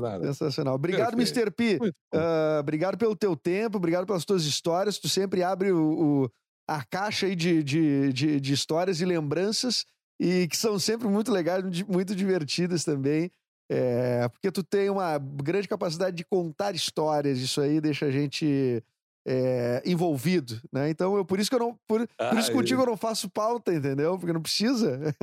nada, 0.00 0.26
sensacional. 0.26 0.74
Obrigado, 0.74 1.16
Perfeito. 1.16 1.38
Mr. 1.38 1.50
P. 1.50 1.92
Ah, 2.14 2.58
obrigado 2.60 2.96
pelo 2.96 3.16
teu 3.16 3.34
tempo, 3.36 3.76
obrigado 3.78 4.06
pelas 4.06 4.24
tuas 4.24 4.44
histórias. 4.44 4.98
Tu 4.98 5.08
sempre 5.08 5.42
abre 5.42 5.72
o, 5.72 6.22
o- 6.24 6.30
a 6.68 6.84
caixa 6.84 7.26
aí 7.26 7.34
de, 7.34 7.62
de, 7.62 8.12
de, 8.12 8.40
de 8.40 8.52
histórias 8.52 9.00
e 9.00 9.04
lembranças 9.04 9.84
e 10.20 10.46
que 10.46 10.56
são 10.56 10.78
sempre 10.78 11.08
muito 11.08 11.32
legais, 11.32 11.64
muito 11.82 12.14
divertidas 12.14 12.84
também. 12.84 13.30
É, 13.70 14.28
porque 14.28 14.52
tu 14.52 14.62
tem 14.62 14.88
uma 14.90 15.18
grande 15.18 15.66
capacidade 15.66 16.14
de 16.16 16.24
contar 16.24 16.74
histórias, 16.74 17.38
isso 17.38 17.60
aí 17.60 17.80
deixa 17.80 18.06
a 18.06 18.10
gente 18.10 18.82
é, 19.26 19.82
envolvido, 19.84 20.60
né? 20.72 20.90
Então, 20.90 21.16
eu, 21.16 21.24
por 21.24 21.40
isso 21.40 21.48
que 21.48 21.56
eu 21.56 21.60
não. 21.60 21.78
Por, 21.88 22.06
por 22.06 22.38
isso 22.38 22.50
Ah, 22.50 22.54
contigo 22.54 22.82
eu 22.82 22.86
não 22.86 22.96
faço 22.96 23.30
pauta, 23.30 23.72
entendeu? 23.72 24.18
Porque 24.18 24.32
não 24.32 24.42
precisa. 24.42 25.00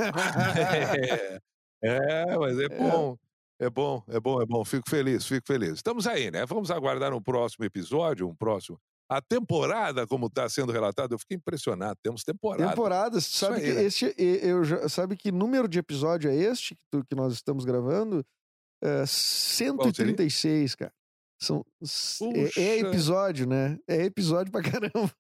é, 0.58 1.40
é, 1.84 2.38
mas 2.38 2.60
é 2.60 2.68
bom. 2.78 3.18
É 3.60 3.70
bom, 3.70 4.02
é 4.08 4.20
bom, 4.20 4.42
é 4.42 4.46
bom. 4.46 4.64
Fico 4.64 4.90
feliz, 4.90 5.26
fico 5.26 5.46
feliz. 5.46 5.74
Estamos 5.74 6.08
aí, 6.08 6.32
né? 6.32 6.46
Vamos 6.46 6.72
aguardar 6.72 7.14
um 7.14 7.22
próximo 7.22 7.66
episódio, 7.66 8.28
um 8.28 8.34
próximo. 8.36 8.80
A 9.12 9.22
temporada, 9.22 10.06
como 10.08 10.28
está 10.28 10.48
sendo 10.48 10.72
relatado, 10.72 11.14
eu 11.14 11.20
fiquei 11.20 11.36
impressionado. 11.36 11.98
Temos 12.02 12.24
temporada. 12.24 12.70
Temporadas, 12.70 13.26
sabe 13.26 13.56
aí, 13.56 13.62
que 13.64 13.74
né? 13.74 13.84
este, 13.84 14.16
eu 14.18 14.64
já, 14.64 14.88
sabe 14.88 15.18
que 15.18 15.32
número 15.32 15.68
de 15.68 15.80
episódio 15.80 16.30
é 16.30 16.36
este 16.36 16.76
que, 16.76 16.82
tu- 16.92 17.04
que 17.04 17.16
nós 17.16 17.34
estamos 17.34 17.66
gravando? 17.66 18.24
É 18.82 19.04
136, 19.06 20.76
cara. 20.76 20.94
São, 21.42 21.66
é- 22.36 22.62
é, 22.62 22.80
episódio, 22.80 23.48
né? 23.48 23.78
É 23.88 24.04
episódio 24.06 24.52
pra 24.52 24.62
caramba. 24.62 25.12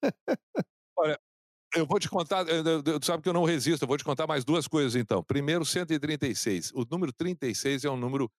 Eu 1.76 1.86
vou 1.86 2.00
te 2.00 2.10
contar, 2.10 2.46
tu 2.46 3.06
sabe 3.06 3.22
que 3.22 3.30
eu 3.30 3.34
não 3.34 3.44
resisto, 3.44 3.84
eu 3.84 3.88
vou 3.88 3.98
te 3.98 4.04
contar 4.04 4.26
mais 4.26 4.44
duas 4.44 4.68
coisas 4.68 4.96
então. 4.96 5.24
Primeiro, 5.24 5.64
136. 5.64 6.72
O 6.74 6.86
número 6.90 7.14
36 7.14 7.86
é 7.86 7.90
um 7.90 7.98
número 7.98 8.32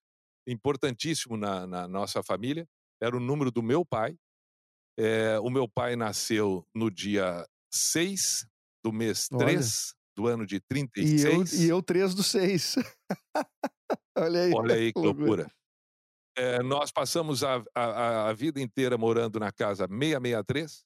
importantíssimo 0.45 1.37
na, 1.37 1.65
na 1.65 1.87
nossa 1.87 2.21
família. 2.21 2.67
Era 3.01 3.15
o 3.15 3.19
número 3.19 3.49
do 3.51 3.63
meu 3.63 3.85
pai. 3.85 4.17
É, 4.99 5.39
o 5.39 5.49
meu 5.49 5.67
pai 5.67 5.95
nasceu 5.95 6.65
no 6.75 6.91
dia 6.91 7.45
6 7.73 8.45
do 8.83 8.91
mês 8.91 9.27
Olha. 9.31 9.45
3 9.45 9.93
do 10.15 10.27
ano 10.27 10.45
de 10.45 10.55
E 10.55 10.57
eu, 10.57 10.61
36. 10.67 11.53
e 11.53 11.69
eu 11.69 11.81
3 11.81 12.13
do 12.13 12.23
6. 12.23 12.75
Olha 14.17 14.41
aí. 14.41 14.51
Olha 14.53 14.75
aí 14.75 14.91
que 14.93 14.99
loucura. 14.99 15.25
loucura. 15.25 15.51
É, 16.37 16.61
nós 16.63 16.91
passamos 16.91 17.43
a, 17.43 17.63
a, 17.75 18.29
a 18.29 18.33
vida 18.33 18.61
inteira 18.61 18.97
morando 18.97 19.39
na 19.39 19.51
casa 19.51 19.87
663. 19.87 20.83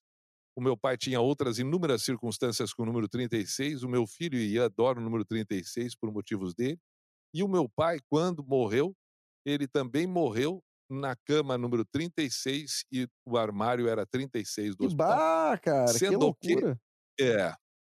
O 0.56 0.60
meu 0.62 0.76
pai 0.76 0.96
tinha 0.96 1.20
outras 1.20 1.58
inúmeras 1.58 2.02
circunstâncias 2.02 2.72
com 2.72 2.82
o 2.82 2.86
número 2.86 3.08
36. 3.08 3.82
O 3.82 3.88
meu 3.88 4.06
filho 4.06 4.38
Ian 4.38 4.64
adora 4.66 4.98
o 4.98 5.02
número 5.02 5.24
36 5.24 5.94
por 5.94 6.10
motivos 6.10 6.54
dele. 6.54 6.78
E 7.34 7.42
o 7.42 7.48
meu 7.48 7.68
pai, 7.68 7.98
quando 8.08 8.42
morreu, 8.44 8.94
ele 9.44 9.68
também 9.68 10.06
morreu 10.06 10.62
na 10.90 11.14
cama 11.26 11.58
número 11.58 11.84
36 11.84 12.84
e 12.92 13.06
o 13.26 13.36
armário 13.36 13.88
era 13.88 14.06
36 14.06 14.70
do 14.76 14.78
Que 14.78 14.86
hospital. 14.86 15.08
bah, 15.08 15.58
cara. 15.58 15.92
Que 15.92 15.98
Sendo 15.98 16.34
que- 16.36 16.54
loucura. 16.54 16.80
É, 17.20 17.52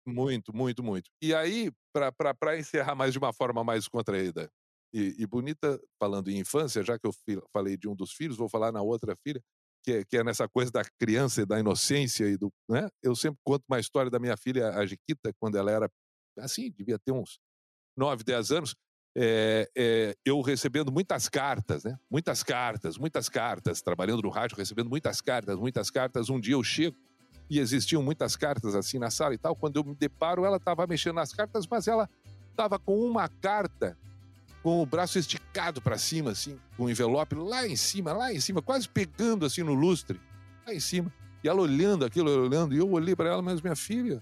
muito, 0.08 0.56
muito, 0.56 0.82
muito. 0.84 1.10
E 1.22 1.34
aí, 1.36 1.70
para 1.94 2.58
encerrar 2.58 2.96
mais 2.96 3.12
de 3.14 3.20
uma 3.20 3.34
forma 3.34 3.64
mais 3.64 3.88
contraída 3.88 4.50
e, 4.94 5.16
e 5.20 5.28
bonita, 5.28 5.80
falando 6.00 6.30
em 6.30 6.40
infância, 6.40 6.84
já 6.84 6.98
que 6.98 7.06
eu 7.06 7.12
falei 7.54 7.76
de 7.78 7.88
um 7.90 7.96
dos 7.96 8.14
filhos, 8.14 8.38
vou 8.38 8.48
falar 8.50 8.72
na 8.72 8.82
outra 8.82 9.16
filha, 9.16 9.42
que 9.88 9.94
é, 9.94 10.04
que 10.04 10.18
é 10.18 10.24
nessa 10.24 10.50
coisa 10.50 10.70
da 10.70 10.84
criança 10.84 11.42
e 11.42 11.46
da 11.46 11.58
inocência 11.58 12.26
e 12.26 12.36
do, 12.36 12.52
né? 12.70 12.90
Eu 13.02 13.16
sempre 13.16 13.40
conto 13.42 13.64
uma 13.70 13.80
história 13.80 14.12
da 14.12 14.20
minha 14.20 14.36
filha, 14.36 14.72
a 14.72 14.86
Jiquita, 14.86 15.32
quando 15.40 15.58
ela 15.58 15.72
era, 15.72 15.90
assim, 16.40 16.70
devia 16.70 17.00
ter 17.00 17.14
uns 17.14 17.40
9, 17.96 18.22
10 18.22 18.52
anos, 18.52 18.76
é, 19.16 19.66
é, 19.78 20.16
eu 20.26 20.42
recebendo 20.42 20.92
muitas 20.92 21.30
cartas, 21.30 21.86
né? 21.86 21.98
Muitas 22.12 22.44
cartas, 22.44 22.98
muitas 22.98 23.30
cartas, 23.30 23.82
trabalhando 23.82 24.24
no 24.24 24.30
rádio, 24.30 24.58
recebendo 24.58 24.90
muitas 24.90 25.22
cartas, 25.22 25.58
muitas 25.58 25.90
cartas. 25.90 26.30
Um 26.30 26.38
dia 26.38 26.56
eu 26.56 26.64
chego 26.64 26.98
e 27.50 27.58
existiam 27.58 28.04
muitas 28.04 28.36
cartas 28.36 28.76
assim 28.76 29.00
na 29.00 29.10
sala 29.10 29.36
e 29.36 29.38
tal. 29.38 29.56
Quando 29.56 29.78
eu 29.78 29.86
me 29.86 29.96
deparo, 29.96 30.44
ela 30.44 30.58
estava 30.58 30.86
mexendo 30.86 31.16
nas 31.16 31.32
cartas, 31.32 31.66
mas 31.66 31.88
ela 31.88 32.10
estava 32.52 32.78
com 32.78 33.00
uma 33.00 33.30
carta 33.30 33.98
com 34.68 34.82
o 34.82 34.86
braço 34.86 35.18
esticado 35.18 35.82
para 35.82 35.98
cima, 35.98 36.32
assim, 36.32 36.60
com 36.76 36.84
o 36.84 36.90
envelope 36.90 37.34
lá 37.36 37.66
em 37.66 37.78
cima, 37.78 38.12
lá 38.12 38.34
em 38.34 38.40
cima, 38.42 38.62
quase 38.62 38.90
pegando 38.90 39.46
assim 39.46 39.64
no 39.64 39.74
lustre, 39.74 40.20
lá 40.66 40.74
em 40.74 40.80
cima. 40.82 41.10
E 41.42 41.48
ela 41.48 41.62
olhando 41.62 42.04
aquilo, 42.04 42.30
olhando, 42.44 42.76
e 42.76 42.78
eu 42.78 42.92
olhei 42.92 43.16
para 43.16 43.30
ela, 43.30 43.42
mas 43.42 43.62
minha 43.62 43.78
filha, 43.78 44.20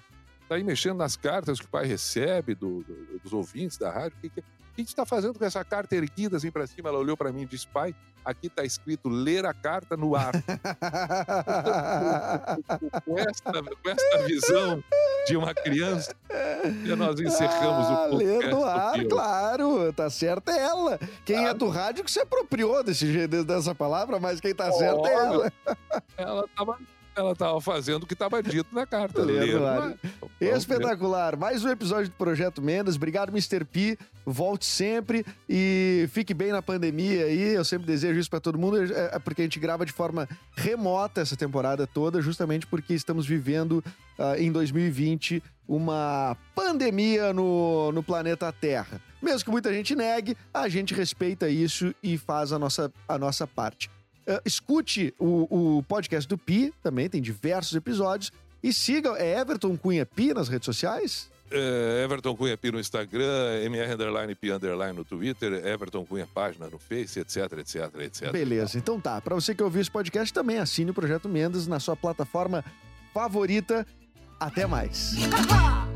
tá 0.48 0.54
aí 0.54 0.64
mexendo 0.64 0.98
nas 0.98 1.16
cartas 1.16 1.60
que 1.60 1.66
o 1.66 1.70
pai 1.70 1.88
recebe 1.88 2.54
do- 2.54 2.84
do- 2.84 3.20
dos 3.24 3.34
ouvintes 3.34 3.76
da 3.80 3.92
rádio. 3.92 4.20
Que, 4.22 4.30
que, 4.30 4.40
o 4.40 4.44
que 4.76 4.84
que 4.84 4.90
você 4.90 4.94
está 4.94 5.06
fazendo 5.06 5.40
com 5.40 5.46
essa 5.46 5.64
carta 5.64 5.96
erguida 5.96 6.36
assim 6.38 6.52
para 6.52 6.68
cima? 6.68 6.90
Ela 6.90 7.00
olhou 7.00 7.16
para 7.16 7.32
mim 7.32 7.44
e 7.44 7.46
disse: 7.46 7.66
pai, 7.68 7.96
aqui 8.24 8.48
está 8.48 8.64
escrito 8.64 9.08
ler 9.08 9.46
a 9.46 9.54
carta 9.54 9.96
no 9.96 10.16
ar. 10.16 10.32
com, 13.06 13.18
esta, 13.18 13.64
com 13.64 13.90
esta 13.90 14.18
visão 14.24 14.84
de 15.28 15.38
uma 15.38 15.54
criança, 15.54 16.14
nós 16.98 17.20
encerramos 17.20 17.88
ah, 17.88 18.08
o 18.08 18.10
podcast. 18.12 18.52
no 18.52 18.66
ar, 18.66 19.06
claro. 19.06 19.94
Tá 19.94 20.10
certa 20.10 20.52
é 20.52 20.60
ela. 20.60 21.00
Quem 21.24 21.46
é 21.46 21.54
do 21.54 21.70
rádio 21.70 22.04
que 22.04 22.12
se 22.12 22.20
apropriou 22.20 22.84
desse 22.84 23.28
dessa 23.28 23.74
palavra, 23.74 24.20
mas 24.20 24.42
quem 24.42 24.54
tá 24.54 24.72
certo 24.72 25.06
é 25.06 25.14
ela. 25.14 25.54
Ela 26.18 26.46
estava 26.46 26.78
ela 27.16 27.36
tava 27.36 27.60
fazendo 27.62 28.04
o 28.04 28.06
que 28.06 28.14
estava 28.14 28.44
dito 28.44 28.68
na 28.74 28.86
carta. 28.86 29.26
Vamos 29.26 29.36
ver. 30.40 30.58
Espetacular. 30.58 31.38
Mais 31.38 31.64
um 31.64 31.70
episódio 31.70 32.10
do 32.10 32.16
Projeto 32.16 32.62
Mendes. 32.62 32.96
Obrigado, 32.96 33.30
Mr. 33.30 33.64
P. 33.64 33.98
Volte 34.26 34.66
sempre 34.66 35.26
e 35.48 36.10
fique 36.12 36.34
bem 36.34 36.52
na 36.52 36.62
pandemia 36.62 37.26
aí. 37.26 37.54
Eu 37.54 37.64
sempre 37.64 37.88
desejo 37.88 38.20
isso 38.20 38.30
pra 38.30 38.40
todo 38.40 38.58
mundo, 38.58 38.84
é, 38.84 39.16
é 39.16 39.20
porque 39.20 39.42
a 39.42 39.46
gente 39.46 39.60
grava 39.60 39.86
de 39.86 39.94
forma 39.94 40.28
remota 40.56 41.22
essa 41.22 41.38
temporada 41.38 41.88
toda, 41.88 42.22
justamente 42.22 42.68
porque 42.68 42.94
estamos 42.94 43.26
vivendo 43.26 43.84
ah, 44.20 44.38
em 44.38 44.52
2020 44.52 45.42
uma 45.68 46.38
pandemia 46.54 47.34
no, 47.34 47.92
no 47.92 48.04
planeta 48.04 48.52
Terra. 48.52 49.02
Mesmo 49.22 49.46
que 49.46 49.52
muita 49.52 49.74
gente 49.74 49.96
negue, 49.96 50.38
a 50.54 50.68
gente 50.68 50.94
respeita 50.94 51.50
isso 51.50 51.94
e 52.04 52.18
faz 52.18 52.52
a 52.52 52.60
nossa, 52.60 52.92
a 53.08 53.18
nossa 53.18 53.48
parte. 53.48 53.90
Ah, 54.28 54.42
escute 54.46 55.14
o, 55.20 55.78
o 55.78 55.84
podcast 55.84 56.28
do 56.28 56.38
Pi, 56.38 56.74
também 56.82 57.10
tem 57.10 57.22
diversos 57.22 57.76
episódios. 57.76 58.32
E 58.64 58.74
siga, 58.74 59.16
é 59.18 59.40
Everton 59.40 59.78
Cunha 59.78 60.06
Pi 60.06 60.34
nas 60.34 60.48
redes 60.48 60.66
sociais? 60.66 61.30
É, 61.52 62.02
Everton 62.04 62.36
Cunha 62.36 62.58
Pi 62.58 62.72
no 62.72 62.80
Instagram, 62.80 63.62
MR 63.64 63.94
Underline 63.94 64.34
Pi 64.34 64.52
Underline 64.52 64.98
no 64.98 65.06
Twitter, 65.06 65.54
Everton 65.66 66.04
Cunha 66.04 66.28
Página 66.34 66.68
no 66.68 66.80
Face, 66.80 67.20
etc, 67.20 67.38
etc, 67.60 67.92
etc. 68.00 68.32
Beleza, 68.32 68.78
então 68.78 69.00
tá. 69.00 69.22
Pra 69.22 69.36
você 69.36 69.54
que 69.54 69.62
ouviu 69.62 69.82
esse 69.82 69.92
podcast, 69.92 70.34
também 70.34 70.58
assine 70.58 70.90
o 70.90 70.94
Projeto 70.94 71.30
Mendes 71.30 71.68
na 71.68 71.80
sua 71.80 71.96
plataforma 71.96 72.66
favorita. 73.14 73.86
Até 74.40 74.66
mais. 74.66 75.14